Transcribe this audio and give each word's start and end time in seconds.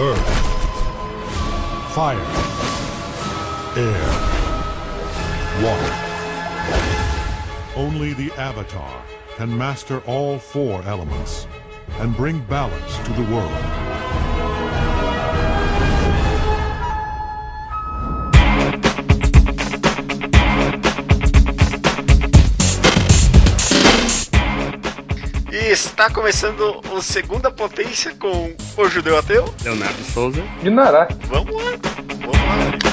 Earth, 0.00 0.18
Fire, 1.92 2.16
Air, 3.76 4.06
Water. 5.60 5.94
Only 7.74 8.12
the 8.12 8.30
Avatar 8.34 9.02
can 9.34 9.58
master 9.58 9.98
all 10.06 10.38
four 10.38 10.82
elements 10.82 11.48
and 11.98 12.16
bring 12.16 12.38
balance 12.44 12.96
to 13.06 13.12
the 13.14 13.24
world. 13.34 13.87
Está 25.98 26.08
começando 26.10 26.80
o 26.92 27.02
Segunda 27.02 27.50
Potência 27.50 28.14
com 28.14 28.54
o 28.76 28.88
Judeu 28.88 29.18
Ateu. 29.18 29.52
Leonardo 29.64 30.04
Souza. 30.04 30.40
De 30.62 30.70
Nará. 30.70 31.08
Vamos 31.26 31.52
lá, 31.56 31.72
vamos 31.72 32.36
lá. 32.36 32.87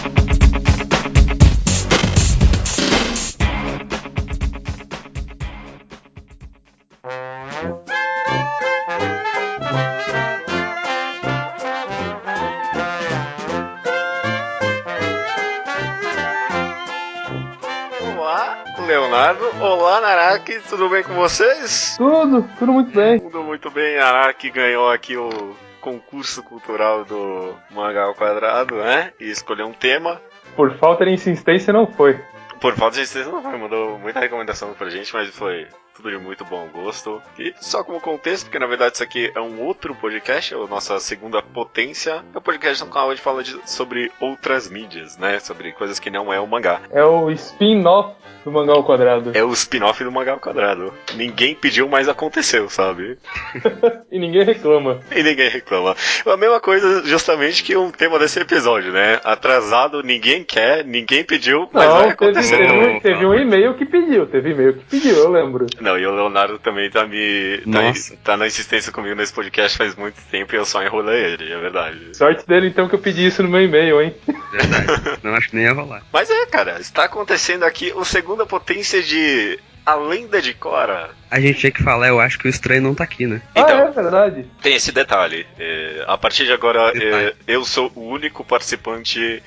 Tudo 20.70 20.90
bem 20.90 21.04
com 21.04 21.14
vocês? 21.14 21.96
Tudo, 21.98 22.48
tudo 22.58 22.74
muito 22.74 22.92
bem. 22.92 23.20
Tudo 23.20 23.44
muito 23.44 23.70
bem. 23.70 23.98
Naraki 23.98 24.50
ganhou 24.50 24.90
aqui 24.90 25.16
o 25.16 25.56
concurso 25.80 26.42
cultural 26.42 27.06
do 27.06 27.56
Mangá 27.72 28.04
ao 28.04 28.16
Quadrado, 28.16 28.76
né? 28.76 29.14
E 29.20 29.30
escolheu 29.30 29.68
um 29.68 29.74
tema. 29.74 30.20
Por 30.56 30.74
falta 30.78 31.06
de 31.06 31.12
insistência, 31.12 31.72
não 31.72 31.86
foi. 31.86 32.20
Por 32.60 32.74
falta 32.74 32.96
de 32.96 33.04
insistência, 33.04 33.32
não 33.32 33.44
foi, 33.44 33.58
mandou 33.58 34.00
muita 34.00 34.20
recomendação 34.20 34.74
pra 34.74 34.90
gente, 34.90 35.14
mas 35.14 35.30
foi 35.30 35.68
tudo 35.96 36.12
de 36.12 36.18
muito 36.18 36.44
bom 36.46 36.68
gosto. 36.74 37.22
E 37.40 37.54
só 37.60 37.84
como 37.84 38.00
contexto, 38.02 38.46
porque 38.46 38.60
na 38.60 38.68
verdade 38.68 38.96
isso 38.96 39.04
aqui 39.04 39.32
é 39.34 39.40
um 39.40 39.62
outro 39.62 39.96
podcast, 39.96 40.54
é 40.54 40.58
a 40.58 40.68
nossa 40.68 41.00
segunda 41.00 41.42
potência. 41.42 42.24
É 42.34 42.38
um 42.38 42.42
podcast 42.42 42.84
no 42.84 42.90
qual 42.90 43.10
a 43.10 43.16
gente 43.16 43.24
fala 43.24 43.44
de- 43.44 43.58
sobre 43.66 44.12
outras 44.20 44.70
mídias, 44.70 45.18
né? 45.18 45.40
Sobre 45.40 45.72
coisas 45.72 46.00
que 46.00 46.10
não 46.10 46.32
é 46.34 46.40
o 46.40 46.48
mangá. 46.48 46.82
É 46.92 47.04
o 47.04 47.30
spin-off 47.32 48.16
do 48.44 48.52
Mangá 48.52 48.74
ao 48.74 48.84
Quadrado. 48.84 49.32
É 49.34 49.44
o 49.44 49.52
spin-off 49.54 50.04
do 50.04 50.12
mangá 50.12 50.34
ao 50.34 50.40
quadrado. 50.40 50.94
Ninguém 51.16 51.56
pediu, 51.56 51.88
mas 51.90 52.08
aconteceu, 52.08 52.70
sabe? 52.70 53.18
E 54.12 54.20
ninguém 54.20 54.44
reclama. 54.44 55.00
E 55.14 55.24
ninguém 55.24 55.50
reclama. 55.50 55.96
A 56.26 56.38
mesma 56.38 56.60
coisa, 56.60 57.04
justamente, 57.06 57.64
que 57.64 57.76
o 57.76 57.92
tema 57.92 58.18
desse 58.20 58.40
episódio, 58.40 58.92
né? 58.94 59.20
Atrasado, 59.24 60.02
ninguém 60.04 60.44
quer, 60.44 60.86
ninguém 60.86 61.24
pediu, 61.24 61.68
mas 61.74 61.86
vai 61.86 61.94
não, 61.94 62.02
teve, 62.02 62.14
acontecer. 62.14 62.58
teve, 62.58 62.74
um, 62.74 63.00
teve 63.00 63.26
um 63.26 63.34
e-mail 63.34 63.74
que 63.76 63.86
pediu, 63.86 64.26
teve 64.28 64.52
e-mail 64.52 64.74
que 64.74 64.86
pediu, 64.86 65.16
eu 65.18 65.30
lembro. 65.32 65.66
Não, 65.86 66.00
e 66.00 66.08
o 66.08 66.16
Leonardo 66.16 66.58
também 66.58 66.90
tá 66.90 67.06
me. 67.06 67.62
Tá, 67.72 67.94
tá 68.24 68.38
na 68.38 68.48
insistência 68.48 68.92
comigo 68.92 69.14
nesse 69.14 69.32
podcast 69.32 69.78
faz 69.78 69.96
muito 69.96 70.20
tempo 70.32 70.56
e 70.56 70.58
eu 70.58 70.66
só 70.66 70.82
enrolei 70.84 71.34
ele, 71.34 71.54
é 71.54 71.60
verdade. 71.60 72.18
Sorte 72.18 72.46
dele 72.48 72.70
então 72.70 72.90
que 72.90 72.96
eu 72.96 73.00
pedi 73.00 73.28
isso 73.28 73.44
no 73.44 73.50
meu 73.50 73.62
e-mail, 73.62 74.02
hein? 74.02 74.16
Verdade. 74.52 75.20
Não 75.22 75.36
acho 75.36 75.50
que 75.50 75.56
nem 75.56 75.66
ia 75.66 75.74
rolar. 75.74 76.02
Mas 76.12 76.28
é, 76.28 76.48
cara, 76.48 76.80
está 76.80 77.04
acontecendo 77.04 77.64
aqui 77.64 77.94
o 77.96 78.04
segunda 78.04 78.48
potência 78.48 79.04
de 79.04 79.60
A 79.86 79.94
Lenda 79.94 80.42
de 80.42 80.56
Cora. 80.56 81.12
A 81.30 81.40
gente 81.40 81.60
tinha 81.60 81.72
que 81.72 81.84
falar, 81.84 82.08
eu 82.08 82.20
acho 82.20 82.38
que 82.40 82.48
o 82.48 82.50
estranho 82.50 82.82
não 82.82 82.96
tá 82.96 83.04
aqui, 83.04 83.26
né? 83.26 83.42
Então. 83.56 83.66
Ah, 83.86 83.88
é 83.88 83.92
verdade. 83.92 84.46
Tem 84.62 84.76
esse 84.76 84.92
detalhe. 84.92 85.46
é, 85.60 86.04
a 86.08 86.18
partir 86.18 86.46
de 86.46 86.52
agora, 86.54 86.92
é, 86.96 87.34
eu 87.48 87.64
sou 87.66 87.92
o 87.96 88.02
único 88.10 88.44
participante 88.44 89.42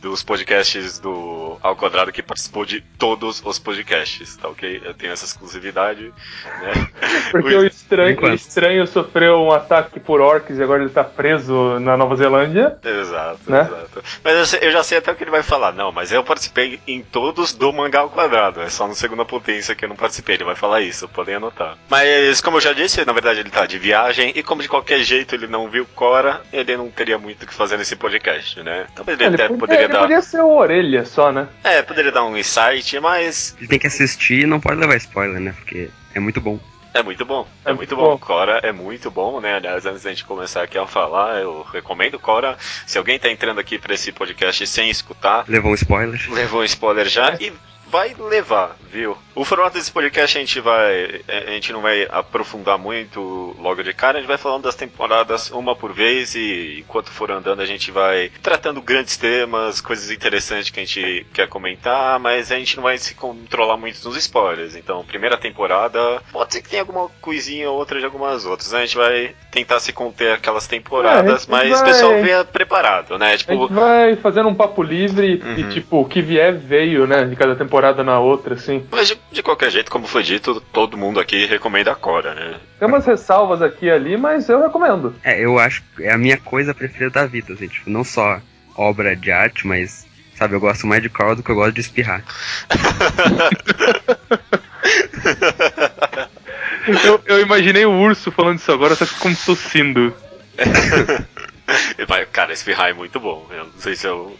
dos 0.00 0.20
podcasts 0.20 0.98
do 0.98 1.56
Ao 1.62 1.76
Quadrado 1.76 2.10
que 2.10 2.24
participou 2.24 2.64
de 2.66 2.80
todos 2.98 3.40
os 3.44 3.56
podcasts, 3.60 4.36
tá 4.36 4.48
ok? 4.48 4.82
Eu 4.84 4.92
tenho 4.94 5.12
essa 5.12 5.24
exclusividade, 5.24 6.12
né? 6.60 6.88
Porque 7.30 7.54
O- 7.54 7.64
estranho, 7.64 8.20
o 8.20 8.34
estranho 8.34 8.84
sofreu 8.88 9.40
um 9.40 9.52
ataque 9.52 10.00
por 10.00 10.20
orcs 10.20 10.58
e 10.58 10.62
agora 10.62 10.82
ele 10.82 10.90
tá 10.90 11.04
preso 11.04 11.78
na 11.78 11.96
Nova 11.96 12.16
Zelândia. 12.16 12.76
Exato, 12.84 13.38
Né? 13.46 13.60
exato. 13.60 14.02
Mas 14.24 14.52
eu, 14.54 14.58
eu 14.62 14.72
já 14.72 14.82
sei 14.82 14.98
até 14.98 15.12
o 15.12 15.14
que 15.14 15.22
ele 15.22 15.30
vai 15.30 15.44
falar. 15.44 15.70
Não, 15.70 15.92
mas 15.92 16.10
eu 16.10 16.24
participei 16.24 16.80
em 16.84 17.00
todos 17.04 17.52
do 17.54 17.72
Mangá 17.72 18.00
ao 18.00 18.10
Quadrado. 18.10 18.60
É 18.60 18.68
só 18.70 18.88
no 18.88 18.96
Segunda 18.96 19.24
Potência 19.24 19.76
que 19.76 19.84
eu 19.84 19.88
não 19.88 19.94
participei. 19.96 20.34
Ele 20.34 20.42
vai 20.44 20.56
falar 20.56 20.80
isso, 20.80 21.06
podem 21.22 21.36
anotar. 21.36 21.76
Mas, 21.88 22.40
como 22.40 22.56
eu 22.56 22.60
já 22.60 22.72
disse, 22.72 23.04
na 23.04 23.12
verdade 23.12 23.40
ele 23.40 23.50
tá 23.50 23.64
de 23.64 23.78
viagem. 23.78 24.32
E 24.34 24.42
como 24.42 24.60
de 24.62 24.68
qualquer 24.68 25.00
jeito 25.00 25.34
ele 25.34 25.46
não 25.46 25.68
viu 25.70 25.86
Cora, 25.94 26.42
ele 26.52 26.76
não 26.76 26.90
teria 26.90 27.16
muito 27.18 27.44
o 27.44 27.46
que 27.46 27.54
fazer 27.54 27.76
nesse 27.76 27.94
podcast, 27.96 28.60
né? 28.62 28.86
Talvez 28.94 29.18
ele, 29.20 29.28
Ele, 29.28 29.34
até 29.36 29.44
podia, 29.48 29.58
poderia 29.60 29.84
ele 29.84 29.92
dar. 29.92 30.00
podia 30.00 30.22
ser 30.22 30.40
o 30.40 30.48
orelha 30.56 31.04
só, 31.04 31.30
né? 31.30 31.46
É, 31.62 31.80
poderia 31.82 32.10
dar 32.10 32.24
um 32.24 32.36
insight, 32.36 32.98
mas 33.00 33.54
Ele 33.58 33.68
tem 33.68 33.78
que 33.78 33.86
assistir 33.86 34.42
e 34.42 34.46
não 34.46 34.58
pode 34.60 34.80
levar 34.80 34.96
spoiler, 34.96 35.40
né? 35.40 35.54
Porque 35.56 35.88
é 36.14 36.18
muito 36.20 36.40
bom. 36.40 36.58
é 36.94 37.02
muito 37.02 37.24
bom. 37.24 37.46
É, 37.64 37.70
É 37.70 37.72
muito 37.72 37.94
muito 37.94 37.96
bom. 37.96 38.10
bom. 38.12 38.18
Cora 38.18 38.58
é 38.64 38.72
muito 38.72 39.10
bom, 39.10 39.40
né? 39.40 39.54
Aliás, 39.56 39.86
antes 39.86 40.02
da 40.02 40.10
gente 40.10 40.24
começar 40.24 40.62
aqui 40.62 40.76
a 40.76 40.86
falar, 40.86 41.40
eu 41.40 41.62
recomendo 41.72 42.18
Cora. 42.18 42.56
Se 42.86 42.98
alguém 42.98 43.18
tá 43.18 43.30
entrando 43.30 43.60
aqui 43.60 43.78
pra 43.78 43.94
esse 43.94 44.10
podcast 44.12 44.66
sem 44.66 44.90
escutar, 44.90 45.44
Levou 45.48 45.70
um 45.70 45.74
spoiler. 45.74 46.20
levou 46.32 46.60
um 46.62 46.64
spoiler 46.64 47.08
já 47.08 47.36
e 47.40 47.52
vai 47.92 48.16
levar, 48.18 48.74
viu? 48.90 49.16
O 49.34 49.44
formato 49.44 49.74
desse 49.76 49.92
podcast 49.92 50.36
a 50.36 50.40
gente 50.40 50.60
vai. 50.60 51.20
A 51.28 51.50
gente 51.50 51.72
não 51.72 51.80
vai 51.82 52.06
aprofundar 52.10 52.78
muito 52.78 53.54
logo 53.60 53.82
de 53.82 53.92
cara, 53.92 54.16
a 54.16 54.20
gente 54.20 54.28
vai 54.28 54.38
falando 54.38 54.62
das 54.64 54.74
temporadas 54.74 55.50
uma 55.50 55.76
por 55.76 55.92
vez 55.92 56.34
e 56.34 56.78
enquanto 56.80 57.10
for 57.10 57.30
andando 57.30 57.60
a 57.60 57.66
gente 57.66 57.90
vai 57.90 58.30
tratando 58.42 58.80
grandes 58.80 59.16
temas, 59.18 59.80
coisas 59.80 60.10
interessantes 60.10 60.70
que 60.70 60.80
a 60.80 60.84
gente 60.84 61.26
quer 61.34 61.48
comentar, 61.48 62.18
mas 62.18 62.50
a 62.50 62.56
gente 62.58 62.76
não 62.76 62.82
vai 62.82 62.96
se 62.96 63.14
controlar 63.14 63.76
muito 63.76 64.02
nos 64.06 64.16
spoilers. 64.16 64.74
Então, 64.74 65.04
primeira 65.04 65.36
temporada, 65.36 66.22
pode 66.32 66.54
ser 66.54 66.62
que 66.62 66.70
tenha 66.70 66.82
alguma 66.82 67.08
coisinha 67.20 67.70
ou 67.70 67.76
outra 67.78 67.98
de 67.98 68.04
algumas 68.06 68.46
outras. 68.46 68.72
né? 68.72 68.78
A 68.80 68.86
gente 68.86 68.96
vai 68.96 69.34
tentar 69.50 69.80
se 69.80 69.92
conter 69.92 70.32
aquelas 70.32 70.66
temporadas, 70.66 71.46
É, 71.46 71.52
a 71.52 71.56
mas 71.56 71.70
o 71.70 71.74
vai- 71.76 71.84
pessoal 71.84 72.12
venha 72.22 72.44
preparado, 72.44 73.18
né? 73.18 73.34
A 73.34 73.38
Tipo, 73.38 73.52
gente 73.52 73.72
vai 73.74 74.16
fazendo 74.16 74.48
um 74.48 74.54
papo 74.54 74.82
livre 74.82 75.42
e, 75.42 75.62
Uhum. 75.62 75.68
tipo, 75.70 76.00
o 76.00 76.04
que 76.06 76.22
vier 76.22 76.54
veio, 76.54 77.06
né? 77.06 77.24
De 77.24 77.36
cada 77.36 77.54
temporada 77.54 77.81
na 78.04 78.20
outra, 78.20 78.54
assim. 78.54 78.86
Mas 78.90 79.08
de, 79.08 79.18
de 79.30 79.42
qualquer 79.42 79.70
jeito, 79.70 79.90
como 79.90 80.06
foi 80.06 80.22
dito, 80.22 80.60
todo 80.72 80.96
mundo 80.96 81.18
aqui 81.18 81.46
recomenda 81.46 81.92
a 81.92 81.96
Cora, 81.96 82.34
né? 82.34 82.54
Tem 82.78 82.88
umas 82.88 83.04
ressalvas 83.04 83.60
aqui 83.60 83.86
e 83.86 83.90
ali, 83.90 84.16
mas 84.16 84.48
eu 84.48 84.62
recomendo. 84.62 85.14
É, 85.24 85.44
eu 85.44 85.58
acho 85.58 85.82
que 85.96 86.04
é 86.04 86.12
a 86.12 86.18
minha 86.18 86.36
coisa 86.36 86.72
preferida 86.72 87.10
da 87.10 87.26
vida, 87.26 87.52
assim, 87.52 87.66
tipo, 87.66 87.90
não 87.90 88.04
só 88.04 88.40
obra 88.76 89.16
de 89.16 89.32
arte, 89.32 89.66
mas, 89.66 90.06
sabe, 90.36 90.54
eu 90.54 90.60
gosto 90.60 90.86
mais 90.86 91.02
de 91.02 91.10
Carl 91.10 91.34
do 91.34 91.42
que 91.42 91.50
eu 91.50 91.56
gosto 91.56 91.74
de 91.74 91.80
espirrar. 91.80 92.22
Eu, 97.04 97.22
eu 97.26 97.40
imaginei 97.40 97.86
o 97.86 97.92
urso 97.92 98.32
falando 98.32 98.58
isso 98.58 98.72
agora, 98.72 98.96
só 98.96 99.06
que 99.06 99.14
como 99.14 99.36
tossindo. 99.36 100.12
Cara, 102.32 102.52
esse 102.52 102.64
Ferrari 102.64 102.90
é 102.90 102.94
muito 102.94 103.20
bom. 103.20 103.46
Eu 103.50 103.66
não 103.66 103.72
sei 103.78 103.94
se 103.94 104.06
eu. 104.06 104.36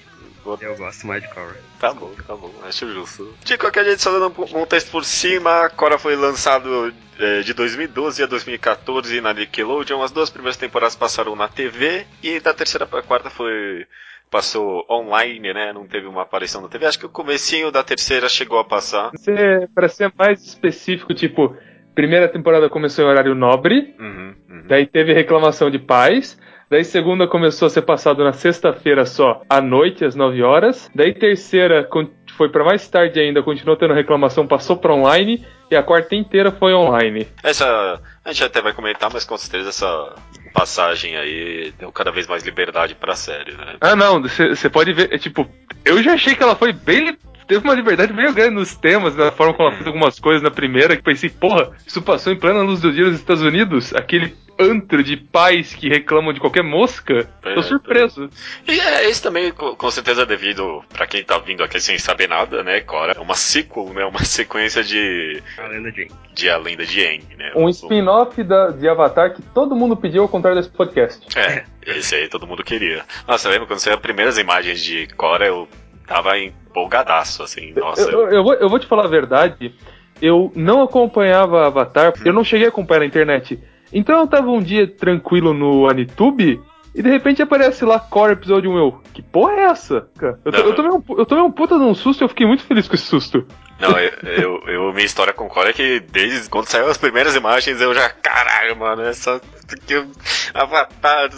Eu 0.60 0.76
gosto 0.76 1.06
mais 1.06 1.22
de 1.22 1.28
Carl. 1.28 1.50
Tá 1.78 1.92
bom, 1.92 2.10
tá 2.26 2.34
bom, 2.36 2.52
acho 2.64 2.92
justo. 2.92 3.34
De 3.44 3.56
qualquer 3.56 3.84
jeito, 3.84 4.02
só 4.02 4.10
dando 4.12 4.26
um 4.26 4.46
contexto 4.46 4.90
por 4.90 5.04
cima, 5.04 5.68
Cora 5.76 5.98
foi 5.98 6.16
lançado 6.16 6.92
eh, 7.18 7.40
de 7.42 7.52
2012 7.54 8.22
a 8.22 8.26
2014 8.26 9.20
na 9.20 9.32
Nickelodeon. 9.32 10.02
As 10.02 10.10
duas 10.10 10.30
primeiras 10.30 10.56
temporadas 10.56 10.96
passaram 10.96 11.36
na 11.36 11.48
TV 11.48 12.06
e 12.22 12.40
da 12.40 12.52
terceira 12.54 12.86
pra 12.86 13.02
quarta 13.02 13.30
foi. 13.30 13.86
Passou 14.30 14.86
online, 14.88 15.52
né? 15.52 15.74
Não 15.74 15.86
teve 15.86 16.06
uma 16.06 16.22
aparição 16.22 16.62
na 16.62 16.68
TV. 16.68 16.86
Acho 16.86 16.98
que 16.98 17.04
o 17.04 17.10
comecinho 17.10 17.70
da 17.70 17.82
terceira 17.82 18.30
chegou 18.30 18.58
a 18.58 18.64
passar. 18.64 19.10
Ser, 19.16 19.68
pra 19.74 19.90
ser 19.90 20.10
mais 20.16 20.42
específico, 20.42 21.12
tipo, 21.12 21.54
primeira 21.94 22.26
temporada 22.26 22.70
começou 22.70 23.04
em 23.04 23.08
horário 23.08 23.34
nobre, 23.34 23.94
Uhum, 24.00 24.34
uhum. 24.48 24.62
daí 24.66 24.86
teve 24.86 25.12
reclamação 25.12 25.70
de 25.70 25.78
pais, 25.78 26.38
daí 26.72 26.84
segunda 26.84 27.26
começou 27.26 27.66
a 27.66 27.70
ser 27.70 27.82
passado 27.82 28.24
na 28.24 28.32
sexta-feira 28.32 29.04
só, 29.04 29.42
à 29.48 29.60
noite, 29.60 30.06
às 30.06 30.14
9 30.14 30.42
horas, 30.42 30.90
daí 30.94 31.12
terceira 31.12 31.86
foi 32.34 32.48
pra 32.48 32.64
mais 32.64 32.88
tarde 32.88 33.20
ainda, 33.20 33.42
continuou 33.42 33.76
tendo 33.76 33.92
reclamação, 33.92 34.46
passou 34.46 34.78
pra 34.78 34.94
online, 34.94 35.46
e 35.70 35.76
a 35.76 35.82
quarta 35.82 36.14
inteira 36.14 36.50
foi 36.50 36.72
online. 36.72 37.28
Essa. 37.42 38.00
A 38.24 38.32
gente 38.32 38.44
até 38.44 38.62
vai 38.62 38.72
comentar, 38.72 39.10
mas 39.12 39.24
com 39.24 39.36
certeza 39.36 39.68
essa 39.68 40.14
passagem 40.54 41.14
aí 41.14 41.74
deu 41.78 41.92
cada 41.92 42.10
vez 42.10 42.26
mais 42.26 42.42
liberdade 42.42 42.94
pra 42.94 43.14
série, 43.14 43.52
né? 43.52 43.76
Ah, 43.78 43.94
não, 43.94 44.22
você 44.22 44.70
pode 44.70 44.94
ver, 44.94 45.12
é 45.12 45.18
tipo, 45.18 45.46
eu 45.84 46.02
já 46.02 46.14
achei 46.14 46.34
que 46.34 46.42
ela 46.42 46.56
foi 46.56 46.72
bem. 46.72 47.18
Teve 47.46 47.64
uma 47.64 47.74
liberdade 47.74 48.14
meio 48.14 48.32
grande 48.32 48.54
nos 48.54 48.74
temas, 48.74 49.14
na 49.14 49.30
forma 49.30 49.52
como 49.52 49.68
ela 49.68 49.76
fez 49.76 49.86
algumas 49.86 50.18
coisas 50.18 50.42
na 50.42 50.50
primeira, 50.50 50.96
que 50.96 51.02
pensei, 51.02 51.28
porra, 51.28 51.72
isso 51.86 52.00
passou 52.00 52.32
em 52.32 52.38
plena 52.38 52.62
luz 52.62 52.80
do 52.80 52.90
dia 52.90 53.04
nos 53.04 53.16
Estados 53.16 53.42
Unidos? 53.42 53.92
Aquele 53.94 54.34
antro 54.62 55.02
de 55.02 55.16
pais 55.16 55.74
que 55.74 55.88
reclamam 55.88 56.32
de 56.32 56.40
qualquer 56.40 56.62
mosca, 56.62 57.28
É, 57.44 57.54
tô 57.54 57.62
surpreso. 57.62 58.28
E 58.66 58.78
é 58.80 59.08
isso 59.10 59.22
também, 59.22 59.50
co- 59.52 59.76
com 59.76 59.90
certeza, 59.90 60.24
devido, 60.24 60.82
pra 60.92 61.06
quem 61.06 61.22
tá 61.24 61.38
vindo 61.38 61.62
aqui 61.62 61.80
sem 61.80 61.98
saber 61.98 62.28
nada, 62.28 62.62
né, 62.62 62.80
Cora? 62.80 63.12
É 63.16 63.20
uma 63.20 63.34
sequel, 63.34 63.92
né? 63.92 64.04
Uma 64.04 64.22
sequência 64.24 64.82
de, 64.82 65.42
A 65.58 65.66
lenda 65.66 65.90
de 65.92 66.02
Aang. 66.02 66.12
de 66.34 66.48
A 66.50 66.56
Lenda 66.56 66.86
de 66.86 67.04
Aang, 67.06 67.36
né? 67.36 67.52
Um 67.56 67.68
spin-off 67.68 68.42
da- 68.42 68.68
de 68.70 68.88
Avatar 68.88 69.34
que 69.34 69.42
todo 69.42 69.74
mundo 69.76 69.96
pediu 69.96 70.22
ao 70.22 70.28
contrário 70.28 70.60
desse 70.60 70.74
podcast. 70.74 71.26
É, 71.38 71.64
esse 71.86 72.14
aí 72.14 72.28
todo 72.28 72.46
mundo 72.46 72.62
queria. 72.64 73.02
Nossa, 73.26 73.48
eu 73.48 73.52
lembro 73.52 73.66
quando 73.66 73.80
saiu 73.80 73.96
as 73.96 74.00
primeiras 74.02 74.38
imagens 74.38 74.82
de 74.82 75.06
Cora, 75.16 75.46
eu 75.46 75.68
tava 76.06 76.38
empolgadaço, 76.38 77.42
assim. 77.42 77.72
Nossa, 77.74 78.02
Eu, 78.10 78.22
eu- 78.22 78.28
eu 78.30 78.42
vou, 78.42 78.54
eu 78.54 78.68
vou 78.68 78.78
te 78.78 78.86
falar 78.86 79.04
a 79.04 79.08
verdade, 79.08 79.74
eu 80.20 80.52
não 80.54 80.82
acompanhava 80.82 81.66
Avatar, 81.66 82.12
eu 82.24 82.32
não 82.32 82.44
cheguei 82.44 82.66
a 82.66 82.68
acompanhar 82.70 83.00
na 83.00 83.06
internet. 83.06 83.58
Então 83.92 84.20
eu 84.20 84.26
tava 84.26 84.50
um 84.50 84.62
dia 84.62 84.86
tranquilo 84.86 85.52
no 85.52 85.88
Anitube 85.88 86.60
e 86.94 87.02
de 87.02 87.08
repente 87.10 87.40
aparece 87.42 87.84
lá 87.84 87.98
Core 87.98 88.32
Episódio 88.32 88.70
1 88.70 88.76
eu. 88.78 89.02
Que 89.12 89.22
porra 89.22 89.52
é 89.52 89.60
essa? 89.64 90.08
cara? 90.18 90.38
Eu, 90.44 90.52
eu 90.52 90.74
tomei 90.74 90.90
um, 90.92 91.02
eu 91.18 91.26
tomei 91.26 91.44
um 91.44 91.50
puta 91.50 91.76
de 91.78 91.84
um 91.84 91.94
susto 91.94 92.22
e 92.22 92.24
eu 92.24 92.28
fiquei 92.28 92.46
muito 92.46 92.62
feliz 92.64 92.86
com 92.88 92.94
esse 92.94 93.04
susto. 93.04 93.46
Não, 93.80 93.98
eu, 93.98 94.12
eu, 94.22 94.62
eu- 94.68 94.92
minha 94.92 95.04
história 95.04 95.32
com 95.32 95.48
Cora 95.48 95.70
é 95.70 95.72
que 95.72 96.00
desde 96.00 96.48
quando 96.48 96.66
saiu 96.68 96.86
as 96.88 96.96
primeiras 96.98 97.34
imagens 97.34 97.80
eu 97.80 97.92
já. 97.94 98.08
Caralho, 98.10 98.76
mano, 98.76 99.02
essa. 99.02 99.40
Que, 99.86 99.94
eu- 99.94 100.06
Avatar 100.54 101.30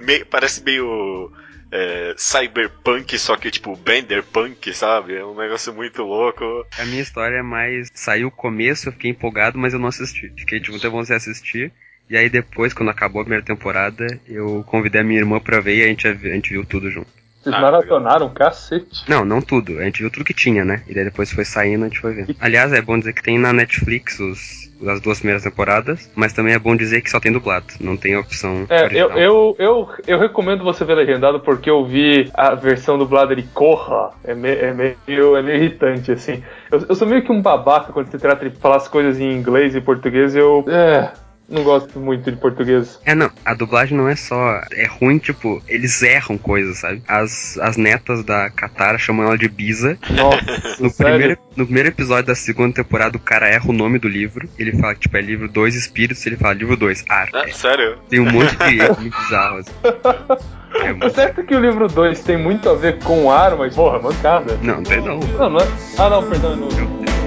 meio- 0.00 0.24
parece 0.26 0.62
meio. 0.64 1.30
é, 1.72 2.14
cyberpunk, 2.16 3.18
só 3.18 3.36
que 3.36 3.50
tipo 3.50 3.74
Benderpunk, 3.76 4.72
sabe? 4.72 5.16
É 5.16 5.24
um 5.24 5.34
negócio 5.34 5.74
muito 5.74 6.02
louco. 6.04 6.44
A 6.78 6.84
minha 6.84 7.02
história 7.02 7.36
é 7.38 7.42
mais. 7.42 7.88
Saiu 7.94 8.28
o 8.28 8.30
começo, 8.30 8.88
eu 8.88 8.92
fiquei 8.92 9.10
empolgado, 9.10 9.58
mas 9.58 9.74
eu 9.74 9.80
não 9.80 9.88
assisti. 9.88 10.32
Fiquei 10.38 10.60
tipo, 10.60 10.78
ter 10.78 10.88
vontade 10.88 11.08
de 11.08 11.30
assistir. 11.30 11.72
E 12.08 12.16
aí 12.16 12.28
depois, 12.28 12.72
quando 12.74 12.90
acabou 12.90 13.20
a 13.20 13.24
primeira 13.24 13.44
temporada, 13.44 14.06
eu 14.28 14.62
convidei 14.66 15.00
a 15.00 15.04
minha 15.04 15.20
irmã 15.20 15.40
pra 15.40 15.60
ver 15.60 15.76
e 15.78 15.84
a 15.84 15.86
gente, 15.88 16.06
a 16.06 16.12
gente 16.14 16.50
viu 16.50 16.64
tudo 16.64 16.90
junto. 16.90 17.08
Vocês 17.42 17.54
Ah, 17.56 17.60
maratonaram, 17.60 18.30
cacete. 18.30 19.04
Não, 19.08 19.22
não 19.22 19.40
tudo. 19.42 19.78
A 19.78 19.84
gente 19.84 20.00
viu 20.00 20.10
tudo 20.10 20.24
que 20.24 20.32
tinha, 20.32 20.64
né? 20.64 20.82
E 20.88 20.94
daí 20.94 21.04
depois 21.04 21.30
foi 21.30 21.44
saindo, 21.44 21.84
a 21.84 21.88
gente 21.88 22.00
foi 22.00 22.14
ver. 22.14 22.36
Aliás, 22.40 22.72
é 22.72 22.80
bom 22.80 22.98
dizer 22.98 23.12
que 23.12 23.22
tem 23.22 23.38
na 23.38 23.52
Netflix 23.52 24.18
os, 24.18 24.70
as 24.86 24.98
duas 25.02 25.18
primeiras 25.18 25.42
temporadas, 25.42 26.10
mas 26.14 26.32
também 26.32 26.54
é 26.54 26.58
bom 26.58 26.74
dizer 26.74 27.02
que 27.02 27.10
só 27.10 27.20
tem 27.20 27.30
dublado. 27.32 27.66
Não 27.80 27.98
tem 27.98 28.16
opção 28.16 28.66
É, 28.70 28.86
eu, 28.86 29.10
eu, 29.10 29.56
eu, 29.58 29.88
eu 30.06 30.18
recomendo 30.18 30.64
você 30.64 30.86
ver 30.86 30.94
legendado 30.94 31.40
porque 31.40 31.68
eu 31.68 31.84
vi 31.84 32.30
a 32.32 32.54
versão 32.54 32.96
dublada 32.96 33.36
de 33.36 33.42
Corra. 33.42 34.12
É, 34.24 34.34
me- 34.34 34.48
é 34.56 34.72
meio, 34.72 35.36
é 35.36 35.42
meio 35.42 35.56
irritante, 35.58 36.12
assim. 36.12 36.42
Eu, 36.72 36.86
eu 36.88 36.94
sou 36.94 37.06
meio 37.06 37.22
que 37.22 37.32
um 37.32 37.42
babaca 37.42 37.92
quando 37.92 38.10
se 38.10 38.18
trata 38.18 38.48
de 38.48 38.56
falar 38.56 38.76
as 38.76 38.88
coisas 38.88 39.20
em 39.20 39.30
inglês 39.32 39.74
e 39.74 39.82
português. 39.82 40.34
Eu. 40.34 40.64
É. 40.66 41.12
Não 41.48 41.62
gosto 41.62 42.00
muito 42.00 42.30
de 42.30 42.36
português. 42.38 42.98
É, 43.04 43.14
não, 43.14 43.30
a 43.44 43.52
dublagem 43.54 43.96
não 43.96 44.08
é 44.08 44.16
só. 44.16 44.62
É 44.72 44.86
ruim, 44.86 45.18
tipo, 45.18 45.62
eles 45.68 46.02
erram 46.02 46.38
coisas, 46.38 46.78
sabe? 46.78 47.02
As, 47.06 47.58
as 47.58 47.76
netas 47.76 48.24
da 48.24 48.48
Katara 48.50 48.96
chamam 48.96 49.26
ela 49.26 49.36
de 49.36 49.48
Bisa. 49.48 49.98
Nossa, 50.10 50.76
No 50.80 50.88
sério? 50.90 51.12
primeiro, 51.18 51.38
no 51.54 51.64
primeiro 51.66 51.88
episódio 51.90 52.26
da 52.26 52.34
segunda 52.34 52.74
temporada, 52.74 53.16
o 53.16 53.20
cara 53.20 53.46
erra 53.48 53.68
o 53.68 53.72
nome 53.74 53.98
do 53.98 54.08
livro. 54.08 54.48
Ele 54.58 54.72
fala 54.78 54.94
que, 54.94 55.00
tipo, 55.02 55.16
é 55.16 55.20
livro 55.20 55.46
2 55.48 55.74
Espíritos, 55.74 56.24
ele 56.26 56.36
fala 56.36 56.54
livro 56.54 56.76
2, 56.76 57.04
Ar. 57.10 57.28
Ah, 57.34 57.46
sério? 57.52 57.98
Tem 58.08 58.20
um 58.20 58.30
monte 58.30 58.56
de 58.56 58.80
erro 58.80 58.96
muito 59.00 59.16
bizarro, 59.18 59.58
assim. 59.58 59.72
É 60.74 60.88
Tá 60.88 60.92
muito... 60.92 61.14
certo 61.14 61.44
que 61.44 61.54
o 61.54 61.60
livro 61.60 61.86
2 61.86 62.20
tem 62.24 62.36
muito 62.36 62.68
a 62.68 62.74
ver 62.74 62.98
com 62.98 63.30
ar, 63.30 63.54
mas 63.56 63.76
porra, 63.76 64.00
mancada. 64.00 64.58
Não, 64.60 64.74
não 64.76 64.82
tem 64.82 65.00
não. 65.00 65.20
Não, 65.20 65.50
não 65.50 65.60
é. 65.60 65.68
Ah, 65.96 66.10
não, 66.10 66.28
perdão. 66.28 66.56
Não. 66.56 67.23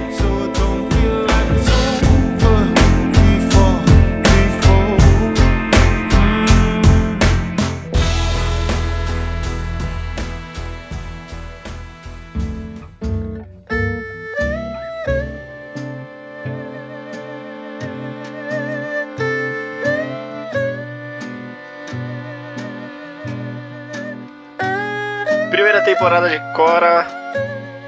Primeira 25.67 25.83
temporada 25.85 26.29
de 26.29 26.39
Cora. 26.55 27.05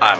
Ar, 0.01 0.17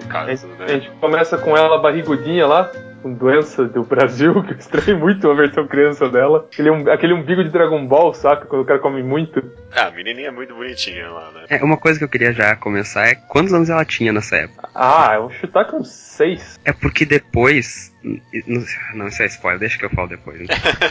no 0.00 0.08
caso, 0.08 0.30
gente, 0.48 0.62
a 0.62 0.64
né? 0.64 0.68
gente 0.68 0.90
começa 0.98 1.36
com 1.36 1.54
ela 1.54 1.78
barrigudinha 1.78 2.46
lá, 2.46 2.72
com 3.02 3.12
doença 3.12 3.66
do 3.66 3.82
Brasil, 3.82 4.32
que 4.44 4.54
eu 4.54 4.56
estranhei 4.56 4.94
muito 4.94 5.30
a 5.30 5.34
versão 5.34 5.66
criança 5.66 6.08
dela. 6.08 6.48
Aquele, 6.50 6.70
um- 6.70 6.90
aquele 6.90 7.12
umbigo 7.12 7.44
de 7.44 7.50
Dragon 7.50 7.86
Ball, 7.86 8.14
saca? 8.14 8.46
Quando 8.46 8.62
o 8.62 8.64
cara 8.64 8.78
come 8.78 9.02
muito. 9.02 9.42
Ah, 9.76 9.88
a 9.88 9.90
menininha 9.90 10.28
é 10.28 10.30
muito 10.30 10.54
bonitinha 10.54 11.10
lá, 11.10 11.30
né? 11.32 11.44
É, 11.50 11.62
uma 11.62 11.76
coisa 11.76 11.98
que 11.98 12.04
eu 12.06 12.08
queria 12.08 12.32
já 12.32 12.56
começar 12.56 13.06
é 13.06 13.14
quantos 13.14 13.52
anos 13.52 13.68
ela 13.68 13.84
tinha 13.84 14.10
nessa 14.10 14.36
época? 14.36 14.66
Ah, 14.74 15.10
eu 15.16 15.20
vou 15.24 15.32
chutar 15.32 15.66
com 15.66 15.84
seis. 15.84 16.58
É 16.64 16.72
porque 16.72 17.04
depois. 17.04 17.94
Não, 18.94 19.08
isso 19.08 19.22
é 19.22 19.26
spoiler, 19.26 19.58
deixa 19.58 19.78
que 19.78 19.84
eu 19.84 19.90
falo 19.90 20.08
depois. 20.08 20.40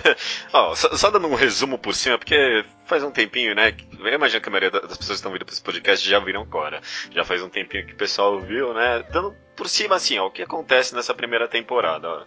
Ó, 0.52 0.76
só, 0.76 0.96
só 0.96 1.12
dando 1.12 1.28
um 1.28 1.36
resumo 1.36 1.78
por 1.78 1.94
cima, 1.94 2.18
porque 2.18 2.66
faz 2.86 3.04
um 3.04 3.12
tempinho, 3.12 3.56
né? 3.56 3.74
Eu 4.00 4.14
imagino 4.14 4.42
que 4.42 4.50
a 4.50 4.52
maioria 4.52 4.72
das 4.72 4.98
pessoas 4.98 5.08
que 5.08 5.14
estão 5.14 5.32
vindo 5.32 5.46
para 5.46 5.54
esse 5.54 5.62
podcast 5.62 6.08
já 6.08 6.20
viram 6.20 6.46
Cora. 6.46 6.82
Já 7.12 7.24
faz 7.24 7.42
um 7.42 7.50
tempinho 7.50 7.86
que 7.86 7.94
o 7.94 7.98
pessoal 7.98 8.42
viu, 8.42 8.74
né? 8.74 9.04
Dando 9.12 9.36
por 9.56 9.70
cima, 9.70 9.96
assim, 9.96 10.18
ó, 10.20 10.28
o 10.28 10.32
que 10.32 10.42
acontece 10.42 10.94
nessa 10.96 11.14
primeira 11.14 11.48
temporada. 11.48 12.08
Ó. 12.10 12.22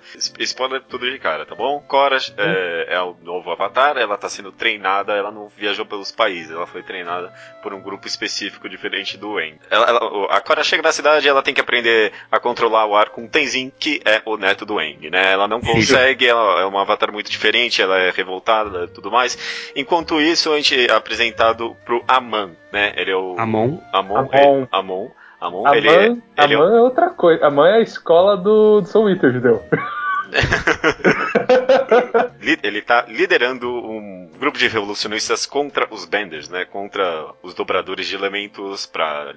Tudo 0.88 1.10
de 1.10 1.18
cara, 1.18 1.44
tá 1.46 1.54
bom? 1.54 1.80
Cora 1.86 2.16
é, 2.36 2.86
é 2.94 3.00
o 3.02 3.16
novo 3.22 3.50
Avatar, 3.50 3.96
ela 3.96 4.16
tá 4.16 4.28
sendo 4.28 4.50
treinada, 4.52 5.12
ela 5.14 5.30
não 5.30 5.48
viajou 5.48 5.84
pelos 5.86 6.10
países, 6.10 6.50
ela 6.50 6.66
foi 6.66 6.82
treinada 6.82 7.32
por 7.62 7.72
um 7.74 7.80
grupo 7.80 8.06
específico 8.06 8.68
diferente 8.68 9.16
do 9.16 9.32
Wen. 9.32 9.58
Ela, 9.70 9.86
ela- 9.88 10.26
a 10.30 10.40
Cora 10.40 10.62
chega 10.64 10.82
na 10.82 10.92
cidade 10.92 11.26
e 11.26 11.28
ela 11.28 11.42
tem 11.42 11.52
que 11.54 11.60
aprender 11.60 12.12
a 12.30 12.40
controlar 12.40 12.86
o 12.86 12.96
ar 12.96 13.10
com 13.10 13.24
o 13.24 13.28
Tenzin, 13.28 13.70
que 13.78 14.00
é 14.04 14.22
o 14.24 14.36
neto 14.36 14.64
do 14.64 14.80
Eng, 14.80 15.10
né? 15.10 15.32
Ela 15.32 15.46
não 15.48 15.60
consegue, 15.60 16.26
ela 16.26 16.60
é 16.60 16.64
uma 16.64 16.82
avatar 16.82 17.12
muito 17.12 17.30
diferente, 17.30 17.82
ela 17.82 17.98
é 17.98 18.10
revoltada 18.10 18.84
e 18.84 18.88
tudo 18.88 19.10
mais. 19.10 19.70
Enquanto 19.76 20.20
isso, 20.20 20.52
a 20.52 20.56
gente 20.56 20.88
é 20.88 20.92
apresentado 20.92 21.76
pro 21.84 22.02
Aman, 22.08 22.56
né? 22.72 22.92
Ele 22.96 23.10
é 23.10 23.16
o. 23.16 23.36
Amon. 23.38 23.80
Amon. 23.92 24.16
Amon. 24.16 24.30
ele- 24.32 24.68
Amon. 24.72 25.10
Amon, 25.40 25.66
A 25.66 25.76
ele, 25.76 25.88
é- 25.88 26.08
mãe, 26.08 26.22
a 26.36 26.44
ele 26.44 26.54
é 26.54 26.56
mãe 26.56 26.76
é 26.76 26.80
outra 26.80 27.10
coisa. 27.10 27.46
A 27.46 27.50
mãe 27.50 27.70
é 27.72 27.74
a 27.76 27.80
escola 27.80 28.36
do, 28.36 28.80
do 28.80 28.86
Soul 28.88 29.06
Wither, 29.06 29.32
judeu. 29.32 29.62
Ele 32.40 32.82
tá 32.82 33.04
liderando 33.08 33.68
um 33.68 34.30
grupo 34.38 34.58
de 34.58 34.68
revolucionistas 34.68 35.44
contra 35.44 35.86
os 35.90 36.04
Benders, 36.04 36.48
né? 36.48 36.64
Contra 36.64 37.32
os 37.42 37.54
dobradores 37.54 38.06
de 38.06 38.14
elementos 38.14 38.86
para 38.86 39.34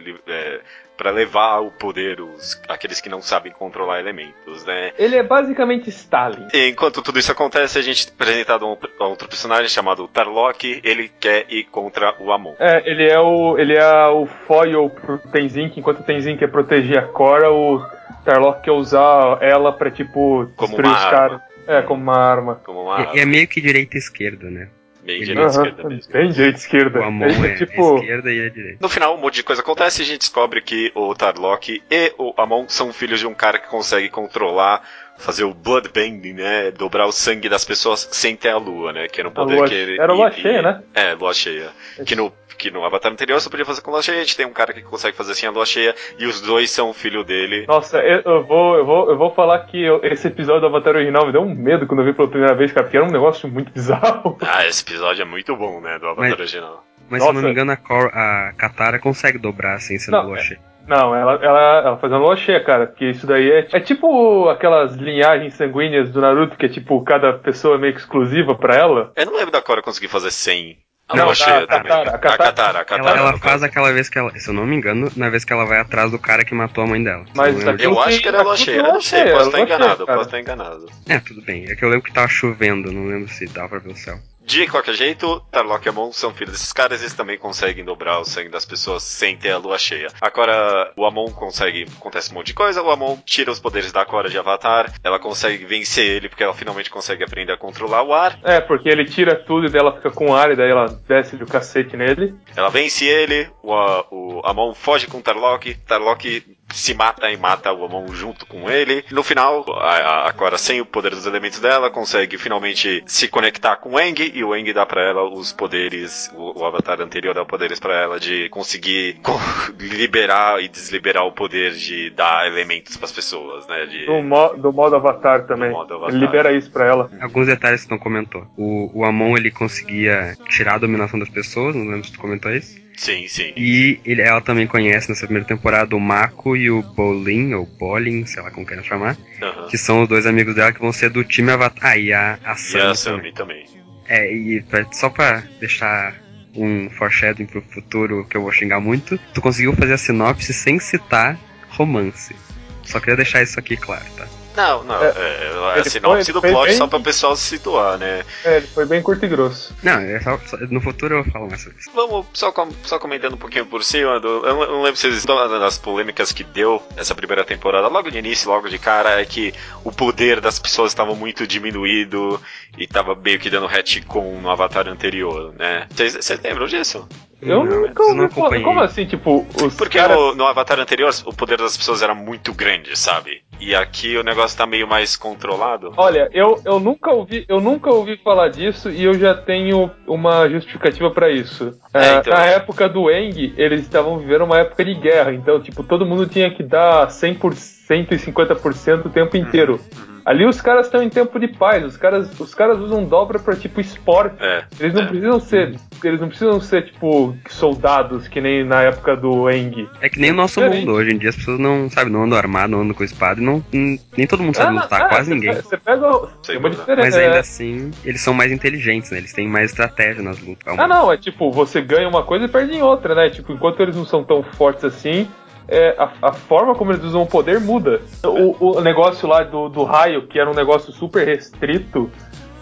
para 1.01 1.09
levar 1.09 1.53
ao 1.53 1.71
poder 1.71 2.21
os, 2.21 2.61
aqueles 2.67 3.01
que 3.01 3.09
não 3.09 3.23
sabem 3.23 3.51
controlar 3.51 3.99
elementos, 3.99 4.63
né? 4.65 4.91
Ele 4.99 5.15
é 5.15 5.23
basicamente 5.23 5.89
Stalin. 5.89 6.47
E 6.53 6.69
Enquanto 6.69 7.01
tudo 7.01 7.17
isso 7.17 7.31
acontece, 7.31 7.79
a 7.79 7.81
gente 7.81 8.07
é 8.07 8.11
apresentado 8.11 8.67
um, 8.67 8.77
a 8.99 9.07
outro 9.07 9.27
personagem 9.27 9.67
chamado 9.67 10.07
Tarlok. 10.07 10.79
Ele 10.83 11.09
quer 11.19 11.45
ir 11.49 11.63
contra 11.63 12.13
o 12.19 12.31
Amon. 12.31 12.53
É, 12.59 12.87
ele 12.87 13.09
é 13.09 13.19
o. 13.19 13.57
ele 13.57 13.75
é 13.75 14.07
o 14.09 14.27
foil 14.45 14.91
pro 14.91 15.17
Tenzin, 15.17 15.69
que 15.69 15.79
enquanto 15.79 16.01
o 16.01 16.03
Tenzin 16.03 16.37
quer 16.37 16.51
proteger 16.51 16.99
a 16.99 17.07
Cora, 17.07 17.51
o 17.51 17.83
Tarlok 18.23 18.61
quer 18.61 18.71
usar 18.71 19.39
ela 19.41 19.71
pra, 19.71 19.89
tipo, 19.89 20.51
Como 20.55 20.75
destruir 20.75 20.95
os 20.95 21.05
caras. 21.05 21.50
É, 21.77 21.81
como 21.81 22.01
uma 22.03 22.17
arma. 22.17 22.55
Como 22.63 22.83
uma 22.83 23.01
E, 23.13 23.17
e 23.17 23.19
é 23.19 23.25
meio 23.25 23.47
que 23.47 23.61
direita 23.61 23.95
e 23.97 23.99
esquerda, 23.99 24.49
né? 24.49 24.67
meio 25.03 25.17
ele- 25.17 25.25
direita 25.25 25.47
e 25.47 25.49
esquerda 25.49 25.89
mesmo. 25.89 26.13
Bem 26.13 26.29
direita 26.29 26.57
e 26.57 26.61
esquerda. 26.61 26.99
O 26.99 27.03
Amon 27.03 27.25
é, 27.45 27.55
tipo. 27.55 27.95
esquerda 27.97 28.31
e 28.31 28.39
é 28.39 28.49
direita. 28.49 28.77
No 28.79 28.87
final, 28.89 29.15
um 29.15 29.19
monte 29.19 29.35
de 29.35 29.43
coisa 29.43 29.61
acontece 29.61 30.01
e 30.01 30.03
a 30.03 30.05
gente 30.05 30.19
descobre 30.19 30.61
que 30.61 30.91
o 30.93 31.15
Tarlok 31.15 31.81
e 31.89 32.13
o 32.19 32.33
Amon 32.37 32.65
são 32.67 32.93
filhos 32.93 33.19
de 33.19 33.25
um 33.25 33.33
cara 33.33 33.57
que 33.57 33.67
consegue 33.67 34.09
controlar, 34.09 34.81
fazer 35.17 35.43
o 35.43 35.53
bloodbending, 35.55 36.33
né? 36.33 36.69
Dobrar 36.71 37.07
o 37.07 37.11
sangue 37.11 37.49
das 37.49 37.65
pessoas 37.65 38.07
sem 38.11 38.35
ter 38.35 38.49
a 38.49 38.57
lua, 38.57 38.93
né? 38.93 39.07
Que 39.07 39.21
era 39.21 39.29
um 39.29 39.31
poder 39.31 39.55
lua- 39.55 39.67
que 39.67 39.73
ele. 39.73 39.99
era 39.99 40.13
lua 40.13 40.29
e- 40.29 40.39
cheia, 40.41 40.59
e- 40.59 40.61
né? 40.61 40.81
É, 40.93 41.13
lua 41.13 41.33
cheia. 41.33 41.69
Que 42.05 42.15
no, 42.15 42.31
que 42.61 42.69
no 42.71 42.85
Avatar 42.85 43.11
anterior 43.11 43.39
só 43.41 43.49
podia 43.49 43.65
fazer 43.65 43.81
com 43.81 43.89
lua 43.89 44.03
cheia, 44.03 44.17
a 44.17 44.21
gente 44.23 44.37
tem 44.37 44.45
um 44.45 44.53
cara 44.53 44.71
que 44.71 44.83
consegue 44.83 45.17
fazer 45.17 45.31
assim 45.31 45.47
a 45.47 45.51
lua 45.51 45.65
cheia, 45.65 45.95
e 46.19 46.25
os 46.27 46.39
dois 46.41 46.69
são 46.69 46.93
filho 46.93 47.23
dele. 47.23 47.65
Nossa, 47.67 47.97
eu, 47.99 48.21
eu 48.23 48.43
vou, 48.45 48.75
eu, 48.75 48.85
vou, 48.85 49.09
eu 49.09 49.17
vou 49.17 49.31
falar 49.33 49.57
que 49.65 49.81
eu- 49.83 49.99
esse 50.03 50.27
episódio 50.27 50.61
do 50.61 50.67
Avatar 50.67 50.95
original 50.95 51.25
me 51.25 51.31
deu 51.31 51.41
um 51.41 51.55
medo 51.55 51.87
quando 51.87 52.01
eu 52.01 52.05
vi 52.05 52.13
pela 52.13 52.27
primeira 52.27 52.53
vez, 52.55 52.71
cara, 52.71 52.83
porque 52.85 52.97
era 52.97 53.05
um 53.05 53.11
negócio 53.11 53.49
muito 53.49 53.71
bizarro. 53.71 54.37
Ah, 54.47 54.65
esse 54.67 54.83
episódio 54.83 55.23
é 55.23 55.25
muito 55.25 55.55
bom, 55.55 55.81
né? 55.81 55.97
Do 55.97 56.05
Avatar 56.07 56.29
Mas- 56.29 56.39
original. 56.39 56.85
Mas 57.09 57.21
se 57.23 57.27
eu 57.27 57.33
não 57.33 57.41
Nossa. 57.41 57.45
me 57.47 57.51
engano, 57.51 57.71
a, 57.71 57.75
Cor, 57.77 58.09
a 58.13 58.53
Katara 58.57 58.97
consegue 58.99 59.37
dobrar 59.37 59.79
sem 59.81 59.97
ser 59.99 60.11
Não, 60.11 60.27
lua 60.27 60.37
cheia. 60.37 60.59
Não, 60.87 61.13
ela, 61.15 61.33
ela, 61.43 61.77
ela 61.87 61.97
faz 61.97 62.11
uma 62.13 62.19
lua 62.19 62.35
cheia, 62.37 62.63
cara, 62.63 62.87
porque 62.87 63.05
isso 63.05 63.27
daí 63.27 63.51
é, 63.51 63.67
é 63.71 63.79
tipo 63.79 64.47
aquelas 64.49 64.95
linhagens 64.95 65.53
sanguíneas 65.55 66.09
do 66.11 66.21
Naruto, 66.21 66.55
que 66.57 66.65
é 66.65 66.69
tipo, 66.69 67.03
cada 67.03 67.33
pessoa 67.33 67.75
é 67.75 67.77
meio 67.77 67.93
que 67.93 67.99
exclusiva 67.99 68.55
pra 68.55 68.75
ela. 68.75 69.11
Eu 69.15 69.25
não 69.25 69.35
lembro 69.35 69.51
da 69.51 69.61
Cora 69.61 69.81
conseguir 69.81 70.07
fazer 70.07 70.31
sem 70.31 70.77
A 71.11 71.15
Não, 71.15 71.25
lua 71.25 71.33
a 71.33 71.37
Katara, 71.37 71.67
também. 71.67 71.91
a 71.91 72.17
Katara. 72.17 72.79
A 72.79 72.85
Katara. 72.85 73.09
Ela, 73.11 73.17
ela 73.29 73.37
faz 73.37 73.61
aquela 73.63 73.91
vez 73.91 74.09
que 74.09 74.17
ela, 74.17 74.31
se 74.39 74.47
eu 74.47 74.53
não 74.53 74.65
me 74.65 74.75
engano, 74.75 75.11
na 75.15 75.29
vez 75.29 75.43
que 75.43 75.51
ela 75.53 75.65
vai 75.65 75.79
atrás 75.79 76.09
do 76.11 76.17
cara 76.19 76.43
que 76.45 76.53
matou 76.55 76.83
a 76.83 76.87
mãe 76.87 77.03
dela. 77.03 77.25
Mas 77.35 77.61
Eu 77.63 77.77
Eu 77.77 78.01
acho 78.01 78.21
que 78.21 78.27
era 78.27 78.39
a 78.39 78.43
lua 78.43 78.55
cheia. 78.57 78.77
é 78.77 78.79
Eu 78.79 78.93
não 78.93 79.01
sei, 79.01 79.23
lua 79.25 79.31
posso 79.33 79.47
estar 79.49 79.57
cheia, 79.57 79.65
lua 79.67 79.75
enganado, 79.75 80.05
posso 80.05 80.21
estar 80.21 80.39
enganado. 80.39 80.85
É, 81.07 81.19
tudo 81.19 81.41
bem. 81.41 81.65
É 81.69 81.75
que 81.75 81.83
eu 81.83 81.89
lembro 81.89 82.05
que 82.05 82.13
tava 82.13 82.27
chovendo, 82.27 82.91
não 82.91 83.05
lembro 83.07 83.27
se 83.29 83.45
dava 83.47 83.69
pra 83.69 83.79
ver 83.79 83.91
o 83.91 83.95
céu. 83.95 84.17
De 84.43 84.67
qualquer 84.67 84.93
jeito, 84.95 85.39
Tarlok 85.51 85.85
e 85.85 85.89
Amon 85.89 86.11
são 86.11 86.33
filhos 86.33 86.53
desses 86.53 86.73
caras, 86.73 87.01
eles 87.01 87.13
também 87.13 87.37
conseguem 87.37 87.85
dobrar 87.85 88.19
o 88.19 88.25
sangue 88.25 88.49
das 88.49 88.65
pessoas 88.65 89.03
sem 89.03 89.37
ter 89.37 89.51
a 89.51 89.57
lua 89.57 89.77
cheia. 89.77 90.07
Agora, 90.19 90.91
o 90.97 91.05
Amon 91.05 91.31
consegue, 91.31 91.85
acontece 91.97 92.31
um 92.31 92.35
monte 92.35 92.47
de 92.47 92.53
coisa, 92.53 92.81
o 92.81 92.89
Amon 92.89 93.17
tira 93.25 93.51
os 93.51 93.59
poderes 93.59 93.91
da 93.91 94.03
Cora 94.03 94.29
de 94.29 94.37
Avatar, 94.37 94.91
ela 95.03 95.19
consegue 95.19 95.63
vencer 95.65 96.05
ele 96.05 96.29
porque 96.29 96.43
ela 96.43 96.53
finalmente 96.53 96.89
consegue 96.89 97.23
aprender 97.23 97.53
a 97.53 97.57
controlar 97.57 98.03
o 98.03 98.13
ar, 98.13 98.39
É, 98.43 98.59
porque 98.59 98.89
ele 98.89 99.05
tira 99.05 99.35
tudo 99.35 99.67
e 99.67 99.69
daí 99.69 99.79
ela 99.81 99.95
fica 99.95 100.11
com 100.11 100.35
ar 100.35 100.51
e 100.51 100.55
daí 100.55 100.69
ela 100.69 100.85
desce 101.07 101.35
do 101.35 101.45
cacete 101.45 101.95
nele. 101.95 102.33
ela 102.55 102.69
vence 102.69 103.05
ele, 103.05 103.47
o, 103.61 103.73
o 104.11 104.41
Amon 104.43 104.73
foge 104.73 105.07
com 105.07 105.19
o 105.19 105.21
Tarlok, 105.21 105.75
Tarlok 105.85 106.43
se 106.73 106.93
mata 106.93 107.29
e 107.31 107.37
mata 107.37 107.71
o 107.71 107.85
Amon 107.85 108.07
junto 108.13 108.45
com 108.45 108.69
ele. 108.69 109.03
No 109.11 109.23
final, 109.23 109.65
a, 109.77 110.27
a- 110.27 110.33
Cora, 110.33 110.57
sem 110.57 110.81
o 110.81 110.85
poder 110.85 111.11
dos 111.11 111.25
elementos 111.25 111.59
dela, 111.59 111.89
consegue 111.91 112.37
finalmente 112.37 113.03
se 113.05 113.27
conectar 113.27 113.75
com 113.75 113.93
o 113.93 113.99
Eng 113.99 114.15
e 114.33 114.43
o 114.43 114.55
Eng 114.55 114.71
dá 114.73 114.85
pra 114.85 115.01
ela 115.03 115.23
os 115.29 115.51
poderes, 115.53 116.31
o, 116.35 116.61
o 116.61 116.65
avatar 116.65 116.99
anterior 117.01 117.33
dá 117.35 117.45
poderes 117.45 117.79
pra 117.79 117.93
ela 117.95 118.19
de 118.19 118.49
conseguir 118.49 119.19
co- 119.23 119.39
liberar 119.79 120.61
e 120.63 120.67
desliberar 120.67 121.25
o 121.25 121.31
poder 121.31 121.71
de 121.73 122.09
dar 122.11 122.47
elementos 122.47 122.97
pras 122.97 123.11
pessoas, 123.11 123.67
né? 123.67 123.85
De, 123.85 124.05
Do, 124.05 124.21
mo- 124.23 124.53
do 124.55 124.71
modo 124.73 124.95
avatar 124.95 125.45
também. 125.45 125.69
Do 125.69 125.75
modo 125.75 125.93
avatar. 125.95 126.15
Ele 126.15 126.25
libera 126.25 126.53
isso 126.53 126.71
pra 126.71 126.85
ela. 126.87 127.09
Alguns 127.21 127.47
detalhes 127.47 127.83
que 127.85 127.91
não 127.91 127.99
comentou. 127.99 128.45
O, 128.57 128.99
o 129.01 129.05
Amon, 129.05 129.37
ele 129.37 129.51
conseguia 129.51 130.35
tirar 130.49 130.75
a 130.75 130.79
dominação 130.79 131.19
das 131.19 131.29
pessoas, 131.29 131.75
não 131.75 131.85
lembro 131.85 132.05
se 132.05 132.13
tu 132.13 132.19
comentou 132.19 132.51
isso. 132.51 132.79
Sim, 133.01 133.27
sim. 133.27 133.51
E 133.57 133.99
ele, 134.05 134.21
ela 134.21 134.39
também 134.41 134.67
conhece 134.67 135.09
nessa 135.09 135.25
primeira 135.25 135.47
temporada 135.47 135.95
o 135.95 135.99
Mako 135.99 136.55
e 136.55 136.69
o 136.69 136.83
Bolin, 136.83 137.51
ou 137.55 137.65
Bolin, 137.65 138.27
sei 138.27 138.43
lá 138.43 138.51
como 138.51 138.63
querem 138.63 138.83
chamar, 138.83 139.17
Aham. 139.41 139.67
que 139.67 139.75
são 139.75 140.03
os 140.03 140.07
dois 140.07 140.27
amigos 140.27 140.53
dela 140.53 140.71
que 140.71 140.79
vão 140.79 140.93
ser 140.93 141.09
do 141.09 141.23
time 141.23 141.49
Avatar. 141.51 141.79
Ah, 141.93 141.97
e 141.97 142.13
a, 142.13 142.37
a 142.43 142.53
E 142.53 142.57
Sam. 142.59 142.77
a 142.77 142.81
também. 142.81 142.95
Sammy 142.95 143.33
também. 143.33 143.65
É, 144.07 144.31
e 144.31 144.61
pra- 144.61 144.85
só 144.91 145.09
pra 145.09 145.43
deixar 145.59 146.15
um 146.55 146.91
foreshadowing 146.91 147.47
pro 147.47 147.61
futuro 147.63 148.23
que 148.29 148.37
eu 148.37 148.43
vou 148.43 148.51
xingar 148.51 148.79
muito, 148.79 149.17
tu 149.33 149.41
conseguiu 149.41 149.73
fazer 149.73 149.93
a 149.93 149.97
sinopse 149.97 150.53
sem 150.53 150.77
citar 150.77 151.39
romance. 151.69 152.35
Só 152.83 152.99
queria 152.99 153.15
deixar 153.15 153.41
isso 153.41 153.59
aqui 153.59 153.75
claro, 153.77 154.05
tá? 154.15 154.27
Não, 154.55 154.83
não, 154.83 154.95
É, 155.01 155.07
é, 155.07 155.71
a 155.73 155.77
ele 155.79 155.89
sinopse 155.89 156.25
foi- 156.25 156.33
do 156.33 156.41
foi 156.41 156.51
plot 156.51 156.67
bem- 156.67 156.77
só 156.77 156.87
pra 156.87 156.99
o 156.99 157.03
pessoal 157.03 157.35
se 157.35 157.43
situar, 157.43 157.97
né? 157.97 158.23
É, 158.43 158.57
ele 158.57 158.67
foi 158.67 158.85
bem 158.85 159.01
curto 159.01 159.25
e 159.25 159.29
grosso. 159.29 159.73
Não, 159.81 159.93
é 159.93 160.19
só, 160.19 160.37
só- 160.45 160.57
no 160.69 160.81
futuro 160.81 161.15
eu 161.15 161.23
falo 161.25 161.47
mais 161.47 161.61
sobre 161.61 161.77
isso. 161.79 161.89
Vamos 161.93 162.25
só, 162.33 162.51
com- 162.51 162.69
só 162.83 162.99
comentando 162.99 163.33
um 163.33 163.37
pouquinho 163.37 163.65
por 163.65 163.83
cima. 163.83 164.19
Do, 164.19 164.27
eu, 164.45 164.55
não- 164.55 164.67
não 164.67 164.81
lembro 164.81 164.95
se 164.97 165.03
vocês 165.03 165.15
estão 165.17 165.35
das 165.59 165.77
polêmicas 165.77 166.31
que 166.31 166.43
deu 166.43 166.81
essa 166.97 167.15
primeira 167.15 167.43
temporada. 167.45 167.87
Logo 167.87 168.09
de 168.11 168.17
início, 168.17 168.49
logo 168.49 168.67
de 168.67 168.77
cara, 168.77 169.21
é 169.21 169.25
que 169.25 169.53
o 169.83 169.91
poder 169.91 170.41
das 170.41 170.59
pessoas 170.59 170.91
estava 170.91 171.15
muito 171.15 171.47
diminuído 171.47 172.39
e 172.77 172.85
tava 172.87 173.15
meio 173.15 173.39
que 173.39 173.49
dando 173.49 173.67
retcon 173.67 174.39
no 174.41 174.49
avatar 174.49 174.87
anterior, 174.87 175.53
né? 175.57 175.87
Vocês 175.89 176.39
lembram 176.43 176.65
disso? 176.67 177.07
Eu 177.41 177.63
Não, 177.65 177.81
nunca 177.81 178.03
não 178.13 178.23
ouvi 178.25 178.35
falar. 178.35 178.61
Como 178.61 178.79
assim, 178.81 179.03
tipo, 179.07 179.47
os 179.63 179.73
Porque 179.73 179.97
caras... 179.97 180.15
no, 180.15 180.35
no 180.35 180.45
avatar 180.45 180.79
anterior 180.79 181.11
o 181.25 181.33
poder 181.33 181.57
das 181.57 181.75
pessoas 181.75 182.03
era 182.03 182.13
muito 182.13 182.53
grande, 182.53 182.95
sabe? 182.95 183.41
E 183.59 183.73
aqui 183.73 184.15
o 184.15 184.21
negócio 184.23 184.40
tá 184.47 184.65
meio 184.65 184.87
mais 184.87 185.15
controlado. 185.15 185.93
Olha, 185.97 186.29
eu, 186.33 186.59
eu 186.65 186.79
nunca 186.79 187.11
ouvi, 187.11 187.45
eu 187.47 187.59
nunca 187.59 187.89
ouvi 187.89 188.17
falar 188.17 188.49
disso 188.49 188.89
e 188.89 189.03
eu 189.03 189.13
já 189.13 189.33
tenho 189.33 189.91
uma 190.07 190.47
justificativa 190.49 191.11
pra 191.11 191.29
isso. 191.29 191.77
É, 191.93 191.99
Ah, 191.99 192.19
então. 192.19 192.33
Na 192.33 192.45
época 192.45 192.87
do 192.89 193.09
Eng, 193.09 193.53
eles 193.57 193.81
estavam 193.81 194.17
vivendo 194.17 194.43
uma 194.43 194.59
época 194.59 194.83
de 194.83 194.93
guerra, 194.93 195.33
então, 195.33 195.59
tipo, 195.59 195.83
todo 195.83 196.05
mundo 196.05 196.25
tinha 196.27 196.49
que 196.49 196.63
dar 196.63 197.07
100% 197.07 198.11
e 198.11 198.15
50% 198.15 199.05
o 199.05 199.09
tempo 199.09 199.37
inteiro. 199.37 199.73
Uhum. 199.73 200.20
Ali 200.31 200.45
os 200.45 200.61
caras 200.61 200.85
estão 200.85 201.03
em 201.03 201.09
tempo 201.09 201.37
de 201.37 201.49
paz, 201.49 201.83
os 201.83 201.97
caras, 201.97 202.39
os 202.39 202.55
caras 202.55 202.79
usam 202.79 203.03
dobra 203.03 203.37
pra 203.37 203.53
tipo 203.53 203.81
esporte. 203.81 204.37
É. 204.39 204.63
Eles 204.79 204.93
não 204.93 205.01
é. 205.01 205.05
precisam 205.07 205.39
ser, 205.41 205.75
eles 206.01 206.21
não 206.21 206.29
precisam 206.29 206.61
ser 206.61 206.85
tipo 206.85 207.35
soldados 207.49 208.29
que 208.29 208.39
nem 208.39 208.63
na 208.63 208.81
época 208.81 209.17
do 209.17 209.49
Eng. 209.49 209.89
É 209.99 210.07
que 210.07 210.21
nem 210.21 210.31
o 210.31 210.33
nosso 210.33 210.61
Diferente. 210.61 210.85
mundo. 210.85 210.95
Hoje 210.95 211.11
em 211.13 211.17
dia 211.17 211.31
as 211.31 211.35
pessoas 211.35 211.59
não, 211.59 211.89
sabe, 211.89 212.09
não 212.09 212.23
andam 212.23 212.37
armado, 212.37 212.71
não 212.71 212.81
andam 212.81 212.93
com 212.93 213.03
espada 213.03 213.41
e 213.41 213.43
não. 213.43 213.61
Nem 213.73 214.25
todo 214.25 214.41
mundo 214.41 214.55
sabe 214.55 214.77
Ah, 214.77 214.83
lutar, 214.83 215.01
ah, 215.01 215.09
quase 215.09 215.27
você 215.27 215.33
ninguém. 215.33 215.53
Você 215.53 215.75
pega, 215.75 216.09
Sei 216.43 216.55
tem 216.55 216.57
uma 216.59 216.69
diferença. 216.69 217.01
Mas 217.07 217.17
ainda 217.17 217.35
é- 217.35 217.39
assim, 217.39 217.91
eles 218.05 218.21
são 218.21 218.33
mais 218.33 218.53
inteligentes, 218.53 219.11
né? 219.11 219.17
Eles 219.17 219.33
têm 219.33 219.49
mais 219.49 219.71
estratégia 219.71 220.23
nas 220.23 220.39
lutas. 220.39 220.79
Ah, 220.79 220.87
não, 220.87 221.11
é 221.11 221.17
tipo, 221.17 221.51
você 221.51 221.81
ganha 221.81 222.07
uma 222.07 222.23
coisa 222.23 222.45
e 222.45 222.47
perde 222.47 222.73
em 222.73 222.81
outra, 222.81 223.13
né? 223.13 223.29
Tipo, 223.29 223.51
enquanto 223.51 223.81
eles 223.81 223.97
não 223.97 224.05
são 224.05 224.23
tão 224.23 224.41
fortes 224.41 224.85
assim, 224.85 225.27
é, 225.71 225.95
a, 225.97 226.11
a 226.29 226.33
forma 226.33 226.75
como 226.75 226.91
eles 226.91 227.03
usam 227.03 227.21
o 227.23 227.25
poder 227.27 227.59
muda. 227.59 228.01
O, 228.23 228.77
o 228.77 228.81
negócio 228.81 229.27
lá 229.27 229.41
do, 229.43 229.69
do 229.69 229.83
raio, 229.83 230.27
que 230.27 230.37
era 230.37 230.49
um 230.51 230.53
negócio 230.53 230.91
super 230.91 231.25
restrito 231.25 232.11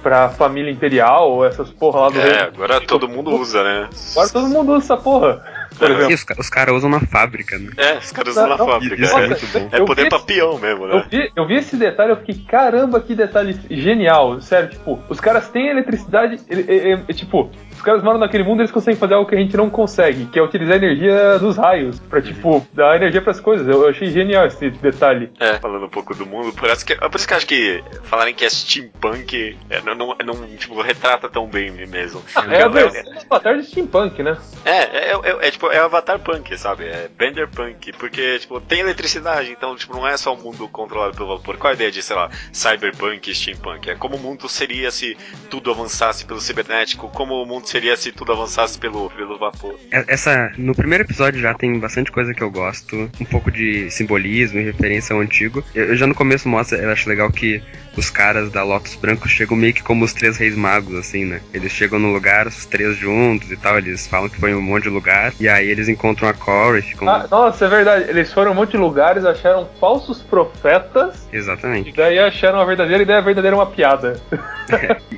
pra 0.02 0.30
família 0.30 0.72
imperial, 0.72 1.30
ou 1.32 1.46
essas 1.46 1.70
porra 1.72 2.02
lá 2.02 2.10
do 2.10 2.20
É, 2.20 2.24
reino. 2.24 2.44
agora 2.54 2.80
todo 2.80 3.10
mundo 3.10 3.32
usa, 3.32 3.62
né? 3.64 3.90
Agora 4.14 4.30
todo 4.30 4.48
mundo 4.48 4.72
usa 4.74 4.94
essa 4.94 4.98
porra. 4.98 5.44
Por 5.78 5.92
É. 5.92 6.08
os, 6.14 6.26
os 6.38 6.50
caras 6.50 6.76
usam 6.76 6.90
na 6.90 7.00
fábrica, 7.02 7.58
né? 7.58 7.70
É, 7.78 7.98
os 7.98 8.12
caras 8.12 8.32
usam 8.32 8.48
na 8.48 8.58
Não, 8.58 8.66
fábrica. 8.68 8.96
isso 9.02 9.18
é 9.18 9.24
é. 9.24 9.28
muito 9.28 9.48
bom. 9.48 9.70
É 9.72 9.80
Eu 9.80 9.86
poder 9.86 10.04
vi- 10.04 10.10
pra 10.10 10.20
peão 10.20 10.58
mesmo, 10.58 10.86
Eu 10.86 10.96
né? 11.00 11.06
vi, 11.10 11.32
eu 11.36 11.46
vi 11.48 11.56
esse 11.56 11.76
detalhe, 11.78 12.12
eu 12.12 12.18
fiquei, 12.18 12.36
caramba, 12.48 13.00
que 13.02 13.14
detalhe 13.16 13.58
genial. 13.70 14.40
Sério, 14.42 14.70
tipo, 14.70 15.00
os 15.10 15.20
caras 15.20 15.50
têm 15.50 15.68
eletricidade. 15.68 16.40
ele- 16.50 16.66
é- 16.68 16.92
é- 16.94 17.04
é, 17.08 17.14
tipo, 17.14 17.50
os 17.80 17.84
caras 17.84 18.04
moram 18.04 18.20
naquele 18.20 18.44
mundo 18.44 18.60
eles 18.60 18.72
conseguem 18.72 19.00
fazer 19.00 19.14
algo 19.14 19.30
que 19.30 19.36
a 19.36 19.40
gente 19.40 19.56
não 19.56 19.70
consegue, 19.70 20.26
que 20.26 20.38
é 20.38 20.44
utilizar 20.44 20.74
a 20.74 20.78
energia 20.78 21.40
dos 21.40 21.56
raios. 21.56 21.98
Pra, 22.00 22.22
tipo, 22.22 22.68
dar 22.74 22.98
energia 22.98 23.22
pras 23.22 23.40
coisas. 23.40 23.66
Eu, 23.68 23.84
eu 23.84 23.90
achei 23.90 24.12
genial 24.12 24.46
esse 24.46 24.70
detalhe. 24.70 25.32
É, 25.40 25.54
falando 25.60 25.86
um 25.86 25.90
pouco 25.90 26.14
do 26.14 26.26
mundo, 26.26 26.52
por 26.52 26.70
isso 26.70 26.86
que, 26.86 26.94
é 26.94 26.98
por 26.98 27.16
isso 27.16 27.26
que 27.26 27.34
eu 27.34 27.38
acho 27.38 27.48
que 27.48 27.84
falarem 28.04 28.34
que 28.34 28.44
é 28.44 28.50
steampunk 28.50 29.58
é, 29.70 29.82
não, 29.82 29.96
não, 29.96 30.16
não, 30.26 30.48
tipo, 30.58 30.82
retrata 30.82 31.30
tão 31.30 31.48
bem 31.48 31.72
mesmo. 31.72 32.22
É 32.36 32.40
a 32.40 32.66
é, 32.66 32.70
versão 32.70 33.04
do 33.04 33.20
Avatar 33.20 33.58
de 33.58 33.64
Steampunk, 33.64 34.22
né? 34.24 34.38
é, 34.66 34.72
é, 34.72 35.12
é, 35.12 35.48
é, 35.48 35.52
tipo, 35.52 35.72
é 35.72 35.80
Avatar 35.80 36.20
Punk, 36.20 36.58
sabe? 36.58 36.86
É 36.86 37.10
Bender 37.18 37.48
Punk, 37.48 37.94
porque, 37.94 38.40
tipo, 38.40 38.60
tem 38.60 38.80
eletricidade, 38.80 39.52
então, 39.52 39.76
tipo, 39.76 39.94
não 39.94 40.08
é 40.08 40.18
só 40.18 40.34
um 40.34 40.38
mundo 40.38 40.68
controlado 40.68 41.16
pelo 41.16 41.38
vapor. 41.38 41.58
Qual 41.58 41.72
a 41.72 41.74
ideia 41.74 41.92
de, 41.92 42.02
sei 42.02 42.16
lá, 42.16 42.30
Cyberpunk 42.52 43.30
e 43.30 43.36
Steampunk? 43.36 43.90
É 43.90 43.96
como 43.96 44.16
o 44.16 44.20
mundo 44.20 44.50
seria 44.50 44.92
se 44.92 45.18
tudo 45.50 45.72
avançasse 45.72 46.26
pelo 46.26 46.42
cibernético, 46.42 47.10
como 47.10 47.42
o 47.42 47.46
mundo 47.46 47.68
seria 47.70 47.96
se 47.96 48.12
tudo 48.12 48.32
avançasse 48.34 48.78
pelo, 48.78 49.10
pelo 49.12 49.38
vapor. 49.38 49.80
É- 49.92 50.06
Essa, 50.08 50.52
no 50.58 50.74
primeiro 50.76 51.04
episódio 51.04 51.40
já 51.40 51.54
tem 51.54 51.80
bastante 51.80 52.12
coisa 52.12 52.34
que 52.34 52.42
eu 52.42 52.50
gosto, 52.52 53.10
um 53.20 53.26
pouco 53.26 53.52
de 53.52 53.90
simbolismo 53.92 54.60
e 54.60 54.64
referência 54.64 55.14
ao 55.16 55.22
antigo. 55.22 55.64
Eu, 55.74 55.86
eu 55.86 55.96
já 55.96 56.08
no 56.08 56.16
começo 56.16 56.48
mostra, 56.50 56.78
eu 56.78 56.90
acho 56.90 57.08
legal 57.08 57.32
que 57.32 57.62
os 58.00 58.10
caras 58.10 58.50
da 58.50 58.64
Lotus 58.64 58.96
Branco 58.96 59.28
chegam 59.28 59.56
meio 59.58 59.74
que 59.74 59.84
como 59.84 60.06
os 60.06 60.14
três 60.14 60.38
reis 60.38 60.56
magos, 60.56 60.96
assim, 60.96 61.26
né? 61.26 61.42
Eles 61.54 61.72
chegam 61.72 62.00
no 62.00 62.12
lugar, 62.12 62.48
os 62.48 62.66
três 62.66 62.96
juntos 62.98 63.52
e 63.52 63.58
tal, 63.58 63.78
eles 63.78 64.08
falam 64.08 64.30
que 64.30 64.38
foi 64.40 64.52
em 64.52 64.56
um 64.56 64.62
monte 64.62 64.84
de 64.84 64.90
lugar, 64.90 65.34
e 65.40 65.48
aí 65.48 65.68
eles 65.70 65.88
encontram 65.90 66.28
a 66.30 66.34
Corey, 66.34 66.82
ficam... 66.82 67.08
Ah, 67.10 67.28
nossa, 67.30 67.66
é 67.66 67.70
verdade. 67.70 68.10
Eles 68.10 68.32
foram 68.34 68.52
um 68.52 68.56
monte 68.56 68.72
de 68.72 68.78
lugares, 68.78 69.26
acharam 69.26 69.68
falsos 69.80 70.22
profetas, 70.22 71.28
Exatamente. 71.32 71.90
e 71.90 71.94
daí 71.94 72.18
acharam 72.20 72.60
a 72.60 72.66
verdadeira 72.66 73.04
ideia, 73.04 73.20
a 73.20 73.24
verdadeira 73.24 73.56
é 73.56 73.60
uma 73.60 73.66
piada. 73.68 74.20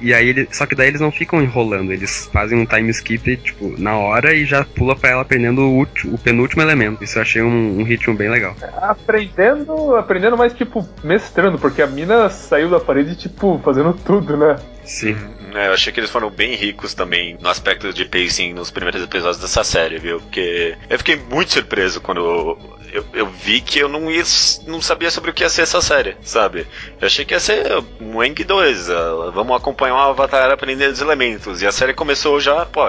E 0.01 0.13
aí 0.13 0.29
ele, 0.29 0.47
só 0.49 0.65
que 0.65 0.73
daí 0.73 0.87
eles 0.87 1.01
não 1.01 1.11
ficam 1.11 1.41
enrolando, 1.41 1.91
eles 1.91 2.29
fazem 2.31 2.57
um 2.57 2.65
time 2.65 2.89
skip, 2.91 3.35
tipo, 3.35 3.75
na 3.77 3.97
hora 3.97 4.33
e 4.33 4.45
já 4.45 4.63
pula 4.63 4.95
pra 4.95 5.09
ela 5.09 5.21
aprendendo 5.23 5.61
o, 5.63 5.73
último- 5.75 6.15
o 6.15 6.17
penúltimo 6.17 6.61
elemento. 6.61 7.03
Isso 7.03 7.17
eu 7.17 7.21
achei 7.21 7.41
um, 7.41 7.79
um 7.81 7.83
ritmo 7.83 8.15
bem 8.15 8.29
legal. 8.29 8.55
Aprendendo, 8.81 9.95
aprendendo, 9.97 10.37
mas 10.37 10.53
tipo, 10.53 10.87
mestrando, 11.03 11.59
porque 11.59 11.81
a 11.81 11.87
mina 11.87 12.29
saiu 12.29 12.69
da 12.71 12.79
parede, 12.79 13.15
tipo, 13.15 13.59
fazendo 13.63 13.93
tudo, 13.93 14.35
né? 14.37 14.55
Sim. 14.83 15.15
É, 15.53 15.67
eu 15.67 15.73
achei 15.73 15.91
que 15.91 15.99
eles 15.99 16.09
foram 16.09 16.29
bem 16.29 16.55
ricos 16.55 16.93
também 16.93 17.37
no 17.39 17.49
aspecto 17.49 17.91
de 17.93 18.05
pacing 18.05 18.53
nos 18.53 18.71
primeiros 18.71 19.01
episódios 19.01 19.39
dessa 19.41 19.63
série, 19.63 19.99
viu? 19.99 20.19
Porque 20.19 20.75
eu 20.89 20.97
fiquei 20.97 21.15
muito 21.15 21.51
surpreso 21.53 21.99
quando 22.01 22.57
eu, 22.91 23.05
eu, 23.13 23.27
vi 23.27 23.61
que 23.61 23.79
eu 23.79 23.87
não, 23.87 24.11
ia, 24.11 24.23
não 24.67 24.81
sabia 24.81 25.09
sobre 25.09 25.31
o 25.31 25.33
que 25.33 25.43
ia 25.43 25.49
ser 25.49 25.61
essa 25.61 25.81
série, 25.81 26.15
sabe? 26.21 26.67
Eu 26.99 27.07
achei 27.07 27.23
que 27.25 27.33
ia 27.33 27.39
ser 27.39 27.65
um 27.99 28.21
Eng 28.23 28.43
2, 28.43 28.89
uh, 28.89 29.31
vamos 29.33 29.55
acompanhar 29.55 29.95
uma 29.95 30.09
Avatar 30.09 30.51
aprendendo 30.51 30.91
os 30.91 31.01
elementos. 31.01 31.61
E 31.61 31.67
a 31.67 31.71
série 31.71 31.93
começou 31.93 32.39
já, 32.39 32.65
pô, 32.65 32.87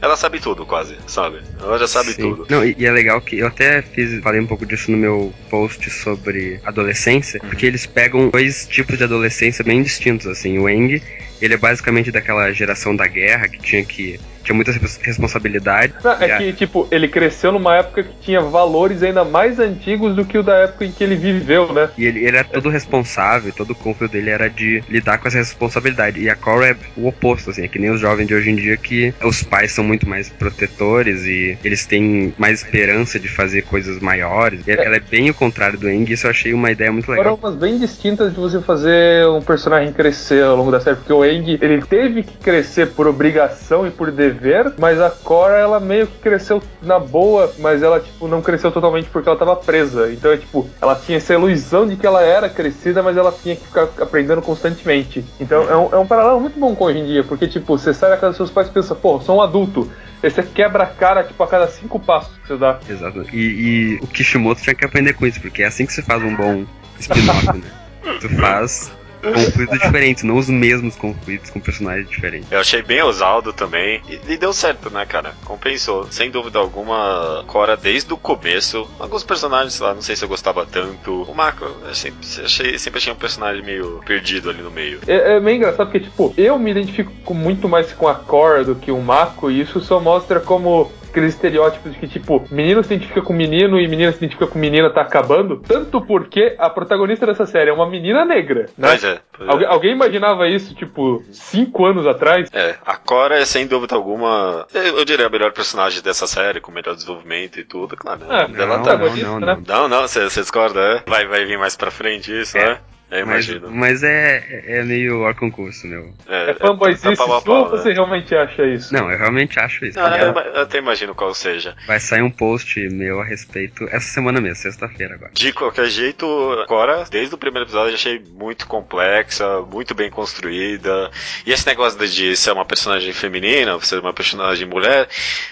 ela, 0.00 0.16
sabe 0.16 0.40
tudo 0.40 0.64
quase, 0.64 0.96
sabe? 1.06 1.40
Ela 1.60 1.78
já 1.78 1.86
sabe 1.86 2.12
Sim. 2.12 2.22
tudo. 2.22 2.46
Não, 2.48 2.64
e, 2.64 2.74
e 2.78 2.86
é 2.86 2.90
legal 2.90 3.20
que 3.20 3.38
eu 3.38 3.46
até 3.46 3.82
fiz, 3.82 4.22
falei 4.22 4.40
um 4.40 4.46
pouco 4.46 4.64
disso 4.64 4.90
no 4.90 4.96
meu 4.96 5.32
post 5.50 5.90
sobre 5.90 6.60
adolescência, 6.64 7.40
Uhum. 7.42 7.48
porque 7.48 7.66
eles 7.66 7.86
pegam 7.86 8.28
dois 8.28 8.66
tipos 8.66 8.96
de 8.96 9.04
adolescência 9.04 9.64
bem 9.64 9.82
distintos, 9.82 10.26
assim. 10.26 10.58
O 10.58 10.68
Eng, 10.68 11.02
ele 11.42 11.54
é 11.54 11.56
basicamente 11.56 12.12
daquela 12.12 12.52
geração 12.52 12.94
da 12.94 13.06
guerra 13.06 13.48
que 13.48 13.58
tinha 13.58 13.84
que 13.84 14.18
tinha 14.42 14.54
muita 14.54 14.72
respons- 14.72 14.98
responsabilidade. 15.02 15.94
Não, 16.02 16.12
é 16.12 16.36
que, 16.36 16.52
tipo, 16.52 16.86
ele 16.90 17.08
cresceu 17.08 17.52
numa 17.52 17.76
época 17.76 18.02
que 18.02 18.14
tinha 18.20 18.40
valores 18.40 19.02
ainda 19.02 19.24
mais 19.24 19.58
antigos 19.58 20.14
do 20.14 20.24
que 20.24 20.38
o 20.38 20.42
da 20.42 20.56
época 20.58 20.84
em 20.84 20.92
que 20.92 21.02
ele 21.02 21.16
viveu, 21.16 21.72
né? 21.72 21.88
E 21.96 22.04
ele, 22.04 22.20
ele 22.24 22.36
era 22.36 22.44
todo 22.44 22.68
responsável, 22.68 23.52
todo 23.52 23.70
o 23.70 23.74
conflito 23.74 24.12
dele 24.12 24.30
era 24.30 24.48
de 24.48 24.82
lidar 24.88 25.18
com 25.18 25.28
essa 25.28 25.38
responsabilidade. 25.38 26.20
E 26.20 26.28
a 26.28 26.34
Cora 26.36 26.70
é 26.70 26.76
o 26.96 27.06
oposto, 27.08 27.50
assim, 27.50 27.62
é 27.64 27.68
que 27.68 27.78
nem 27.78 27.90
os 27.90 28.00
jovens 28.00 28.26
de 28.26 28.34
hoje 28.34 28.50
em 28.50 28.56
dia 28.56 28.76
que 28.76 29.14
os 29.22 29.42
pais 29.42 29.72
são 29.72 29.84
muito 29.84 30.08
mais 30.08 30.28
protetores 30.28 31.24
e 31.24 31.56
eles 31.64 31.86
têm 31.86 32.34
mais 32.38 32.62
esperança 32.62 33.18
de 33.18 33.28
fazer 33.28 33.62
coisas 33.62 34.00
maiores. 34.00 34.66
E 34.66 34.70
Ela 34.72 34.96
é 34.96 35.00
bem 35.00 35.30
o 35.30 35.34
contrário 35.34 35.78
do 35.78 35.88
Eng, 35.88 36.10
isso 36.10 36.26
eu 36.26 36.30
achei 36.30 36.52
uma 36.52 36.70
ideia 36.70 36.92
muito 36.92 37.10
legal. 37.10 37.36
Foram 37.36 37.50
umas 37.50 37.60
bem 37.60 37.78
distintas 37.78 38.32
de 38.32 38.40
você 38.40 38.60
fazer 38.60 39.26
um 39.28 39.40
personagem 39.40 39.92
crescer 39.92 40.42
ao 40.42 40.56
longo 40.56 40.70
da 40.70 40.80
série, 40.80 40.96
porque 40.96 41.12
o 41.12 41.24
Eng, 41.24 41.58
ele 41.60 41.82
teve 41.82 42.22
que 42.22 42.36
crescer 42.38 42.88
por 42.88 43.06
obrigação 43.06 43.86
e 43.86 43.90
por 43.90 44.10
dever, 44.10 44.31
mas 44.78 45.00
a 45.00 45.10
Cora, 45.10 45.58
ela 45.58 45.80
meio 45.80 46.06
que 46.06 46.18
cresceu 46.18 46.62
na 46.82 46.98
boa, 46.98 47.52
mas 47.58 47.82
ela, 47.82 48.00
tipo, 48.00 48.28
não 48.28 48.42
cresceu 48.42 48.70
totalmente 48.70 49.08
porque 49.08 49.28
ela 49.28 49.38
tava 49.38 49.56
presa. 49.56 50.12
Então, 50.12 50.32
é 50.32 50.36
tipo, 50.36 50.68
ela 50.80 50.94
tinha 50.94 51.18
essa 51.18 51.34
ilusão 51.34 51.86
de 51.86 51.96
que 51.96 52.06
ela 52.06 52.22
era 52.22 52.48
crescida, 52.48 53.02
mas 53.02 53.16
ela 53.16 53.32
tinha 53.32 53.56
que 53.56 53.66
ficar 53.66 53.88
aprendendo 54.00 54.42
constantemente. 54.42 55.24
Então, 55.40 55.68
é 55.68 55.76
um, 55.76 55.88
é 55.92 55.98
um 55.98 56.06
paralelo 56.06 56.40
muito 56.40 56.58
bom 56.58 56.74
com 56.74 56.84
hoje 56.84 56.98
em 56.98 57.06
dia, 57.06 57.24
porque, 57.24 57.46
tipo, 57.46 57.76
você 57.76 57.92
sai 57.92 58.10
da 58.10 58.16
casa 58.16 58.28
dos 58.28 58.36
seus 58.36 58.50
pais 58.50 58.68
e 58.68 58.72
pensa, 58.72 58.94
pô, 58.94 59.20
sou 59.20 59.38
um 59.38 59.42
adulto. 59.42 59.90
Aí 60.22 60.30
você 60.30 60.42
quebra 60.42 60.84
a 60.84 60.86
cara, 60.86 61.24
tipo, 61.24 61.42
a 61.42 61.48
cada 61.48 61.66
cinco 61.66 61.98
passos 61.98 62.36
que 62.38 62.48
você 62.48 62.56
dá. 62.56 62.78
Exato. 62.88 63.24
E, 63.32 63.38
e 63.38 63.98
o 64.00 64.06
Kishimoto 64.06 64.62
tinha 64.62 64.74
que 64.74 64.84
aprender 64.84 65.14
com 65.14 65.26
isso, 65.26 65.40
porque 65.40 65.62
é 65.62 65.66
assim 65.66 65.84
que 65.84 65.92
se 65.92 66.02
faz 66.02 66.22
um 66.22 66.34
bom 66.36 66.64
spin-off, 66.98 67.46
né? 67.58 67.62
Tu 68.20 68.28
faz 68.30 68.92
conflitos 69.30 69.78
diferentes, 69.78 70.22
não 70.22 70.36
os 70.36 70.48
mesmos 70.48 70.96
conflitos 70.96 71.50
com 71.50 71.60
personagens 71.60 72.08
diferentes. 72.08 72.50
Eu 72.50 72.60
achei 72.60 72.82
bem 72.82 73.02
ousado 73.02 73.52
também. 73.52 74.02
E, 74.08 74.32
e 74.32 74.36
deu 74.36 74.52
certo, 74.52 74.90
né, 74.90 75.06
cara? 75.06 75.34
Compensou. 75.44 76.06
Sem 76.10 76.30
dúvida 76.30 76.58
alguma, 76.58 77.44
Cora 77.46 77.76
desde 77.76 78.12
o 78.12 78.16
começo. 78.16 78.88
Alguns 78.98 79.22
personagens 79.22 79.78
lá, 79.78 79.94
não 79.94 80.02
sei 80.02 80.16
se 80.16 80.24
eu 80.24 80.28
gostava 80.28 80.66
tanto. 80.66 81.22
O 81.22 81.34
Mako, 81.34 81.64
eu 81.64 81.94
sempre, 81.94 82.26
achei, 82.44 82.78
sempre 82.78 82.98
achei 82.98 83.12
um 83.12 83.16
personagem 83.16 83.62
meio 83.62 84.00
perdido 84.04 84.50
ali 84.50 84.62
no 84.62 84.70
meio. 84.70 85.00
É, 85.06 85.36
é 85.36 85.40
meio 85.40 85.56
engraçado 85.56 85.86
porque, 85.86 86.00
tipo, 86.00 86.34
eu 86.36 86.58
me 86.58 86.70
identifico 86.70 87.34
muito 87.34 87.68
mais 87.68 87.92
com 87.92 88.08
a 88.08 88.14
Cora 88.14 88.64
do 88.64 88.74
que 88.74 88.90
o 88.90 89.00
Mako, 89.00 89.50
e 89.50 89.60
isso 89.60 89.80
só 89.80 90.00
mostra 90.00 90.40
como 90.40 90.90
aqueles 91.12 91.34
estereótipos 91.34 91.92
de 91.92 91.98
que, 91.98 92.08
tipo, 92.08 92.42
menino 92.50 92.82
se 92.82 92.92
identifica 92.94 93.20
com 93.22 93.32
menino 93.32 93.78
e 93.78 93.86
menina 93.86 94.10
se 94.10 94.18
identifica 94.18 94.46
com 94.46 94.58
menina 94.58 94.90
tá 94.90 95.02
acabando. 95.02 95.58
Tanto 95.60 96.00
porque 96.00 96.56
a 96.58 96.68
protagonista 96.70 97.26
dessa 97.26 97.46
série 97.46 97.70
é 97.70 97.72
uma 97.72 97.88
menina 97.88 98.24
negra, 98.24 98.62
né? 98.76 98.88
Pois 98.88 99.04
é. 99.04 99.20
pois 99.36 99.48
é. 99.48 99.52
Algu- 99.52 99.66
alguém 99.66 99.92
imaginava 99.92 100.48
isso, 100.48 100.74
tipo, 100.74 101.22
cinco 101.30 101.84
anos 101.86 102.06
atrás? 102.06 102.48
É, 102.52 102.76
a 102.84 102.96
Cora 102.96 103.38
é 103.38 103.44
sem 103.44 103.66
dúvida 103.66 103.94
alguma, 103.94 104.66
eu, 104.72 105.04
diria 105.04 105.26
a 105.26 105.30
melhor 105.30 105.52
personagem 105.52 106.02
dessa 106.02 106.26
série, 106.26 106.60
com 106.60 106.72
melhor 106.72 106.94
desenvolvimento 106.94 107.60
e 107.60 107.64
tudo, 107.64 107.94
claro. 107.96 108.20
Né? 108.24 108.48
Ela 108.56 108.78
não, 108.78 108.82
tá. 108.82 108.96
não, 108.96 109.14
não, 109.16 109.40
né? 109.40 109.58
não. 109.66 109.82
Não, 109.82 109.88
não, 109.88 110.08
você 110.08 110.26
discorda, 110.26 110.80
é? 110.80 111.10
Vai, 111.10 111.26
vai 111.26 111.44
vir 111.44 111.58
mais 111.58 111.76
pra 111.76 111.90
frente 111.90 112.32
isso, 112.40 112.56
É. 112.56 112.64
né? 112.66 112.78
Eu 113.12 113.26
Mas, 113.26 113.46
imagino. 113.46 113.70
mas 113.70 114.02
é, 114.02 114.78
é 114.78 114.82
meio 114.82 115.20
hor 115.20 115.34
concurso, 115.34 115.86
meu. 115.86 116.14
É 116.26 116.54
fanboyzice 116.54 117.14
tá 117.14 117.26
pau 117.26 117.36
a 117.36 117.42
pau, 117.42 117.64
ou 117.64 117.68
você 117.70 117.88
né? 117.90 117.94
realmente 117.94 118.34
acha 118.34 118.64
isso? 118.66 118.92
Não, 118.94 119.10
eu 119.10 119.18
realmente 119.18 119.58
acho 119.60 119.84
isso. 119.84 119.98
Não, 119.98 120.16
eu, 120.16 120.32
eu 120.32 120.60
até 120.62 120.78
imagino 120.78 121.14
qual 121.14 121.34
seja. 121.34 121.76
Vai 121.86 122.00
sair 122.00 122.22
um 122.22 122.30
post 122.30 122.80
meu 122.88 123.20
a 123.20 123.24
respeito 123.24 123.84
essa 123.90 124.08
semana 124.08 124.40
mesmo, 124.40 124.56
sexta-feira 124.56 125.14
agora. 125.14 125.30
De 125.34 125.52
qualquer 125.52 125.86
jeito, 125.90 126.24
agora, 126.64 127.04
desde 127.10 127.34
o 127.34 127.38
primeiro 127.38 127.64
episódio, 127.66 127.90
eu 127.90 127.94
achei 127.96 128.18
muito 128.32 128.66
complexa, 128.66 129.60
muito 129.60 129.94
bem 129.94 130.10
construída. 130.10 131.10
E 131.46 131.52
esse 131.52 131.66
negócio 131.66 131.98
de- 132.08 132.34
ser 132.36 132.52
uma 132.52 132.64
personagem 132.64 133.12
feminina, 133.12 133.78
ser 133.80 133.98
uma 133.98 134.12
personagem 134.14 134.66
mulher, 134.66 135.06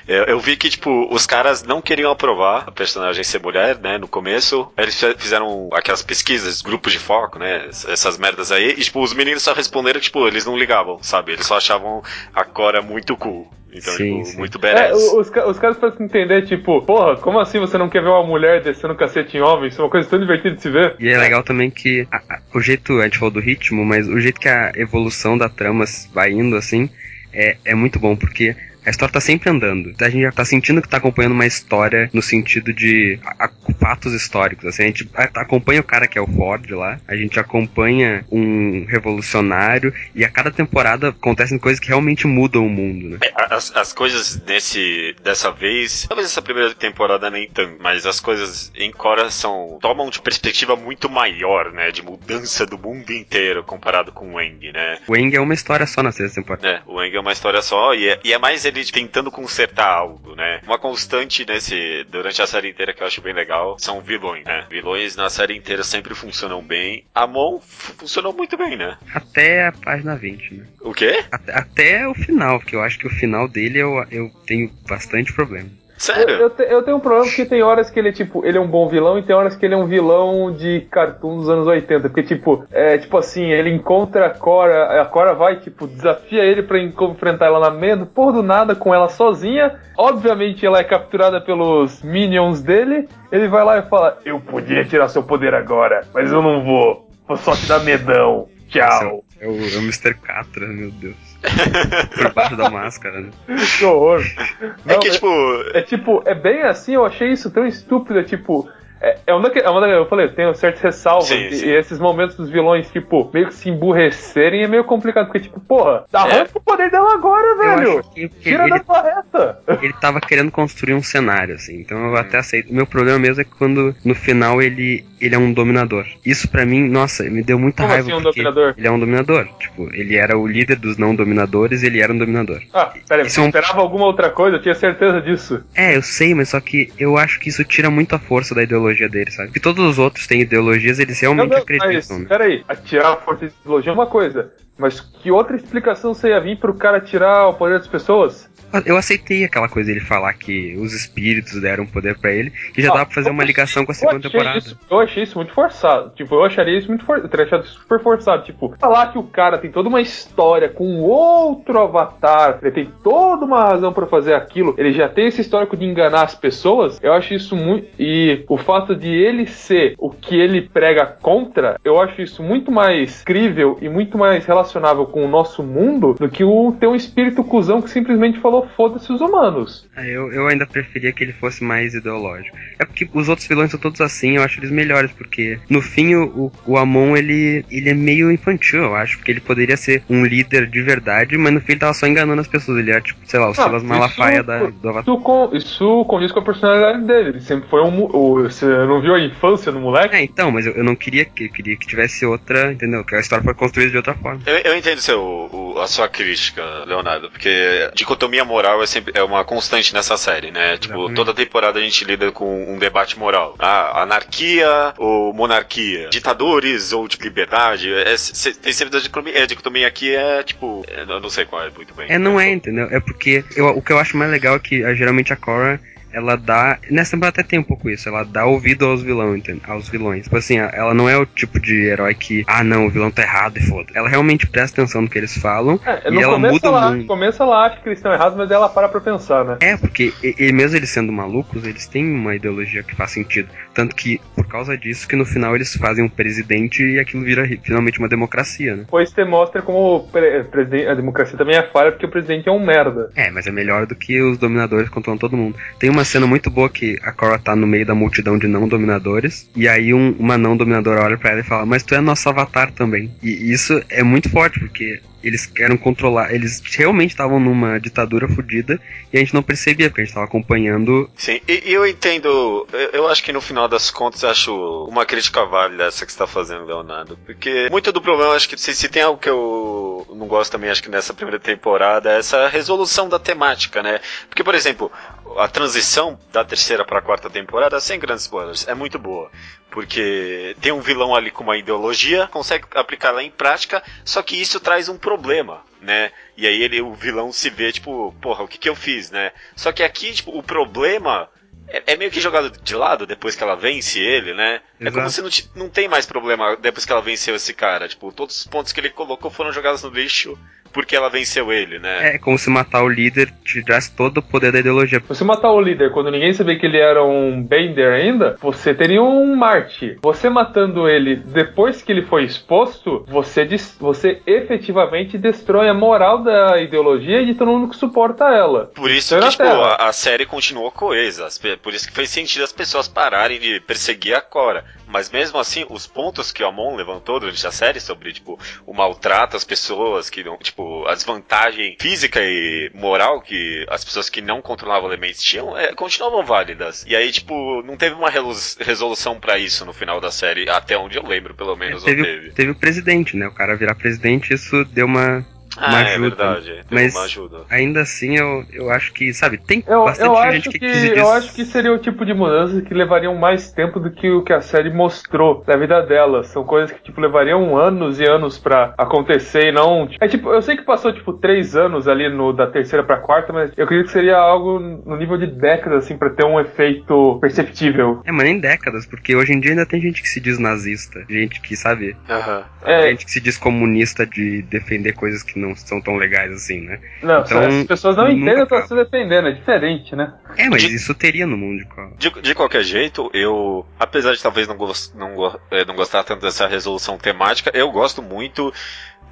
eu, 0.09 0.25
eu 0.25 0.41
vi 0.41 0.57
que, 0.57 0.71
tipo, 0.71 1.13
os 1.13 1.27
caras 1.27 1.63
não 1.63 1.83
queriam 1.83 2.11
aprovar 2.11 2.65
a 2.69 2.73
personagem 2.73 3.23
ser 3.23 3.41
mulher, 3.41 3.79
né, 3.79 3.99
no 3.99 4.09
começo. 4.09 4.73
Eles 4.79 4.99
fi- 4.99 5.15
fizeram 5.19 5.69
aquelas 5.75 6.03
pesquisas, 6.03 6.63
grupos 6.63 6.93
de 6.93 6.99
foco, 6.99 7.39
né, 7.39 7.50
essas 7.89 8.19
merdas 8.19 8.51
aí, 8.53 8.71
e, 8.71 8.83
tipo, 8.83 9.03
os 9.03 9.13
meninos 9.15 9.43
só 9.43 9.53
responderam, 9.53 10.01
tipo, 10.01 10.27
eles 10.27 10.45
não 10.47 10.57
ligavam, 10.57 11.03
sabe? 11.03 11.33
Eles 11.33 11.47
só 11.47 11.57
achavam 11.57 12.03
a 12.35 12.45
Cora 12.45 12.81
muito 12.83 13.17
cool. 13.17 13.51
Então, 13.73 13.95
Sim, 13.95 14.19
tipo, 14.19 14.25
sim. 14.25 14.39
muito 14.39 14.59
É, 14.59 14.61
badass. 14.61 14.99
o- 14.99 15.21
os, 15.21 15.31
os 15.31 15.59
caras 15.61 15.77
parecem 15.79 16.05
entender, 16.07 16.45
tipo, 16.45 16.83
porra, 16.83 17.17
como 17.19 17.39
assim 17.39 17.61
você 17.61 17.79
não 17.79 17.89
quer 17.89 18.03
ver 18.03 18.09
uma 18.09 18.27
mulher 18.27 18.61
descendo 18.63 18.97
cacete 18.97 19.37
em 19.37 19.41
homem? 19.41 19.69
Isso 19.69 19.81
é 19.81 19.85
uma 19.85 19.91
coisa 19.91 20.09
tão 20.09 20.19
divertida 20.19 20.57
de 20.57 20.63
se 20.63 20.71
ver. 20.71 20.97
E 20.99 21.09
é 21.09 21.17
legal 21.17 21.45
também 21.45 21.71
que 21.71 22.05
a- 22.11 22.17
a- 22.29 22.41
o 22.53 22.61
jeito, 22.61 22.99
a 22.99 23.05
gente 23.05 23.19
falou 23.19 23.33
do 23.33 23.39
ritmo, 23.41 23.85
mas 23.85 24.09
o 24.09 24.19
jeito 24.21 24.41
que 24.41 24.49
a 24.49 24.73
evolução 24.75 25.39
da 25.39 25.49
trama 25.49 25.85
vai 26.13 26.33
indo 26.33 26.57
assim 26.57 26.91
é, 27.33 27.57
é 27.65 27.75
muito 27.77 28.01
bom, 28.01 28.17
porque 28.17 28.57
a 28.85 28.91
história 28.91 29.13
tá 29.13 29.21
sempre 29.21 29.51
andando. 29.51 29.95
A 30.01 30.09
gente 30.09 30.23
já 30.23 30.33
tá 30.33 30.45
sentindo 30.45 30.81
que 30.83 30.89
tá 30.89 30.97
acompanhando 30.99 31.33
uma 31.33 31.47
história 31.47 32.09
no 32.13 32.23
sentido 32.23 32.73
de 32.73 33.19
a- 33.25 33.45
a- 33.47 33.51
fatos 33.79 34.13
históricos. 34.13 34.67
Assim, 34.67 34.83
a 34.83 34.87
gente 34.87 35.09
acompanha 35.35 35.81
o 35.81 35.85
cara 35.85 36.07
que 36.07 36.19
é 36.19 36.21
o 36.21 36.27
Ford 36.27 36.71
lá, 36.71 36.99
a 37.09 37.17
gente 37.17 37.39
acompanha 37.41 38.25
um 38.31 38.85
revolucionário, 38.89 39.93
e 40.15 40.25
a 40.25 40.29
cada 40.31 40.51
temporada 40.51 41.09
acontecem 41.09 41.59
coisas 41.59 41.81
que 41.81 41.89
realmente 41.89 42.27
mudam 42.27 42.67
o 42.67 42.71
mundo, 42.71 43.11
né? 43.11 43.19
As, 43.51 43.75
as 43.77 43.93
coisas 43.93 44.41
nesse 44.47 45.15
dessa 45.23 45.51
vez, 45.51 46.07
talvez 46.09 46.29
essa 46.29 46.43
primeira 46.43 46.75
temporada 46.75 47.31
nem 47.31 47.49
tanto, 47.49 47.77
mas 47.81 48.07
as 48.07 48.21
coisas 48.21 48.71
em 48.75 48.91
Cora 48.91 49.31
são 49.31 49.79
tomam 49.81 50.11
de 50.11 50.21
perspectiva 50.21 50.77
muito 50.77 51.09
maior, 51.09 51.73
né, 51.73 51.91
de 51.91 52.03
mudança 52.03 52.67
do 52.67 52.79
mundo 52.79 53.11
inteiro 53.13 53.63
comparado 53.65 54.13
com 54.13 54.35
o 54.35 54.41
Eng, 54.41 54.73
né? 54.73 54.99
O 55.09 55.17
Eng 55.17 55.35
é 55.35 55.41
uma 55.41 55.55
história 55.55 55.87
só 55.87 56.03
na 56.03 56.13
sexta 56.13 56.41
temporada. 56.41 56.67
É, 56.69 56.81
o 56.87 57.03
Eng 57.03 57.15
é 57.17 57.21
uma 57.21 57.33
história 57.33 57.63
só 57.63 57.95
e 57.95 58.09
é, 58.09 58.21
e 58.25 58.33
é 58.33 58.39
mais 58.39 58.65
ele 58.71 58.85
tentando 58.85 59.31
consertar 59.31 59.89
algo, 59.89 60.35
né? 60.35 60.61
Uma 60.65 60.79
constante 60.79 61.45
nesse 61.47 62.05
durante 62.09 62.41
a 62.41 62.47
série 62.47 62.71
inteira 62.71 62.93
que 62.95 63.03
eu 63.03 63.07
acho 63.07 63.21
bem 63.21 63.33
legal 63.35 63.77
são 63.79 64.01
vilões, 64.01 64.45
né? 64.45 64.67
Vilões 64.71 65.17
na 65.17 65.29
série 65.29 65.57
inteira 65.57 65.83
sempre 65.83 66.15
funcionam 66.15 66.63
bem. 66.63 67.05
A 67.15 67.27
Mon 67.27 67.59
f- 67.59 67.93
funcionou 67.99 68.33
muito 68.33 68.57
bem, 68.57 68.77
né? 68.77 68.97
Até 69.15 69.67
a 69.67 69.73
página 69.73 70.17
20, 70.17 70.55
né? 70.55 70.67
O 70.83 70.93
quê? 70.95 71.25
Até, 71.31 71.53
até 71.53 72.09
o 72.09 72.15
final, 72.15 72.59
porque 72.59 72.75
eu 72.77 72.83
acho 72.83 72.99
que 72.99 73.07
o 73.07 73.11
final 73.11 73.49
dele 73.49 73.79
eu, 73.79 74.05
eu 74.11 74.31
tenho 74.47 74.73
bastante 74.89 75.33
problema. 75.33 75.71
Eu, 76.09 76.15
Sério? 76.15 76.35
eu, 76.37 76.49
te- 76.51 76.63
eu 76.63 76.83
tenho 76.83 76.97
um 76.97 77.01
problema 77.01 77.27
porque 77.27 77.45
tem 77.45 77.63
horas 77.63 77.91
que 77.91 77.99
ele, 77.99 78.11
tipo, 78.11 78.43
ele 78.47 78.57
é 78.57 78.61
um 78.61 78.67
bom 78.67 78.89
vilão 78.89 79.19
e 79.19 79.23
tem 79.23 79.37
horas 79.37 79.55
que 79.55 79.67
ele 79.67 79.75
é 79.75 79.77
um 79.77 79.85
vilão 79.87 80.51
de 80.51 80.81
cartoon 80.91 81.37
dos 81.37 81.49
anos 81.51 81.67
80. 81.67 82.09
Porque, 82.09 82.23
tipo, 82.23 82.65
é 82.73 82.97
tipo 82.97 83.19
assim, 83.19 83.51
ele 83.51 83.69
encontra 83.69 84.27
a 84.27 84.31
Cora, 84.31 85.03
a 85.03 85.05
Cora 85.05 85.35
vai, 85.35 85.57
tipo, 85.57 85.87
desafia 85.87 86.43
ele 86.43 86.63
pra 86.63 86.79
en- 86.79 86.95
enfrentar 86.99 87.47
ela 87.47 87.61
na 87.61 87.71
meia, 87.71 87.99
do 87.99 88.07
porra 88.07 88.33
do 88.33 88.43
nada, 88.43 88.75
com 88.75 88.95
ela 88.95 89.09
sozinha. 89.11 89.79
Obviamente 89.97 90.65
ela 90.65 90.79
é 90.79 90.85
capturada 90.85 91.39
pelos 91.39 92.03
minions 92.03 92.63
dele. 92.63 93.07
Ele 93.31 93.47
vai 93.49 93.63
lá 93.63 93.77
e 93.79 93.83
fala: 93.83 94.17
Eu 94.25 94.41
podia 94.41 94.83
tirar 94.87 95.09
seu 95.09 95.23
poder 95.23 95.55
agora, 95.55 96.01
mas 96.15 96.33
eu 96.33 96.41
não 96.41 96.65
vou. 96.65 97.11
Vou 97.29 97.37
só 97.37 97.53
te 97.55 97.67
dar 97.67 97.81
medão. 97.85 98.49
Tchau. 98.71 99.23
É 99.39 99.47
o, 99.47 99.51
é 99.53 99.77
o 99.77 99.83
Mr. 99.83 100.15
Catra, 100.15 100.67
meu 100.67 100.91
Deus. 100.93 101.30
Por 102.15 102.35
baixo 102.35 102.57
da 102.57 102.71
máscara, 102.71 103.21
né? 103.21 103.31
Que 103.79 103.85
horror. 103.85 104.21
É 104.61 104.75
Não, 104.85 105.01
que, 105.01 105.11
tipo, 105.11 105.27
É 105.75 105.83
tipo, 105.83 106.23
é 106.27 106.35
bem 106.35 106.63
assim, 106.63 106.95
eu 106.95 107.05
achei 107.05 107.33
isso 107.33 107.51
tão 107.51 107.67
estúpido, 107.67 108.19
é 108.19 108.23
tipo. 108.25 108.69
É, 109.01 109.17
é 109.29 109.35
uma 109.35 109.49
é 109.49 109.71
uma 109.71 109.87
eu 109.89 110.07
falei, 110.07 110.29
tem 110.29 110.53
certas 110.55 110.83
ressalvas, 110.83 111.29
Sim, 111.29 111.47
e, 111.49 111.53
sim. 111.55 111.67
e 111.67 111.71
esses 111.77 111.99
momentos 111.99 112.37
dos 112.37 112.51
vilões, 112.51 112.91
tipo, 112.91 113.31
meio 113.33 113.47
que 113.49 113.55
se 113.55 113.69
emburrecerem 113.71 114.63
é 114.63 114.69
meio 114.69 114.85
complicado, 114.85 115.27
porque, 115.27 115.41
tipo, 115.41 115.59
porra, 115.61 116.05
É. 116.13 116.17
arranca 116.19 116.51
o 116.55 116.61
poder 116.61 116.91
dela 116.91 117.15
agora, 117.15 117.47
Eu 117.47 117.59
velho! 117.59 118.05
que, 118.15 118.29
que 118.29 118.51
Tira 118.51 118.65
ele, 118.65 118.71
da 118.71 118.79
tua 118.81 119.03
reta! 119.03 119.59
ele 119.83 119.93
tava 119.95 120.21
querendo 120.21 120.51
construir 120.51 120.95
um 120.95 121.03
cenário, 121.03 121.55
assim, 121.55 121.81
então 121.81 121.99
eu 122.09 122.17
até 122.17 122.39
aceito. 122.39 122.71
O 122.71 122.75
meu 122.75 122.87
problema 122.87 123.19
mesmo 123.19 123.41
é 123.41 123.45
que 123.45 123.51
quando 123.53 123.95
no 124.05 124.15
final 124.15 124.61
ele, 124.61 125.05
ele 125.21 125.35
é 125.35 125.39
um 125.39 125.53
dominador. 125.53 126.05
Isso 126.25 126.49
pra 126.51 126.65
mim, 126.67 126.89
nossa, 126.89 127.25
me 127.25 127.43
deu 127.43 127.59
muita 127.59 127.83
Como 127.83 127.93
raiva. 127.95 128.09
assim 128.09 128.19
um 128.19 128.23
porque 128.23 128.43
dominador? 128.43 128.75
Ele 128.77 128.87
é 128.87 128.91
um 128.91 128.99
dominador. 128.99 129.49
Tipo, 129.59 129.89
ele 129.95 130.17
era 130.17 130.37
o 130.37 130.47
líder 130.47 130.77
dos 130.77 130.97
não 130.99 131.15
dominadores 131.15 131.83
ele 131.83 132.01
era 132.03 132.13
um 132.13 132.19
dominador. 132.19 132.61
Ah, 132.73 132.93
pera 133.09 133.23
aí, 133.23 133.27
Isso 133.27 133.37
você 133.37 133.41
é 133.41 133.45
um- 133.45 133.47
esperava 133.49 133.81
alguma 133.81 134.05
outra 134.05 134.29
coisa? 134.31 134.57
Eu 134.57 134.63
tinha 134.63 134.75
certeza 134.75 135.21
disso. 135.21 135.65
É, 135.75 135.97
eu 135.97 136.03
sei, 136.03 136.35
mas 136.35 136.51
só 136.51 136.61
que 136.61 136.93
eu 136.99 137.17
acho 137.17 137.41
que 137.41 137.49
isso 137.49 137.65
tira 137.65 137.91
muito 137.91 138.15
a 138.15 138.19
força 138.19 138.55
da 138.55 138.63
ideologia 138.63 138.90
dele, 139.09 139.31
sabe? 139.31 139.49
Porque 139.49 139.61
todos 139.61 139.85
os 139.85 139.99
outros 139.99 140.27
têm 140.27 140.41
ideologias, 140.43 140.99
eles 140.99 141.21
realmente 141.21 141.51
mas, 141.51 141.63
acreditam, 141.63 142.19
né? 142.21 142.27
peraí, 142.29 142.65
atirar 142.69 143.13
a 143.13 143.17
força 143.17 143.47
de 143.47 143.55
ideologia 143.61 143.93
é 143.93 143.95
uma 143.95 144.07
coisa, 144.07 144.53
mas 144.81 145.01
que 145.01 145.31
outra 145.31 145.57
explicação 145.57 146.15
você 146.15 146.29
ia 146.31 146.41
vir 146.41 146.59
pro 146.59 146.75
cara 146.75 147.01
tirar 147.01 147.49
o 147.49 147.55
poder 147.55 147.79
das 147.79 147.87
pessoas? 147.87 148.51
Eu 148.87 148.97
aceitei 148.97 149.45
aquela 149.45 149.69
coisa 149.69 149.89
dele 149.89 150.01
falar 150.01 150.33
que 150.35 150.77
os 150.77 150.93
espíritos 150.95 151.61
deram 151.61 151.85
poder 151.85 152.17
pra 152.19 152.31
ele, 152.31 152.51
que 152.73 152.81
já 152.81 152.91
Ah, 152.91 152.99
dá 152.99 153.05
pra 153.05 153.15
fazer 153.17 153.29
eu 153.29 153.33
uma 153.33 153.45
ligação 153.45 153.85
com 153.85 153.91
a 153.91 153.95
segunda 153.95 154.21
temporada. 154.21 154.59
Isso, 154.59 154.79
eu 154.89 155.01
achei 155.01 155.25
isso 155.25 155.37
muito 155.37 155.53
forçado. 155.53 156.11
Tipo, 156.15 156.37
eu 156.37 156.45
acharia 156.45 156.79
isso 156.79 156.87
muito 156.89 157.05
forçado. 157.05 157.27
Eu 157.27 157.31
teria 157.31 157.47
achado 157.47 157.65
isso 157.65 157.81
super 157.81 158.01
forçado. 158.01 158.45
Tipo, 158.45 158.75
falar 158.79 159.09
que 159.11 159.19
o 159.19 159.25
cara 159.25 159.59
tem 159.59 159.73
toda 159.73 159.89
uma 159.89 160.01
história 160.01 160.69
com 160.69 161.01
outro 161.01 161.81
avatar, 161.81 162.59
ele 162.63 162.71
tem 162.71 162.93
toda 163.03 163.45
uma 163.45 163.65
razão 163.65 163.93
pra 163.93 164.07
fazer 164.07 164.35
aquilo, 164.35 164.75
ele 164.79 164.93
já 164.93 165.09
tem 165.09 165.27
esse 165.27 165.41
histórico 165.41 165.77
de 165.77 165.85
enganar 165.85 166.23
as 166.23 166.35
pessoas, 166.37 167.01
eu 167.03 167.13
acho 167.13 167.35
isso 167.35 167.57
muito. 167.57 167.89
E 167.99 168.45
o 168.49 168.57
fato 168.57 168.95
de 168.95 169.09
ele 169.13 169.49
ser 169.49 169.95
o 169.99 170.11
que 170.11 170.39
ele 170.39 170.63
prega 170.63 171.07
contra, 171.07 171.77
eu 171.85 172.01
acho 172.01 172.23
isso 172.23 172.41
muito 172.43 172.71
mais 172.71 173.23
crível 173.25 173.77
e 173.81 173.89
muito 173.89 174.17
mais 174.17 174.47
relacionável 174.71 175.07
com 175.07 175.25
o 175.25 175.29
nosso 175.29 175.63
mundo 175.63 176.15
do 176.19 176.29
que 176.29 176.45
o 176.45 176.73
ter 176.79 176.87
um 176.87 176.95
espírito 176.95 177.43
cuzão 177.43 177.83
que 177.83 177.91
simplesmente 177.91 178.39
falou 178.41 178.69
foda-se 178.77 179.13
os 179.13 179.21
humanos. 179.21 179.87
Ah, 179.97 180.07
eu, 180.07 180.33
eu 180.33 180.47
ainda 180.47 180.67
preferia 180.67 181.13
que 181.13 181.25
ele 181.25 181.33
fosse 181.33 181.63
mais 181.65 181.95
ideológico. 181.95 182.57
É 182.79 182.85
porque 182.85 183.09
os 183.13 183.29
outros 183.29 183.47
vilões 183.49 183.71
são 183.71 183.81
todos 183.81 184.01
assim, 184.01 184.37
eu 184.37 184.43
acho 184.43 184.61
eles 184.61 184.71
melhores, 184.71 185.11
porque 185.13 185.59
no 185.69 185.81
fim 185.83 186.15
o, 186.15 186.53
o 186.67 186.77
Amon 186.79 187.17
ele, 187.17 187.65
ele 187.71 187.91
é 187.91 187.95
meio 187.95 188.31
infantil, 188.31 188.83
eu 188.83 188.95
acho, 188.95 189.17
porque 189.19 189.31
ele 189.33 189.41
poderia 189.41 189.77
ser 189.77 190.03
um 190.09 190.25
líder 190.25 190.67
de 190.67 190.81
verdade, 190.83 191.37
mas 191.37 191.53
no 191.53 191.61
fim 191.61 191.73
ele 191.73 191.81
tava 191.81 191.95
só 191.95 192.07
enganando 192.07 192.41
as 192.41 192.49
pessoas. 192.49 192.79
Ele 192.79 192.91
era 192.91 193.01
tipo, 193.01 193.21
sei 193.25 193.41
lá, 193.41 193.49
o 193.49 193.51
Ah, 193.51 193.55
Silas 193.55 193.83
Malafaia 193.83 194.37
isso- 194.37 194.45
da, 194.47 194.59
do 194.67 194.89
Avatar. 194.89 195.15
Isso, 195.15 195.23
com, 195.23 195.51
isso 195.53 196.05
condiz 196.07 196.33
com 196.33 196.41
a 196.41 196.45
personalidade 196.45 197.05
dele. 197.05 197.29
Ele 197.31 197.41
sempre 197.41 197.69
foi 197.69 197.83
um. 197.83 198.05
o- 198.05 198.43
Você 198.43 198.65
não 198.67 199.01
viu 199.01 199.15
a 199.15 199.21
infância 199.21 199.73
do 199.73 199.81
moleque? 199.81 200.15
É, 200.15 200.23
então, 200.23 200.51
mas 200.51 200.67
eu, 200.67 200.73
eu 200.75 200.85
não 200.85 200.95
queria 200.95 201.25
que 201.25 201.45
eu 201.45 201.49
queria 201.51 201.77
que 201.77 201.87
tivesse 201.87 202.25
outra, 202.25 202.73
entendeu? 202.73 203.05
Que 203.05 203.15
a 203.15 203.21
história 203.21 203.45
foi 203.45 203.55
construída 203.55 203.91
de 203.91 203.97
outra 203.97 204.15
forma. 204.15 204.41
Eu, 204.47 204.60
eu 204.65 204.77
entendo 204.77 205.01
seu, 205.01 205.21
o- 205.21 205.79
a 205.81 205.87
sua 205.87 206.09
crítica, 206.09 206.63
Leonardo, 206.87 207.31
porque 207.31 207.91
dicotomia 207.95 208.45
moral 208.45 208.83
é 208.83 208.87
sempre 208.87 209.13
é 209.17 209.23
uma 209.23 209.45
constante 209.45 209.93
nessa 209.95 210.17
série, 210.17 210.51
né? 210.51 210.77
Tipo, 210.77 211.13
toda 211.15 211.33
temporada 211.35 211.79
a 211.79 211.83
gente 211.83 212.05
lida 212.05 212.31
com 212.33 212.73
um 212.73 212.79
debate 212.79 213.19
moral. 213.19 213.55
Ah, 213.59 214.03
anarquia 214.03 214.93
ou 214.99 215.33
monarquia? 215.33 216.09
Ditadores 216.11 216.93
ou 216.93 217.09
tipo 217.09 217.25
liberdade? 217.25 217.93
É, 217.93 218.17
se- 218.17 218.55
tem 218.55 218.73
sempre 218.73 218.97
a 218.97 219.01
dicotomia, 219.01 219.43
a 219.43 219.47
dicotomia 219.47 219.87
aqui 219.87 220.15
é 220.15 220.43
tipo, 220.43 220.85
é, 220.89 221.03
eu 221.03 221.21
não 221.21 221.31
sei 221.31 221.45
qual 221.45 221.63
é 221.65 221.71
muito 221.71 221.95
bem. 221.95 222.07
É, 222.11 222.19
não 222.19 222.39
é, 222.41 222.51
entendeu? 222.51 222.89
É 222.91 223.01
porque 223.01 223.45
eu- 223.57 223.69
o 223.69 223.83
que 223.83 223.93
eu 223.93 223.99
acho 223.99 224.17
mais 224.17 224.31
legal 224.31 224.57
é 224.57 224.59
que 224.59 224.85
ah, 224.85 224.95
geralmente 224.95 225.33
a 225.33 225.37
Cora 225.37 225.81
ela 226.13 226.37
dá. 226.37 226.79
Nessa 226.91 227.13
temporada 227.13 227.41
até 227.41 227.49
tem 227.49 227.59
um 227.59 227.63
pouco 227.65 227.89
isso, 227.91 228.09
ela 228.09 228.25
dá 228.25 228.45
ouvido 228.47 228.87
aos 228.87 229.03
vilões, 229.03 229.39
entende? 229.39 229.61
Aos 229.67 229.89
vilões. 229.89 230.25
Tipo 230.25 230.37
assim, 230.37 230.59
ela 230.59 230.95
não 230.95 231.09
é 231.09 231.17
o 231.17 231.27
tipo 231.27 231.61
de 231.61 231.87
herói 231.87 232.15
que, 232.15 232.45
ah 232.47 232.63
não, 232.65 232.87
o 232.87 232.91
vilão 232.91 233.11
tá 233.11 233.23
errado 233.23 233.59
e 233.59 233.63
foda. 233.63 233.91
Ela 233.95 234.09
realmente 234.09 234.47
presta 234.47 234.81
atenção 234.81 235.03
no 235.03 235.09
que 235.09 235.19
eles 235.19 235.37
falam 235.37 235.79
É, 235.85 236.11
e 236.11 236.19
ela 236.19 236.39
muda 236.39 236.69
ela, 236.69 236.91
o 236.91 236.97
no 236.97 237.05
começo 237.05 237.43
ela 237.43 237.67
acha 237.67 237.77
que 237.81 237.89
eles 237.89 237.99
estão 237.99 238.13
errados, 238.13 238.37
mas 238.37 238.51
ela 238.51 238.69
para 238.69 238.89
pra 238.89 239.01
pensar, 239.01 239.45
né? 239.45 239.57
É, 239.61 239.77
porque 239.77 240.13
e, 240.23 240.35
e 240.39 240.53
mesmo 240.53 240.77
eles 240.77 240.91
sendo 240.91 241.13
malucos, 241.13 241.65
eles 241.65 241.87
têm 241.87 242.05
uma 242.05 242.35
ideologia 242.35 242.83
que 242.83 242.95
faz 242.95 243.11
sentido. 243.11 243.49
Tanto 243.75 243.95
que, 243.95 244.21
por 244.35 244.47
causa 244.47 244.77
disso, 244.77 245.07
que 245.07 245.17
no 245.17 245.25
final 245.25 245.55
eles 245.55 245.75
fazem 245.77 246.05
um 246.05 246.09
presidente 246.09 246.83
e 246.83 246.99
aquilo 246.99 247.23
vira 247.25 247.47
finalmente 247.63 247.99
uma 247.99 248.09
democracia, 248.09 248.75
né? 248.77 248.83
Depois 248.85 249.11
você 249.11 249.25
mostra 249.25 249.63
como 249.63 250.09
pre- 250.13 250.45
a 250.89 250.95
democracia 250.95 251.37
também 251.39 251.57
é 251.57 251.63
falha 251.63 251.91
porque 251.93 252.07
o 252.07 252.11
presidente 252.11 252.49
é 252.49 252.53
um 252.53 252.65
merda. 252.65 253.11
É, 253.15 253.31
mas 253.31 253.47
é 253.47 253.51
melhor 253.51 253.87
do 253.87 253.95
que 253.95 254.21
os 254.21 254.39
dominadores 254.39 254.89
controlando 254.89 255.21
todo 255.21 255.37
mundo. 255.37 255.57
Tem 255.79 255.89
uma 255.91 256.00
cena 256.05 256.27
muito 256.27 256.51
boa 256.51 256.69
que 256.69 256.99
a 257.03 257.13
Cora 257.13 257.39
tá 257.39 257.55
no 257.57 257.67
meio 257.67 257.87
da 257.87 257.95
multidão 257.95 258.39
de 258.39 258.47
não 258.47 258.69
dominadores, 258.69 259.49
e 259.57 259.69
aí 259.69 259.93
um- 259.95 260.13
uma 260.19 260.37
não 260.39 260.57
dominadora 260.57 261.03
olha 261.05 261.19
pra 261.19 261.31
ela 261.31 261.41
e 261.41 261.45
fala, 261.45 261.67
mas 261.67 261.83
tu 261.83 261.95
é 261.95 262.01
nosso 262.01 262.29
avatar 262.29 262.73
também. 262.73 263.11
E 263.23 263.53
isso 263.53 263.83
é 263.91 264.03
muito 264.03 264.29
forte, 264.31 264.59
porque 264.61 265.01
eles 265.23 265.45
querem 265.45 265.77
controlar, 265.77 266.33
eles 266.35 266.63
realmente 266.79 267.11
estavam 267.11 267.39
numa 267.39 267.79
ditadura 267.79 268.27
fodida, 268.27 268.81
e 269.13 269.19
a 269.19 269.21
gente 269.21 269.35
não 269.35 269.43
percebia, 269.43 269.91
porque 269.91 270.01
a 270.01 270.05
gente 270.05 270.15
tava 270.15 270.25
acompanhando. 270.25 271.11
Sim, 271.15 271.41
e, 271.47 271.63
e 271.67 271.73
eu 271.75 271.87
entendo, 271.87 272.67
eu, 272.73 272.79
eu 272.93 273.09
acho 273.09 273.23
que 273.23 273.31
no 273.33 273.41
final 273.41 273.69
das 273.69 273.91
contas 273.91 274.25
acho 274.25 274.55
uma 274.89 275.05
crítica 275.05 275.45
válida 275.45 275.85
essa 275.85 276.07
que 276.07 276.13
está 276.13 276.27
fazendo, 276.27 276.65
Leonardo. 276.65 277.19
Porque 277.27 277.69
muito 277.71 277.93
do 277.93 278.01
problema, 278.01 278.33
acho 278.35 278.49
que 278.49 278.59
se, 278.59 278.75
se 278.75 278.89
tem 278.89 279.03
algo 279.03 279.21
que 279.21 279.29
eu 279.29 280.07
não 280.15 280.27
gosto 280.27 280.53
também, 280.53 280.71
acho 280.71 280.83
que 280.83 280.89
nessa 280.89 281.13
primeira 281.13 281.39
temporada, 281.39 282.11
é 282.13 282.19
essa 282.19 282.49
resolução 282.49 283.07
da 283.07 283.19
temática, 283.19 283.83
né? 283.83 284.01
Porque, 284.27 284.43
por 284.43 284.55
exemplo, 284.55 284.91
a 285.39 285.49
transição 285.49 286.19
da 286.33 286.45
terceira 286.45 286.85
para 286.85 286.99
a 286.99 287.03
quarta 287.03 287.31
temporada, 287.31 287.81
sem 287.81 287.99
grandes 287.99 288.25
spoilers, 288.25 288.67
é 288.67 288.75
muito 288.75 288.99
boa. 288.99 289.31
Porque 289.71 290.57
tem 290.61 290.73
um 290.73 290.81
vilão 290.81 291.15
ali 291.15 291.31
com 291.31 291.45
uma 291.45 291.57
ideologia, 291.57 292.27
consegue 292.27 292.67
aplicá-la 292.75 293.23
em 293.23 293.31
prática, 293.31 293.83
só 294.05 294.23
que 294.23 294.41
isso 294.41 294.59
traz 294.59 294.89
um 294.89 294.99
problema, 294.99 295.63
né? 295.81 296.11
E 296.37 296.47
aí 296.47 296.63
ele, 296.63 296.81
o 296.81 296.95
vilão 296.95 297.33
se 297.33 297.51
vê, 297.51 297.71
tipo, 297.71 298.15
porra, 298.21 298.45
o 298.45 298.49
que 298.49 298.59
que 298.59 298.69
eu 298.69 298.75
fiz, 298.75 299.11
né? 299.11 299.33
Só 299.55 299.73
que 299.73 299.83
aqui, 299.83 300.13
tipo, 300.13 300.37
o 300.37 300.43
problema 300.43 301.29
é, 301.69 301.93
é 301.93 301.97
meio 301.97 302.11
que 302.11 302.21
jogado 302.21 302.51
de 302.51 302.75
lado 302.75 303.07
depois 303.07 303.37
que 303.37 303.43
ela 303.43 303.55
vence 303.55 304.01
ele, 304.01 304.35
né? 304.35 304.61
É 304.81 304.91
como 304.91 305.11
se 305.11 305.21
não, 305.23 305.65
não 305.65 305.69
tem 305.69 305.89
mais 305.89 306.07
problema 306.07 306.57
depois 306.57 306.87
que 306.87 306.93
ela 306.93 307.03
venceu 307.03 307.35
esse 307.37 307.53
cara. 307.53 307.87
Tipo, 307.87 308.11
todos 308.13 308.41
os 308.41 308.47
pontos 308.47 308.73
que 308.73 308.81
ele 308.81 308.91
colocou 308.91 309.31
foram 309.31 309.53
jogados 309.53 309.83
no 309.83 309.91
lixo 309.91 310.39
porque 310.73 310.97
ela 310.97 311.09
venceu 311.09 311.53
ele, 311.53 311.79
né? 311.79 312.15
É 312.15 312.19
como 312.19 312.39
se 312.39 312.49
matar 312.51 312.83
o 312.83 312.89
líder 312.89 313.33
tirasse 313.45 313.95
todo 313.95 314.19
o 314.19 314.23
poder 314.23 314.53
da 314.53 314.61
ideologia. 314.61 315.03
Você 315.09 315.25
matar 315.25 315.51
o 315.51 315.61
líder 315.61 315.93
quando 315.93 316.11
ninguém 316.11 316.33
sabia 316.33 316.59
que 316.59 316.67
ele 316.67 316.79
era 316.79 317.05
um 317.05 317.43
Bender 317.43 317.93
ainda, 317.93 318.37
você 318.41 318.75
teria 318.75 319.03
um 319.03 319.35
Marte. 319.35 319.99
Você 320.03 320.29
matando 320.29 320.89
ele 320.89 321.17
depois 321.17 321.83
que 321.83 321.93
ele 321.93 322.03
foi 322.03 322.25
exposto, 322.25 323.05
você, 323.09 323.47
você 323.79 324.21
efetivamente 324.27 325.19
destrói 325.19 325.69
a 325.69 325.75
moral 325.75 326.23
da 326.23 326.61
ideologia 326.61 327.23
e 327.23 327.27
de 327.27 327.35
todo 327.35 327.51
mundo 327.51 327.71
que 327.71 327.77
suporta 327.77 328.25
ela. 328.25 328.67
Por 328.75 328.91
isso 328.91 329.15
é 329.15 329.21
que 329.21 329.31
tipo, 329.31 329.43
a, 329.43 329.89
a 329.89 329.93
série 329.93 330.27
continuou 330.27 330.71
coesa. 330.71 331.29
Por 331.63 331.75
isso 331.75 331.89
que 331.89 331.95
fez 331.95 332.11
sentido 332.11 332.45
as 332.45 332.53
pessoas 332.53 332.89
pararem 332.89 333.41
de 333.41 333.61
perseguir 333.61 334.15
a 334.15 334.21
Cora. 334.21 334.65
Mas 334.87 335.09
mesmo 335.09 335.39
assim, 335.39 335.65
os 335.71 335.87
pontos 335.87 336.33
que 336.33 336.43
o 336.43 336.49
Amon 336.49 336.75
levantou 336.75 337.21
durante 337.21 337.47
a 337.47 337.53
série 337.53 337.79
sobre, 337.79 338.13
tipo, 338.13 338.37
o 338.67 338.75
maltrato 338.75 339.37
às 339.37 339.45
pessoas, 339.45 340.11
que 340.11 340.25
não, 340.25 340.37
tipo, 340.39 340.85
a 340.87 340.95
desvantagem 340.95 341.77
física 341.81 342.21
e 342.21 342.71
moral 342.75 343.21
que 343.23 343.65
as 343.69 343.85
pessoas 343.85 344.11
que 344.11 344.21
não 344.21 344.43
controlavam 344.43 344.89
elementos 344.91 345.23
tinham, 345.23 345.57
é, 345.57 345.73
continuavam 345.75 346.25
válidas. 346.25 346.85
E 346.89 346.97
aí, 346.97 347.13
tipo, 347.13 347.63
não 347.63 347.77
teve 347.77 347.95
uma 347.95 348.11
resolução 348.11 349.21
pra 349.21 349.39
isso 349.39 349.65
no 349.65 349.73
final 349.73 350.01
da 350.01 350.11
série, 350.11 350.51
até 350.51 350.77
onde 350.77 350.99
eu 350.99 351.07
lembro, 351.07 351.35
pelo 351.35 351.55
menos, 351.55 351.85
não 351.85 351.89
Teve, 351.89 352.03
teve. 352.03 352.31
teve 352.33 352.51
o 352.51 352.57
presidente, 352.57 353.17
né? 353.17 353.29
O 353.29 353.35
cara 353.35 353.57
virar 353.57 353.77
presidente, 353.77 354.35
isso 354.35 354.65
deu 354.65 354.87
uma, 354.87 355.25
Ah, 355.57 355.81
é 355.83 355.95
ajuda. 355.95 356.01
verdade. 356.09 356.45
Teve 356.47 356.65
Mas- 356.71 356.95
uma 356.95 357.05
ajuda. 357.05 357.37
Ainda 357.51 357.81
assim, 357.81 358.17
eu, 358.17 358.45
eu 358.53 358.71
acho 358.71 358.93
que, 358.93 359.13
sabe, 359.13 359.39
tem 359.39 359.63
Eu, 359.67 359.85
bastante 359.85 360.09
eu, 360.27 360.33
gente 360.33 360.49
que, 360.51 360.59
que, 360.59 360.67
quis 360.67 360.73
dizer- 360.75 360.97
eu 360.99 361.11
acho 361.13 361.35
que 361.35 361.45
seria 361.45 361.73
o 361.73 361.79
tipo 361.79 362.05
de 362.07 362.15
mudança 362.15 362.61
que 362.63 362.73
levariam 362.73 363.15
mais 363.17 363.51
tempo 363.53 363.81
do 363.81 363.91
que 363.91 364.09
o 364.11 364.23
que 364.23 364.33
a 364.33 364.41
série 364.41 364.71
mostrou 364.73 365.43
da 365.47 365.57
vida 365.57 365.81
dela. 365.83 366.23
São 366.25 366.45
coisas 366.45 366.71
que, 366.71 366.83
tipo, 366.85 367.01
levariam 367.01 367.57
anos 367.59 367.99
e 368.01 368.05
anos 368.05 368.39
pra 368.39 368.75
acontecer 368.79 369.49
e 369.49 369.53
não. 369.53 369.89
É 370.01 370.07
tipo, 370.09 370.31
eu 370.33 370.41
sei 370.43 370.57
que 370.57 370.63
passou, 370.63 370.93
tipo, 370.93 371.13
três 371.15 371.57
anos 371.57 371.89
ali 371.89 372.09
no, 372.09 372.33
da 372.33 372.47
terceira 372.47 372.85
pra 372.85 372.97
quarta, 372.99 373.33
mas 373.33 373.51
eu 373.57 373.65
acredito 373.65 373.87
que 373.87 373.93
seria 373.93 374.17
algo 374.17 374.59
no 374.61 374.97
nível 374.97 375.19
de 375.19 375.27
décadas, 375.27 375.85
assim, 375.85 375.97
pra 375.97 376.11
ter 376.11 376.25
um 376.25 376.39
efeito 376.41 377.19
perceptível. 377.21 378.03
É, 378.05 378.13
mas 378.13 378.25
nem 378.25 378.39
décadas, 378.39 378.87
porque 378.87 379.15
hoje 379.17 379.33
em 379.33 379.41
dia 379.41 379.51
ainda 379.53 379.67
tem 379.67 379.81
gente 379.81 380.03
que 380.03 380.09
se 380.09 380.21
diz 380.21 380.39
nazista, 380.39 381.05
gente 381.09 381.41
que, 381.41 381.57
sabe, 381.57 381.97
Aham. 382.09 382.45
É, 382.65 382.89
gente 382.91 383.05
que 383.07 383.11
se 383.11 383.21
diz 383.21 383.37
comunista 383.39 384.07
de 384.07 384.43
defender 384.43 384.93
coisas 384.93 385.23
que 385.23 385.39
não 385.41 385.57
são 385.57 385.81
tão 385.81 385.97
legais 385.97 386.31
assim, 386.33 386.61
né? 386.61 386.79
não, 387.03 387.21
então, 387.23 387.41
as 387.47 387.65
pessoas 387.65 387.97
não 387.97 388.09
entendem 388.09 388.35
o 388.43 388.47
que 388.47 388.55
acaba. 388.55 388.67
você 388.69 388.75
defendendo, 388.77 389.29
é 389.29 389.33
diferente, 389.33 389.97
né? 389.97 390.13
É, 390.37 390.49
mas 390.49 390.63
De- 390.63 390.75
isso 390.75 390.95
teria 390.95 391.27
no 391.27 391.37
mundo 391.37 391.59
de 391.59 391.65
qual. 391.67 391.91
De, 391.99 392.11
de 392.23 392.35
qualquer 392.35 392.63
jeito, 392.63 393.11
eu, 393.13 393.67
apesar 393.79 394.13
de 394.13 394.23
talvez 394.23 394.47
não, 394.47 394.57
gos- 394.57 394.93
não, 394.95 395.41
eh, 395.51 395.65
não 395.65 395.75
gostar 395.75 396.05
tanto 396.05 396.23
dessa 396.23 396.47
resolução 396.47 396.99
temática, 396.99 397.51
eu 397.55 397.71
gosto 397.73 398.01
muito 398.03 398.53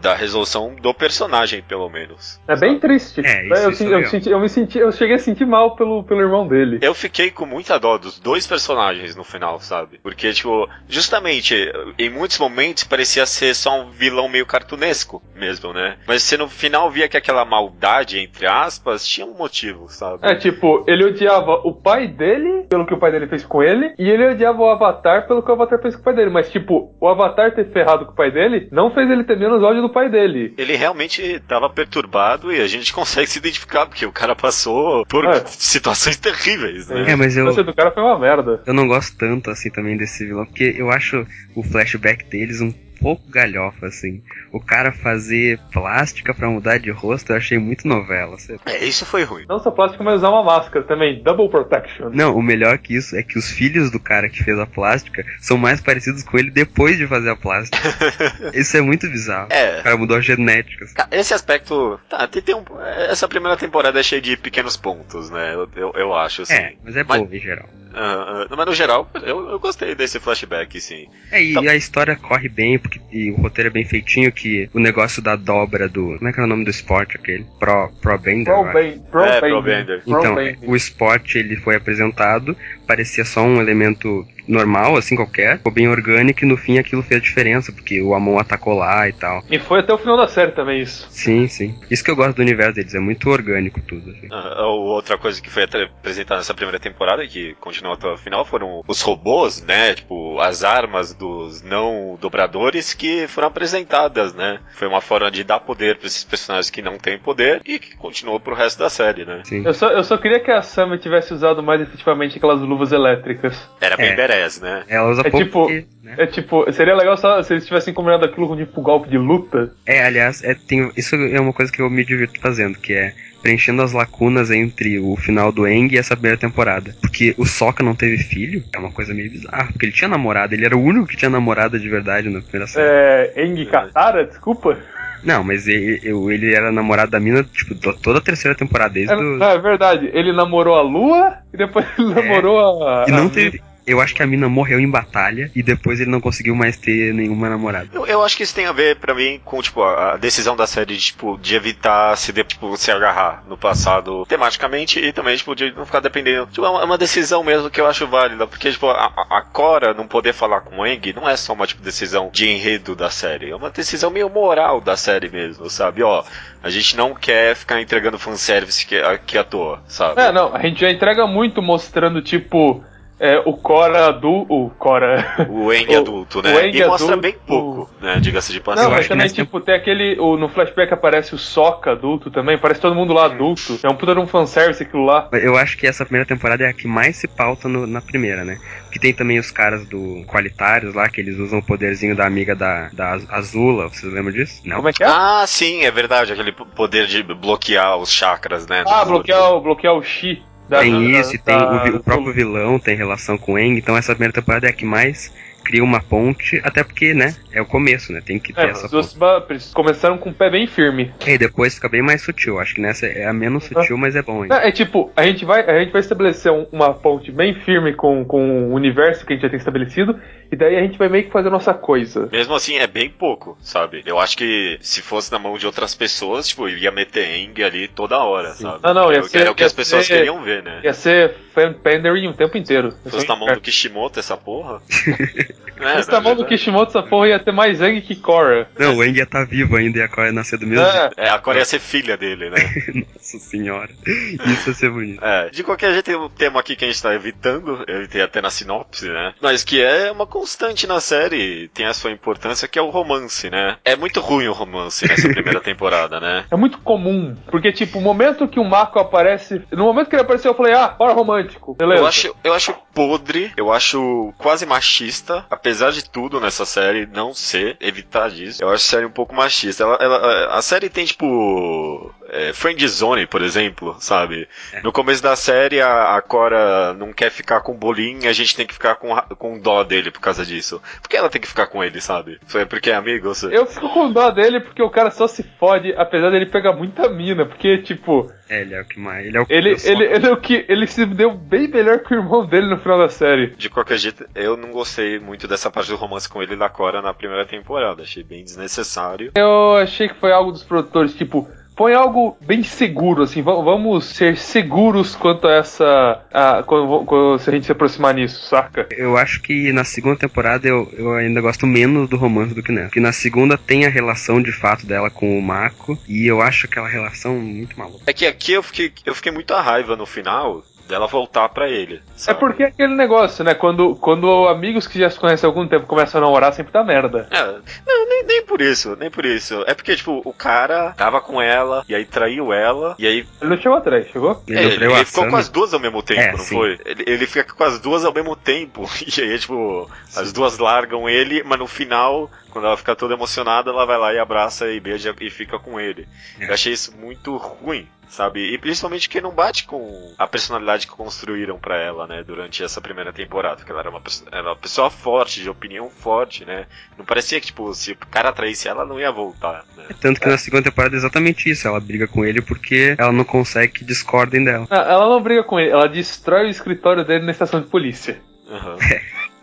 da 0.01 0.15
resolução 0.15 0.75
do 0.81 0.93
personagem, 0.95 1.63
pelo 1.63 1.89
menos. 1.89 2.41
É 2.49 2.57
bem 2.57 2.79
triste. 2.79 3.21
É, 3.25 3.45
isso- 3.45 3.55
eu, 3.55 3.71
isso 3.71 3.85
eu, 3.85 4.07
senti, 4.07 4.31
eu 4.31 4.41
me 4.41 4.49
senti, 4.49 4.79
eu 4.79 4.93
cheguei 4.93 5.17
a 5.17 5.19
sentir 5.19 5.47
mal 5.47 5.75
pelo, 5.77 6.03
pelo 6.05 6.21
irmão 6.21 6.47
dele. 6.47 6.79
Eu 6.83 6.95
fiquei 6.95 7.31
com 7.31 7.45
muita 7.47 7.79
dó 7.79 7.99
dos 7.99 8.19
dois 8.19 8.47
personagens 8.47 9.17
no 9.17 9.25
final, 9.25 9.61
sabe? 9.61 9.99
Porque, 10.03 10.33
tipo, 10.33 10.69
justamente, 10.89 11.55
em 11.99 12.11
muitos 12.11 12.39
momentos 12.39 12.85
parecia 12.85 13.25
ser 13.27 13.55
só 13.55 13.81
um 13.81 13.91
vilão 13.91 14.29
meio 14.29 14.47
cartunesco 14.47 15.23
mesmo, 15.35 15.73
né? 15.73 15.97
Mas 16.07 16.23
você 16.23 16.37
no 16.37 16.49
final 16.49 16.91
via 16.91 17.09
que 17.09 17.17
aquela 17.17 17.45
maldade, 17.45 18.19
entre 18.19 18.47
aspas, 18.47 19.07
tinha 19.07 19.27
um 19.27 19.35
motivo, 19.35 19.89
sabe? 19.89 20.19
É, 20.23 20.35
tipo, 20.35 20.85
ele 20.87 21.05
odiava 21.05 21.61
o 21.65 21.73
pai 21.73 22.07
dele 22.09 22.67
pelo 22.69 22.87
que 22.87 22.95
o 22.95 22.99
pai 22.99 23.11
dele 23.13 23.27
fez 23.27 23.45
com 23.45 23.63
ele, 23.63 23.95
e 23.99 24.09
ele 24.09 24.29
odiava 24.29 24.61
o 24.61 24.69
Avatar 24.69 25.27
pelo 25.27 25.43
que 25.43 25.51
o 25.51 25.55
Avatar 25.55 25.81
fez 25.81 25.95
com 25.95 26.01
o 26.03 26.05
pai 26.05 26.15
dele. 26.15 26.31
Mas, 26.31 26.51
tipo, 26.51 26.95
o 27.01 27.09
Avatar 27.09 27.55
ter 27.55 27.71
ferrado 27.73 28.05
com 28.07 28.13
o 28.13 28.17
pai 28.17 28.31
dele 28.31 28.69
não 28.71 28.91
fez 28.91 29.11
ele 29.11 29.25
ter 29.25 29.39
menos 29.39 29.63
ódio 29.63 29.83
do 29.83 29.88
pai 29.88 30.09
dele. 30.11 30.55
Ele 30.57 30.77
realmente 30.77 31.40
tava 31.48 31.68
perturbado 31.70 32.53
e 32.53 32.61
a 32.61 32.66
gente 32.66 32.92
consegue 32.94 33.27
se 33.29 33.38
identificar, 33.38 33.87
porque 33.87 34.05
o 34.07 34.12
cara 34.12 34.35
passou 34.35 35.05
por 35.07 35.24
É. 35.24 35.44
situações 35.46 36.16
terríveis, 36.20 36.88
né? 36.88 37.11
É, 37.11 37.16
mas 37.16 37.37
eu, 37.37 37.53
do 37.64 37.74
cara 37.74 37.90
foi 37.92 38.03
uma 38.03 38.18
merda. 38.18 38.62
eu 38.66 38.74
não 38.74 38.87
gosto 38.87 39.16
tanto 39.16 39.51
assim 39.51 39.70
também 39.70 39.96
desse 39.96 40.24
vilão, 40.24 40.44
porque 40.46 40.74
eu 40.77 40.90
acho 40.90 41.27
o 41.55 41.62
flashback 41.62 42.24
deles 42.29 42.61
um 42.61 42.72
pouco 43.01 43.29
galhofa, 43.31 43.87
assim. 43.87 44.23
O 44.53 44.61
cara 44.61 44.91
fazer 44.93 45.59
plástica 45.73 46.33
pra 46.35 46.49
mudar 46.49 46.79
de 46.79 46.91
rosto, 46.91 47.33
eu 47.33 47.37
achei 47.37 47.59
muito 47.59 47.87
novela. 47.87 48.39
sabe? 48.39 48.61
É, 48.67 48.85
isso 48.85 49.05
foi 49.07 49.25
ruim. 49.25 49.45
Não 49.49 49.59
só 49.59 49.71
plástico, 49.71 50.03
mas 50.05 50.17
usar 50.17 50.31
uma 50.31 50.43
máscara 50.43 50.85
também. 50.85 51.23
Double 51.23 51.49
protection. 51.49 52.11
Não, 52.13 52.37
o 52.37 52.43
melhor 52.43 52.79
que 52.79 52.95
isso 52.97 53.17
é 53.17 53.23
que 53.23 53.39
os 53.39 53.51
filhos 53.51 53.91
do 53.91 54.01
cara 54.01 54.29
que 54.29 54.43
fez 54.43 54.59
a 54.59 54.67
plástica 54.67 55.25
são 55.41 55.57
mais 55.59 55.81
parecidos 55.81 56.23
com 56.23 56.39
ele 56.39 56.51
depois 56.51 56.97
de 56.97 57.07
fazer 57.07 57.31
a 57.31 57.37
plástica. 57.37 57.79
isso 58.55 58.77
é 58.77 58.81
muito 58.81 59.09
bizarro. 59.09 59.49
É. 59.51 59.81
O 59.81 59.83
cara 59.83 59.97
mudou 59.97 60.17
a 60.17 60.21
genética. 60.21 60.85
assim. 60.85 60.95
Cara, 60.95 61.09
Esse 61.13 61.35
aspecto. 61.35 62.01
Tá, 62.09 62.27
tem, 62.27 62.43
tem 62.43 62.55
um, 62.55 62.65
essa 63.09 63.29
primeira 63.29 63.57
temporada 63.57 64.01
é 64.01 64.03
cheia 64.03 64.21
de 64.21 64.37
pequenos 64.37 64.77
pontos, 64.77 65.31
né? 65.31 65.55
Eu, 65.55 65.69
eu, 65.77 65.93
eu 65.95 66.15
acho, 66.15 66.43
assim. 66.43 66.55
É, 66.55 66.73
mas 66.85 66.97
é 66.97 67.05
Mas- 67.05 67.21
bom 67.21 67.29
em 67.33 67.39
geral. 67.39 67.69
Ah, 67.94 68.46
ah, 68.51 68.57
mas 68.57 68.66
no 68.66 68.74
geral, 68.74 69.11
eu, 69.24 69.51
eu 69.51 69.59
gostei 69.59 69.94
desse 69.94 70.20
flashback, 70.20 70.81
sim. 70.81 71.07
É, 71.33 71.42
e 71.42 71.55
Tá. 71.55 71.61
a 71.61 71.74
história 71.77 72.16
corre 72.16 72.48
bem, 72.48 72.79
porque 72.79 73.01
e 73.11 73.31
o 73.31 73.37
roteiro 73.37 73.68
é 73.70 73.72
bem 73.72 73.85
feitinho, 73.85 74.31
que 74.31 74.68
o 74.74 74.79
negócio 74.79 75.22
da 75.22 75.35
dobra 75.37 75.88
do. 75.88 76.16
Como 76.18 76.29
é 76.29 76.33
que 76.33 76.40
é 76.40 76.44
o 76.44 76.46
nome 76.46 76.64
do 76.64 76.70
esporte 76.70 77.16
aquele? 77.16 77.44
Pro, 77.59 77.88
Pro 78.01 78.18
Bender? 78.18 78.55
Pro, 78.55 78.72
ben, 78.72 78.98
pro 79.11 79.24
É, 79.24 79.40
Bender. 79.40 79.51
Pro 79.51 79.62
Bender. 79.62 80.03
Pro 80.05 80.18
Então, 80.18 80.35
Bender. 80.35 80.59
o 80.62 80.77
esporte 80.77 81.38
ele 81.38 81.57
foi 81.57 81.77
apresentado, 81.77 82.57
parecia 82.87 83.24
só 83.24 83.42
um 83.42 83.61
elemento 83.61 84.27
normal, 84.49 84.97
assim, 84.97 85.15
qualquer, 85.15 85.59
ficou 85.59 85.73
bem 85.73 85.89
orgânico 85.89 86.45
e 86.45 86.49
no 86.49 86.57
fim 86.57 86.79
aquilo 86.79 87.03
fez 87.03 87.23
diferença, 87.23 87.71
porque 87.71 88.01
o 88.01 88.15
Amon 88.15 88.39
atacou 88.39 88.75
lá 88.75 89.09
e 89.09 89.13
tal. 89.13 89.43
E 89.51 89.59
foi 89.59 89.81
até 89.81 89.93
o 89.93 89.99
final 89.99 90.17
da 90.17 90.27
série 90.27 90.53
também 90.53 90.81
isso. 90.81 91.07
Sim, 91.11 91.47
sim. 91.47 91.79
Isso 91.91 92.03
que 92.03 92.11
eu 92.11 92.17
gosto 92.17 92.37
do 92.37 92.43
universo 92.43 92.75
deles, 92.75 92.95
é 92.95 92.99
muito 92.99 93.29
orgânico 93.29 93.81
tudo, 93.83 94.11
assim. 94.11 94.29
Ah, 94.31 94.67
outra 94.67 95.19
coisa 95.19 95.41
que 95.41 95.51
foi 95.51 95.65
até 95.65 95.85
apresentada 95.85 96.41
nessa 96.41 96.55
primeira 96.55 96.81
temporada 96.81 97.23
e 97.23 97.29
que 97.29 97.55
continuou 97.61 97.95
até 97.95 98.09
o 98.09 98.17
final 98.17 98.45
foram 98.45 98.83
os 98.87 99.01
robôs, 99.03 99.63
né? 99.63 99.95
Tipo, 99.95 100.41
as 100.41 100.65
armas 100.65 101.13
dos 101.13 101.63
não 101.63 102.17
dobradores 102.21 102.95
que 102.95 103.27
foram 103.29 103.49
apresentadas, 103.49 104.33
né? 104.35 104.61
Foi 104.75 104.89
uma 104.89 105.01
forma 105.01 105.31
de 105.31 105.45
dar 105.45 105.61
poder 105.61 105.99
pra 105.99 106.07
esses 106.07 106.25
personagens 106.25 106.71
que 106.71 106.81
não 106.81 106.97
têm 106.97 107.19
poder 107.19 107.61
e 107.65 107.79
que 107.79 107.97
continuou 107.97 108.41
pro 108.41 108.55
resto 108.55 108.79
da 108.79 108.89
série, 108.89 109.25
né? 109.25 109.43
Sim. 109.45 109.65
Eu 109.65 109.75
só, 109.75 109.91
eu 109.91 110.03
só 110.03 110.17
queria 110.17 110.41
que 110.41 110.51
a 110.51 110.63
Sammy 110.63 110.99
tivesse 110.99 111.35
usado 111.35 111.63
mais 111.63 111.81
efetivamente 111.81 112.37
aquelas 112.37 112.61
luvas 112.61 112.93
elétricas. 112.93 113.69
Era 113.81 113.97
bem 113.97 114.09
É. 114.09 114.17
berés, 114.38 114.61
né? 114.61 114.85
Ela 114.88 115.11
usa 115.11 115.22
É 115.24 115.31
pouco 115.31 115.44
tipo- 115.44 115.61
porque, 115.62 115.85
né? 116.03 116.14
É 116.18 116.27
tipo, 116.27 116.72
seria 116.72 116.94
legal 116.94 117.16
só 117.16 117.42
se 117.42 117.53
eles 117.53 117.66
tivessem 117.66 117.92
combinado 117.92 118.24
aquilo 118.24 118.48
com 118.48 118.57
tipo 118.57 118.81
golpe 118.81 119.09
de 119.09 119.18
luta. 119.18 119.72
É, 119.87 120.05
aliás, 120.05 120.42
é, 120.44 120.55
tem, 120.55 120.90
isso 120.96 121.14
é 121.16 121.40
uma 121.40 121.53
coisa 121.53 121.70
que 121.72 121.81
eu 121.83 121.90
me 121.90 122.05
divirto 122.05 122.40
fazendo, 122.40 122.79
que 122.79 122.92
é 122.92 123.12
preenchendo 123.42 123.83
as 123.83 123.92
lacunas 123.92 124.51
entre 124.51 124.98
o 124.98 125.16
final 125.16 125.53
do 125.53 125.66
Eng 125.66 125.94
e 125.94 125.98
essa 125.98 126.16
primeira 126.16 126.37
temporada. 126.37 126.94
Porque 127.01 127.35
o 127.38 127.46
Sokka 127.46 127.85
não 127.85 127.94
teve 127.94 128.18
filho, 128.18 128.64
é 128.74 128.79
uma 128.79 128.90
coisa 128.90 129.14
meio 129.14 129.31
bizarra, 129.31 129.68
porque 129.72 129.87
ele 129.87 129.92
tinha 129.92 130.09
namorada, 130.09 130.55
ele 130.55 130.64
era 130.64 130.77
o 130.77 130.83
único 130.83 131.07
que 131.07 131.16
tinha 131.16 131.31
namorada 131.31 131.79
de 131.79 131.88
verdade 131.88 132.29
na 132.29 132.40
primeira 132.40 132.66
série. 132.66 132.88
É. 132.88 133.44
Eng 133.44 133.64
Katara, 133.66 134.24
desculpa. 134.24 134.77
Não, 135.22 135.42
mas 135.42 135.66
ele, 135.66 136.01
eu- 136.05 136.31
ele 136.31 136.55
era 136.55 136.70
namorado 136.70 137.11
da 137.11 137.18
mina, 137.18 137.42
tipo, 137.42 137.74
to- 137.74 137.96
toda 138.01 138.18
a 138.18 138.22
terceira 138.22 138.57
temporada, 138.57 138.94
desde 138.94 139.12
É, 139.12 139.16
o... 139.16 139.20
não, 139.37 139.51
é 139.51 139.59
verdade. 139.59 140.09
Ele 140.12 140.33
namorou 140.33 140.77
a 140.77 140.81
Lua 140.83 141.35
e 141.53 141.57
depois 141.57 141.85
ele 141.98 142.14
namorou 142.14 142.87
a. 142.87 143.05
É. 143.07 143.09
E 143.09 143.12
não 143.12 143.27
a- 143.27 143.31
teve... 143.31 143.61
Eu 143.88 144.01
acho 144.01 144.14
que 144.14 144.22
a 144.22 144.27
mina 144.27 144.48
morreu 144.48 144.79
em 144.79 144.90
batalha 144.90 145.51
e 145.55 145.62
depois 145.62 145.98
ele 146.01 146.11
não 146.11 146.20
conseguiu 146.20 146.55
mais 146.55 146.77
ter 146.77 147.12
nenhuma 147.14 147.48
namorada. 147.48 147.88
Eu, 147.92 148.07
eu 148.07 148.22
acho 148.22 148.37
que 148.37 148.42
isso 148.42 148.55
tem 148.55 148.66
a 148.66 148.72
ver, 148.72 148.96
pra 148.96 149.14
mim, 149.14 149.40
com, 149.44 149.61
tipo, 149.62 149.83
a, 149.83 150.16
decisão 150.16 150.55
da 150.55 150.66
série 150.66 150.94
de, 150.94 151.01
tipo, 151.01 151.38
de 151.38 151.55
evitar 151.55 152.16
se, 152.16 152.33
de- 152.33 152.44
tipo, 152.44 152.77
se 152.77 152.90
agarrar 152.90 153.42
no 153.48 153.57
passado 153.57 154.27
tematicamente 154.27 154.98
e 155.01 155.12
também, 155.12 155.37
tipo, 155.37 155.55
de 155.55 155.72
não 155.72 155.87
ficar 155.87 156.01
dependendo. 156.01 156.46
Tipo, 156.46 156.66
é 156.66 156.70
uma, 156.70 156.83
é 156.83 156.85
uma 156.85 156.98
decisão 156.98 157.42
mesmo 157.42 157.70
que 157.70 157.81
eu 157.81 157.87
acho 157.87 158.07
válida, 158.07 158.46
porque, 158.46 158.70
tipo, 158.70 158.88
a, 158.88 159.07
a- 159.07 159.38
a 159.38 159.42
Cora 159.42 159.94
não 159.94 160.07
poder 160.07 160.33
falar 160.33 160.61
com 160.61 160.79
o 160.79 160.87
Eng 160.87 161.12
não 161.16 161.29
é 161.29 161.37
só 161.37 161.53
uma, 161.55 161.66
tipo, 161.66 161.83
decisão 161.83 162.31
de 162.33 162.48
enredo 162.48 162.94
da 162.94 163.11
série, 163.11 163.51
é 163.51 163.57
uma 163.57 163.70
decisão 163.70 164.11
meio 164.11 164.29
moral 164.29 164.81
da 164.81 164.96
série 164.96 165.29
mesmo, 165.31 165.68
sabe? 165.70 166.03
Ó, 166.03 166.22
a 166.62 166.68
gente 166.70 166.96
não 166.96 167.14
quer 167.14 167.57
ficar 167.57 167.81
entregando 167.81 168.18
fanservice 168.18 168.87
que, 168.87 168.96
aqui 168.96 169.38
à 169.38 169.44
toa, 169.44 169.83
sabe? 169.88 170.20
É, 170.20 170.31
não, 170.33 170.55
a 170.55 170.61
gente 170.61 170.81
já 170.81 170.90
entrega 170.90 171.27
muito 171.27 171.62
mostrando, 171.62 172.20
tipo, 172.20 172.85
é, 173.20 173.42
o 173.44 173.52
Cora 173.54 174.07
adulto. 174.07 174.52
O 174.54 174.70
Cora. 174.70 175.46
O 175.48 175.72
Eng 175.72 175.92
adulto, 175.96 176.42
né? 176.42 176.54
o 176.54 176.59
Aang 176.59 176.76
e 176.78 176.85
mostra 176.87 177.07
adulto- 177.14 177.20
bem 177.20 177.35
pouco, 177.46 177.90
né? 178.00 178.18
Diga-se 178.20 178.52
de 178.52 178.59
Não, 178.59 178.64
passagem. 178.64 178.90
mas 178.90 178.98
acho 179.00 179.09
que 179.09 179.14
também, 179.14 179.28
tipo, 179.28 179.61
tem 179.61 179.74
aquele. 179.74 180.18
O, 180.20 180.37
no 180.37 180.48
flashback 180.48 180.92
aparece 180.92 181.35
o 181.35 181.38
Sokka 181.38 181.92
adulto 181.92 182.31
também, 182.31 182.57
parece 182.59 182.81
todo 182.81 182.94
mundo 182.94 183.12
lá 183.12 183.24
adulto. 183.26 183.78
É 183.83 183.88
um 183.88 183.94
puta 183.96 184.14
de 184.14 184.20
um 184.20 184.26
fanservice 184.26 184.83
aquilo 184.83 185.04
lá. 185.04 185.28
Eu 185.33 185.57
acho 185.57 185.76
que 185.76 185.87
essa 185.87 186.04
primeira 186.04 186.26
temporada 186.26 186.64
é 186.64 186.68
a 186.68 186.72
que 186.72 186.87
mais 186.87 187.16
se 187.16 187.26
pauta 187.28 187.68
no- 187.68 187.87
na 187.87 188.00
primeira, 188.00 188.44
né? 188.44 188.59
Porque 188.85 188.98
tem 188.98 189.12
também 189.12 189.38
os 189.38 189.50
caras 189.50 189.87
do 189.87 190.24
Qualitários 190.26 190.94
lá, 190.94 191.09
que 191.09 191.20
eles 191.20 191.38
usam 191.38 191.59
o 191.59 191.62
poderzinho 191.62 192.14
da 192.16 192.26
amiga 192.26 192.54
da, 192.54 192.88
da 192.92 193.12
Az- 193.14 193.26
Azula, 193.31 193.88
vocês 193.88 194.12
lembram 194.12 194.33
disso? 194.33 194.62
Não. 194.64 194.76
Como 194.76 194.88
é 194.88 194.92
que 194.92 195.02
é? 195.02 195.07
Ah, 195.07 195.44
sim, 195.46 195.83
é 195.85 195.90
verdade, 195.90 196.33
aquele 196.33 196.52
poder 196.52 197.07
de 197.07 197.22
bloquear 197.22 197.96
os 197.96 198.11
chakras, 198.12 198.66
né? 198.66 198.85
Ah, 198.87 199.04
bloquear, 199.04 199.52
o- 199.54 199.61
bloquear 199.61 199.94
o 199.94 200.02
Chi. 200.02 200.42
Da, 200.68 200.81
tem 200.81 200.92
da- 200.92 201.20
isso, 201.20 201.35
e 201.35 201.38
tem 201.38 201.57
da- 201.57 201.92
o, 201.92 201.96
o 201.96 202.00
próprio 202.04 202.33
vilão 202.33 202.78
tem 202.78 202.96
relação 202.96 203.38
com 203.38 203.52
o 203.54 203.59
Eng, 203.59 203.78
então 203.78 203.96
essa 203.96 204.12
primeira 204.12 204.33
temporada 204.33 204.66
é 204.66 204.70
a 204.70 204.72
que 204.72 204.85
mais 204.85 205.33
cria 205.64 205.85
uma 205.85 206.00
ponte, 206.00 206.59
até 206.64 206.83
porque, 206.83 207.12
né, 207.12 207.37
é 207.52 207.61
o 207.61 207.66
começo, 207.66 208.11
né, 208.12 208.22
tem 208.24 208.38
que 208.38 208.54
ter 208.54 208.68
É, 208.68 208.70
essa 208.70 208.88
ponte. 208.88 209.18
ba- 209.18 209.44
começaram 209.74 210.16
com 210.16 210.31
o 210.31 210.35
pé 210.35 210.48
bem 210.50 210.66
firme. 210.66 211.12
E 211.26 211.37
depois 211.37 211.74
fica 211.74 211.88
bem 211.90 212.02
mais 212.02 212.22
sutil, 212.22 212.59
acho 212.59 212.74
que 212.74 212.81
nessa 212.81 213.07
é 213.07 213.26
a 213.26 213.33
menos 213.35 213.64
sutil, 213.64 213.98
mas 213.98 214.16
é 214.16 214.22
bom 214.22 214.42
ainda. 214.42 214.62
É, 214.62 214.68
é 214.68 214.72
tipo, 214.72 215.12
a 215.14 215.24
gente 215.24 215.44
vai, 215.44 215.61
a 215.68 215.78
gente 215.81 215.92
vai 215.92 216.00
estabelecer 216.00 216.50
um- 216.50 216.66
uma 216.72 216.94
ponte 216.94 217.31
bem 217.31 217.54
firme 217.54 217.92
com, 217.92 218.24
com 218.24 218.70
o 218.70 218.74
universo 218.74 219.26
que 219.26 219.33
a 219.33 219.37
gente 219.37 219.42
já 219.42 219.50
tem 219.50 219.59
estabelecido, 219.59 220.18
e 220.51 220.57
daí 220.57 220.77
a 220.77 220.81
gente 220.83 220.99
vai 220.99 221.09
meio 221.09 221.25
que 221.25 221.31
fazer 221.31 221.49
a 221.49 221.51
nossa 221.51 221.75
coisa. 221.75 222.29
Mesmo 222.33 222.55
assim, 222.55 222.77
é 222.77 222.87
bem 222.87 223.09
pouco, 223.11 223.57
sabe? 223.61 224.03
Eu 224.07 224.19
acho 224.19 224.37
que 224.37 224.79
se 224.81 225.03
fosse 225.03 225.31
na 225.33 225.39
mão 225.39 225.57
de 225.59 225.67
outras 225.67 225.95
pessoas, 225.95 226.49
tipo, 226.49 226.69
ia 226.69 226.91
meter 226.91 227.29
Eng 227.39 227.63
ali 227.63 227.89
toda 227.89 228.19
hora, 228.19 228.53
sabe? 228.55 228.81
Ah, 228.83 228.95
não, 228.95 229.11
ia 229.13 229.19
Era 229.19 229.29
ser- 229.29 229.39
Era 229.41 229.51
o 229.51 229.55
que 229.55 229.63
ia 229.63 229.67
as 229.67 229.73
pessoas 229.73 230.07
ser- 230.07 230.17
queriam 230.19 230.43
ver, 230.43 230.63
né? 230.63 230.81
Ia 230.85 230.93
ser 230.95 231.35
fan 231.55 231.73
pandering 231.75 232.29
o 232.29 232.35
tempo 232.35 232.57
inteiro. 232.57 232.93
Se 233.05 233.11
fosse 233.11 233.29
na 233.29 233.37
mão 233.37 233.49
do 233.53 233.61
Kishimoto 233.61 234.19
essa 234.19 234.37
porra. 234.37 234.81
é, 234.89 235.89
Se 235.89 235.95
fosse 235.97 236.11
na 236.13 236.21
mão 236.21 236.35
do 236.37 236.45
Kishimoto, 236.47 236.91
essa 236.99 237.03
porra 237.07 237.29
ia 237.29 237.39
ter 237.39 237.53
mais 237.53 237.79
Zang 237.79 238.01
que 238.01 238.17
Korra. 238.17 238.69
Não, 238.79 238.97
o 238.97 239.05
Eng 239.05 239.17
ia 239.17 239.25
estar 239.25 239.45
vivo 239.47 239.77
ainda 239.77 239.99
e 239.99 240.03
a 240.03 240.09
Korra 240.09 240.29
ia 240.29 240.33
nascer 240.33 240.59
do 240.59 240.67
mesmo 240.67 240.85
É. 240.85 240.93
jeito. 241.01 241.15
É, 241.19 241.29
agora 241.29 241.59
ia 241.59 241.65
ser 241.65 241.79
filha 241.79 242.17
dele, 242.17 242.51
né? 242.51 242.57
Nossa 243.15 243.39
senhora. 243.39 243.91
Isso 244.07 244.71
ia 244.71 244.75
ser 244.75 244.91
bonito. 244.91 245.25
É, 245.25 245.51
de 245.51 245.63
qualquer 245.63 245.93
jeito, 245.93 246.07
tem 246.07 246.17
um 246.17 246.29
tema 246.29 246.61
aqui 246.61 246.75
que 246.77 246.85
a 246.85 246.89
gente 246.89 247.03
tá 247.03 247.15
evitando, 247.15 247.85
eu 247.87 247.97
evitei 247.99 248.23
até 248.23 248.41
na 248.41 248.51
sinopse, 248.51 249.07
né? 249.09 249.35
Mas 249.41 249.63
que 249.65 249.81
é 249.83 250.11
uma 250.11 250.27
constante 250.38 250.87
na 250.87 251.01
série, 251.01 251.68
tem 251.74 251.87
a 251.87 251.92
sua 251.92 252.12
importância, 252.12 252.68
que 252.68 252.79
é 252.79 252.83
o 252.83 252.90
romance, 252.90 253.51
né? 253.51 253.77
É 253.85 253.96
muito 253.96 254.20
ruim 254.20 254.46
o 254.46 254.53
romance 254.53 255.07
nessa 255.07 255.29
primeira 255.33 255.61
temporada, 255.61 256.20
né? 256.20 256.44
É 256.51 256.57
muito 256.57 256.79
comum, 256.79 257.37
porque, 257.51 257.72
tipo, 257.72 257.98
o 257.98 258.03
momento 258.03 258.46
que 258.46 258.61
o 258.61 258.64
Mako 258.64 259.01
aparece. 259.01 259.62
No 259.72 259.85
momento 259.85 260.09
que 260.09 260.14
ele 260.14 260.22
apareceu, 260.22 260.53
eu 260.53 260.57
falei, 260.57 260.74
ah, 260.74 260.88
bora 260.88 261.12
romântico, 261.12 261.74
beleza. 261.74 262.01
Eu 262.03 262.07
acho, 262.07 262.37
eu 262.44 262.55
acho 262.55 262.72
podre, 262.94 263.53
eu 263.57 263.72
acho 263.72 264.33
quase 264.38 264.64
machista, 264.64 265.44
apesar 265.51 265.90
de 265.92 266.09
tudo 266.09 266.40
nessa 266.40 266.64
série 266.64 267.07
não 267.07 267.35
ser, 267.35 267.77
evitar 267.81 268.31
disso. 268.31 268.62
Eu 268.62 268.68
acho 268.68 268.77
a 268.77 268.88
série 268.90 269.07
um 269.07 269.11
pouco 269.11 269.35
machista. 269.35 269.83
Ela, 269.83 269.96
ela- 270.01 270.55
a 270.57 270.62
série 270.62 270.88
tem 270.88 271.05
tipo 271.05 272.12
é, 272.29 272.53
friend 272.53 272.87
zone, 272.88 273.27
por 273.27 273.43
exemplo, 273.43 273.97
sabe? 274.01 274.49
No 274.83 274.93
começo 274.93 275.23
da 275.23 275.35
série 275.37 275.81
a, 275.81 276.17
a 276.17 276.23
Cora 276.23 276.93
não 276.95 277.12
quer 277.12 277.31
ficar 277.31 277.61
com 277.61 277.73
o 277.73 277.79
bolinho, 277.79 278.25
e 278.25 278.29
a 278.29 278.33
gente 278.33 278.55
tem 278.57 278.67
que 278.67 278.75
ficar 278.75 278.97
com, 278.97 279.14
com 279.37 279.59
dó 279.59 279.83
dele 279.85 280.11
por 280.11 280.21
causa 280.21 280.45
disso. 280.45 280.81
Por 281.03 281.09
que 281.09 281.17
ela 281.17 281.29
tem 281.31 281.41
que 281.41 281.49
ficar 281.49 281.67
com 281.67 281.83
ele, 281.83 282.01
sabe? 282.01 282.38
Foi 282.47 282.64
porque 282.67 282.91
é 282.91 282.95
amigo? 282.95 283.29
Você... 283.29 283.47
Eu 283.57 283.67
fico 283.67 283.88
com 283.88 284.12
dó 284.12 284.31
dele 284.31 284.61
porque 284.61 284.83
o 284.83 284.91
cara 284.91 285.11
só 285.11 285.27
se 285.27 285.43
fode, 285.59 285.93
apesar 285.97 286.31
dele 286.31 286.47
pegar 286.47 286.73
muita 286.73 287.09
mina, 287.09 287.47
porque, 287.47 287.79
tipo, 287.79 288.31
É, 288.49 288.61
ele 288.62 288.75
é 288.75 288.81
o 288.81 288.85
que 288.85 288.99
mais. 289.01 289.27
Ele 289.27 289.37
é 289.37 289.41
o 289.41 289.47
ele, 289.49 289.73
eu 289.73 289.79
só- 289.79 289.88
ele, 289.91 290.05
ele, 290.05 290.27
é 290.27 290.31
o 290.33 290.37
que, 290.41 290.64
ele 290.69 290.87
se 290.87 291.05
deu 291.07 291.33
bem 291.35 291.69
melhor 291.69 292.01
que 292.01 292.14
o 292.14 292.19
irmão 292.19 292.47
dele 292.47 292.67
no 292.69 292.79
final 292.79 292.99
da 292.99 293.09
série. 293.09 293.49
De 293.57 293.69
qualquer 293.71 293.99
jeito, 293.99 294.27
eu 294.35 294.57
não 294.57 294.71
gostei 294.71 295.19
muito 295.19 295.47
dessa 295.49 295.71
parte 295.71 295.91
do 295.91 295.97
romance 295.97 296.29
com 296.29 296.43
ele 296.43 296.55
e 296.55 296.59
da 296.59 296.69
Cora 296.69 297.01
na 297.03 297.12
primeira 297.14 297.47
temporada. 297.47 298.03
Achei 298.03 298.23
bem 298.23 298.45
desnecessário. 298.45 299.33
Eu 299.37 299.77
achei 299.77 300.09
que 300.09 300.14
foi 300.14 300.33
algo 300.33 300.53
dos 300.53 300.62
produtores, 300.64 301.14
tipo, 301.14 301.49
põe 301.79 301.95
algo 301.95 302.37
bem 302.45 302.64
seguro, 302.64 303.23
assim, 303.23 303.41
va- 303.41 303.55
vamos 303.62 304.05
ser 304.07 304.37
seguros 304.37 305.14
quanto 305.14 305.47
a 305.47 305.53
essa. 305.55 306.21
A, 306.35 306.62
quando, 306.64 307.05
quando- 307.07 307.38
se 307.38 307.49
a 307.49 307.53
gente 307.53 307.67
se 307.67 307.73
aproximar 307.73 308.12
nisso, 308.14 308.45
saca? 308.49 308.88
Eu 308.91 309.17
acho 309.17 309.41
que 309.41 309.73
na 309.73 309.85
segunda 309.85 310.17
temporada 310.17 310.67
eu, 310.67 310.93
eu 310.93 311.12
ainda 311.14 311.41
gosto 311.41 311.64
menos 311.67 312.09
do 312.09 312.17
romance 312.17 312.53
do 312.53 312.62
que 312.64 312.73
nessa. 312.73 312.88
Porque 312.88 313.01
na 313.01 313.12
segunda 313.12 313.57
tem 313.57 313.87
a 313.87 313.88
relação 313.88 314.43
de 314.43 314.51
fato 314.51 314.85
dela 314.85 315.09
com 315.09 315.38
o 315.38 315.43
Mako. 315.43 315.97
E 316.09 316.27
eu 316.27 316.43
acho 316.43 316.67
aquela 316.67 316.88
relação 316.88 317.37
muito 317.38 317.79
maluca. 317.79 318.03
É 318.09 318.12
que 318.12 318.27
aqui 318.27 318.53
eu 318.55 318.62
fiquei, 318.62 318.93
eu 319.07 319.14
fiquei 319.14 319.31
muito 319.31 319.55
a 319.55 319.62
raiva 319.62 319.95
no 319.95 320.05
final 320.05 320.64
dela 320.88 321.07
voltar 321.07 321.48
pra 321.51 321.68
ele. 321.68 321.96
É 321.96 322.01
sabe? 322.16 322.40
porque 322.40 322.62
é 322.62 322.66
aquele 322.66 322.94
negócio, 322.94 323.44
né? 323.44 323.55
Quando, 323.55 323.94
quando 323.96 324.48
amigos 324.48 324.87
que 324.87 324.98
já 324.98 325.09
se 325.11 325.18
conhecem 325.18 325.46
há 325.46 325.51
algum 325.51 325.66
tempo 325.68 325.87
começam 325.87 326.20
a 326.20 326.24
namorar, 326.24 326.53
sempre 326.53 326.72
dá 326.72 326.83
merda. 326.83 327.29
É, 327.31 327.44
não, 327.87 328.09
nem, 328.09 328.24
nem 328.24 328.44
por 328.44 328.61
isso, 328.61 328.96
nem 328.98 329.11
por 329.11 329.24
isso. 329.24 329.62
É 329.66 329.74
porque, 329.74 329.94
tipo, 329.94 330.22
o 330.24 330.33
cara 330.33 330.92
tava 330.96 331.20
com 331.20 331.40
ela, 331.40 331.85
e 331.88 331.94
aí 331.94 332.05
traiu 332.05 332.53
ela, 332.53 332.96
e 332.98 333.07
aí. 333.07 333.27
Ele 333.40 333.51
não 333.51 333.59
chegou 333.59 333.79
atrás, 333.79 334.07
chegou? 334.09 334.42
Ele, 334.48 334.59
é, 334.59 334.64
ele, 334.64 334.87
a 334.87 335.05
ficou 335.05 335.29
com 335.29 335.37
as 335.37 335.48
duas 335.48 335.74
ao 335.74 335.81
mesmo 335.81 336.03
tempo, 336.03 336.20
É, 336.20 336.33
não 336.33 336.38
sim. 336.38 336.55
foi? 336.57 336.79
Ele, 336.85 337.05
ele 337.07 337.27
fica 337.27 337.55
com 337.55 337.64
as 337.64 337.79
duas 337.79 338.05
ao 338.05 338.12
mesmo 338.12 338.35
tempo. 338.35 338.88
E 339.18 339.20
aí, 339.22 339.38
tipo, 339.38 339.90
as 340.16 340.33
duas 340.33 340.59
largam 340.59 341.09
ele, 341.09 341.42
mas 341.42 341.59
no 341.59 341.66
final, 341.66 342.31
quando 342.51 342.66
ela 342.66 342.77
fica 342.77 342.94
toda 342.94 343.14
emocionada, 343.14 343.70
ela 343.70 343.85
vai 343.85 343.98
lá 343.98 344.12
e 344.12 344.18
abraça 344.18 344.70
e 344.70 344.79
beija 344.79 345.14
e 345.20 345.31
fica 345.31 345.59
com 345.59 345.81
ele. 345.81 346.07
É. 346.38 346.48
Eu 346.48 346.55
achei 346.55 346.72
isso 346.72 346.96
muito 346.96 347.37
ruim. 347.37 347.87
Sabe? 348.09 348.53
E 348.53 348.59
principalmente 348.59 349.09
que 349.09 349.21
não 349.21 349.31
bate 349.33 349.64
com 349.64 350.14
a 350.18 350.27
personalidade 350.27 350.87
que 350.87 350.92
construíram 350.92 351.59
pra 351.59 351.77
ela, 351.77 352.07
né, 352.07 352.23
durante 352.25 352.62
essa 352.64 352.81
primeira 352.81 353.12
temporada, 353.12 353.57
porque 353.57 353.71
ela 353.71 353.81
era 353.81 353.90
uma, 353.90 354.01
pessoa- 354.01 354.29
era 354.33 354.42
uma 354.49 354.57
pessoa 354.57 354.90
forte, 354.90 355.40
de 355.42 355.49
opinião 355.51 355.88
forte, 355.90 356.44
né? 356.44 356.66
Não 356.97 357.05
parecia 357.05 357.40
que, 357.40 357.47
tipo, 357.47 357.73
se 357.75 357.92
o 357.92 357.97
cara 357.97 358.33
traísse 358.33 358.68
ela, 358.68 358.85
não 358.85 358.99
ia 358.99 359.12
voltar, 359.12 359.64
né? 359.77 359.85
Tanto 360.01 360.21
que 360.21 360.27
na 360.29 360.38
segunda 360.38 360.62
temporada 360.64 360.94
é 360.94 360.99
exatamente 360.99 361.51
isso. 361.51 361.66
Ela 361.68 361.81
briga 361.81 362.07
com 362.09 362.25
ele 362.25 362.40
porque 362.42 362.94
ela 362.99 363.12
não 363.12 363.25
consegue 363.25 363.73
que 363.75 363.85
discordem 363.85 364.42
dela. 364.44 364.66
Ah, 364.71 364.87
Ela 364.88 365.09
não 365.09 365.23
briga 365.23 365.42
com 365.44 365.59
ele, 365.61 365.71
ela 365.71 365.88
destrói 365.88 366.47
o 366.47 366.51
escritório 366.51 367.05
dele 367.05 367.25
na 367.25 367.33
estação 367.33 367.61
de 367.61 367.66
polícia. 367.68 368.21
Aham. 368.51 368.77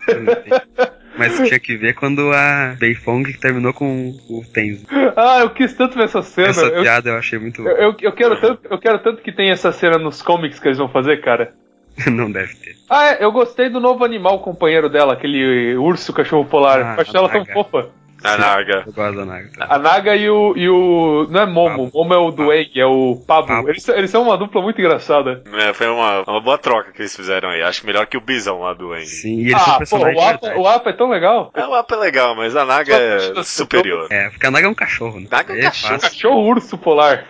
Mas 1.16 1.48
tinha 1.48 1.58
que 1.60 1.76
ver 1.76 1.94
quando 1.94 2.30
a 2.32 2.74
Beifong 2.78 3.24
terminou 3.40 3.72
com 3.72 4.14
o 4.28 4.42
Tenzo. 4.52 4.84
Ah, 5.16 5.38
eu 5.40 5.50
quis 5.50 5.72
tanto 5.74 5.96
ver 5.96 6.04
essa 6.04 6.22
cena. 6.22 6.48
Essa 6.48 6.66
eu, 6.66 6.82
piada 6.82 7.10
eu 7.10 7.16
achei 7.16 7.38
muito. 7.38 7.62
eu, 7.66 7.76
eu- 7.76 7.96
eu 8.00 8.12
quero 8.12 8.40
tanto, 8.40 8.60
eu 8.70 8.78
quero 8.78 8.98
tanto 9.00 9.22
que 9.22 9.32
tenha 9.32 9.52
essa 9.52 9.72
cena 9.72 9.98
nos 9.98 10.20
comics 10.22 10.58
que 10.60 10.68
eles 10.68 10.78
vão 10.78 10.88
fazer, 10.88 11.20
cara. 11.22 11.54
não 12.10 12.30
deve 12.30 12.54
ter. 12.56 12.76
Ah, 12.90 13.06
é, 13.12 13.24
eu 13.24 13.32
gostei 13.32 13.68
do 13.70 13.80
novo 13.80 14.04
animal 14.04 14.40
companheiro 14.40 14.88
dela, 14.90 15.14
aquele 15.14 15.74
urso 15.76 16.12
cachorro 16.12 16.44
polar. 16.44 16.80
Ah, 16.80 16.94
eu 16.96 17.00
achei 17.02 17.18
ela 17.18 17.28
tão 17.28 17.44
fofa. 17.46 17.88
A 18.24 18.36
Naga. 18.38 18.82
Eu 18.86 18.92
gosto 18.92 19.16
da 19.16 19.24
Naga. 19.24 19.48
também. 19.50 19.66
A 19.70 19.78
Naga 19.78 20.16
e 20.16 20.28
o. 20.28 20.54
E 20.56 20.68
o 20.68 21.26
não 21.30 21.40
é 21.40 21.46
Momo, 21.46 21.90
Momo 21.94 22.14
é 22.14 22.16
o 22.18 22.30
Dueng, 22.30 22.70
é 22.74 22.86
o 22.86 23.22
Pablo. 23.26 23.48
Pablo. 23.48 23.70
Eles, 23.70 23.86
eles 23.88 24.10
são 24.10 24.22
uma 24.22 24.36
dupla 24.36 24.62
muito 24.62 24.80
engraçada. 24.80 25.42
É, 25.52 25.72
foi 25.72 25.86
uma, 25.88 26.22
uma 26.26 26.40
boa 26.40 26.58
troca 26.58 26.92
que 26.92 27.02
eles 27.02 27.14
fizeram 27.14 27.50
aí. 27.50 27.62
Acho 27.62 27.86
melhor 27.86 28.06
que 28.06 28.16
o 28.16 28.20
Bisão 28.20 28.60
lá 28.60 28.72
do 28.74 28.92
Andy. 28.92 29.06
Sim, 29.06 29.38
e 29.40 29.48
eles 29.50 29.60
são 29.62 29.68
Ah, 29.68 29.72
pô, 29.74 29.78
personagens. 29.78 30.18
o 30.18 30.26
Apa, 30.28 30.58
o 30.58 30.66
Apa 30.68 30.90
é 30.90 30.92
tão 30.92 31.08
legal. 31.10 31.50
É, 31.54 31.66
o 31.66 31.74
Apa 31.74 31.94
é 31.94 31.98
legal, 31.98 32.34
mas 32.34 32.56
a 32.56 32.64
Naga 32.64 32.94
é 32.96 33.42
superior. 33.44 34.06
É, 34.10 34.30
porque 34.30 34.46
a 34.46 34.50
Naga 34.50 34.66
é 34.66 34.70
um 34.70 34.74
cachorro, 34.74 35.20
né? 35.20 35.26
Naga 35.30 35.52
é 35.52 35.54
um 35.54 35.58
Aí 35.58 35.62
cachorro. 35.64 35.92
fácil. 36.00 36.10
Cachorro 36.10 36.40
urso 36.48 36.78
polar. 36.78 37.24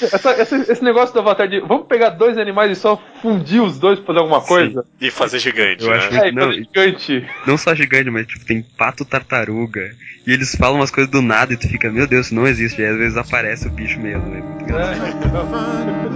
Essa- 0.00 0.40
esse, 0.40 0.54
esse 0.72 0.84
negócio 0.84 1.12
do 1.14 1.20
Avatar 1.20 1.48
de. 1.48 1.60
Vamos 1.60 1.86
pegar 1.86 2.10
dois 2.10 2.36
animais 2.38 2.70
e 2.70 2.80
só 2.80 3.00
fundir 3.22 3.62
os 3.62 3.78
dois 3.78 3.98
pra 3.98 4.08
fazer 4.08 4.18
alguma 4.20 4.40
Sim. 4.40 4.46
coisa? 4.46 4.84
E 5.00 5.10
fazer 5.10 5.38
gigante, 5.38 5.84
Eu 5.84 5.90
né? 5.90 5.96
acho 5.96 6.14
É, 6.14 6.28
e 6.28 6.32
Não, 6.32 6.42
fazer 6.48 6.54
gigante. 6.64 7.26
Não 7.46 7.56
só 7.58 7.74
gigante, 7.74 8.10
mas 8.10 8.26
tipo, 8.26 8.44
tem 8.44 8.62
pato 8.62 9.04
tartaruga. 9.04 9.90
E 10.26 10.32
eles 10.32 10.54
falam 10.54 10.76
umas 10.80 10.90
coisas 10.90 11.10
do 11.10 11.20
nada 11.20 11.52
e 11.52 11.56
tu 11.56 11.68
fica, 11.68 11.90
meu 11.90 12.06
Deus, 12.06 12.26
isso 12.26 12.34
não 12.34 12.46
existe. 12.46 12.80
E 12.80 12.84
às 12.86 12.96
vezes 12.96 13.16
aparece 13.16 13.66
o 13.66 13.70
bicho 13.70 14.00
mesmo, 14.00 14.26
né? 14.28 14.40
Muito 14.40 14.62
engraçado. 14.64 16.14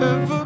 É. 0.00 0.37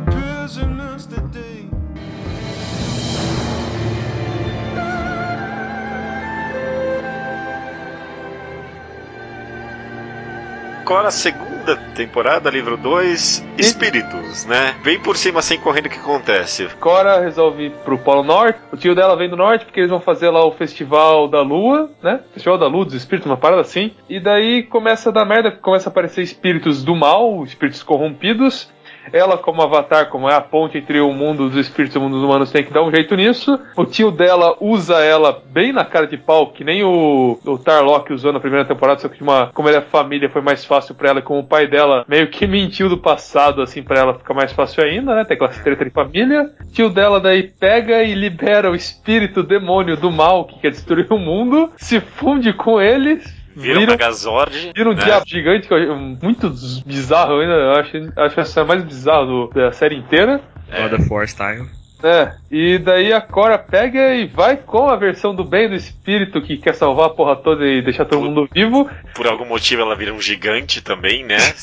Agora 10.85 11.09
a 11.09 11.13
segunda 11.13 11.77
temporada, 11.95 12.51
livro 12.51 12.77
2, 12.77 13.47
Espíritos, 13.57 14.45
né? 14.47 14.75
Vem 14.83 14.99
por 14.99 15.17
cima 15.17 15.41
sem 15.41 15.59
correndo 15.59 15.87
o 15.87 15.89
que 15.89 15.97
acontece. 15.97 16.67
Cora 16.81 17.21
resolve 17.21 17.67
ir 17.67 17.71
pro 17.85 17.97
Polo 17.97 18.25
Norte. 18.25 18.59
O 18.73 18.77
tio 18.77 18.93
dela 18.93 19.17
vem 19.17 19.31
do 19.31 19.37
norte 19.37 19.65
porque 19.65 19.79
eles 19.79 19.91
vão 19.91 20.01
fazer 20.01 20.29
lá 20.31 20.45
o 20.45 20.51
Festival 20.51 21.29
da 21.29 21.41
Lua, 21.41 21.89
né? 22.03 22.21
Festival 22.35 22.59
da 22.59 22.67
Lua 22.67 22.85
dos 22.85 22.95
Espíritos, 22.95 23.31
uma 23.31 23.37
parada 23.37 23.63
assim. 23.63 23.93
E 24.09 24.19
daí 24.19 24.65
começa 24.65 25.11
a 25.11 25.13
dar 25.13 25.25
merda, 25.25 25.53
começa 25.53 25.89
a 25.89 25.93
aparecer 25.93 26.23
espíritos 26.23 26.83
do 26.83 26.97
mal, 26.97 27.45
espíritos 27.45 27.81
corrompidos. 27.85 28.69
Ela, 29.13 29.39
como 29.39 29.63
avatar, 29.63 30.09
como 30.09 30.29
é 30.29 30.35
a 30.35 30.41
ponte 30.41 30.79
entre 30.79 31.01
o 31.01 31.13
mundo 31.13 31.49
dos 31.49 31.57
espíritos 31.57 31.95
e 31.95 31.99
o 31.99 32.03
mundo 32.03 32.17
dos 32.17 32.25
humanos, 32.25 32.51
tem 32.51 32.65
que 32.65 32.73
dar 32.73 32.83
um 32.83 32.91
jeito 32.91 33.15
nisso. 33.17 33.59
O 33.77 33.85
tio 33.85 34.11
dela 34.11 34.57
usa 34.61 35.01
ela 35.01 35.43
bem 35.51 35.73
na 35.73 35.85
cara 35.85 36.07
de 36.07 36.17
pau, 36.17 36.53
que 36.53 36.65
nem 36.65 36.83
o, 36.85 37.39
o 37.45 37.59
Tarlock 37.59 38.13
usou 38.13 38.33
na 38.33 38.41
primeira 38.41 38.67
temporada, 38.67 39.01
só 39.01 39.09
que 39.09 39.17
de 39.17 39.23
uma, 39.23 39.49
como 39.53 39.69
ele 39.69 39.79
é 39.79 39.81
família, 39.81 40.31
foi 40.31 40.43
mais 40.43 40.65
fácil 40.65 40.95
pra 40.95 41.11
ela, 41.11 41.19
e 41.21 41.23
como 41.23 41.41
o 41.41 41.47
pai 41.47 41.67
dela 41.67 42.05
meio 42.09 42.29
que 42.29 42.47
mentiu 42.47 42.89
do 42.89 42.99
passado, 42.99 43.63
assim, 43.63 43.83
pra 43.83 43.99
ela 43.99 44.15
fica 44.15 44.35
mais 44.35 44.53
fácil 44.53 44.85
ainda, 44.85 45.15
né? 45.15 45.25
Tem 45.25 45.35
aquela 45.35 45.51
treta 45.51 45.85
de 45.85 45.91
família. 45.91 46.51
O 46.61 46.73
tio 46.73 46.89
dela 46.89 47.21
daí 47.21 47.43
pega 47.43 48.03
e 48.03 48.15
libera 48.15 48.71
o 48.71 48.75
espírito 48.75 49.43
demônio 49.43 49.97
do 49.97 50.11
mal 50.11 50.45
que 50.45 50.61
quer 50.61 50.71
destruir 50.71 51.07
o 51.11 51.19
mundo, 51.19 51.71
se 51.77 52.01
funde 52.01 52.53
com 52.53 52.81
eles. 52.81 53.42
Vira 53.55 53.81
um 53.81 53.87
Megazord. 53.87 54.73
Vira 54.75 54.91
um 54.91 54.95
né? 54.95 55.05
diabo 55.05 55.25
gigante 55.27 55.69
que 55.69 55.75
eu 55.75 55.97
muito 55.97 56.51
bizarro 56.87 57.41
ainda. 57.41 57.55
Eu 57.55 57.73
acho, 57.73 58.13
acho 58.17 58.41
essa 58.41 58.65
mais 58.65 58.83
bizarra 58.85 59.27
do- 59.27 59.49
da 59.55 59.73
série 59.73 59.97
inteira. 59.97 60.41
É. 60.71 60.89
God 60.89 61.01
of 61.01 61.09
War 61.13 61.25
style. 61.29 61.67
É, 62.05 62.33
e 62.51 62.79
daí 62.79 63.13
a 63.13 63.21
Cora 63.21 63.57
pega 63.57 64.13
e 64.17 64.27
vai 64.27 64.57
com 64.57 64.89
a 64.89 64.97
versão 64.97 65.33
do 65.33 65.45
bem 65.45 65.69
do 65.69 65.77
espírito 65.77 66.43
que 66.43 66.57
quer 66.57 66.75
salvar 66.75 67.07
a 67.07 67.11
porra 67.11 67.37
toda 67.37 67.65
e 67.65 67.81
deixar 67.81 68.05
todo 68.07 68.23
mundo 68.25 68.49
vivo. 68.53 68.91
Por 69.15 69.25
algum 69.29 69.45
motivo 69.45 69.83
ela 69.83 69.95
vira 69.95 70.13
um 70.13 70.21
gigante 70.21 70.81
também, 70.81 71.23
né? 71.25 71.39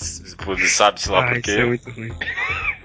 Sabe-se 0.68 1.12
lá 1.12 1.26
Ah, 1.26 1.28
por 1.28 1.38
isso 1.40 1.52
é 1.52 1.66
muito 1.66 1.90
ruim. 1.92 2.12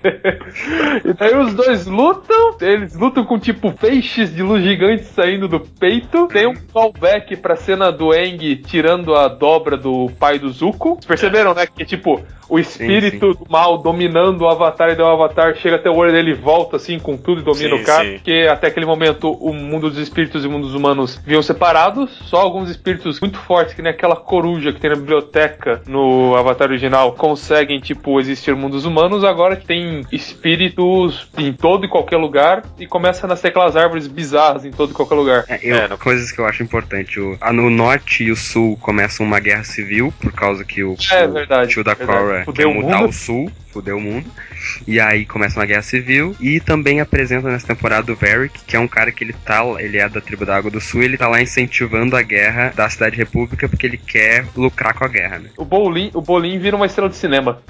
E 1.04 1.12
daí 1.12 1.36
os 1.36 1.54
dois 1.54 1.86
lutam, 1.86 2.56
eles 2.60 2.94
lutam 2.94 3.24
com 3.24 3.38
tipo 3.38 3.72
feixes 3.72 4.34
de 4.34 4.42
luz 4.42 4.62
gigantes 4.62 5.06
saindo 5.08 5.48
do 5.48 5.60
peito. 5.60 6.28
Tem 6.28 6.46
um 6.46 6.54
callback 6.54 7.36
pra 7.36 7.56
cena 7.56 7.90
do 7.90 8.14
Eng 8.14 8.56
tirando 8.56 9.14
a 9.14 9.28
dobra 9.28 9.76
do 9.76 10.10
pai 10.18 10.38
do 10.38 10.48
Zuko. 10.50 10.94
Vocês 10.94 11.06
perceberam, 11.06 11.54
né? 11.54 11.66
Que 11.66 11.84
tipo, 11.84 12.20
o 12.48 12.58
espírito 12.58 13.34
do 13.34 13.46
mal 13.48 13.78
dominando 13.78 14.42
o 14.42 14.48
Avatar 14.48 14.90
e 14.90 15.00
o 15.00 15.06
Avatar 15.06 15.54
chega 15.56 15.76
até 15.76 15.90
o 15.90 15.96
olho 15.96 16.12
dele 16.12 16.32
e 16.32 16.34
volta 16.34 16.76
assim 16.76 16.98
com 16.98 17.16
tudo 17.16 17.40
e 17.40 17.44
domina 17.44 17.76
Sim, 17.76 17.82
o 17.82 17.84
cara. 17.84 18.04
sim. 18.04 18.12
Porque 18.14 18.48
até 18.50 18.68
aquele 18.68 18.86
momento 18.86 19.30
o 19.30 19.52
mundo 19.52 19.90
dos 19.90 19.98
espíritos 19.98 20.44
e 20.44 20.48
o 20.48 20.50
mundo 20.50 20.66
dos 20.66 20.74
humanos 20.74 21.20
vinham 21.24 21.42
separados. 21.42 22.10
Só 22.24 22.38
alguns 22.38 22.70
espíritos 22.70 23.20
muito 23.20 23.38
fortes, 23.38 23.74
que 23.74 23.82
nem 23.82 23.92
aquela 23.92 24.16
coruja 24.16 24.72
que 24.72 24.80
tem 24.80 24.90
na 24.90 24.96
biblioteca 24.96 25.82
no 25.86 26.34
Avatar 26.36 26.68
original, 26.68 27.12
conseguem, 27.12 27.80
tipo, 27.80 28.18
existir 28.20 28.52
no 28.52 28.58
mundo 28.58 28.72
dos 28.72 28.84
humanos. 28.84 29.24
Agora 29.24 29.56
que 29.56 29.66
tem 29.66 29.93
espíritos 30.12 31.28
em 31.38 31.52
todo 31.52 31.85
e 31.85 31.88
qualquer 31.88 32.16
lugar 32.16 32.62
e 32.78 32.87
começa 32.87 33.26
a 33.26 33.28
nascer 33.28 33.48
aquelas 33.48 33.76
árvores 33.76 34.07
bizarras 34.07 34.64
em 34.64 34.70
todo 34.70 34.90
e 34.90 34.94
qualquer 34.94 35.14
lugar. 35.14 35.44
É, 35.48 35.59
eu- 35.62 35.76
É, 35.76 35.88
no- 35.88 35.98
Coisas 35.98 36.30
que 36.30 36.38
eu 36.38 36.46
acho 36.46 36.62
importante. 36.62 37.18
O, 37.18 37.37
a- 37.40 37.52
no 37.52 37.70
norte 37.70 38.24
e 38.24 38.30
o 38.30 38.37
sul 38.37 38.76
começam 38.78 39.24
uma 39.26 39.40
guerra 39.40 39.64
civil, 39.64 40.12
por 40.20 40.33
causa 40.33 40.64
que 40.64 40.83
o, 40.83 40.96
É 41.12 41.26
o 41.26 41.33
verdade, 41.33 41.70
tio 41.72 41.83
da 41.85 41.94
Fudeu 41.96 42.52
quer 42.52 42.66
o 42.66 42.74
mudar 42.74 42.98
mundo. 42.98 43.09
o 43.09 43.12
sul, 43.12 43.50
fudeu 43.72 43.96
o 43.96 44.00
mundo. 44.00 44.30
E 44.87 44.98
aí 45.00 45.24
começa 45.26 45.59
uma 45.59 45.66
guerra 45.66 45.83
civil. 45.83 46.35
E 46.40 46.61
também 46.61 47.00
apresenta 47.00 47.48
nessa 47.48 47.66
temporada 47.66 48.12
o 48.12 48.16
Varric, 48.16 48.61
que 48.66 48.76
é 48.76 48.80
um 48.80 48.88
cara 48.88 49.11
que 49.12 49.22
ele 49.24 49.33
tá. 49.44 49.62
Ele 49.78 49.98
é 49.98 50.09
da 50.09 50.20
tribo 50.20 50.44
da 50.46 50.57
Água 50.57 50.70
do 50.70 50.80
Sul, 50.80 51.02
ele 51.02 51.16
tá 51.16 51.28
lá 51.28 51.40
incentivando 51.40 52.16
a 52.16 52.22
guerra 52.22 52.72
da 52.74 52.88
Cidade 52.88 53.16
República 53.16 53.68
porque 53.68 53.87
ele 53.87 53.98
quer 53.98 54.46
lucrar 54.57 54.94
com 54.94 55.04
a 55.04 55.09
guerra, 55.09 55.38
né? 55.38 55.50
O 55.57 55.64
Bolin, 55.64 56.11
o 56.14 56.20
Bolin 56.20 56.59
vira 56.59 56.76
uma 56.76 56.87
estrela 56.87 57.09
de 57.11 57.16
cinema. 57.16 57.61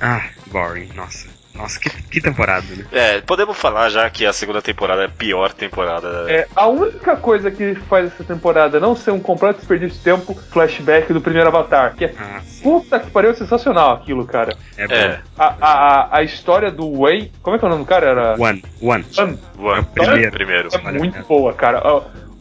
Ah, 0.00 0.22
boring, 0.48 0.88
nossa. 0.96 1.28
Nossa, 1.54 1.78
que, 1.78 1.90
que 1.90 2.20
temporada, 2.20 2.64
né? 2.74 2.84
É, 2.90 3.20
podemos 3.20 3.56
falar 3.56 3.88
já 3.90 4.08
que 4.08 4.24
a 4.24 4.32
segunda 4.32 4.62
temporada 4.62 5.02
é 5.02 5.06
a 5.06 5.08
pior 5.08 5.52
temporada. 5.52 6.24
É, 6.30 6.48
a 6.56 6.66
única 6.66 7.16
coisa 7.16 7.50
que 7.50 7.74
faz 7.74 8.06
essa 8.06 8.24
temporada 8.24 8.80
não 8.80 8.96
ser 8.96 9.10
um 9.10 9.20
completo 9.20 9.58
desperdício 9.58 9.98
de 9.98 10.04
tempo, 10.04 10.34
flashback 10.50 11.12
do 11.12 11.20
primeiro 11.20 11.48
Avatar. 11.48 11.94
Que 11.94 12.06
é 12.06 12.14
Ah, 12.18 12.40
puta 12.62 12.98
que 12.98 13.10
pariu, 13.10 13.34
sensacional 13.34 13.92
aquilo, 13.92 14.24
cara. 14.26 14.56
É 14.78 14.88
bom. 14.88 14.94
É, 14.94 15.20
A, 15.38 15.56
a, 15.60 16.18
a, 16.18 16.22
história 16.22 16.70
do 16.70 16.88
Wei. 17.00 17.30
Como 17.42 17.54
é 17.54 17.58
que 17.58 17.64
é 17.64 17.68
o 17.68 17.70
nome 17.70 17.84
do 17.84 17.88
cara? 17.88 18.06
Era. 18.06 18.34
One, 18.38 18.64
one. 18.80 19.04
One. 19.18 19.38
One, 19.58 19.76
É 19.76 19.80
o 19.80 19.84
primeiro. 19.84 20.30
primeiro. 20.30 20.68
É 20.72 20.92
muito 20.92 21.22
boa, 21.24 21.52
cara. 21.52 21.82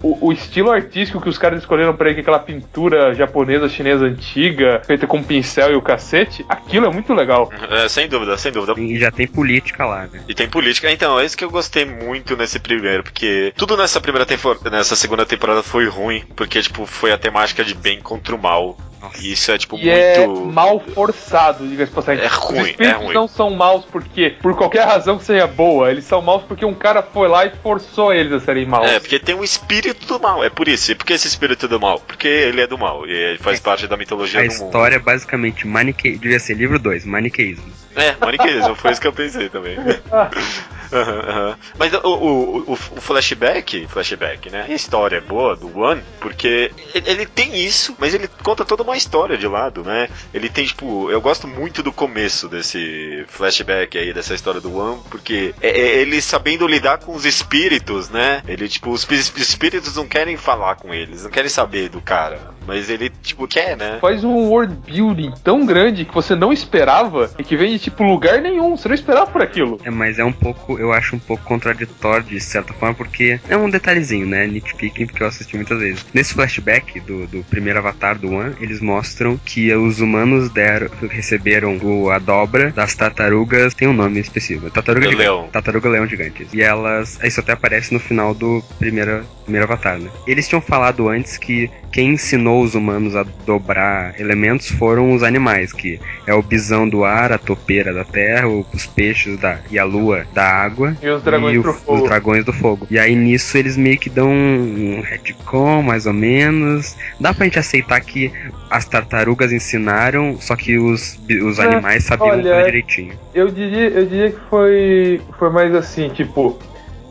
O, 0.03 0.27
o 0.27 0.31
estilo 0.31 0.71
artístico 0.71 1.21
que 1.21 1.29
os 1.29 1.37
caras 1.37 1.59
escolheram 1.59 1.95
pra 1.95 2.07
ele, 2.07 2.15
que 2.15 2.21
é 2.21 2.23
aquela 2.23 2.39
pintura 2.39 3.13
japonesa, 3.13 3.69
chinesa 3.69 4.05
antiga, 4.05 4.81
feita 4.85 5.05
com 5.05 5.21
pincel 5.21 5.71
e 5.71 5.75
o 5.75 5.81
cacete, 5.81 6.45
aquilo 6.49 6.87
é 6.87 6.89
muito 6.89 7.13
legal. 7.13 7.49
É, 7.69 7.87
sem 7.87 8.07
dúvida, 8.07 8.37
sem 8.37 8.51
dúvida. 8.51 8.79
E 8.79 8.97
já 8.97 9.11
tem 9.11 9.27
política 9.27 9.85
lá, 9.85 10.07
né? 10.07 10.23
E 10.27 10.33
tem 10.33 10.49
política. 10.49 10.91
Então, 10.91 11.19
é 11.19 11.25
isso 11.25 11.37
que 11.37 11.43
eu 11.43 11.51
gostei 11.51 11.85
muito 11.85 12.35
nesse 12.35 12.59
primeiro, 12.59 13.03
porque 13.03 13.53
tudo 13.55 13.77
nessa 13.77 14.01
primeira 14.01 14.25
temporada, 14.25 14.69
nessa 14.69 14.95
segunda 14.95 15.25
temporada 15.25 15.61
foi 15.61 15.87
ruim, 15.87 16.23
porque, 16.35 16.61
tipo, 16.61 16.85
foi 16.85 17.11
a 17.11 17.17
temática 17.17 17.63
de 17.63 17.73
bem 17.73 17.99
contra 17.99 18.35
o 18.35 18.41
mal. 18.41 18.77
Isso 19.19 19.51
é, 19.51 19.57
tipo, 19.57 19.77
E 19.77 19.89
é 19.89 20.27
muito. 20.27 20.45
mal 20.53 20.79
forçado, 20.79 21.67
diga-se 21.67 21.89
de 21.89 21.95
passagem. 21.95 22.23
É 22.23 22.27
ruim, 22.27 22.61
Os 22.61 22.67
espíritos 22.69 23.01
é 23.01 23.05
ruim. 23.05 23.13
não 23.13 23.27
são 23.27 23.49
maus 23.49 23.83
porque, 23.85 24.35
por 24.41 24.55
qualquer 24.55 24.85
razão 24.85 25.17
que 25.17 25.23
seja 25.23 25.47
boa, 25.47 25.89
eles 25.89 26.05
são 26.05 26.21
maus 26.21 26.43
porque 26.43 26.63
um 26.65 26.73
cara 26.73 27.01
foi 27.01 27.27
lá 27.27 27.45
e 27.45 27.51
forçou 27.63 28.13
eles 28.13 28.31
a 28.33 28.39
serem 28.39 28.65
maus. 28.65 28.89
É, 28.89 28.99
porque 28.99 29.19
tem 29.19 29.33
um 29.35 29.43
espírito 29.43 30.05
do 30.05 30.19
mal, 30.19 30.43
é 30.43 30.49
por 30.49 30.67
isso. 30.67 30.91
E 30.91 30.95
por 30.95 31.05
que 31.05 31.13
esse 31.13 31.27
espírito 31.27 31.67
do 31.67 31.79
mal? 31.79 31.99
Porque 31.99 32.27
ele 32.27 32.61
é 32.61 32.67
do 32.67 32.77
mal, 32.77 33.07
e 33.07 33.11
ele 33.11 33.37
faz 33.39 33.59
parte 33.59 33.87
da 33.87 33.97
mitologia 33.97 34.39
A 34.41 34.43
do 34.43 34.51
mundo. 34.53 34.65
história 34.65 34.95
é 34.95 34.99
basicamente 34.99 35.65
manique... 35.67 36.17
devia 36.17 36.39
ser 36.39 36.53
livro 36.55 36.77
2, 36.79 37.05
maniqueísmo. 37.05 37.65
É, 37.95 38.15
maniqueísmo, 38.23 38.75
foi 38.75 38.91
isso 38.91 39.01
que 39.01 39.07
eu 39.07 39.13
pensei 39.13 39.49
também. 39.49 39.75
Aham, 40.91 41.19
aham. 41.19 41.57
Mas 41.77 41.93
o, 41.93 41.97
o, 42.07 42.57
o, 42.59 42.73
o 42.73 42.75
flashback, 42.75 43.87
flashback, 43.87 44.49
né? 44.49 44.65
A 44.67 44.73
história 44.73 45.17
é 45.17 45.21
boa 45.21 45.55
do 45.55 45.79
One, 45.79 46.01
porque 46.19 46.71
ele, 46.93 47.09
ele 47.09 47.25
tem 47.25 47.55
isso, 47.55 47.95
mas 47.99 48.13
ele 48.13 48.27
conta 48.43 48.65
toda 48.65 48.83
uma 48.83 48.97
história 48.97 49.37
de 49.37 49.47
lado, 49.47 49.83
né? 49.83 50.09
Ele 50.33 50.49
tem, 50.49 50.65
tipo, 50.65 51.09
eu 51.09 51.21
gosto 51.21 51.47
muito 51.47 51.81
do 51.81 51.91
começo 51.91 52.47
desse 52.47 53.25
flashback 53.27 53.97
aí, 53.97 54.13
dessa 54.13 54.33
história 54.33 54.59
do 54.59 54.75
One, 54.75 55.01
porque 55.09 55.53
é, 55.61 55.69
é 55.69 56.01
ele 56.01 56.21
sabendo 56.21 56.67
lidar 56.67 56.99
com 56.99 57.15
os 57.15 57.25
espíritos, 57.25 58.09
né? 58.09 58.41
Ele, 58.47 58.67
tipo, 58.67 58.91
os, 58.91 59.07
espíritos 59.09 59.95
não 59.95 60.07
querem 60.07 60.37
falar 60.37 60.75
com 60.75 60.93
eles, 60.93 61.23
não 61.23 61.31
querem 61.31 61.49
saber 61.49 61.89
do 61.89 62.01
cara. 62.01 62.39
mas 62.65 62.89
ele, 62.89 63.09
tipo, 63.21 63.47
quer, 63.47 63.77
né? 63.77 63.97
Faz 64.01 64.23
um 64.23 64.49
world 64.49 64.75
building 64.85 65.33
tão 65.43 65.65
grande 65.65 66.05
que 66.05 66.13
você 66.13 66.35
não 66.35 66.51
esperava 66.51 67.29
e 67.37 67.43
que 67.43 67.55
vem 67.55 67.71
de, 67.71 67.79
tipo, 67.79 68.03
lugar 68.03 68.41
nenhum. 68.41 68.75
Você 68.77 68.87
não 68.87 68.95
esperava 68.95 69.27
por 69.29 69.41
aquilo. 69.41 69.79
É, 69.83 69.89
mas 69.89 70.19
é 70.19 70.23
um 70.23 70.31
pouco, 70.31 70.79
eu 70.81 70.91
acho 70.91 71.15
um 71.15 71.19
pouco 71.19 71.43
contraditório 71.43 72.25
de 72.25 72.39
certa 72.39 72.73
forma, 72.73 72.95
porque 72.95 73.39
é 73.47 73.55
um 73.55 73.69
detalhezinho, 73.69 74.25
né? 74.25 74.47
Nitpicking, 74.47 75.05
porque 75.05 75.21
eu 75.23 75.27
assisti 75.27 75.55
muitas 75.55 75.79
vezes. 75.79 76.05
Nesse 76.13 76.33
flashback 76.33 76.99
do, 77.01 77.27
do 77.27 77.43
primeiro 77.43 77.79
avatar 77.79 78.17
do 78.17 78.31
One, 78.31 78.55
eles 78.59 78.81
mostram 78.81 79.39
que 79.45 79.73
os 79.73 79.99
humanos 79.99 80.49
deram, 80.49 80.89
receberam 81.09 81.77
o, 81.77 82.09
a 82.09 82.17
dobra 82.17 82.71
das 82.71 82.95
tartarugas, 82.95 83.73
tem 83.73 83.87
um 83.87 83.93
nome 83.93 84.19
específico. 84.19 84.71
Tartaruga 84.71 85.09
Do 85.09 85.17
leão. 85.17 85.49
Tartaruga 85.51 85.89
leão 85.89 86.07
gigantes. 86.07 86.53
E 86.53 86.61
elas. 86.61 87.19
Isso 87.23 87.39
até 87.39 87.53
aparece 87.53 87.93
no 87.93 87.99
final 87.99 88.33
do 88.33 88.63
primeiro, 88.79 89.23
primeiro 89.43 89.65
avatar, 89.65 89.99
né? 89.99 90.09
Eles 90.25 90.47
tinham 90.47 90.61
falado 90.61 91.07
antes 91.07 91.37
que 91.37 91.69
quem 91.91 92.13
ensinou 92.13 92.63
os 92.63 92.73
humanos 92.73 93.15
a 93.15 93.23
dobrar 93.45 94.19
elementos 94.19 94.69
foram 94.71 95.13
os 95.13 95.23
animais, 95.23 95.73
que 95.73 95.99
é 96.25 96.33
o 96.33 96.41
bisão 96.41 96.87
do 96.87 97.03
ar, 97.03 97.31
a 97.31 97.37
topeira 97.37 97.93
da 97.93 98.05
terra, 98.05 98.47
os 98.47 98.85
peixes 98.87 99.37
da, 99.37 99.59
e 99.69 99.77
a 99.77 99.83
lua 99.83 100.25
da 100.33 100.47
água. 100.47 100.70
E 101.01 101.09
os 101.09 101.21
dragões 101.23 101.57
o- 101.57 101.61
pro 101.61 101.73
fogo. 101.73 101.97
Os 101.97 102.03
dragões 102.09 102.45
do 102.45 102.53
fogo. 102.53 102.87
E 102.89 102.97
aí 102.97 103.15
nisso 103.15 103.57
eles 103.57 103.77
meio 103.77 103.97
que 103.97 104.09
dão 104.09 104.29
um, 104.31 105.01
retcon, 105.01 105.81
mais 105.81 106.05
ou 106.05 106.13
menos. 106.13 106.95
Dá 107.19 107.33
pra 107.33 107.45
gente 107.45 107.59
aceitar 107.59 107.99
que 108.01 108.31
as 108.69 108.85
tartarugas 108.85 109.51
ensinaram, 109.51 110.37
só 110.39 110.55
que 110.55 110.77
os, 110.77 111.19
os 111.43 111.59
É, 111.59 111.63
animais 111.65 112.03
sabiam 112.05 112.29
olha, 112.29 112.63
direitinho. 112.63 113.13
Eu 113.33 113.49
diria, 113.49 113.89
eu 113.89 114.05
diria 114.05 114.31
que 114.31 114.39
foi, 114.49 115.21
foi 115.37 115.49
mais 115.49 115.73
assim, 115.75 116.09
tipo, 116.09 116.57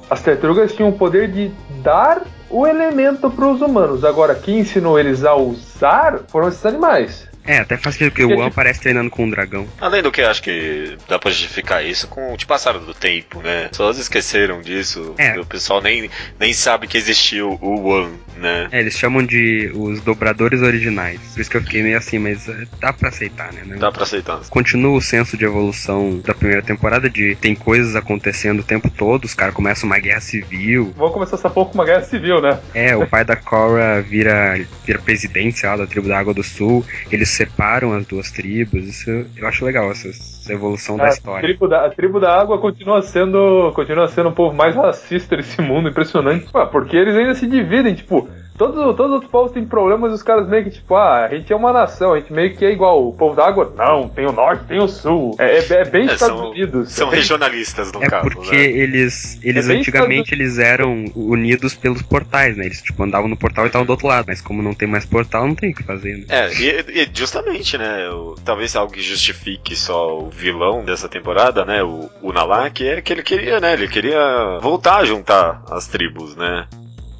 as 0.08 0.22
tartarugas 0.22 0.72
tinham 0.74 0.88
o 0.88 0.92
poder 0.98 1.28
de 1.30 1.50
dar 1.82 2.22
o 2.48 2.66
elemento 2.66 3.30
para 3.30 3.46
os 3.46 3.60
humanos. 3.60 4.04
Agora, 4.04 4.34
quem 4.34 4.58
ensinou 4.60 4.98
eles 4.98 5.24
a 5.24 5.34
usar 5.36 6.20
foram 6.28 6.48
esses 6.48 6.64
animais. 6.66 7.29
É, 7.44 7.58
até 7.58 7.76
faz 7.76 7.94
sentido, 7.96 8.10
porque 8.10 8.22
Porque, 8.22 8.34
o 8.34 8.38
One 8.38 8.50
tipo- 8.50 8.60
aparece 8.60 8.80
treinando 8.80 9.10
com 9.10 9.24
um 9.24 9.30
dragão. 9.30 9.66
Além 9.80 10.02
do 10.02 10.12
que, 10.12 10.20
acho 10.22 10.42
que 10.42 10.96
dá 11.08 11.18
pra 11.18 11.30
justificar 11.30 11.84
isso 11.84 12.06
com 12.08 12.32
o 12.34 12.36
passaram 12.46 12.84
do 12.84 12.92
tempo, 12.92 13.40
né? 13.42 13.64
As 13.64 13.70
pessoas 13.70 13.98
esqueceram 13.98 14.60
disso. 14.60 15.14
É. 15.18 15.38
O 15.38 15.46
pessoal 15.46 15.80
nem, 15.80 16.10
nem 16.38 16.52
sabe 16.52 16.88
que 16.88 16.98
existiu 16.98 17.56
o 17.62 17.88
One, 17.88 18.12
né? 18.36 18.68
É, 18.72 18.80
eles 18.80 18.98
chamam 18.98 19.24
de 19.24 19.70
os 19.74 20.00
dobradores 20.00 20.62
originais. 20.62 21.20
Por 21.32 21.40
isso 21.40 21.48
que 21.50 21.56
eu 21.56 21.62
fiquei 21.62 21.82
meio 21.82 21.96
assim, 21.96 22.18
mas 22.18 22.48
é, 22.48 22.66
dá 22.80 22.92
pra 22.92 23.08
aceitar, 23.08 23.52
né? 23.52 23.62
Dá 23.78 23.92
pra 23.92 24.02
aceitar. 24.02 24.40
Continua 24.50 24.96
o 24.96 25.00
senso 25.00 25.36
de 25.36 25.44
evolução 25.44 26.18
da 26.18 26.34
primeira 26.34 26.62
temporada 26.62 27.08
de 27.08 27.36
tem 27.36 27.54
coisas 27.54 27.94
acontecendo 27.94 28.60
o 28.60 28.64
tempo 28.64 28.90
todo, 28.90 29.24
os 29.24 29.34
caras 29.34 29.54
começam 29.54 29.86
uma 29.88 29.98
guerra 29.98 30.20
civil. 30.20 30.92
Vamos 30.96 31.14
começar 31.14 31.36
essa 31.36 31.48
pouco 31.50 31.70
com 31.72 31.78
uma 31.78 31.84
guerra 31.84 32.02
civil, 32.02 32.40
né? 32.40 32.58
É, 32.74 32.96
o 32.96 33.06
pai 33.06 33.24
da 33.24 33.36
Cora 33.36 34.02
vira, 34.02 34.60
vira 34.84 34.98
presidente, 34.98 35.60
sei 35.60 35.68
lá, 35.68 35.76
da 35.76 35.86
tribo 35.86 36.08
da 36.08 36.18
Água 36.18 36.34
do 36.34 36.42
Sul. 36.42 36.84
Eles 37.12 37.29
separam 37.30 37.92
as 37.92 38.06
duas 38.06 38.30
tribos. 38.30 38.84
Isso 38.84 39.10
eu 39.36 39.46
acho 39.46 39.64
legal, 39.64 39.90
essa, 39.90 40.08
essa 40.08 40.52
evolução 40.52 40.96
da 40.96 41.04
A 41.04 41.08
história. 41.08 41.42
tribo 41.48 41.68
da, 41.68 41.86
a 41.86 41.90
tribo 41.90 42.20
da 42.20 42.40
água 42.40 42.58
continua 42.58 43.02
sendo, 43.02 43.72
continua 43.74 44.08
sendo 44.08 44.28
o 44.28 44.32
povo 44.32 44.54
mais 44.54 44.74
racista 44.74 45.36
desse 45.36 45.60
mundo, 45.60 45.88
impressionante. 45.88 46.46
Ué, 46.54 46.66
porque 46.66 46.96
eles 46.96 47.14
ainda 47.14 47.34
se 47.34 47.46
dividem, 47.46 47.94
tipo, 47.94 48.28
todos, 48.60 48.76
todos 48.96 49.06
os 49.06 49.12
outros 49.12 49.30
povos 49.30 49.52
têm 49.52 49.64
problemas 49.64 50.12
e 50.12 50.14
os 50.14 50.22
caras 50.22 50.46
meio 50.46 50.64
que, 50.64 50.70
tipo, 50.70 50.94
ah, 50.94 51.24
a 51.24 51.28
gente 51.34 51.50
é 51.50 51.56
uma 51.56 51.72
nação, 51.72 52.12
a 52.12 52.20
gente 52.20 52.30
meio 52.32 52.54
que 52.54 52.64
é 52.64 52.70
igual. 52.70 53.08
O 53.08 53.12
povo 53.14 53.34
da 53.34 53.46
água, 53.46 53.72
não, 53.76 54.06
tem 54.08 54.26
o 54.26 54.32
norte, 54.32 54.64
tem 54.66 54.78
o 54.78 54.86
sul. 54.86 55.34
É, 55.38 55.56
é- 55.58 55.72
é 55.80 55.84
bem 55.86 56.02
É, 56.02 56.12
Estados 56.12 56.36
são- 56.38 56.50
Unidos. 56.50 56.92
São 56.92 57.10
é 57.12 57.16
regionalistas, 57.16 57.90
no 57.90 58.02
É 58.04 58.08
caso, 58.08 58.28
porque 58.30 58.54
né? 58.54 58.62
eles, 58.62 59.38
eles 59.42 59.68
É 59.68 59.72
antigamente 59.74 60.34
eles 60.34 60.58
eram 60.58 61.06
unidos 61.16 61.74
pelos 61.74 62.02
portais, 62.02 62.56
né? 62.56 62.66
Eles 62.66 62.82
tipo 62.82 63.02
andavam 63.02 63.28
no 63.28 63.36
portal 63.36 63.64
e 63.64 63.68
estavam 63.68 63.86
do 63.86 63.90
outro 63.90 64.06
lado. 64.06 64.26
Mas 64.28 64.42
como 64.42 64.62
não 64.62 64.74
tem 64.74 64.86
mais 64.86 65.06
portal, 65.06 65.46
não 65.46 65.54
tem 65.54 65.70
o 65.70 65.74
que 65.74 65.82
fazer, 65.82 66.18
né? 66.18 66.24
É, 66.28 66.52
e, 66.52 67.02
e 67.02 67.10
justamente, 67.14 67.78
né? 67.78 68.10
o- 68.10 68.34
talvez 68.44 68.76
algo 68.76 68.92
que 68.92 69.00
justifique 69.00 69.74
só 69.74 70.18
o 70.18 70.28
vilão 70.28 70.84
dessa 70.84 71.08
temporada, 71.08 71.64
né? 71.64 71.82
O, 71.82 72.10
o 72.22 72.32
Nalak, 72.32 72.86
é 72.86 73.00
que 73.00 73.12
ele 73.12 73.22
queria, 73.22 73.58
né? 73.58 73.72
Ele 73.72 73.88
queria 73.88 74.58
voltar 74.60 74.98
a 74.98 75.04
juntar 75.04 75.62
as 75.70 75.86
tribos, 75.86 76.36
né? 76.36 76.66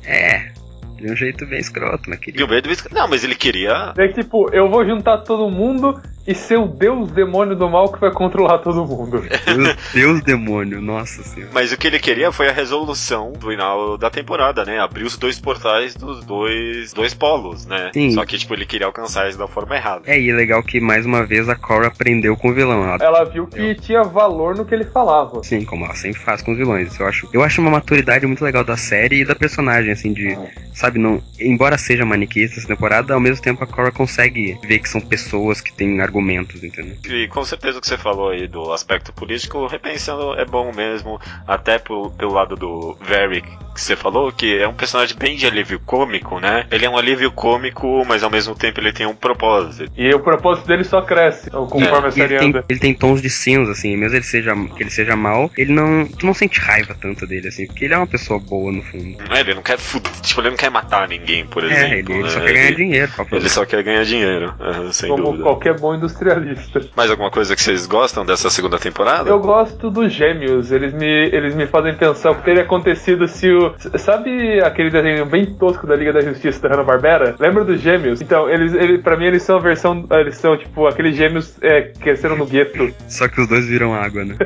É. 0.05 0.60
De 1.01 1.11
um 1.11 1.17
jeito 1.17 1.47
bem 1.47 1.59
escroto, 1.59 2.11
mas 2.11 2.19
E 2.19 2.23
queria. 2.23 2.45
o 2.45 2.49
medo. 2.49 2.69
Não, 2.93 3.09
mas 3.09 3.25
ele 3.25 3.35
queria. 3.35 3.95
É 3.97 4.09
que, 4.09 4.23
tipo, 4.23 4.53
eu 4.53 4.69
vou 4.69 4.85
juntar 4.85 5.19
todo 5.19 5.51
mundo 5.51 6.01
e 6.27 6.35
ser 6.35 6.59
o 6.59 6.67
deus 6.67 7.11
demônio 7.11 7.57
do 7.57 7.69
mal 7.69 7.91
que 7.93 8.01
vai 8.01 8.11
controlar 8.13 8.59
todo 8.59 8.85
mundo. 8.87 9.23
Deus, 9.47 9.77
Deus 9.93 10.21
demônio, 10.23 10.81
nossa 10.81 11.23
senhora. 11.23 11.51
Mas 11.55 11.73
o 11.73 11.77
que 11.77 11.87
ele 11.87 11.99
queria 11.99 12.31
foi 12.31 12.49
a 12.49 12.53
resolução 12.53 13.33
do 13.33 13.49
final 13.49 13.97
da 13.97 14.11
temporada, 14.11 14.65
né? 14.65 14.79
Abrir 14.79 15.05
os 15.05 15.17
dois 15.17 15.41
portais 15.41 15.95
dos 15.95 16.25
dois, 16.25 16.93
dois 16.93 17.15
polos, 17.15 17.67
né? 17.67 17.91
Sim. 17.93 18.11
Só 18.13 18.25
que, 18.25 18.39
tipo, 18.39 18.55
ele 18.55 18.67
queria 18.67 18.87
alcançar 18.87 19.29
isso 19.29 19.39
da 19.39 19.49
forma 19.49 19.75
errada. 19.77 20.03
É, 20.07 20.21
e 20.21 20.31
é 20.31 20.35
legal 20.35 20.63
que 20.63 20.81
mais 20.81 21.07
uma 21.07 21.25
vez 21.25 21.49
a 21.49 21.57
Cora 21.57 21.89
aprendeu 21.89 22.37
com 22.37 22.51
o 22.51 22.55
vilão. 22.55 22.85
Ela, 22.85 22.99
Ela 23.01 23.25
viu 23.25 23.47
que 23.47 23.75
tinha 23.77 24.03
valor 24.03 24.55
no 24.57 24.65
que 24.65 24.75
ele 24.75 24.85
falava. 24.85 25.43
sim, 25.43 25.65
como 25.65 25.85
ela 25.85 25.95
sempre 25.95 26.21
faz 26.21 26.43
com 26.43 26.53
os 26.53 26.59
vilões. 26.59 26.99
Eu 26.99 27.07
acho, 27.07 27.29
eu 27.33 27.43
acho 27.43 27.61
uma 27.61 27.71
maturidade 27.71 28.27
muito 28.27 28.45
legal 28.45 28.63
da 28.65 28.77
série 28.77 29.23
e 29.23 29.25
da 29.25 29.35
personagem, 29.35 29.93
assim, 29.93 30.13
de. 30.13 30.37
Sabe, 30.75 30.99
não. 30.99 31.21
Embora 31.39 31.77
seja 31.77 32.05
maniqueísta 32.05 32.59
essa 32.59 32.69
temporada, 32.69 33.15
ao 33.15 33.21
mesmo 33.21 33.43
tempo 33.43 33.63
a 33.65 33.67
Cora 33.67 33.91
consegue 33.91 34.59
ver 34.67 34.79
que 34.79 34.89
são 34.89 35.01
pessoas 35.01 35.61
que 35.61 35.73
têm 35.73 35.97
argumentos, 36.11 36.63
entendeu? 36.63 36.97
E 37.09 37.29
com 37.29 37.45
certeza 37.45 37.79
o 37.79 37.81
que 37.81 37.87
você 37.87 37.97
falou 37.97 38.31
aí 38.31 38.47
do 38.49 38.73
aspecto 38.73 39.13
político, 39.13 39.67
repensando, 39.67 40.35
é 40.35 40.45
bom 40.45 40.73
mesmo, 40.75 41.21
até 41.47 41.79
pelo, 41.79 42.11
pelo 42.11 42.33
lado 42.33 42.57
do 42.57 42.97
Varric, 43.01 43.47
que 43.73 43.81
você 43.81 43.95
falou, 43.95 44.33
que 44.33 44.59
é 44.59 44.67
um 44.67 44.75
personagem 44.75 45.17
bem 45.17 45.37
de 45.37 45.47
alívio 45.47 45.79
cômico, 45.79 46.41
né? 46.41 46.67
Ele 46.71 46.85
é 46.85 46.91
um 46.91 46.99
alívio 46.99 47.31
cômico, 47.31 48.05
mas 48.07 48.23
ao 48.25 48.31
mesmo 48.31 48.55
tempo 48.55 48.81
ele 48.81 48.93
tem 48.93 49.07
um 49.07 49.15
propósito. 49.15 49.91
E 49.97 50.13
o 50.13 50.19
propósito 50.21 50.67
dele 50.67 50.83
só 50.85 51.01
cresce 51.03 51.49
conforme 51.51 52.07
a 52.07 52.09
E 52.09 52.13
série 52.13 52.35
ele, 52.35 52.39
tem, 52.41 52.49
anda. 52.49 52.65
ele 52.69 52.79
tem 52.81 52.93
tons 52.95 53.23
de 53.23 53.31
cinza, 53.31 53.71
assim, 53.73 53.97
mesmo 53.97 54.17
ele 54.17 54.25
seja, 54.25 54.53
que 54.77 54.83
ele 54.83 54.91
seja 54.91 55.15
mal, 55.15 55.51
ele 55.57 55.73
não. 55.73 56.05
Tu 56.07 56.27
não 56.27 56.35
sente 56.35 56.59
raiva 56.59 56.95
tanto 57.01 57.27
dele, 57.27 57.47
assim, 57.49 57.67
porque 57.67 57.85
ele 57.85 57.95
é 57.95 57.97
uma 57.97 58.07
pessoa 58.07 58.41
boa 58.41 58.73
no 58.73 58.83
fundo. 58.83 59.17
É, 59.33 59.41
Ele 59.41 59.55
não 59.55 59.63
quer 59.63 59.79
fuder, 59.79 60.11
tipo, 60.21 60.41
ele 60.41 60.51
não 60.51 60.57
quer 60.57 60.71
matar 60.71 61.09
ninguém, 61.09 61.47
por 61.47 61.63
exemplo. 61.65 61.85
É, 61.85 61.99
ele, 61.99 62.13
ele 62.13 62.29
só 62.31 62.41
né? 62.41 62.47
quer 62.47 62.53
ganhar 62.55 62.67
Ele- 62.67 62.77
dinheiro. 62.77 63.13
Ele 63.33 63.49
só 63.49 63.65
quer 63.65 63.83
ganhar 63.83 64.05
dinheiro, 64.05 64.55
sem 64.93 65.09
Como 65.11 65.23
dúvida. 65.25 65.43
qualquer 65.45 65.79
bom 65.79 65.95
industrialista. 66.01 66.81
Mais 66.97 67.11
alguma 67.11 67.31
coisa 67.31 67.55
que 67.55 67.63
vocês 67.63 67.87
gostam 67.87 68.25
dessa 68.25 68.51
segunda 68.51 68.79
temporada? 68.79 69.29
Eu 69.29 69.39
gosto 69.39 69.91
dos 69.91 70.13
gêmeos, 70.13 70.73
eles 70.73 70.93
me, 70.93 71.07
eles 71.07 71.55
me 71.55 71.67
fazem 71.67 71.95
pensar 71.95 72.31
o 72.31 72.37
que 72.37 72.45
teria 72.45 72.63
acontecido 72.63 73.27
se 73.29 73.51
o. 73.51 73.75
Sabe 73.97 74.61
aquele 74.61 74.91
desenho 74.91 75.27
bem 75.27 75.47
tosco 75.47 75.87
da 75.87 75.95
Liga 75.97 76.13
da 76.13 76.21
Justiça 76.21 76.61
da 76.61 76.69
Hanna-Barbera? 76.75 77.37
Lembra 77.39 77.65
dos 77.65 77.81
gêmeos? 77.81 78.21
Então, 78.21 78.49
eles, 78.49 78.73
eles, 78.75 79.01
pra 79.03 79.17
mim, 79.17 79.27
eles 79.27 79.43
são 79.43 79.57
a 79.57 79.61
versão. 79.61 80.07
Eles 80.11 80.37
são, 80.37 80.57
tipo, 80.57 80.87
aqueles 80.87 81.17
gêmeos 81.17 81.55
é, 81.63 81.83
cresceram 82.01 82.37
no 82.37 82.47
gueto. 82.47 82.93
Só 83.09 83.29
que 83.29 83.41
os 83.41 83.49
dois 83.49 83.67
viram 83.67 83.95
água, 83.95 84.25
né? 84.25 84.37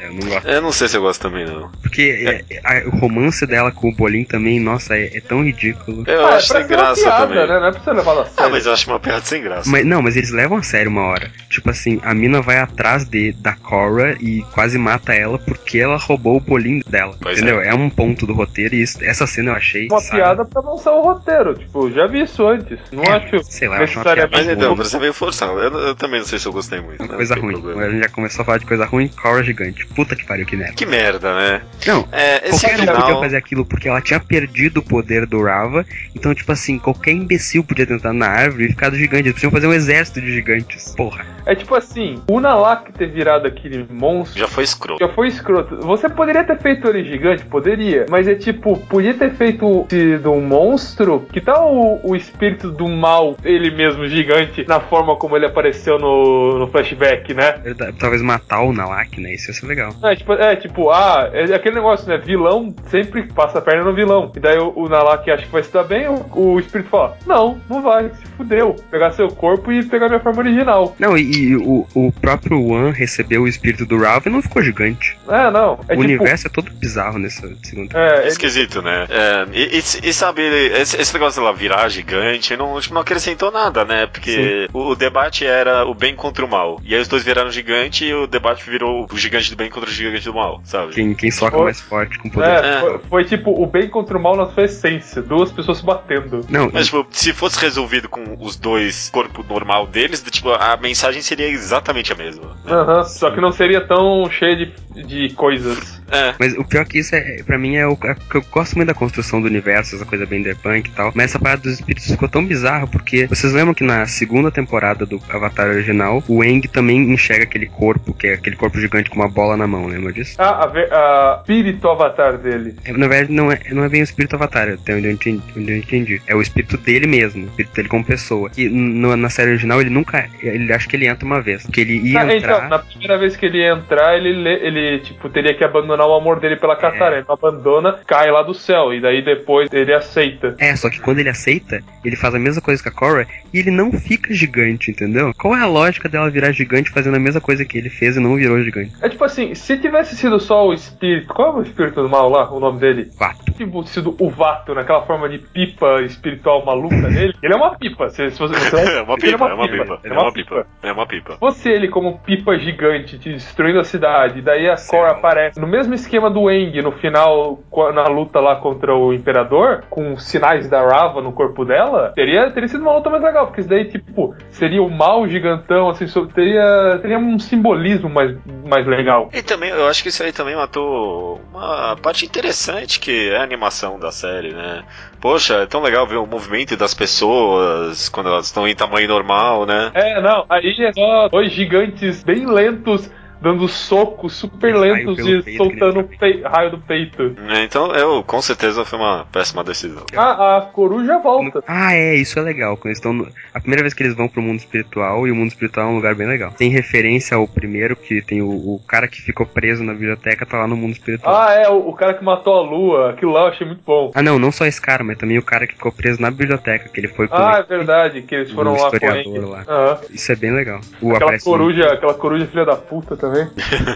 É, 0.00 0.06
eu 0.06 0.14
não 0.14 0.28
gosto. 0.28 0.48
Eu 0.48 0.62
não 0.62 0.72
sei 0.72 0.88
se 0.88 0.96
eu 0.96 1.02
gosto 1.02 1.20
também, 1.20 1.44
não. 1.44 1.70
Porque 1.82 2.42
é, 2.50 2.58
a- 2.64 2.86
o 2.88 2.98
romance 2.98 3.46
dela 3.46 3.70
com 3.70 3.88
o 3.90 3.94
Bolim 3.94 4.24
também, 4.24 4.58
nossa, 4.58 4.94
é, 4.96 5.16
é 5.16 5.20
tão 5.20 5.44
ridículo. 5.44 6.04
Eu 6.06 6.26
Ah, 6.26 6.30
é 6.30 6.34
acho 6.36 6.46
sem 6.54 6.66
graça 6.66 7.02
piada, 7.02 7.26
também. 7.26 7.46
né? 7.46 7.60
Não 7.60 7.66
é 7.66 7.70
pra 7.72 7.80
ser 7.80 7.92
levado 7.92 8.18
a 8.20 8.22
Ah, 8.22 8.26
sério. 8.26 8.50
mas 8.52 8.66
eu 8.66 8.72
acho 8.72 8.90
uma 8.90 8.98
piada 8.98 9.20
sem 9.24 9.42
graça. 9.42 9.68
Mas, 9.70 9.84
não, 9.84 10.00
mas 10.00 10.16
eles 10.20 10.30
levam 10.30 10.58
a 10.58 10.62
sério 10.62 10.90
uma 10.90 11.02
hora. 11.02 11.30
Tipo 11.48 11.70
assim, 11.70 12.00
a 12.02 12.14
mina 12.14 12.40
vai 12.40 12.58
atrás 12.58 13.04
de, 13.04 13.32
da 13.32 13.52
Cora 13.54 14.16
e 14.20 14.42
quase 14.52 14.78
mata 14.78 15.12
ela 15.14 15.38
porque 15.38 15.78
ela 15.78 15.96
roubou 15.96 16.36
o 16.36 16.40
bolinho 16.40 16.82
dela. 16.88 17.16
Pois 17.20 17.38
entendeu? 17.38 17.60
É. 17.60 17.74
um 17.74 17.88
ponto 17.88 18.26
do 18.26 18.32
roteiro 18.34 18.74
e 18.74 18.82
isso- 18.82 19.02
essa 19.04 19.26
cena 19.26 19.50
eu 19.52 19.54
achei. 19.56 19.86
Uma 19.90 20.00
sabe? 20.00 20.16
piada 20.16 20.44
pra 20.44 20.60
lançar 20.60 20.92
o 20.92 21.02
roteiro. 21.02 21.54
Tipo, 21.54 21.90
já 21.90 22.06
vi 22.06 22.22
isso 22.22 22.46
antes. 22.46 22.78
Não 22.92 23.02
É, 23.04 23.12
acho 23.12 23.42
sei 23.44 23.68
lá, 23.68 23.78
eu 23.78 23.84
acho 23.84 23.98
uma 23.98 24.04
necessariamente. 24.04 24.32
Mas 24.32 24.44
piada 24.46 24.52
então, 24.60 24.76
você 24.76 24.98
veio 24.98 25.14
forçar. 25.14 25.48
Eu, 25.48 25.72
eu 25.72 25.94
também 25.94 26.20
não 26.20 26.26
sei 26.26 26.38
se 26.38 26.46
eu 26.46 26.52
gostei 26.52 26.80
muito. 26.80 27.00
Uma 27.02 27.08
né? 27.12 27.16
coisa 27.16 27.34
Não 27.36 27.42
ruim. 27.42 27.52
problema. 27.54 27.82
A 27.82 27.90
gente 27.90 28.02
já 28.02 28.08
começou 28.10 28.42
a 28.42 28.44
falar 28.44 28.58
de 28.58 28.66
coisa 28.66 28.84
ruim, 28.84 29.08
Cora 29.08 29.42
gigante. 29.42 29.86
Puta 29.86 30.14
que 30.14 30.24
pariu, 30.26 30.44
que 30.44 30.56
merda. 30.56 30.74
Que 30.74 30.86
merda, 30.86 31.34
né? 31.34 31.62
Não, 31.86 32.06
É, 32.12 32.48
esse 32.48 32.60
Qualquer 32.60 32.74
um 32.80 32.86
podia 32.86 33.02
final. 33.06 33.20
fazer 33.22 33.36
aquilo 33.36 33.64
porque 33.64 33.88
ela 33.88 34.00
tinha 34.00 34.20
perdido 34.20 34.78
o 34.80 34.82
poder 34.82 35.26
do 35.26 35.42
Rava. 35.42 35.86
Então, 36.14 36.34
tipo 36.34 36.50
assim, 36.52 36.78
qualquer 36.78 37.12
imbecil 37.12 37.62
podia 37.64 37.86
tentar 37.86 38.12
na 38.12 38.26
árvore 38.26 38.66
e 38.66 38.68
ficar 38.68 38.90
do 38.90 38.96
gigante. 38.96 39.22
Eles 39.28 39.34
podiam 39.34 39.50
fazer 39.52 39.66
um 39.66 39.72
exército 39.72 40.09
de 40.14 40.32
gigantes. 40.32 40.94
Porra. 40.96 41.26
É 41.46 41.54
tipo 41.54 41.74
assim, 41.74 42.22
o 42.30 42.40
Nalak 42.40 42.92
ter 42.92 43.06
virado 43.06 43.46
aquele 43.46 43.86
monstro. 43.90 44.38
Já 44.38 44.48
foi 44.48 44.64
escroto. 44.64 45.04
Já 45.04 45.12
foi 45.12 45.28
escroto. 45.28 45.76
Você 45.80 46.08
poderia 46.08 46.44
ter 46.44 46.58
feito 46.58 46.88
ele 46.88 47.04
gigante? 47.04 47.44
Poderia. 47.44 48.06
Mas 48.08 48.26
é 48.26 48.34
tipo, 48.34 48.76
podia 48.86 49.14
ter 49.14 49.32
feito 49.34 49.86
sido 49.90 50.32
um 50.32 50.40
monstro. 50.40 51.26
Que 51.32 51.40
tal 51.40 51.74
o, 51.74 52.10
o 52.10 52.16
espírito 52.16 52.70
do 52.70 52.88
mal, 52.88 53.36
ele 53.44 53.70
mesmo 53.70 54.06
gigante, 54.06 54.64
na 54.66 54.80
forma 54.80 55.16
como 55.16 55.36
ele 55.36 55.46
apareceu 55.46 55.98
no, 55.98 56.58
no 56.58 56.66
flashback, 56.68 57.34
né? 57.34 57.52
Verdade, 57.62 57.96
Talvez 57.98 58.22
matar 58.22 58.62
o 58.62 58.72
Nalak, 58.72 59.20
né? 59.20 59.34
Isso 59.34 59.50
ia 59.50 59.54
ser 59.54 59.66
legal. 59.66 59.92
É 60.02 60.14
tipo, 60.16 60.32
é, 60.32 60.56
tipo, 60.56 60.90
ah, 60.90 61.30
é 61.32 61.54
aquele 61.54 61.76
negócio, 61.76 62.08
né? 62.08 62.18
Vilão 62.18 62.74
sempre 62.86 63.22
passa 63.24 63.58
a 63.58 63.62
perna 63.62 63.84
no 63.84 63.94
vilão. 63.94 64.32
E 64.34 64.40
daí 64.40 64.58
o, 64.58 64.72
o 64.74 64.88
Nalak 64.88 65.30
acha 65.30 65.44
que 65.44 65.52
vai 65.52 65.62
se 65.62 65.72
dar 65.72 65.84
bem, 65.84 66.08
o, 66.08 66.24
o 66.34 66.60
espírito 66.60 66.88
fala: 66.88 67.16
Não, 67.26 67.60
não 67.68 67.82
vai, 67.82 68.08
se 68.10 68.26
fudeu. 68.36 68.74
Pegar 68.90 69.12
seu 69.12 69.28
corpo 69.28 69.72
e 69.72 69.84
pegar 69.84 69.99
minha 70.08 70.20
forma 70.20 70.40
original. 70.40 70.94
Não, 70.98 71.16
e, 71.16 71.22
e 71.30 71.56
o, 71.56 71.86
o 71.94 72.12
próprio 72.12 72.62
One 72.64 72.92
recebeu 72.92 73.42
o 73.42 73.48
espírito 73.48 73.84
do 73.86 73.98
Rava 73.98 74.28
e 74.28 74.32
não 74.32 74.42
ficou 74.42 74.62
gigante. 74.62 75.16
É, 75.28 75.50
não. 75.50 75.72
É 75.88 75.94
o 75.94 75.96
tipo, 75.96 76.00
universo 76.00 76.46
é 76.46 76.50
todo 76.50 76.70
bizarro 76.72 77.18
nessa. 77.18 77.48
segunda. 77.62 77.98
É, 77.98 78.18
ele- 78.20 78.28
Esquisito, 78.28 78.82
né? 78.82 79.06
É, 79.10 79.46
e, 79.52 79.78
e- 79.78 80.08
e 80.08 80.12
sabe, 80.12 80.42
esse, 80.42 80.96
esse 81.00 81.12
negócio 81.14 81.40
dela 81.42 81.54
virar 81.54 81.88
gigante 81.88 82.56
não, 82.56 82.80
tipo, 82.80 82.94
não 82.94 83.00
acrescentou 83.02 83.50
nada, 83.50 83.84
né? 83.84 84.06
Porque 84.06 84.68
o, 84.72 84.90
o 84.90 84.94
debate 84.96 85.44
era 85.44 85.84
o 85.86 85.94
bem 85.94 86.14
contra 86.14 86.44
o 86.44 86.48
mal. 86.48 86.80
E 86.84 86.94
aí 86.94 87.00
os 87.00 87.08
dois 87.08 87.22
viraram 87.24 87.50
gigante 87.50 88.04
e 88.04 88.14
o 88.14 88.26
debate 88.26 88.68
virou 88.68 89.06
o 89.10 89.16
gigante 89.16 89.50
do 89.50 89.56
bem 89.56 89.70
contra 89.70 89.88
o 89.88 89.92
gigante 89.92 90.24
do 90.24 90.34
mal, 90.34 90.60
sabe? 90.64 90.92
Quem, 90.94 91.14
quem 91.14 91.30
soca 91.30 91.56
Foi- 91.56 91.64
mais 91.64 91.80
forte 91.80 92.18
com 92.18 92.28
poder. 92.30 92.48
é, 92.48 92.70
É. 92.76 92.80
Foi, 92.80 92.98
foi 93.08 93.24
tipo 93.24 93.50
o 93.50 93.66
bem 93.66 93.88
contra 93.88 94.16
o 94.16 94.22
mal 94.22 94.36
na 94.36 94.46
sua 94.50 94.64
essência. 94.64 95.22
Duas 95.22 95.50
pessoas 95.52 95.78
se 95.78 95.84
batendo. 95.84 96.44
Não, 96.48 96.70
Mas, 96.72 96.86
tipo, 96.86 97.06
se 97.10 97.32
fosse 97.32 97.58
resolvido 97.60 98.08
com 98.08 98.36
os 98.40 98.56
dois 98.56 99.10
corpo 99.10 99.44
normal 99.48 99.86
deles, 99.90 100.22
tipo, 100.30 100.50
a 100.50 100.76
mensagem 100.76 101.20
seria 101.22 101.48
exatamente 101.48 102.12
a 102.12 102.16
mesma. 102.16 102.56
né? 102.64 103.04
Só 103.04 103.30
que 103.30 103.40
não 103.40 103.52
seria 103.52 103.80
tão 103.80 104.28
cheio 104.30 104.72
de, 104.94 105.02
de 105.28 105.34
coisas. 105.34 106.00
É. 106.10 106.34
Mas 106.38 106.54
o 106.56 106.64
pior 106.64 106.84
que 106.84 106.98
isso 106.98 107.14
é, 107.14 107.42
pra 107.44 107.58
mim, 107.58 107.76
é 107.76 107.86
o 107.86 107.96
é 108.04 108.14
que 108.14 108.36
eu 108.36 108.44
gosto 108.50 108.74
muito 108.76 108.88
da 108.88 108.94
construção 108.94 109.40
do 109.40 109.46
universo, 109.46 109.94
essa 109.96 110.04
coisa 110.04 110.26
bem 110.26 110.42
punk 110.56 110.88
e 110.88 110.92
tal. 110.92 111.12
Mas 111.14 111.26
essa 111.26 111.38
parada 111.38 111.62
dos 111.62 111.74
espíritos 111.74 112.06
ficou 112.10 112.28
tão 112.28 112.44
bizarra 112.44 112.86
porque 112.86 113.26
vocês 113.26 113.52
lembram 113.52 113.74
que 113.74 113.84
na 113.84 114.06
segunda 114.06 114.50
temporada 114.50 115.06
do 115.06 115.20
Avatar 115.28 115.68
original, 115.68 116.22
o 116.28 116.42
Aang 116.42 116.66
também 116.68 116.98
enxerga 117.12 117.44
aquele 117.44 117.66
corpo, 117.66 118.12
que 118.12 118.26
é 118.26 118.34
aquele 118.34 118.56
corpo 118.56 118.80
gigante 118.80 119.08
com 119.10 119.16
uma 119.16 119.28
bola 119.28 119.56
na 119.56 119.66
mão, 119.66 119.86
lembra 119.86 120.12
disso? 120.12 120.34
Ah, 120.38 120.64
a, 120.64 120.66
ve- 120.66 120.88
a 120.90 121.38
espírito 121.40 121.88
avatar 121.88 122.38
dele. 122.38 122.76
É, 122.84 122.92
Na 122.92 123.06
verdade, 123.06 123.32
não 123.32 123.50
é, 123.52 123.60
não 123.70 123.84
é 123.84 123.88
bem 123.88 124.00
o 124.00 124.04
espírito 124.04 124.34
Avatar, 124.36 124.68
até 124.68 124.94
onde 124.94 125.06
eu 125.06 125.12
entendi. 125.12 125.42
onde 125.56 125.72
eu 125.72 125.76
entendi. 125.76 126.20
É 126.26 126.34
o 126.34 126.42
espírito 126.42 126.76
dele 126.76 127.06
mesmo, 127.06 127.44
o 127.44 127.48
espírito 127.48 127.74
dele 127.74 127.88
como 127.88 128.04
pessoa. 128.04 128.50
E 128.56 128.68
no- 128.68 129.16
na 129.16 129.28
série 129.30 129.50
original 129.50 129.79
ele 129.80 129.90
nunca. 129.90 130.28
Ele 130.42 130.72
acho 130.72 130.88
que 130.88 130.96
ele 130.96 131.06
entra 131.06 131.24
uma 131.24 131.40
vez. 131.40 131.62
Porque 131.62 131.80
ele 131.80 131.98
ia 132.10 132.20
Ah, 132.20 132.34
entrar. 132.36 132.56
então, 132.56 132.68
na 132.68 132.78
primeira 132.78 133.18
vez 133.18 133.36
que 133.36 133.46
ele 133.46 133.58
ia 133.58 133.72
entrar, 133.72 134.16
ele, 134.16 134.32
le- 134.32 134.66
ele 134.66 134.98
tipo, 135.00 135.28
teria 135.28 135.54
que 135.54 135.64
abandonar 135.64 136.06
o 136.06 136.14
amor 136.14 136.40
dele 136.40 136.56
pela 136.56 136.76
Katara. 136.76 137.16
Ele 137.16 137.24
não 137.26 137.34
abandona, 137.34 137.98
cai 138.06 138.30
lá 138.30 138.42
do 138.42 138.54
céu. 138.54 138.92
E 138.92 139.00
daí 139.00 139.22
depois 139.22 139.68
ele 139.72 139.92
aceita. 139.94 140.54
É, 140.58 140.74
só 140.76 140.88
que 140.90 141.00
quando 141.00 141.18
ele 141.18 141.28
aceita, 141.28 141.80
ele 142.04 142.16
faz 142.16 142.34
a 142.34 142.38
mesma 142.38 142.60
coisa 142.62 142.82
que 142.82 142.88
a 142.88 142.92
Korra 142.92 143.26
e 143.52 143.58
ele 143.58 143.70
não 143.70 143.92
fica 143.92 144.32
gigante, 144.32 144.90
entendeu? 144.90 145.32
Qual 145.38 145.56
é 145.56 145.60
a 145.60 145.66
lógica 145.66 146.08
dela 146.08 146.30
virar 146.30 146.52
gigante 146.52 146.90
fazendo 146.90 147.16
a 147.16 147.20
mesma 147.20 147.40
coisa 147.40 147.64
que 147.64 147.76
ele 147.78 147.90
fez 147.90 148.16
e 148.16 148.20
não 148.20 148.36
virou 148.36 148.60
gigante? 148.62 148.92
É 149.02 149.08
tipo 149.08 149.24
assim, 149.24 149.54
se 149.54 149.76
tivesse 149.78 150.16
sido 150.16 150.38
só 150.38 150.66
o 150.68 150.72
espírito. 150.72 151.32
Qual 151.32 151.56
é 151.56 151.60
o 151.60 151.62
espírito 151.62 152.02
do 152.02 152.08
mal 152.08 152.28
lá? 152.30 152.50
O 152.50 152.60
nome 152.60 152.78
dele? 152.80 153.10
Fato. 153.18 153.52
Tipo, 153.52 153.84
sido 153.84 154.14
o 154.18 154.30
Vato, 154.30 154.74
naquela 154.74 155.02
forma 155.02 155.28
de 155.28 155.38
pipa 155.38 156.00
espiritual 156.02 156.64
maluca 156.64 157.08
dele. 157.10 157.34
Ele 157.42 157.52
é 157.52 157.56
uma 157.56 157.76
pipa. 157.76 158.08
Se, 158.10 158.30
se 158.30 158.38
você, 158.38 158.54
você 158.54 158.76
É 159.00 159.02
uma 159.02 159.16
pipa, 159.16 159.48
é 159.48 159.54
uma 159.54 159.64
pipa. 159.64 159.69
É 160.04 160.12
uma 160.12 160.32
pipa. 160.32 160.66
É 160.82 160.92
uma 160.92 161.06
pipa. 161.06 161.36
fosse 161.38 161.68
ele 161.68 161.88
como 161.88 162.18
pipa 162.18 162.58
gigante 162.58 163.18
te 163.18 163.32
destruindo 163.32 163.80
a 163.80 163.84
cidade, 163.84 164.42
daí 164.42 164.68
a 164.68 164.76
Korra 164.76 165.12
aparece 165.12 165.60
no 165.60 165.66
mesmo 165.66 165.94
esquema 165.94 166.30
do 166.30 166.50
Eng 166.50 166.80
no 166.82 166.92
final, 166.92 167.60
na 167.94 168.04
luta 168.04 168.40
lá 168.40 168.56
contra 168.56 168.94
o 168.94 169.12
Imperador, 169.12 169.84
com 169.90 170.16
sinais 170.16 170.68
da 170.68 170.80
Rava 170.82 171.20
no 171.20 171.32
corpo 171.32 171.64
dela, 171.64 172.12
teria, 172.14 172.50
teria 172.50 172.68
sido 172.68 172.82
uma 172.82 172.94
luta 172.94 173.10
mais 173.10 173.22
legal, 173.22 173.46
porque 173.46 173.60
isso 173.60 173.70
daí, 173.70 173.84
tipo, 173.84 174.34
seria 174.50 174.82
o 174.82 174.90
mal 174.90 175.26
gigantão, 175.28 175.88
assim, 175.88 176.06
teria, 176.34 176.98
teria 177.00 177.18
um 177.18 177.38
simbolismo 177.38 178.08
mais, 178.08 178.36
mais 178.66 178.86
legal. 178.86 179.28
E 179.32 179.42
também, 179.42 179.70
eu 179.70 179.86
acho 179.86 180.02
que 180.02 180.08
isso 180.08 180.22
aí 180.22 180.32
também 180.32 180.56
matou 180.56 181.40
uma 181.52 181.96
parte 181.96 182.24
interessante 182.24 183.00
que 183.00 183.30
é 183.30 183.38
a 183.38 183.42
animação 183.42 183.98
da 183.98 184.10
série, 184.10 184.52
né? 184.52 184.82
Poxa, 185.20 185.62
é 185.62 185.66
tão 185.66 185.82
legal 185.82 186.06
ver 186.06 186.16
o 186.16 186.26
movimento 186.26 186.76
das 186.76 186.94
pessoas 186.94 188.08
quando 188.08 188.28
elas 188.28 188.46
estão 188.46 188.66
em 188.66 188.74
tamanho 188.74 189.08
normal, 189.08 189.49
né? 189.66 189.90
É, 189.94 190.20
não, 190.20 190.44
aí 190.48 190.74
é 190.78 190.92
só 190.92 191.28
dois 191.28 191.52
gigantes 191.52 192.22
bem 192.24 192.46
lentos. 192.46 193.10
Dando 193.40 193.66
socos 193.68 194.34
super 194.34 194.74
lentos 194.76 195.18
e 195.18 195.56
soltando 195.56 196.04
pei- 196.18 196.42
raio 196.42 196.72
do 196.72 196.78
peito. 196.78 197.34
É, 197.48 197.64
Então, 197.64 197.90
eu, 197.94 198.22
com 198.22 198.42
certeza 198.42 198.84
foi 198.84 198.98
uma 198.98 199.24
péssima 199.32 199.64
decisão. 199.64 200.04
Ah, 200.14 200.58
a 200.58 200.60
coruja 200.60 201.18
volta. 201.18 201.64
Ah, 201.66 201.94
é, 201.94 202.16
isso 202.16 202.38
é 202.38 202.42
legal. 202.42 202.76
Quando 202.76 202.86
eles 202.86 202.98
estão 202.98 203.12
no- 203.14 203.28
A 203.54 203.60
primeira 203.60 203.82
vez 203.82 203.94
que 203.94 204.02
eles 204.02 204.14
vão 204.14 204.28
pro 204.28 204.42
mundo 204.42 204.58
espiritual, 204.58 205.26
e 205.26 205.30
o 205.32 205.34
mundo 205.34 205.48
espiritual 205.48 205.86
é 205.86 205.90
um 205.90 205.96
lugar 205.96 206.14
bem 206.14 206.26
legal. 206.26 206.52
Tem 206.52 206.68
referência 206.70 207.36
ao 207.36 207.48
primeiro, 207.48 207.96
que 207.96 208.20
tem 208.22 208.42
o, 208.42 208.48
o 208.50 208.80
cara 208.86 209.08
que 209.08 209.20
ficou 209.22 209.46
preso 209.46 209.82
na 209.82 209.92
biblioteca, 209.94 210.44
tá 210.44 210.58
lá 210.58 210.66
no 210.68 210.76
mundo 210.76 210.92
espiritual. 210.92 211.34
Ah, 211.34 211.52
é, 211.54 211.68
o, 211.68 211.88
o 211.88 211.94
cara 211.94 212.14
que 212.14 212.22
matou 212.24 212.54
a 212.58 212.62
lua. 212.62 213.10
Aquilo 213.10 213.32
lá 213.32 213.40
eu 213.42 213.46
achei 213.46 213.66
muito 213.66 213.82
bom. 213.84 214.10
Ah, 214.14 214.22
não, 214.22 214.38
não 214.38 214.52
só 214.52 214.66
esse 214.66 214.80
cara, 214.80 215.02
mas 215.02 215.16
também 215.18 215.38
o 215.38 215.42
cara 215.42 215.66
que 215.66 215.74
ficou 215.74 215.90
preso 215.92 216.20
na 216.20 216.30
biblioteca, 216.30 216.88
que 216.88 217.00
ele 217.00 217.08
foi 217.08 217.26
com 217.26 217.36
Ah, 217.36 217.56
é 217.56 217.58
ele. 217.60 217.66
verdade, 217.68 218.22
que 218.22 218.34
eles 218.34 218.50
foram 218.52 218.74
Um 218.74 218.80
lá 218.80 218.90
com 218.90 219.06
ele. 219.06 219.38
lá. 219.40 219.64
Aham. 219.66 219.98
Isso 220.10 220.30
é 220.30 220.36
bem 220.36 220.52
legal. 220.52 220.80
O 221.00 221.14
Aquela 221.14 221.38
coruja, 221.38 221.86
aquela 221.92 222.14
coruja 222.14 222.46
filha 222.46 222.64
da 222.66 222.76
puta 222.76 223.16
também. 223.16 223.29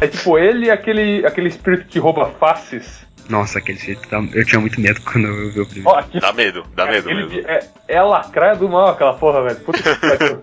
É 0.00 0.06
tipo 0.08 0.38
ele 0.38 0.66
e 0.66 0.70
aquele, 0.70 1.24
aquele 1.26 1.48
espírito 1.48 1.86
que 1.86 1.98
rouba 1.98 2.30
faces. 2.38 3.04
Nossa, 3.28 3.58
aquele 3.58 3.78
jeito. 3.78 4.06
dá- 4.10 4.22
Eu 4.32 4.44
tinha 4.44 4.60
muito 4.60 4.80
medo 4.80 5.00
quando 5.10 5.26
eu 5.26 5.50
vi 5.50 5.60
o 5.60 5.66
primeiro. 5.66 5.88
Ó, 5.90 5.98
aqui, 5.98 6.20
Dá 6.20 6.32
medo, 6.32 6.62
dá 6.76 6.86
medo 6.86 7.08
aquele 7.08 7.26
mesmo. 7.26 7.48
é, 7.48 7.60
é 7.88 7.96
a 7.96 8.04
lacraia 8.04 8.54
do 8.54 8.68
mal 8.68 8.88
aquela 8.88 9.14
porra, 9.14 9.42
velho. 9.42 9.56
Puta 9.60 9.82
que 9.82 9.94
pariu. 10.06 10.42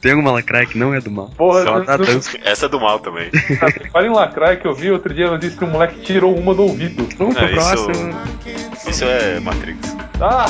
Tem 0.00 0.12
alguma 0.12 0.30
lacraia 0.30 0.64
que 0.64 0.78
não 0.78 0.94
é 0.94 1.00
do 1.00 1.10
mal. 1.10 1.28
Porra, 1.36 1.64
Só 1.64 1.78
não- 1.80 1.84
não- 1.84 1.96
dança. 1.98 2.38
Essa 2.44 2.66
é 2.66 2.68
do 2.68 2.78
mal 2.78 3.00
também. 3.00 3.28
Fala 3.92 4.06
em 4.06 4.10
lacraia 4.14 4.56
que 4.56 4.68
eu 4.68 4.72
vi 4.72 4.92
outro 4.92 5.12
dia, 5.12 5.24
ela 5.26 5.36
disse 5.38 5.56
que 5.56 5.64
o 5.64 5.66
moleque 5.66 6.00
tirou 6.02 6.36
uma 6.38 6.54
do 6.54 6.62
ouvido. 6.62 7.08
Vamos 7.18 7.34
pro 7.34 7.44
É, 7.46 7.50
isso- 7.52 7.84
próximo. 7.86 8.14
Isso 8.88 9.04
é 9.04 9.40
Matrix. 9.40 9.96
Ah! 10.20 10.46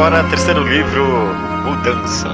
o 0.01 0.29
terceiro 0.31 0.63
livro? 0.67 1.05
Mudança. 1.65 2.29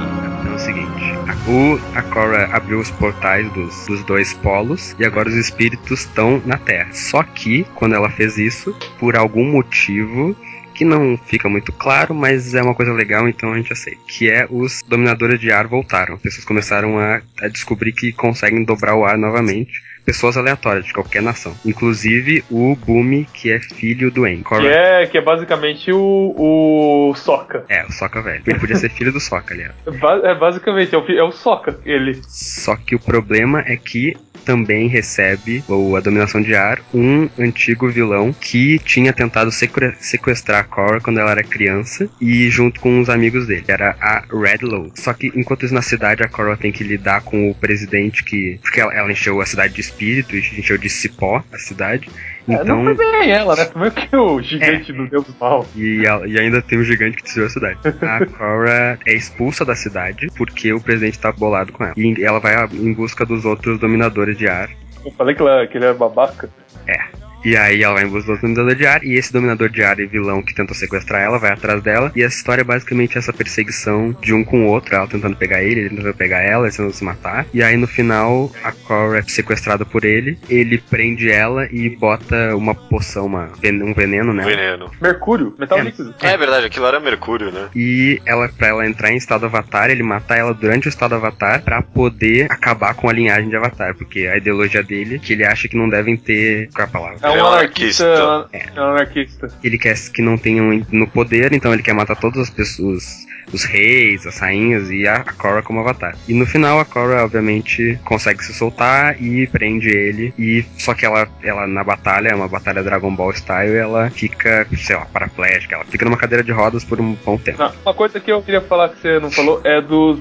É 0.47 0.55
o 0.55 0.59
seguinte: 0.59 1.19
o, 1.47 1.79
a 1.95 2.03
Korra 2.03 2.49
abriu 2.53 2.79
os 2.79 2.91
portais 2.93 3.51
dos, 3.53 3.87
dos 3.87 4.03
dois 4.05 4.33
polos 4.35 4.95
e 4.99 5.05
agora 5.05 5.29
os 5.29 5.35
espíritos 5.35 6.01
estão 6.01 6.41
na 6.47 6.57
Terra. 6.57 6.93
Só 6.93 7.23
que, 7.23 7.65
quando 7.75 7.95
ela 7.95 8.09
fez 8.11 8.39
isso, 8.39 8.75
por 8.99 9.17
algum 9.17 9.45
motivo 9.45 10.37
que 10.79 10.85
não 10.85 11.17
fica 11.17 11.49
muito 11.49 11.73
claro, 11.73 12.15
mas 12.15 12.55
é 12.55 12.63
uma 12.63 12.75
coisa 12.75 12.93
legal, 12.93 13.29
então 13.29 13.53
a 13.53 13.57
gente 13.57 13.73
aceita. 13.73 14.01
Que 14.07 14.31
é 14.31 14.47
os 14.49 14.81
dominadores 14.87 15.41
de 15.41 15.51
ar 15.51 15.67
voltaram. 15.67 16.15
As 16.15 16.23
pessoas 16.23 16.45
começaram 16.45 16.97
a, 17.01 17.21
a 17.43 17.49
descobrir 17.49 17.93
que 17.93 18.13
conseguem 18.13 18.65
dobrar 18.65 18.95
o 18.95 19.05
ar 19.05 19.19
novamente. 19.19 19.83
Pessoas 20.05 20.37
aleatórias 20.37 20.87
de 20.87 20.93
qualquer 20.93 21.21
nação. 21.21 21.55
Inclusive 21.67 22.43
o 22.49 22.77
Bumi, 22.77 23.27
que 23.35 23.51
é 23.51 23.59
filho 23.59 24.11
do 24.11 24.27
En. 24.27 24.43
Que 24.43 24.67
é, 24.69 25.07
que 25.07 25.19
é 25.19 25.21
basicamente 25.21 25.93
o, 25.93 27.11
o 27.11 27.15
Soca. 27.15 27.67
É, 27.69 27.85
o 27.85 27.93
Sokka 27.93 28.23
velho. 28.23 28.43
Ele 28.47 28.59
podia 28.59 28.77
ser 28.77 28.89
filho 28.89 29.13
do 29.13 29.21
Sokka, 29.21 29.53
aliás. 29.53 29.75
É 30.25 30.35
basicamente, 30.35 30.95
é 30.95 30.99
o, 30.99 31.11
é 31.11 31.23
o 31.23 31.33
Soca, 31.33 31.79
ele. 31.85 32.21
Só 32.27 32.77
que 32.77 32.95
o 32.95 33.01
problema 33.01 33.63
é 33.67 33.77
que 33.77 34.17
também 34.49 34.89
recebe, 34.89 35.63
ou 35.69 35.95
a 35.95 36.01
dominação 36.01 36.41
de 36.41 36.55
ar, 36.55 36.81
um 36.95 37.29
antigo 37.39 37.87
vilão 37.91 38.33
que 38.33 38.79
tinha 38.79 39.13
tentado 39.13 39.53
sequ- 39.53 39.95
sequestrar 40.01 40.61
a 40.61 40.65
Korra 40.65 41.03
quando 41.03 41.21
ela 41.21 41.33
era 41.33 41.43
criança 41.43 42.09
e 42.19 42.49
junto 42.49 42.81
com 42.81 42.99
os 42.99 43.11
amigos 43.11 43.47
dele, 43.47 43.67
era 43.69 43.95
a 44.01 44.25
Red 44.33 44.61
Low. 44.63 44.91
Só 44.95 45.13
que 45.13 45.31
enquanto 45.37 45.67
isso 45.67 45.75
na 45.75 45.83
cidade, 45.83 46.23
a 46.23 46.29
Korra 46.29 46.57
tem 46.57 46.73
que 46.73 46.83
lidar 46.83 47.21
com 47.21 47.51
o 47.51 47.55
presidente 47.55 48.25
que. 48.25 48.59
Porque 48.63 48.81
ela, 48.81 48.95
ela 48.95 49.13
encheu 49.13 49.39
a 49.39 49.45
cidade 49.45 49.75
de 49.75 49.83
espírito, 49.83 50.35
encheu 50.35 50.79
de 50.79 50.89
cipó 50.89 51.45
a 51.53 51.59
cidade. 51.59 52.09
É, 52.49 52.55
Então. 52.55 52.83
não 52.83 52.95
foi 52.95 52.97
bem 52.97 53.31
ela, 53.31 53.55
né? 53.57 53.65
Foi 53.67 53.81
meio 53.81 53.93
que 53.93 54.17
o 54.17 54.41
gigante 54.41 54.93
do 54.93 55.07
Deus 55.09 55.25
do 55.27 55.35
Mal. 55.39 55.67
E, 55.77 56.03
e 56.03 56.39
ainda 56.39 56.63
tem 56.63 56.79
um 56.79 56.85
gigante 56.85 57.17
que 57.17 57.23
destruiu 57.25 57.47
a 57.47 57.51
cidade. 57.51 57.79
A 58.03 58.25
Korra 58.27 58.99
é 59.07 59.15
expulsa 59.15 59.65
da 59.65 59.75
cidade 59.75 60.29
porque 60.37 60.73
o 60.73 60.81
presidente 60.81 61.19
tá 61.19 61.33
bolado 61.33 61.73
com 61.73 61.85
ela. 61.85 61.95
E 61.97 62.25
ela 62.25 62.41
vai 62.41 62.55
em 62.73 62.93
busca 62.93 63.25
dos 63.27 63.45
outros 63.45 63.79
dominadores 63.79 64.37
de 64.37 64.49
ar. 64.49 64.71
Eu 65.05 65.13
falei 65.13 65.35
que, 65.35 65.43
ela, 65.43 65.67
que 65.67 65.77
ele 65.79 65.85
era 65.85 65.95
babaca. 65.95 66.49
É. 66.87 67.18
E 67.45 67.57
aí 67.57 67.83
ela 67.83 67.95
vai 67.95 68.05
em 68.05 68.09
busca 68.09 68.33
do 68.35 68.41
dominador 68.41 68.75
de 68.75 68.87
ar, 68.87 69.05
e 69.05 69.15
esse 69.15 69.33
dominador 69.33 69.69
de 69.69 69.83
ar 69.83 69.99
e 70.01 70.07
vilão 70.07 70.43
que 70.43 70.55
tentou 70.55 70.75
sequestrar 70.75 71.23
ela 71.23 71.39
vai 71.39 71.53
atrás 71.53 71.83
dela. 71.83 72.13
E 72.15 72.23
essa 72.23 72.37
história 72.37 72.63
é 72.63 72.65
basicamente 72.65 73.17
essa 73.17 73.33
perseguição 73.33 74.17
de 74.21 74.33
um 74.35 74.45
com 74.45 74.65
o 74.65 74.67
outro, 74.67 74.95
ela 74.95 75.07
tentando 75.07 75.37
pegar 75.37 75.63
ele, 75.63 75.81
ele 75.81 75.91
tentando 75.91 76.15
pegar 76.15 76.41
ela, 76.41 76.65
eles 76.65 76.77
tentando 76.77 76.95
se 76.95 77.05
matar. 77.05 77.47
E 77.53 77.63
aí 77.63 77.77
no 77.77 77.87
final, 77.87 78.51
a 78.63 78.73
Cora 78.73 79.19
é 79.19 79.23
sequestrada 79.23 79.85
por 79.85 80.05
ele, 80.05 80.39
ele 80.49 80.79
prende 80.79 81.31
ela 81.31 81.67
e 81.71 81.89
bota 81.89 82.55
uma 82.57 82.75
poção, 82.75 83.27
uma, 83.27 83.51
um 83.65 83.95
veneno 83.95 84.33
nela. 84.33 84.49
Veneno. 84.49 84.91
Mercúrio, 85.01 85.55
metal 85.59 85.79
É. 85.79 85.83
líquido. 85.83 86.15
É 86.21 86.37
verdade, 86.37 86.67
aquilo 86.67 86.87
era 86.87 87.01
Mercúrio, 87.01 87.51
né? 87.51 87.69
E 87.75 88.21
ela, 88.27 88.49
pra 88.49 88.69
ela 88.69 88.87
entrar 88.87 89.11
em 89.11 89.17
estado 89.17 89.47
Avatar, 89.47 89.91
ele 89.91 90.03
matar 90.03 90.39
ela 90.39 90.53
durante 90.55 90.89
o 90.89 90.91
estado 90.91 91.15
Avatar 91.15 91.63
pra 91.63 91.83
poder 91.83 92.47
acabar 92.51 92.95
com 92.95 93.09
a 93.09 93.13
linhagem 93.13 93.49
de 93.49 93.57
Avatar. 93.57 93.95
Porque 93.95 94.27
a 94.27 94.37
ideologia 94.37 94.83
dele 94.83 95.17
é 95.17 95.19
que 95.19 95.33
ele 95.33 95.45
acha 95.45 95.69
que 95.69 95.77
não 95.77 95.89
devem 95.89 96.17
ter. 96.17 96.69
Qual 96.75 96.85
é 96.85 96.89
a 96.89 96.93
palavra? 96.93 97.28
É 97.29 97.31
um 97.31 97.35
Ele 97.35 97.41
é 97.41 97.47
anarquista. 97.47 98.05
anarquista. 98.05 98.71
É 98.77 98.81
um 98.81 98.85
anarquista. 98.91 99.49
Ele 99.63 99.79
quer 99.79 99.97
que 100.11 100.23
não 100.23 100.39
tenham 100.39 100.85
no 100.91 101.07
poder, 101.09 101.53
então 101.53 101.73
ele 101.73 101.83
quer 101.83 101.93
matar 101.95 102.17
todas 102.17 102.43
as 102.43 102.51
pessoas. 102.51 103.27
Os 103.53 103.65
reis, 103.65 104.27
as 104.27 104.39
rainhas 104.39 104.91
e 104.91 105.07
a 105.07 105.25
Korra 105.25 105.63
como 105.63 105.81
avatar. 105.81 106.15
E 106.29 106.35
no 106.35 106.47
final 106.47 106.79
a 106.79 106.85
Korra, 106.85 107.25
obviamente, 107.25 107.99
consegue 108.05 108.45
se 108.45 108.53
soltar 108.53 109.21
e 109.23 109.47
prende 109.47 109.89
ele. 109.89 110.33
E 110.39 110.65
só 110.79 110.95
que 110.95 111.05
ela, 111.07 111.27
ela 111.43 111.67
na 111.67 111.83
batalha, 111.83 112.29
é 112.29 112.35
uma 112.35 112.49
batalha 112.49 112.83
Dragon 112.83 113.15
Ball 113.15 113.33
style, 113.33 113.75
ela 113.77 114.11
fica, 114.11 114.67
sei 114.77 114.97
lá, 114.97 115.07
paraplégica. 115.07 115.77
Ela 115.77 115.85
fica 115.85 116.05
numa 116.05 116.17
cadeira 116.17 116.45
de 116.45 116.53
rodas 116.53 116.85
por 116.85 117.01
um 117.01 117.15
bom 117.25 117.37
tempo. 117.39 117.59
Não, 117.59 117.73
uma 117.85 117.95
coisa 117.95 118.21
que 118.21 118.31
eu 118.31 118.43
queria 118.43 118.61
falar 118.61 118.91
que 118.91 119.01
você 119.01 119.19
não 119.19 119.31
falou 119.31 119.61
é 119.65 119.81
dos, 119.81 120.21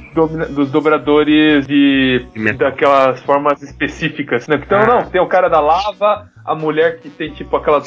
dos 0.50 0.72
dobradores 0.72 1.66
de, 1.68 2.26
De 2.34 2.54
daquelas 2.54 3.20
formas 3.22 3.62
específicas. 3.62 4.48
Né? 4.48 4.62
Então, 4.66 4.80
Ah. 4.80 4.86
não, 4.86 5.10
tem 5.10 5.22
o 5.22 5.28
cara 5.28 5.50
da 5.50 5.60
lava, 5.60 6.30
a 6.46 6.56
mulher 6.56 7.00
que 7.00 7.10
tem 7.10 7.32
tipo 7.34 7.56
aquela 7.56 7.82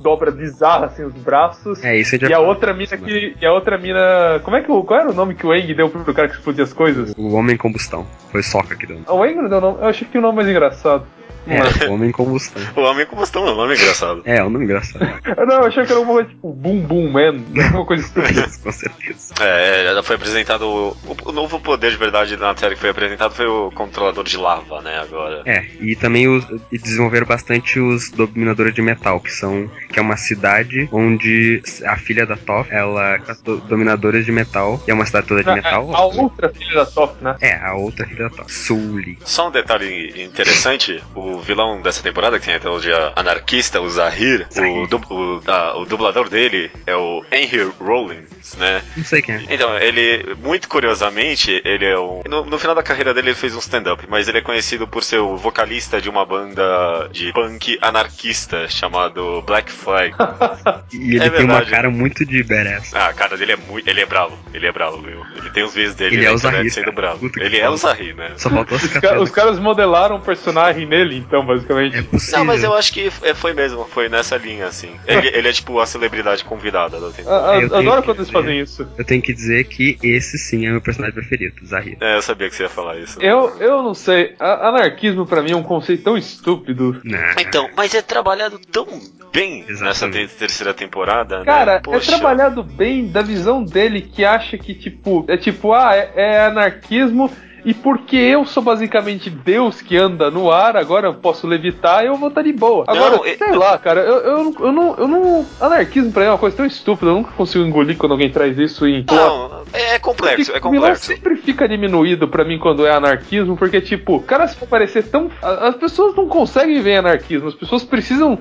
dobra 0.00 0.30
bizarra 0.30 0.86
assim 0.86 1.04
os 1.04 1.14
braços. 1.14 1.82
É 1.84 1.96
isso, 1.96 2.14
a 2.14 2.18
gente 2.18 2.30
E 2.30 2.34
a 2.34 2.38
já- 2.38 2.40
outra 2.40 2.72
mina 2.74 2.96
que. 2.96 3.36
E 3.40 3.46
a 3.46 3.52
outra 3.52 3.78
mina. 3.78 4.40
Como 4.44 4.56
é 4.56 4.60
que. 4.60 4.66
Qual 4.66 5.00
era 5.00 5.10
o 5.10 5.14
nome 5.14 5.34
que 5.34 5.46
o 5.46 5.54
Eng 5.54 5.72
deu 5.74 5.88
pro 5.88 6.12
cara 6.14 6.28
que 6.28 6.34
explodia 6.34 6.64
as 6.64 6.72
coisas? 6.72 7.14
O 7.16 7.34
Homem 7.34 7.56
Combustão. 7.56 8.06
Foi 8.30 8.42
Soca 8.42 8.74
que 8.76 8.86
deu. 8.86 8.98
O 9.08 9.24
Eng 9.24 9.36
não 9.36 9.48
deu 9.48 9.60
nome. 9.60 9.78
Eu 9.80 9.86
achei 9.88 10.06
que 10.06 10.18
o 10.18 10.20
nome 10.20 10.36
mais 10.36 10.48
engraçado. 10.48 11.06
É, 11.46 11.86
o 11.88 11.92
Homem 11.94 12.10
Combustão. 12.10 12.62
O 12.76 12.80
Homem 12.82 13.06
Combustão 13.06 13.46
é 13.46 13.52
um 13.52 13.56
nome 13.56 13.74
engraçado. 13.74 14.22
É, 14.24 14.36
é 14.38 14.44
um 14.44 14.50
nome 14.50 14.64
engraçado. 14.64 15.04
é? 15.04 15.44
Não, 15.46 15.54
eu 15.60 15.64
achei 15.66 15.84
que 15.84 15.92
era 15.92 16.04
coisa 16.04 16.28
tipo 16.28 16.52
Boom 16.52 16.80
Boom 16.80 17.10
Man. 17.10 17.44
Alguma 17.66 17.86
coisa 17.86 18.04
estúpida. 18.04 18.46
Com 18.62 18.72
certeza. 18.72 19.34
É, 19.40 19.86
ela 19.86 20.02
foi 20.02 20.16
apresentado. 20.16 20.66
O, 20.66 20.96
o 21.24 21.32
novo 21.32 21.60
poder 21.60 21.90
de 21.90 21.96
verdade 21.96 22.36
na 22.36 22.56
série 22.56 22.74
que 22.74 22.80
foi 22.80 22.90
apresentado 22.90 23.34
foi 23.34 23.46
o 23.46 23.70
controlador 23.72 24.24
de 24.24 24.36
lava, 24.36 24.80
né? 24.82 24.98
Agora. 24.98 25.42
É, 25.46 25.64
e 25.80 25.94
também 25.96 26.28
os, 26.28 26.44
e 26.72 26.78
desenvolveram 26.78 27.26
bastante 27.26 27.78
os 27.78 28.10
dominadores 28.10 28.74
de 28.74 28.82
metal, 28.82 29.20
que 29.20 29.30
são 29.30 29.70
que 29.92 29.98
é 29.98 30.02
uma 30.02 30.16
cidade 30.16 30.88
onde 30.92 31.62
a 31.86 31.96
filha 31.96 32.26
da 32.26 32.36
Toph, 32.36 32.68
ela 32.70 33.14
é 33.14 33.18
do- 33.44 33.58
dominadores 33.58 34.24
de 34.26 34.32
metal, 34.32 34.82
e 34.86 34.90
é 34.90 34.94
uma 34.94 35.06
cidade 35.06 35.26
toda 35.26 35.42
de 35.42 35.50
metal. 35.52 35.94
a 35.94 36.04
outra 36.04 36.48
filha 36.52 36.74
da 36.74 36.86
Top, 36.86 37.22
né? 37.22 37.36
É, 37.40 37.54
a 37.56 37.74
outra 37.74 38.06
filha 38.06 38.28
da 38.28 38.30
Toph, 38.36 38.50
Sully. 38.50 39.18
Só 39.24 39.48
um 39.48 39.50
detalhe 39.50 40.22
interessante: 40.22 41.02
o 41.14 41.35
vilão 41.40 41.80
dessa 41.82 42.02
temporada, 42.02 42.38
que 42.38 42.46
tem 42.46 42.54
a 42.54 42.60
teologia 42.60 43.12
anarquista, 43.16 43.80
o 43.80 43.88
Zahir, 43.88 44.46
o, 44.56 44.86
dub- 44.86 45.10
o, 45.10 45.42
ah, 45.46 45.74
o 45.76 45.84
dublador 45.84 46.28
dele 46.28 46.70
é 46.86 46.94
o 46.96 47.24
Henry 47.32 47.70
Rollins, 47.80 48.54
né? 48.58 48.82
Não 48.96 49.04
sei 49.04 49.22
quem 49.22 49.34
é. 49.36 49.42
Então, 49.50 49.76
ele, 49.78 50.34
muito 50.42 50.68
curiosamente, 50.68 51.60
ele 51.64 51.84
é 51.84 51.98
um. 51.98 52.22
No, 52.28 52.44
no 52.44 52.58
final 52.58 52.74
da 52.74 52.82
carreira 52.82 53.12
dele, 53.14 53.28
ele 53.30 53.36
fez 53.36 53.54
um 53.54 53.58
stand-up, 53.58 54.04
mas 54.08 54.28
ele 54.28 54.38
é 54.38 54.42
conhecido 54.42 54.86
por 54.86 55.02
ser 55.02 55.18
o 55.18 55.36
vocalista 55.36 56.00
de 56.00 56.08
uma 56.08 56.24
banda 56.24 57.08
de 57.12 57.32
punk 57.32 57.78
anarquista 57.82 58.68
chamado 58.68 59.42
Black 59.42 59.70
Flag. 59.70 60.14
E 60.92 61.16
ele 61.16 61.24
É 61.24 61.30
tem 61.30 61.40
uma 61.44 61.54
verdade. 61.54 61.70
cara 61.70 61.90
muito 61.90 62.24
de 62.24 62.42
badass. 62.42 62.94
Ah, 62.94 63.08
a 63.08 63.12
cara 63.12 63.36
dele 63.36 63.52
é 63.52 63.56
muito. 63.56 63.88
Ele 63.88 64.00
é 64.00 64.06
bravo. 64.06 64.38
Ele 64.54 64.66
é 64.66 64.72
bravo, 64.72 65.02
viu? 65.02 65.22
Ele 65.36 65.50
tem 65.50 65.64
os 65.64 65.74
vídeos 65.74 65.94
dele 65.94 66.16
Ele 66.16 66.24
é 66.26 66.30
o 66.32 66.38
Zahir, 66.38 66.70
sendo 66.72 66.84
cara. 66.84 66.96
bravo. 66.96 67.18
Puta 67.20 67.42
Ele 67.42 67.58
é 67.58 67.68
o 67.68 67.76
Zahir, 67.76 68.14
né? 68.14 68.32
Só 68.36 68.48
faltou 68.50 68.76
a 68.76 68.80
Os, 68.80 68.86
ca- 68.92 69.20
os 69.20 69.30
caras 69.30 69.58
modelaram 69.58 70.16
um 70.16 70.20
personagem 70.20 70.86
nele, 70.86 71.25
então, 71.26 71.44
basicamente. 71.44 71.96
É 71.96 72.02
possível. 72.02 72.38
Não, 72.38 72.44
mas 72.46 72.62
eu 72.62 72.74
acho 72.74 72.92
que 72.92 73.10
é- 73.22 73.34
foi 73.34 73.52
mesmo, 73.52 73.84
foi 73.86 74.08
nessa 74.08 74.36
linha, 74.36 74.66
assim. 74.66 74.90
Ele, 75.06 75.28
ele 75.28 75.48
é 75.48 75.52
tipo 75.52 75.78
a 75.80 75.86
celebridade 75.86 76.44
convidada 76.44 77.00
da 77.00 77.10
temporada. 77.10 77.46
A- 77.46 77.52
a- 77.56 77.60
Eu 77.62 77.76
adoro 77.76 78.02
quando 78.02 78.18
eles 78.18 78.26
dizer- 78.28 78.32
fazem 78.32 78.60
isso. 78.60 78.88
Eu 78.96 79.04
tenho 79.04 79.22
que 79.22 79.32
dizer 79.32 79.64
que 79.64 79.98
esse 80.02 80.38
sim 80.38 80.66
é 80.66 80.70
meu 80.70 80.80
personagem 80.80 81.14
preferido, 81.14 81.64
Zahir. 81.66 81.96
É, 82.00 82.16
eu 82.16 82.22
sabia 82.22 82.48
que 82.48 82.54
você 82.54 82.62
ia 82.64 82.68
falar 82.68 82.98
isso. 82.98 83.20
Eu, 83.20 83.56
eu 83.60 83.82
não 83.82 83.94
sei. 83.94 84.34
A- 84.38 84.68
anarquismo 84.68 85.26
pra 85.26 85.42
mim 85.42 85.52
é 85.52 85.56
um 85.56 85.62
conceito 85.62 86.02
tão 86.04 86.16
estúpido. 86.16 87.00
Nah. 87.04 87.34
Então, 87.40 87.68
mas 87.76 87.94
é 87.94 88.02
trabalhado 88.02 88.58
tão 88.58 88.86
bem 89.32 89.64
nessa 89.68 89.72
Exatamente. 90.06 90.28
te- 90.32 90.36
terceira 90.38 90.72
temporada, 90.72 91.44
Cara, 91.44 91.72
né? 91.72 91.78
é 91.78 91.80
Poxa. 91.80 92.12
trabalhado 92.12 92.62
bem 92.62 93.08
da 93.08 93.20
visão 93.22 93.62
dele 93.62 94.00
que 94.00 94.24
acha 94.24 94.56
que, 94.56 94.74
tipo, 94.74 95.24
é 95.28 95.36
tipo, 95.36 95.72
ah, 95.72 95.94
é, 95.94 96.10
é 96.14 96.40
anarquismo. 96.46 97.30
E 97.66 97.74
porque 97.74 98.16
eu 98.16 98.46
sou 98.46 98.62
basicamente 98.62 99.28
Deus 99.28 99.82
que 99.82 99.96
anda 99.96 100.30
no 100.30 100.52
ar, 100.52 100.76
agora 100.76 101.08
eu 101.08 101.14
posso 101.14 101.46
levitar 101.48 102.04
eu 102.04 102.14
vou 102.16 102.28
estar 102.28 102.42
de 102.42 102.52
boa. 102.52 102.84
Agora, 102.86 103.16
Não, 103.16 103.24
sei 103.24 103.52
lá, 103.56 103.76
cara, 103.76 104.00
eu, 104.02 104.16
eu, 104.18 104.44
não- 104.44 104.54
eu, 104.66 104.72
não, 104.72 104.94
eu 104.96 105.08
não. 105.08 105.46
Anarquismo 105.60 106.12
pra 106.12 106.22
mim 106.22 106.28
é 106.28 106.30
uma 106.30 106.38
coisa 106.38 106.56
tão 106.56 106.64
estúpida, 106.64 107.10
eu 107.10 107.14
nunca 107.16 107.32
consigo 107.32 107.64
engolir 107.64 107.96
quando 107.96 108.12
alguém 108.12 108.30
traz 108.30 108.56
isso 108.56 108.86
em. 108.86 109.04
Não, 109.10 109.62
é, 109.72 109.96
é 109.96 109.98
complexo, 109.98 110.52
é 110.54 110.60
complexo. 110.60 111.06
sempre 111.06 111.34
fica 111.36 111.68
diminuído 111.68 112.28
pra 112.28 112.44
mim 112.44 112.56
quando 112.58 112.86
é 112.86 112.92
anarquismo, 112.92 113.56
porque, 113.56 113.80
tipo, 113.80 114.20
cara, 114.20 114.46
se 114.46 114.56
for 114.56 114.68
parecer 114.68 115.02
tão. 115.08 115.28
As 115.42 115.74
pessoas 115.74 116.14
não 116.14 116.28
conseguem 116.28 116.80
ver 116.80 116.98
anarquismo, 116.98 117.48
as 117.48 117.54
pessoas 117.54 117.82
precisam 117.82 118.38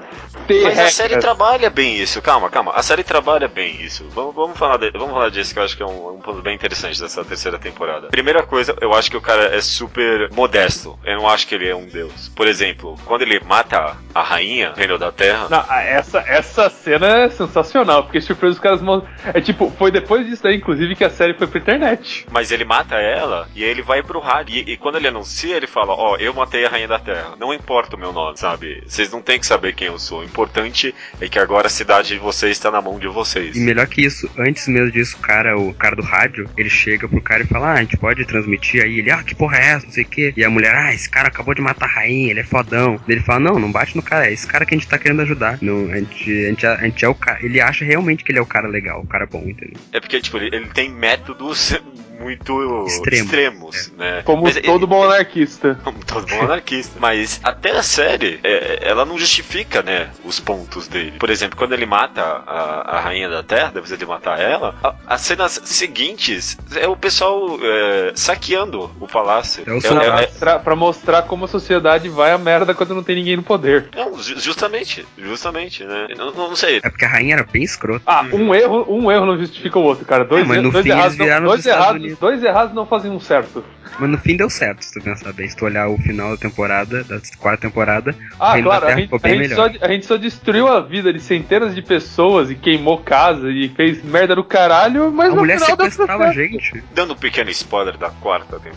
ter. 0.48 0.62
Mas 0.66 0.78
a 0.78 0.90
série 0.90 1.18
trabalha 1.18 1.72
bem 1.72 1.96
isso, 2.00 2.22
calma, 2.22 2.48
calma. 2.50 2.74
A 2.76 2.84
série 2.84 3.04
trabalha 3.04 3.48
bem 3.48 3.82
isso. 3.82 4.06
Vamos, 4.14 4.36
vamos, 4.36 4.56
falar, 4.58 4.78
de- 4.78 4.92
vamos 4.92 5.10
falar 5.14 5.30
disso 5.30 5.52
que 5.52 5.60
eu 5.60 5.64
acho 5.64 5.76
que 5.76 5.82
é 5.82 5.86
um, 5.88 6.10
um 6.16 6.20
ponto 6.20 6.44
bem 6.44 6.54
interessante 6.54 7.02
dessa 7.02 7.26
terceira 7.26 7.58
temporada. 7.58 8.08
Primeira 8.10 8.44
coisa, 8.44 8.76
eu 8.80 8.94
acho 8.94 9.10
que 9.10 9.15
o 9.16 9.22
cara 9.22 9.56
é 9.56 9.62
super 9.62 10.30
modesto. 10.32 10.98
Eu 11.04 11.18
não 11.18 11.30
acho 11.30 11.48
que 11.48 11.56
ele 11.56 11.68
é 11.68 11.76
um 11.76 11.86
deus. 11.86 12.30
Por 12.30 12.48
exemplo, 12.48 12.96
quando 13.06 13.22
ele 13.22 13.40
mata 13.42 13.98
a 14.14 14.24
rainha, 14.24 14.72
o 14.72 14.76
reino 14.76 14.98
da 14.98 15.12
terra. 15.12 15.48
Não, 15.50 15.64
essa, 15.74 16.20
essa 16.20 16.70
cena 16.70 17.08
é 17.08 17.30
sensacional, 17.30 18.04
porque 18.04 18.22
surpresa 18.22 18.54
os 18.54 18.60
caras. 18.60 18.82
É 19.34 19.42
tipo, 19.42 19.72
foi 19.78 19.92
depois 19.92 20.26
disso 20.26 20.44
daí, 20.44 20.58
inclusive, 20.58 20.96
que 20.96 21.04
a 21.04 21.10
série 21.10 21.34
foi 21.34 21.48
pra 21.48 21.60
internet. 21.60 22.26
Mas 22.32 22.52
ele 22.52 22.66
mata 22.66 22.96
ela 22.96 23.48
e 23.56 23.64
aí 23.64 23.70
ele 23.70 23.82
vai 23.82 24.02
pro 24.04 24.20
rádio. 24.20 24.56
E, 24.56 24.74
e 24.74 24.78
quando 24.78 24.96
ele 24.96 25.08
anuncia, 25.08 25.56
ele 25.56 25.68
fala: 25.68 25.94
Ó, 25.94 26.18
eu 26.18 26.34
matei 26.34 26.66
a 26.66 26.70
rainha 26.70 26.88
da 26.88 27.00
terra. 27.00 27.36
Não 27.40 27.54
importa 27.54 27.96
o 27.96 28.00
meu 28.00 28.12
nome, 28.12 28.38
sabe? 28.38 28.84
Vocês 28.86 29.12
não 29.12 29.22
têm 29.22 29.40
que 29.40 29.46
saber 29.46 29.74
quem 29.74 29.88
eu 29.88 30.00
sou. 30.00 30.22
O 30.22 30.24
importante 30.24 30.94
é 31.20 31.28
que 31.28 31.40
agora 31.40 31.68
a 31.68 31.70
cidade 31.70 32.10
de 32.10 32.20
vocês 32.20 32.52
está 32.52 32.72
na 32.72 32.82
mão 32.82 33.00
de 33.00 33.08
vocês. 33.08 33.56
E 33.56 33.60
melhor 33.60 33.88
que 33.88 34.02
isso, 34.06 34.30
antes 34.38 34.68
mesmo 34.68 34.92
disso, 34.92 35.18
o 35.18 35.20
cara, 35.20 35.58
o 35.58 35.74
cara 35.74 35.96
do 35.96 36.02
rádio, 36.02 36.50
ele 36.58 36.70
chega 36.70 37.08
pro 37.08 37.22
cara 37.22 37.44
e 37.44 37.48
fala: 37.48 37.72
Ah, 37.72 37.74
a 37.74 37.82
gente 37.82 37.98
pode 37.98 38.26
transmitir 38.26 38.84
aí. 38.84 39.02
Ele, 39.06 39.12
ah, 39.12 39.24
que 39.24 39.36
porra 39.36 39.58
é 39.58 39.66
essa? 39.74 39.86
Não 39.86 39.94
sei 39.94 40.04
o 40.04 40.08
quê. 40.08 40.34
E 40.36 40.44
a 40.44 40.50
mulher, 40.50 40.74
ah, 40.76 40.94
esse 40.94 41.08
cara 41.10 41.28
acabou 41.28 41.54
de 41.54 41.62
matar 41.62 41.86
a 41.86 41.90
rainha, 41.94 42.32
ele 42.32 42.40
é 42.40 42.44
fodão. 42.44 43.00
Ele 43.08 43.20
fala: 43.22 43.40
Não, 43.40 43.60
não 43.60 43.72
bate 43.72 43.96
no 43.96 44.02
cara, 44.02 44.28
é 44.28 44.34
esse 44.34 44.48
cara 44.48 44.66
que 44.66 44.74
a 44.74 44.78
gente 44.78 44.88
tá 44.90 44.98
querendo 44.98 45.22
ajudar. 45.22 45.60
Não, 45.62 45.92
a 45.92 45.98
gente, 45.98 46.46
a 46.46 46.50
gente, 46.50 46.66
a 46.66 46.78
gente 46.78 47.06
é 47.06 47.08
o 47.08 47.14
cara. 47.16 47.38
Ele 47.46 47.62
acha 47.62 47.86
realmente 47.86 48.24
que 48.24 48.32
ele 48.32 48.40
é 48.40 48.42
o 48.42 48.46
cara 48.48 48.68
legal, 48.68 49.02
o 49.02 49.08
cara 49.08 49.26
bom, 49.26 49.44
entendeu? 49.46 49.80
É 49.92 50.00
porque, 50.00 50.20
tipo, 50.20 50.38
ele, 50.38 50.56
ele 50.56 50.68
tem 50.68 50.90
métodos 50.90 51.80
muito 52.20 52.86
Extremo. 52.88 53.24
extremos, 53.26 53.92
né? 53.98 54.22
Como 54.24 54.44
Mas 54.44 54.56
todo 54.62 54.80
ele- 54.80 54.86
bom 54.88 55.04
anarquista. 55.04 55.80
Como 55.84 56.00
todo 56.04 56.26
bom 56.28 56.42
anarquista. 56.44 56.98
Mas 57.00 57.40
até 57.44 57.72
a 57.72 57.84
série, 57.84 58.40
é, 58.44 58.80
ela 58.82 59.06
não 59.06 59.18
justifica, 59.20 59.84
né, 59.84 60.10
os 60.24 60.40
pontos 60.40 60.88
dele. 60.88 61.14
Por 61.20 61.30
exemplo, 61.30 61.58
quando 61.58 61.74
ele 61.74 61.86
mata 61.86 62.22
a, 62.22 62.98
a 62.98 63.00
Rainha 63.02 63.30
da 63.30 63.44
Terra, 63.44 63.72
depois 63.74 63.96
de 63.98 64.06
matar 64.06 64.40
ela, 64.40 64.76
a- 64.82 64.96
as 65.08 65.22
cenas 65.22 65.60
seguintes 65.66 66.58
é 66.76 66.88
o 66.88 66.96
pessoal 66.96 67.60
é, 67.62 68.14
saqueando 68.16 68.90
o 69.00 69.08
palácio. 69.08 69.64
É 69.68 69.72
o 69.72 69.78
É- 69.78 69.82
Pra, 69.82 70.04
é- 70.04 70.22
mostrar, 70.22 70.60
pra 70.60 70.76
mostrar 70.76 71.22
como 71.24 71.46
a 71.46 71.48
sociedade 71.48 72.08
vai 72.10 72.32
a 72.32 72.38
merda 72.38 72.74
quando 72.74 72.96
não 72.96 73.04
tem 73.04 73.16
ninguém 73.16 73.36
no 73.36 73.44
poder. 73.44 73.90
não, 73.96 74.18
ju- 74.22 74.40
justamente, 74.40 75.06
justamente, 75.18 75.84
né? 75.84 76.08
Não, 76.18 76.32
não- 76.32 76.50
não 76.50 76.56
sei. 76.56 76.78
É 76.84 76.90
porque 76.90 77.06
a 77.06 77.10
rainha 77.10 77.36
era 77.36 77.44
bem 77.44 77.64
escrota. 77.64 78.02
Ah, 78.06 78.26
um 78.34 78.54
erro, 78.54 78.86
um 78.90 79.12
erro 79.12 79.26
não 79.26 79.38
justifica 79.38 79.78
o 79.80 79.84
outro, 79.84 80.06
cara. 80.06 80.24
Dois, 80.26 80.44
É, 80.44 80.48
mas 80.48 80.62
no 80.64 80.72
dois 80.72 80.84
fim 80.84 80.90
errados, 80.92 81.08
eles 81.08 81.18
não, 81.20 81.26
viraram 81.26 81.46
dois, 81.48 81.66
errados, 81.66 82.18
dois 82.18 82.44
errados 82.44 82.74
não 82.76 82.86
fazem 82.86 83.12
um 83.12 83.20
certo. 83.20 83.64
Mas 83.98 84.10
no 84.10 84.18
fim 84.18 84.36
deu 84.36 84.50
certo, 84.50 84.84
se 84.84 84.94
tu 84.94 85.02
pensar 85.04 85.32
bem. 85.32 85.48
Se 85.48 85.56
tu 85.56 85.64
olhar 85.66 85.88
o 85.88 85.98
final 85.98 86.32
da 86.32 86.38
temporada, 86.38 87.04
da 87.06 87.18
quarta 87.40 87.62
temporada, 87.68 88.14
Ah, 88.38 88.62
claro, 88.62 88.88
a 88.88 88.96
gente, 88.96 89.10
a, 89.24 89.28
gente 89.30 89.56
só, 89.56 89.66
a 89.82 89.88
gente 89.88 90.06
só 90.06 90.18
destruiu 90.18 90.68
a 90.68 90.82
vida 90.82 91.14
de 91.14 91.20
centenas 91.22 91.74
de 91.74 91.82
pessoas 91.82 92.52
e 92.52 92.56
queimou 92.56 92.98
casa 92.98 93.50
e 93.50 93.70
fez 93.70 94.04
merda 94.04 94.36
do 94.36 94.44
caralho, 94.44 95.12
mas 95.12 95.28
A 95.32 95.36
no 95.36 95.42
mulher 95.42 95.60
final 95.60 95.78
deu 95.78 95.86
sequestrava 95.92 96.26
a 96.26 96.34
certo. 96.34 96.38
gente. 96.52 96.84
Dando 96.94 97.14
um 97.14 97.16
pequeno 97.16 97.50
spoiler 97.52 97.98
da 97.98 98.10
quarta 98.10 98.60
temporada, 98.60 98.75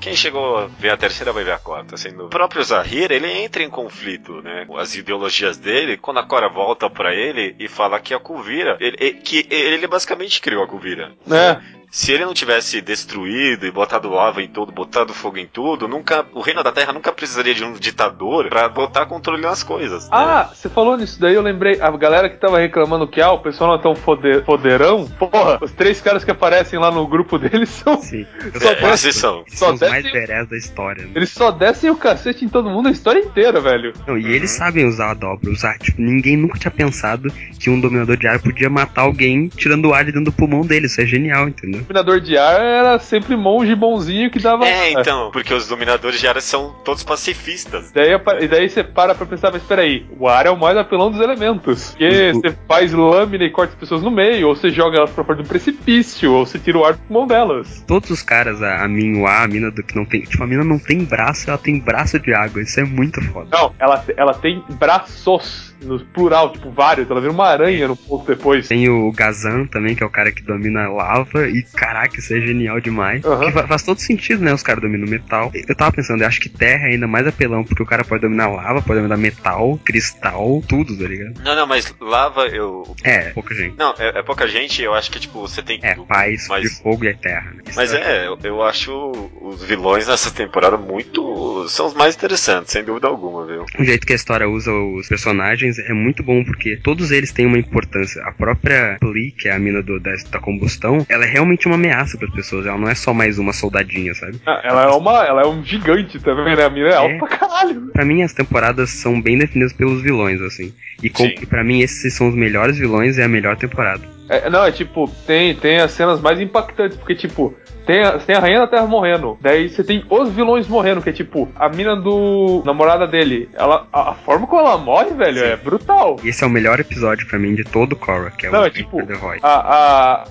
quem 0.00 0.14
chegou 0.14 0.58
a 0.58 0.66
ver 0.66 0.90
a 0.90 0.96
terceira 0.96 1.32
vai 1.32 1.44
ver 1.44 1.52
a 1.52 1.58
quarta. 1.58 1.94
Assim, 1.94 2.08
o 2.08 2.28
próprio 2.28 2.62
Zahir, 2.62 3.10
ele 3.12 3.30
entra 3.30 3.62
em 3.62 3.70
conflito, 3.70 4.42
né? 4.42 4.64
com 4.66 4.76
As 4.76 4.94
ideologias 4.94 5.56
dele, 5.56 5.96
quando 5.96 6.18
a 6.18 6.26
Cora 6.26 6.48
volta 6.48 6.88
pra 6.88 7.14
ele 7.14 7.54
e 7.58 7.68
fala 7.68 8.00
que 8.00 8.14
a 8.14 8.20
Kuvira, 8.20 8.76
ele, 8.80 9.14
que 9.14 9.46
ele 9.50 9.86
basicamente 9.86 10.40
criou 10.40 10.62
a 10.62 10.68
Kuvira. 10.68 11.12
É. 11.30 11.77
se 11.90 12.12
ele 12.12 12.24
não 12.24 12.34
tivesse 12.34 12.80
destruído 12.80 13.66
e 13.66 13.70
botado 13.70 14.08
lava 14.10 14.42
em 14.42 14.48
tudo, 14.48 14.70
botado 14.72 15.14
fogo 15.14 15.38
em 15.38 15.46
tudo, 15.46 15.88
nunca 15.88 16.24
o 16.34 16.40
reino 16.40 16.62
da 16.62 16.70
Terra 16.72 16.92
nunca 16.92 17.12
precisaria 17.12 17.54
de 17.54 17.64
um 17.64 17.72
ditador 17.72 18.48
pra 18.48 18.68
botar 18.68 19.06
controle 19.06 19.42
nas 19.42 19.62
coisas. 19.62 20.04
né? 20.04 20.10
Ah, 20.12 20.50
você 20.54 20.68
falou 20.68 20.96
nisso 20.96 21.20
daí, 21.20 21.34
eu 21.34 21.42
lembrei. 21.42 21.80
A 21.80 21.90
galera 21.92 22.28
que 22.28 22.36
tava 22.36 22.58
reclamando 22.58 23.08
que 23.08 23.20
ah, 23.20 23.32
o 23.32 23.38
pessoal 23.40 23.70
não 23.70 23.78
é 23.78 23.82
tão 23.82 23.94
fode- 23.94 24.42
foderão. 24.44 25.06
Porra, 25.18 25.58
os 25.62 25.72
três 25.72 26.00
caras 26.00 26.24
que 26.24 26.30
aparecem 26.30 26.78
lá 26.78 26.90
no 26.90 27.06
grupo 27.06 27.38
deles 27.38 27.68
são. 27.70 28.00
Sim. 28.00 28.26
Só 28.60 28.70
É, 28.70 28.92
esses 28.94 29.16
são. 29.16 29.40
Eles 29.46 29.58
são 29.58 29.72
os 29.74 29.80
só 29.80 29.88
mais 29.88 30.02
berés 30.12 30.48
da 30.48 30.56
história. 30.56 31.04
Né? 31.04 31.12
Eles 31.14 31.30
só 31.30 31.50
descem 31.50 31.90
o 31.90 31.96
cacete 31.96 32.44
em 32.44 32.48
todo 32.48 32.68
mundo 32.70 32.88
a 32.88 32.92
história 32.92 33.20
inteira, 33.20 33.60
velho. 33.60 33.92
Não, 34.06 34.18
e 34.18 34.26
eles 34.32 34.50
sabem 34.50 34.86
usar 34.86 35.10
a 35.10 35.14
dobra. 35.14 35.50
Usar, 35.50 35.78
tipo, 35.78 36.00
ninguém 36.00 36.36
nunca 36.36 36.58
tinha 36.58 36.70
pensado 36.70 37.30
que 37.58 37.70
um 37.70 37.80
dominador 37.80 38.16
de 38.16 38.26
ar 38.28 38.38
podia 38.40 38.68
matar 38.68 39.02
alguém 39.02 39.48
tirando 39.48 39.86
o 39.86 39.94
ar 39.94 40.04
de 40.04 40.12
dentro 40.12 40.30
do 40.30 40.32
pulmão 40.36 40.62
dele. 40.62 40.86
Isso 40.86 41.00
é 41.00 41.06
genial, 41.06 41.48
entendeu? 41.48 41.77
O 41.78 41.82
dominador 41.82 42.20
de 42.20 42.36
ar 42.36 42.60
era 42.60 42.98
sempre 42.98 43.36
monge 43.36 43.74
bonzinho 43.74 44.30
que 44.30 44.38
dava. 44.38 44.66
É, 44.66 44.92
então, 44.92 45.30
porque 45.32 45.52
os 45.52 45.66
dominadores 45.68 46.20
de 46.20 46.26
área 46.26 46.40
são 46.40 46.74
todos 46.84 47.02
pacifistas. 47.02 47.90
Daí, 47.92 48.10
e 48.40 48.48
daí 48.48 48.68
você 48.68 48.82
para 48.84 49.14
pra 49.14 49.26
pensar, 49.26 49.50
mas 49.52 49.62
peraí, 49.62 50.06
o 50.18 50.28
ar 50.28 50.46
é 50.46 50.50
o 50.50 50.58
mais 50.58 50.76
apelão 50.76 51.10
dos 51.10 51.20
elementos. 51.20 51.90
Porque 51.90 52.32
Uhum. 52.32 52.40
você 52.40 52.56
faz 52.66 52.92
lâmina 52.92 53.44
e 53.44 53.50
corta 53.50 53.72
as 53.74 53.78
pessoas 53.78 54.02
no 54.02 54.10
meio, 54.10 54.48
ou 54.48 54.56
você 54.56 54.70
joga 54.70 54.98
elas 54.98 55.10
pra 55.10 55.24
fora 55.24 55.42
do 55.42 55.48
precipício, 55.48 56.32
ou 56.32 56.46
você 56.46 56.58
tira 56.58 56.78
o 56.78 56.84
ar 56.84 56.94
do 56.94 56.98
pulmão 57.00 57.26
delas. 57.26 57.84
Todos 57.86 58.10
os 58.10 58.22
caras, 58.22 58.62
a, 58.62 58.76
a 58.76 58.84
A, 58.84 59.44
a 59.44 59.48
mina 59.48 59.70
do 59.70 59.82
que 59.82 59.96
não 59.96 60.04
tem. 60.04 60.22
Tipo, 60.22 60.42
a 60.42 60.46
mina 60.46 60.64
não 60.64 60.78
tem 60.78 61.04
braço, 61.04 61.48
ela 61.48 61.58
tem 61.58 61.78
braço 61.78 62.18
de 62.18 62.32
água. 62.34 62.62
Isso 62.62 62.80
é 62.80 62.84
muito 62.84 63.22
foda. 63.32 63.48
Não, 63.50 63.74
ela, 63.78 64.04
ela 64.16 64.34
tem 64.34 64.62
braços, 64.70 65.74
no 65.82 66.00
plural, 66.00 66.52
tipo 66.52 66.70
vários. 66.70 67.10
Ela 67.10 67.20
vira 67.20 67.32
uma 67.32 67.46
aranha 67.46 67.88
no 67.88 67.96
ponto 67.96 68.26
depois. 68.26 68.66
Tem 68.68 68.88
o 68.88 69.12
Gazan 69.12 69.66
também, 69.66 69.94
que 69.94 70.02
é 70.02 70.06
o 70.06 70.10
cara 70.10 70.32
que 70.32 70.42
domina 70.42 70.84
a 70.84 70.88
lava. 70.88 71.46
E 71.48 71.62
caraca, 71.74 72.18
isso 72.18 72.34
é 72.34 72.40
genial 72.40 72.80
demais. 72.80 73.24
Aham. 73.24 73.38
Porque 73.38 73.52
fa- 73.52 73.66
faz 73.66 73.82
todo 73.82 73.98
sentido, 73.98 74.42
né? 74.42 74.52
Os 74.52 74.62
caras 74.62 74.82
dominam 74.82 75.08
metal. 75.08 75.50
Eu 75.54 75.74
tava 75.74 75.92
pensando, 75.92 76.22
eu 76.22 76.26
acho 76.28 76.40
que 76.40 76.48
terra 76.48 76.88
é 76.88 76.92
ainda 76.92 77.06
mais 77.06 77.26
apelão, 77.26 77.64
porque 77.64 77.82
o 77.82 77.86
cara 77.86 78.04
pode 78.04 78.22
dominar 78.22 78.48
lava, 78.48 78.82
pode 78.82 78.98
dominar 79.00 79.16
metal, 79.16 79.78
cristal, 79.84 80.62
tudo, 80.68 80.96
tá 80.96 81.04
ligado? 81.08 81.40
Não, 81.42 81.54
não, 81.56 81.66
mas 81.66 81.94
lava 82.00 82.46
eu. 82.46 82.82
É, 83.04 83.30
pouca 83.30 83.54
gente. 83.54 83.76
Não, 83.76 83.94
é, 83.98 84.18
é 84.18 84.22
pouca 84.22 84.46
gente, 84.48 84.82
eu 84.82 84.94
acho 84.94 85.10
que, 85.10 85.20
tipo, 85.20 85.40
você 85.40 85.62
tem 85.62 85.78
É, 85.82 85.94
paz 85.94 86.46
mas- 86.48 86.62
de 86.62 86.68
fogo 86.82 87.04
e 87.04 87.08
a 87.08 87.14
terra. 87.14 87.50
Né? 87.52 87.62
Mas 87.74 87.92
é, 87.92 88.26
eu, 88.26 88.38
eu 88.42 88.62
acho 88.62 89.12
os 89.40 89.62
vilões 89.64 90.06
nessa 90.08 90.30
temporada 90.30 90.76
muito. 90.76 91.66
são 91.68 91.86
os 91.86 91.94
mais 91.94 92.14
interessantes, 92.14 92.72
sem 92.72 92.82
dúvida 92.84 93.06
alguma, 93.08 93.46
viu? 93.46 93.64
O 93.78 93.84
jeito 93.84 94.06
que 94.06 94.12
a 94.12 94.16
história 94.16 94.48
usa 94.48 94.72
os 94.72 95.08
personagens 95.08 95.78
é 95.78 95.92
muito 95.92 96.22
bom, 96.22 96.42
porque 96.44 96.76
todos 96.82 97.10
eles 97.10 97.32
têm 97.32 97.46
uma 97.46 97.58
importância. 97.58 98.22
A 98.24 98.32
própria 98.32 98.96
Pli, 99.00 99.32
que 99.32 99.48
é 99.48 99.52
a 99.52 99.58
mina 99.58 99.82
do- 99.82 100.00
da, 100.00 100.12
da 100.30 100.38
combustão, 100.38 101.04
ela 101.08 101.24
é 101.24 101.28
realmente 101.28 101.57
uma 101.66 101.74
ameaça 101.76 102.16
para 102.16 102.28
as 102.28 102.34
pessoas. 102.34 102.66
Ela 102.66 102.78
não 102.78 102.88
é 102.88 102.94
só 102.94 103.12
mais 103.12 103.38
uma 103.38 103.52
soldadinha, 103.52 104.14
sabe? 104.14 104.40
Ah, 104.46 104.60
Ela 104.64 104.84
é 104.84 104.88
uma. 104.88 105.24
Ela 105.24 105.42
é 105.42 105.46
um 105.46 105.64
gigante 105.64 106.18
também, 106.20 106.54
né? 106.56 106.64
A 106.64 106.70
mina 106.70 106.88
é 106.88 106.94
alta 106.94 107.14
É. 107.14 107.18
pra 107.18 107.28
caralho. 107.28 107.80
Pra 107.92 108.04
mim, 108.04 108.22
as 108.22 108.32
temporadas 108.32 108.90
são 108.90 109.20
bem 109.20 109.36
definidas 109.38 109.72
pelos 109.72 110.00
vilões, 110.02 110.40
assim. 110.40 110.72
E 111.02 111.10
com, 111.10 111.24
e 111.24 111.46
pra 111.46 111.62
mim, 111.62 111.80
esses 111.80 112.14
são 112.14 112.28
os 112.28 112.34
melhores 112.34 112.76
vilões 112.78 113.18
e 113.18 113.22
a 113.22 113.28
melhor 113.28 113.56
temporada. 113.56 114.02
É, 114.28 114.50
não, 114.50 114.64
é 114.64 114.70
tipo, 114.70 115.10
tem, 115.26 115.54
tem 115.54 115.78
as 115.78 115.92
cenas 115.92 116.20
mais 116.20 116.40
impactantes, 116.40 116.96
porque, 116.98 117.14
tipo, 117.14 117.54
tem 117.88 118.02
a, 118.02 118.18
tem 118.18 118.36
a 118.36 118.40
Rainha 118.40 118.60
da 118.60 118.66
Terra 118.66 118.86
morrendo. 118.86 119.38
Daí 119.40 119.70
você 119.70 119.82
tem 119.82 120.04
os 120.10 120.30
vilões 120.30 120.68
morrendo, 120.68 121.00
que 121.00 121.08
é 121.08 121.12
tipo, 121.12 121.48
a 121.56 121.70
mina 121.70 121.96
do 121.96 122.62
namorada 122.66 123.06
dele. 123.06 123.48
Ela, 123.54 123.86
a, 123.90 124.10
a 124.10 124.14
forma 124.14 124.46
como 124.46 124.60
ela 124.60 124.76
morre, 124.76 125.14
velho, 125.14 125.38
Sim. 125.38 125.44
é 125.44 125.56
brutal. 125.56 126.16
E 126.22 126.28
esse 126.28 126.44
é 126.44 126.46
o 126.46 126.50
melhor 126.50 126.78
episódio 126.78 127.26
pra 127.26 127.38
mim 127.38 127.54
de 127.54 127.64
todo 127.64 127.94
o 127.94 127.96
Korra, 127.96 128.30
que 128.30 128.46
é 128.46 128.50
Não, 128.50 128.60
o 128.60 128.66
é 128.66 128.70
tipo, 128.70 129.02
the 129.06 129.14
Roy. 129.14 129.38
A, 129.42 129.48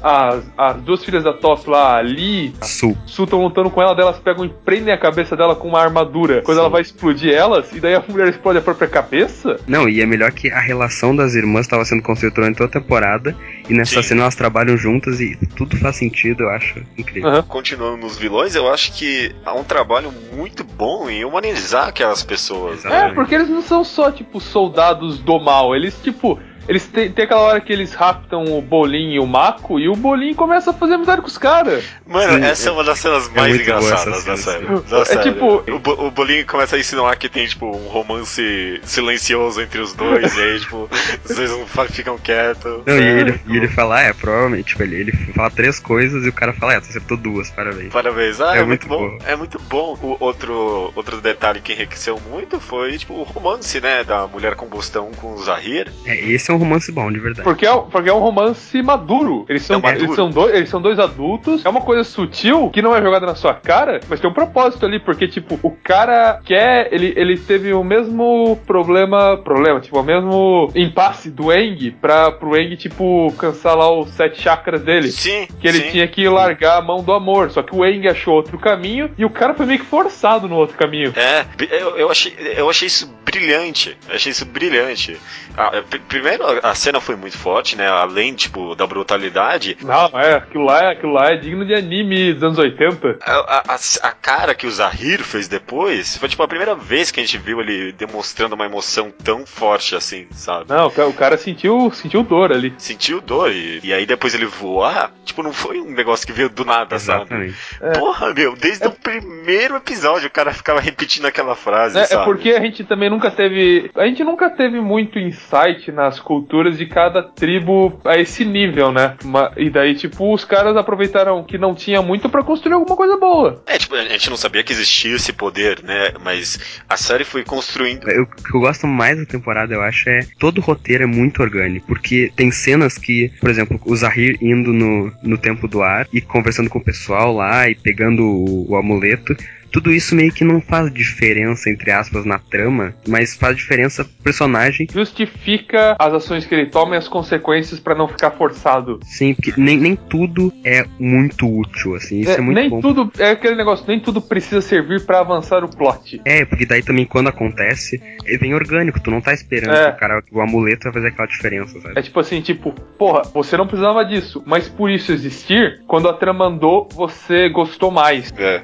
a, 0.04 0.28
as, 0.28 0.52
as 0.56 0.82
duas 0.84 1.04
filhas 1.04 1.24
da 1.24 1.34
Toph 1.34 1.66
lá, 1.66 1.98
a 1.98 2.02
Lee, 2.02 2.54
a 2.62 2.66
Sul. 2.66 2.96
Su 3.08 3.24
estão 3.24 3.42
lutando 3.42 3.72
com 3.72 3.82
ela, 3.82 3.96
daí 3.96 4.04
elas 4.04 4.20
pegam 4.20 4.46
e 4.46 4.50
prendem 4.50 4.94
a 4.94 4.98
cabeça 4.98 5.36
dela 5.36 5.56
com 5.56 5.68
uma 5.68 5.82
armadura. 5.82 6.44
Quando 6.44 6.58
Sim. 6.58 6.62
ela 6.62 6.70
vai 6.70 6.82
explodir 6.84 7.34
elas, 7.34 7.74
e 7.74 7.80
daí 7.80 7.96
a 7.96 8.04
mulher 8.08 8.28
explode 8.28 8.60
a 8.60 8.62
própria 8.62 8.88
cabeça. 8.88 9.60
Não, 9.66 9.90
e 9.90 10.00
é 10.00 10.06
melhor 10.06 10.32
que 10.32 10.52
a 10.58 10.62
relação 10.62 11.16
das 11.16 11.36
irmãs 11.36 11.66
estava 11.66 11.86
sendo 11.86 12.02
construída 12.02 12.36
durante 12.36 12.58
toda 12.58 12.70
a 12.70 12.82
temporada. 12.82 13.36
E 13.70 13.74
nessa 13.74 14.02
Sim. 14.02 14.10
cena 14.10 14.22
elas 14.22 14.36
trabalham 14.36 14.76
juntas 14.76 15.22
e 15.22 15.36
tudo 15.56 15.78
faz 15.78 15.98
sentido, 15.98 16.44
eu 16.44 16.50
acho 16.50 16.82
incrível. 16.98 17.30
Aham. 17.30 17.44
Continuando 17.44 17.98
nos 17.98 18.18
vilões, 18.18 18.56
eu 18.56 18.72
acho 18.72 18.94
que 18.94 19.36
há 19.46 19.54
um 19.54 19.64
trabalho 19.64 20.12
muito 20.34 20.64
bom 20.64 21.10
em 21.10 21.24
humanizar 21.24 21.88
aquelas 21.88 22.24
pessoas. 22.24 22.84
Né? 22.84 23.08
É, 23.08 23.14
porque 23.14 23.36
eles 23.36 23.50
não 23.50 23.62
são 23.62 23.84
só, 23.84 24.12
tipo, 24.12 24.40
soldados 24.40 25.20
do 25.20 25.40
mal. 25.40 25.76
Eles, 25.76 25.96
tipo, 26.02 26.40
eles 26.68 26.86
têm 26.88 27.12
tem 27.12 27.26
aquela 27.26 27.42
hora 27.42 27.62
que 27.62 27.72
eles 27.72 27.94
raptam 27.94 28.44
o 28.58 28.62
Bolinho 28.62 29.14
e 29.14 29.20
o 29.20 29.26
Mako 29.26 29.80
e 29.80 29.88
o 29.90 29.96
Bolinho 29.96 30.36
começa 30.36 30.72
a 30.72 30.74
fazer 30.74 30.96
amizade 30.96 31.22
com 31.22 31.28
os 31.28 31.38
caras. 31.38 31.86
Mano, 32.06 32.34
Sim, 32.34 32.44
essa 32.44 32.70
é 32.70 32.72
uma 32.72 32.84
das 32.84 33.00
cenas 33.00 33.30
mais 33.30 33.56
muito 33.56 33.66
boa 33.66 33.78
engraçadas 33.80 34.24
da 34.26 34.38
série. 34.38 34.66
Da 34.90 35.00
É 35.00 35.06
série. 35.06 35.24
tipo- 35.32 35.64
O, 35.68 36.08
o 36.08 36.12
Bolinho 36.12 36.46
começa 36.46 36.76
a 36.76 36.80
insinuar 36.80 37.16
que 37.18 37.30
tem, 37.30 37.46
tipo, 37.48 37.66
um 37.66 37.88
romance 37.88 38.80
silencioso 38.84 39.62
entre 39.62 39.80
os 39.80 39.94
dois, 39.94 40.36
e 40.36 40.42
aí, 40.42 40.60
tipo, 40.62 40.90
vocês 41.24 41.50
não 41.52 41.66
ficam 41.88 42.18
quietos. 42.18 42.82
Não, 42.86 42.96
e 42.96 43.02
É, 43.02 43.20
ele, 43.20 43.40
e 43.48 43.58
ele 43.58 43.68
fala, 43.68 43.98
ah, 44.00 44.02
é, 44.04 44.14
provavelmente, 44.14 44.70
tipo, 44.70 44.84
ele, 44.84 44.96
ele 44.96 45.12
fala 45.34 45.50
três 45.52 45.80
coisas 45.80 46.26
e 46.26 46.30
o 46.30 46.34
cara 46.34 46.54
fala, 46.54 46.74
é, 46.74 46.80
tu 46.80 46.90
acertou 46.90 47.18
duas, 47.18 47.50
parabéns. 47.50 47.92
Parabéns. 47.94 48.42
Ah, 48.42 48.56
É 48.58 48.60
é, 48.60 48.64
muito, 48.64 48.88
muito 48.88 48.88
bom. 48.88 49.18
boa. 49.18 49.20
É 49.32 49.36
muito 49.36 49.60
bom. 49.60 49.98
O 50.02 50.18
outro, 50.20 50.92
outro 50.96 51.22
detalhe 51.22 51.62
que 51.62 51.74
enriqueceu 51.74 52.20
muito 52.30 52.60
foi, 52.60 52.98
tipo, 52.98 53.14
o 53.14 53.24
romance, 53.24 53.80
né, 53.80 54.04
da 54.04 54.28
mulher 54.28 54.56
combustão 54.56 55.12
com 55.18 55.34
o 55.34 55.38
Zahir. 55.44 55.92
É, 56.06 56.16
esse 56.18 56.50
é 56.52 56.54
um 56.54 56.57
romance 56.58 56.92
bom, 56.92 57.12
de 57.12 57.20
verdade. 57.20 57.44
Porque 57.44 57.66
é, 57.66 57.76
porque 57.76 58.10
é 58.10 58.14
um 58.14 58.20
romance 58.20 58.82
maduro. 58.82 59.46
Eles 59.50 59.64
são, 59.64 59.80
É 59.80 59.82
maduro. 59.82 60.04
Eles, 60.06 60.16
são 60.16 60.30
dois, 60.30 60.56
eles 60.56 60.70
são 60.70 60.82
dois 60.82 61.00
adultos. 61.00 61.66
É 61.66 61.70
uma 61.70 61.82
coisa 61.82 62.04
sutil 62.04 62.70
que 62.70 62.82
não 62.82 62.96
é 62.96 63.02
jogada 63.02 63.26
na 63.26 63.36
sua 63.36 63.54
cara, 63.54 64.00
mas 64.10 64.20
tem 64.20 64.30
um 64.30 64.34
propósito 64.34 64.86
ali. 64.86 65.00
Porque, 65.00 65.28
tipo, 65.28 65.60
o 65.64 65.72
cara 65.72 66.40
quer. 66.44 66.90
Ele, 66.92 67.14
ele 67.16 67.38
teve 67.38 67.74
o 67.74 67.84
mesmo 67.84 68.60
problema. 68.66 69.38
Problema, 69.38 69.80
tipo, 69.80 70.00
o 70.00 70.04
mesmo 70.04 70.72
impasse 70.76 71.30
do 71.30 71.52
Eng 71.52 71.92
pra, 72.02 72.32
pro 72.32 72.58
Eng, 72.58 72.76
tipo, 72.76 73.34
cansar 73.38 73.76
lá 73.76 73.92
os 73.92 74.10
sete 74.12 74.42
chakras 74.42 74.82
dele. 74.82 75.12
Sim. 75.12 75.48
Que 75.60 75.68
ele 75.68 75.80
sim. 75.82 75.92
tinha 75.92 76.08
que 76.08 76.28
largar 76.28 76.78
a 76.78 76.82
mão 76.82 77.04
do 77.04 77.14
amor. 77.14 77.52
Só 77.52 77.62
que 77.62 77.76
o 77.76 77.86
Eng 77.86 78.08
achou 78.08 78.34
outro 78.36 78.58
caminho 78.58 79.10
e 79.18 79.26
o 79.26 79.30
cara 79.30 79.54
foi 79.54 79.66
meio 79.66 79.80
que 79.80 79.86
forçado 79.86 80.48
no 80.48 80.56
outro 80.56 80.78
caminho. 80.78 81.14
É, 81.16 81.46
eu, 81.72 81.98
eu, 81.98 82.12
achei, 82.12 82.34
eu 82.56 82.70
achei 82.70 82.88
isso 82.88 83.12
brilhante. 83.26 83.98
Eu 84.10 84.16
achei 84.16 84.32
isso 84.32 84.46
brilhante. 84.46 85.18
Ah, 85.58 85.72
é, 85.74 85.82
pr- 85.82 86.00
primeiro, 86.08 86.44
a 86.64 86.76
cena 86.76 87.00
foi 87.02 87.16
muito 87.16 87.38
forte, 87.38 87.76
né? 87.76 87.88
Além, 87.88 88.34
tipo, 88.34 88.76
da 88.76 88.86
brutalidade. 88.88 89.78
Não, 89.82 90.06
é, 90.20 90.36
aquilo 90.36 90.66
lá, 90.66 90.84
é- 90.84 90.92
aquilo 90.92 91.14
lá 91.14 91.32
é 91.32 91.36
digno 91.38 91.66
de 91.66 91.74
anime 91.74 92.34
dos 92.34 92.44
anos 92.44 92.58
80. 92.58 93.18
A, 93.22 93.32
a- 93.74 93.76
a- 94.04 94.12
cara 94.12 94.54
que 94.54 94.68
o 94.68 94.72
Zahir 94.72 95.24
fez 95.24 95.48
depois 95.48 96.18
foi, 96.18 96.28
tipo, 96.30 96.44
a 96.44 96.48
primeira 96.48 96.76
vez 96.76 97.12
que 97.12 97.20
a 97.20 97.24
gente 97.24 97.38
viu 97.38 97.60
ele 97.62 97.92
demonstrando 97.94 98.56
uma 98.56 98.66
emoção 98.66 99.12
tão 99.24 99.46
forte 99.46 99.96
assim, 99.96 100.28
sabe? 100.32 100.66
Não, 100.70 100.88
o 100.88 100.92
ca- 100.92 101.06
o 101.06 101.14
cara 101.14 101.38
sentiu, 101.38 101.92
sentiu 101.94 102.24
dor 102.24 102.52
ali. 102.52 102.74
Sentiu 102.78 103.22
dor. 103.22 103.52
E, 103.52 103.80
e 103.84 103.94
aí 103.94 104.06
depois 104.06 104.34
ele 104.34 104.46
voar, 104.46 105.12
tipo, 105.24 105.42
não 105.44 105.54
foi 105.54 105.80
um 105.80 105.92
negócio 105.92 106.26
que 106.26 106.34
veio 106.34 106.50
do 106.50 106.66
nada, 106.66 107.00
sabe? 107.00 107.22
Exatamente. 107.24 107.56
É. 107.82 107.92
Porra, 107.92 108.34
meu, 108.34 108.56
desde 108.56 108.88
o 108.88 108.92
primeiro 108.92 109.76
episódio 109.76 110.28
o 110.28 110.32
cara 110.32 110.54
ficava 110.54 110.80
repetindo 110.80 111.26
aquela 111.26 111.56
frase, 111.56 111.98
É, 111.98 112.02
é 112.02 112.06
sabe? 112.06 112.26
porque 112.26 112.52
a 112.52 112.60
gente 112.60 112.84
também 112.84 113.10
nunca 113.10 113.32
teve. 113.32 113.90
A 113.96 114.06
gente 114.06 114.24
nunca 114.24 114.50
teve 114.50 114.80
muito 114.82 115.18
insight 115.20 115.92
nas 115.92 116.20
culturas 116.28 116.78
de 116.78 116.86
cada 116.86 117.24
tribo 117.24 118.02
a 118.04 118.18
esse 118.18 118.44
nível, 118.44 118.92
né? 118.92 119.16
Uma- 119.24 119.54
e 119.56 119.70
daí, 119.70 119.96
tipo, 119.96 120.34
os 120.34 120.44
caras 120.44 120.76
aproveitaram 120.76 121.42
que 121.42 121.58
não 121.58 121.74
tinha 121.74 122.02
muito 122.02 122.28
pra 122.28 122.44
construir 122.44 122.74
alguma 122.74 122.98
coisa 122.98 123.16
boa. 123.16 123.64
É, 123.66 123.78
tipo, 123.78 123.96
a 123.96 124.04
gente 124.04 124.30
não 124.30 124.36
sabia 124.36 124.62
que 124.62 124.74
existia 124.74 125.16
esse 125.16 125.32
poder, 125.32 125.82
né? 125.84 126.10
Mas 126.22 126.60
a 126.90 126.98
série 126.98 127.24
foi 127.24 127.46
construindo. 127.46 128.10
Eu- 128.10 128.24
O 128.24 128.44
que 128.50 128.56
eu 128.56 128.60
gosto 128.60 128.86
mais 128.86 129.18
da 129.18 129.26
temporada, 129.26 129.74
eu 129.74 129.82
acho, 129.82 130.10
é 130.10 130.20
todo 130.38 130.58
o 130.58 130.62
roteiro 130.62 131.04
é 131.04 131.08
muito 131.08 131.42
orgânico. 131.42 131.88
Porque 131.88 132.30
tem 132.36 132.52
cenas 132.52 132.98
que, 132.98 133.32
por 133.40 133.50
exemplo, 133.50 133.80
o 133.86 133.96
Zahir 133.96 134.38
indo 134.42 134.74
no, 134.74 135.12
no 135.24 135.38
Templo 135.38 135.68
do 135.70 135.82
Ar 135.82 136.08
e 136.12 136.20
conversando 136.20 136.70
com 136.70 136.80
o 136.80 136.84
pessoal 136.84 137.34
lá 137.34 137.70
e 137.70 137.76
pegando 137.76 138.22
o, 138.24 138.72
o 138.72 138.76
amuleto. 138.76 139.34
Tudo 139.78 139.94
isso 139.94 140.16
meio 140.16 140.32
que 140.34 140.44
não 140.44 140.60
faz 140.60 140.92
diferença, 140.92 141.70
entre 141.70 141.92
aspas, 141.92 142.26
na 142.26 142.40
trama, 142.40 142.96
mas 143.08 143.36
faz 143.36 143.56
diferença 143.56 144.04
pro 144.04 144.14
personagem. 144.24 144.88
Justifica 144.92 145.96
as 146.00 146.14
ações 146.16 146.48
que 146.48 146.56
ele 146.56 146.66
toma 146.66 146.96
e 146.96 146.98
as 146.98 147.08
consequências 147.08 147.80
pra 147.80 147.94
não 147.94 148.08
ficar 148.08 148.32
forçado. 148.32 149.00
Sim, 149.04 149.36
porque 149.36 149.54
nem, 149.56 149.78
nem 149.78 149.96
tudo 149.96 150.52
é 150.66 150.84
muito 151.00 151.46
útil, 151.48 151.94
assim. 151.94 152.22
Isso 152.22 152.32
é, 152.32 152.38
É, 152.38 152.42
muito 152.42 152.56
nem 152.58 152.70
bom. 152.72 152.82
tudo. 152.82 153.12
É 153.20 153.30
aquele 153.30 153.54
negócio, 153.54 153.86
nem 153.88 154.00
tudo 154.00 154.20
precisa 154.20 154.62
servir 154.62 155.06
pra 155.06 155.20
avançar 155.20 155.64
o 155.64 155.70
plot. 155.70 156.20
É, 156.26 156.44
porque 156.44 156.66
daí 156.66 156.82
também 156.82 157.06
quando 157.06 157.28
acontece, 157.28 158.02
é 158.26 158.36
bem 158.36 158.56
orgânico, 158.56 159.00
tu 159.00 159.12
não 159.12 159.22
tá 159.22 159.32
esperando 159.32 159.76
É. 159.76 159.92
que 159.92 159.98
o 159.98 160.00
cara, 160.00 160.24
o 160.32 160.42
amuleto 160.42 160.86
vai 160.86 160.94
fazer 160.94 161.08
aquela 161.10 161.28
diferença, 161.28 161.80
sabe? 161.80 162.00
É 162.00 162.02
tipo 162.02 162.20
assim, 162.20 162.42
tipo, 162.42 162.72
porra, 162.98 163.22
você 163.32 163.56
não 163.56 163.68
precisava 163.68 164.04
disso, 164.04 164.42
mas 164.44 164.68
por 164.68 164.90
isso 164.90 165.12
existir, 165.12 165.84
quando 165.86 166.10
a 166.10 166.14
trama 166.14 166.46
andou, 166.46 166.90
você 166.96 167.48
gostou 167.50 167.92
mais. 167.92 168.34
É, 168.40 168.64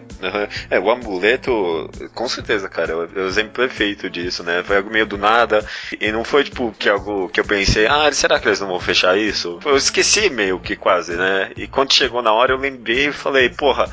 é, 0.71 0.79
o 0.79 0.89
amuleto, 0.89 1.02
com 2.13 2.27
certeza, 2.27 2.69
cara, 2.69 2.93
é 2.93 3.19
o 3.19 3.27
exemplo 3.27 3.53
perfeito 3.53 4.09
disso, 4.09 4.43
né? 4.43 4.63
Foi 4.63 4.77
algo 4.77 4.89
meio 4.89 5.05
do 5.05 5.17
nada, 5.17 5.65
e 5.99 6.11
não 6.11 6.23
foi 6.23 6.43
tipo 6.43 6.73
que 6.77 6.89
algo 6.89 7.29
que 7.29 7.39
eu 7.39 7.45
pensei, 7.45 7.87
ah, 7.87 8.11
será 8.11 8.39
que 8.39 8.47
eles 8.47 8.59
não 8.59 8.67
vão 8.67 8.79
fechar 8.79 9.17
isso? 9.17 9.59
Eu 9.65 9.77
esqueci 9.77 10.29
meio 10.29 10.59
que 10.59 10.75
quase, 10.75 11.15
né? 11.15 11.51
E 11.55 11.67
quando 11.67 11.93
chegou 11.93 12.21
na 12.21 12.31
hora 12.31 12.53
eu 12.53 12.57
lembrei 12.57 13.07
e 13.07 13.11
falei, 13.11 13.49
porra, 13.49 13.89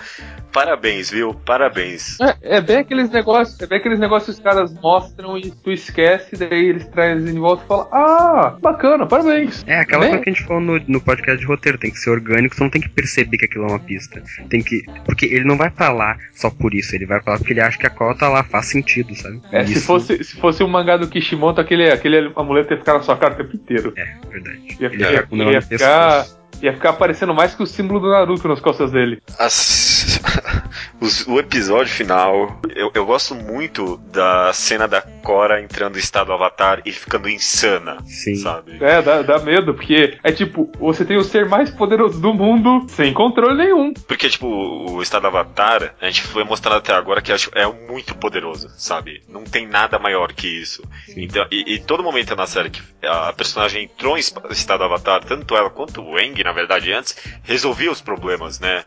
parabéns, 0.52 1.10
viu? 1.10 1.34
Parabéns. 1.34 2.18
É, 2.20 2.56
é 2.58 2.60
bem 2.60 2.78
aqueles 2.78 3.10
negócios, 3.10 3.60
é 3.60 3.66
bem 3.66 3.78
aqueles 3.78 3.98
negócios 3.98 4.36
que 4.36 4.40
os 4.42 4.52
caras 4.52 4.72
mostram 4.80 5.36
e 5.38 5.50
tu 5.50 5.70
esquece, 5.70 6.36
daí 6.36 6.66
eles 6.68 6.86
trazem 6.88 7.32
de 7.32 7.38
volta 7.38 7.64
e 7.64 7.66
falam, 7.66 7.88
ah, 7.92 8.56
bacana, 8.60 9.06
parabéns. 9.06 9.64
É, 9.66 9.80
aquela 9.80 10.06
coisa 10.06 10.22
que 10.22 10.30
a 10.30 10.32
gente 10.32 10.44
falou 10.44 10.62
no, 10.62 10.80
no 10.86 11.00
podcast 11.00 11.38
de 11.40 11.46
roteiro, 11.46 11.78
tem 11.78 11.90
que 11.90 11.98
ser 11.98 12.10
orgânico, 12.10 12.54
você 12.54 12.62
não 12.62 12.70
tem 12.70 12.80
que 12.82 12.88
perceber 12.88 13.36
que 13.36 13.44
aquilo 13.46 13.64
é 13.66 13.68
uma 13.68 13.78
pista. 13.78 14.22
Tem 14.48 14.62
que. 14.62 14.82
Porque 15.04 15.26
ele 15.26 15.44
não 15.44 15.56
vai 15.56 15.70
pra 15.70 15.90
lá 15.92 16.16
só 16.32 16.50
por 16.50 16.74
isso, 16.74 16.94
ele 16.94 17.06
vai 17.06 17.20
pra 17.20 17.32
lá 17.34 17.38
porque 17.38 17.52
ele 17.52 17.60
acha 17.60 17.78
que 17.78 17.86
a 17.86 17.90
cola 17.90 18.14
tá 18.14 18.28
lá, 18.28 18.42
faz 18.44 18.66
sentido, 18.66 19.14
sabe? 19.14 19.40
É, 19.52 19.64
se 19.64 19.72
Isso- 19.74 19.86
fosse, 19.86 20.22
se 20.24 20.36
fosse 20.36 20.62
um 20.62 20.68
mangá 20.68 20.96
do 20.96 21.08
Kishimoto, 21.08 21.60
aquele, 21.60 21.90
aquele 21.90 22.32
amuleto 22.36 22.72
ia 22.72 22.78
ficar 22.78 22.94
na 22.94 23.02
sua 23.02 23.16
cara 23.16 23.34
o 23.34 23.36
tempo 23.36 23.56
inteiro. 23.56 23.92
É, 23.96 24.14
verdade. 24.30 24.76
Ia, 24.80 24.86
Ele 24.88 25.02
ia- 25.02 25.12
ia 25.12 25.26
no 25.30 25.62
ficar. 25.62 26.26
Ia 26.62 26.72
ficar 26.72 26.90
aparecendo 26.90 27.34
mais 27.34 27.54
que 27.54 27.62
o 27.62 27.66
símbolo 27.66 28.00
do 28.00 28.08
Naruto 28.10 28.46
nas 28.48 28.60
costas 28.60 28.90
dele. 28.92 29.22
As- 29.38 30.20
os- 31.00 31.26
o 31.26 31.38
episódio 31.38 31.92
final, 31.92 32.60
eu, 32.74 32.90
eu 32.94 33.06
gosto 33.06 33.34
muito 33.34 33.96
da 34.12 34.52
cena 34.52 34.86
da 34.86 35.02
Cora 35.22 35.60
entrando 35.62 35.96
em 35.96 36.00
estado 36.00 36.32
avatar 36.32 36.80
e 36.84 36.92
ficando 36.92 37.28
insana, 37.28 37.98
Sim. 38.04 38.34
sabe? 38.36 38.78
É, 38.80 39.02
dá, 39.02 39.22
dá 39.22 39.38
medo, 39.38 39.74
porque 39.74 40.18
é 40.22 40.32
tipo, 40.32 40.70
você 40.78 41.04
tem 41.04 41.16
o 41.16 41.22
ser 41.24 41.46
mais 41.46 41.70
poderoso 41.70 42.20
do 42.20 42.32
mundo 42.34 42.86
sem 42.88 43.12
controle 43.12 43.56
nenhum. 43.56 43.92
Porque, 44.08 44.28
tipo, 44.28 44.46
o 44.46 45.02
estado 45.02 45.26
avatar, 45.26 45.94
a 46.00 46.06
gente 46.06 46.22
foi 46.22 46.42
mostrando 46.44 46.78
até 46.78 46.92
agora 46.94 47.20
que 47.20 47.32
acho- 47.32 47.50
é 47.54 47.66
muito 47.66 48.14
poderoso, 48.16 48.68
sabe? 48.76 49.22
Não 49.28 49.44
tem 49.44 49.66
nada 49.66 49.98
maior 49.98 50.32
que 50.32 50.46
isso. 50.48 50.82
Então, 51.16 51.46
e, 51.50 51.74
e 51.74 51.78
todo 51.78 52.02
momento 52.02 52.34
na 52.34 52.46
série 52.46 52.70
que 52.70 52.82
a 53.06 53.32
personagem 53.32 53.84
entrou 53.84 54.16
em 54.16 54.20
estado 54.20 54.84
avatar, 54.84 55.22
tanto 55.24 55.54
ela 55.56 55.70
quanto 55.70 56.02
o 56.02 56.18
Eng, 56.18 56.42
na 56.50 56.54
verdade, 56.54 56.92
antes, 56.92 57.16
resolvia 57.44 57.90
os 57.92 58.00
problemas, 58.00 58.58
né? 58.58 58.82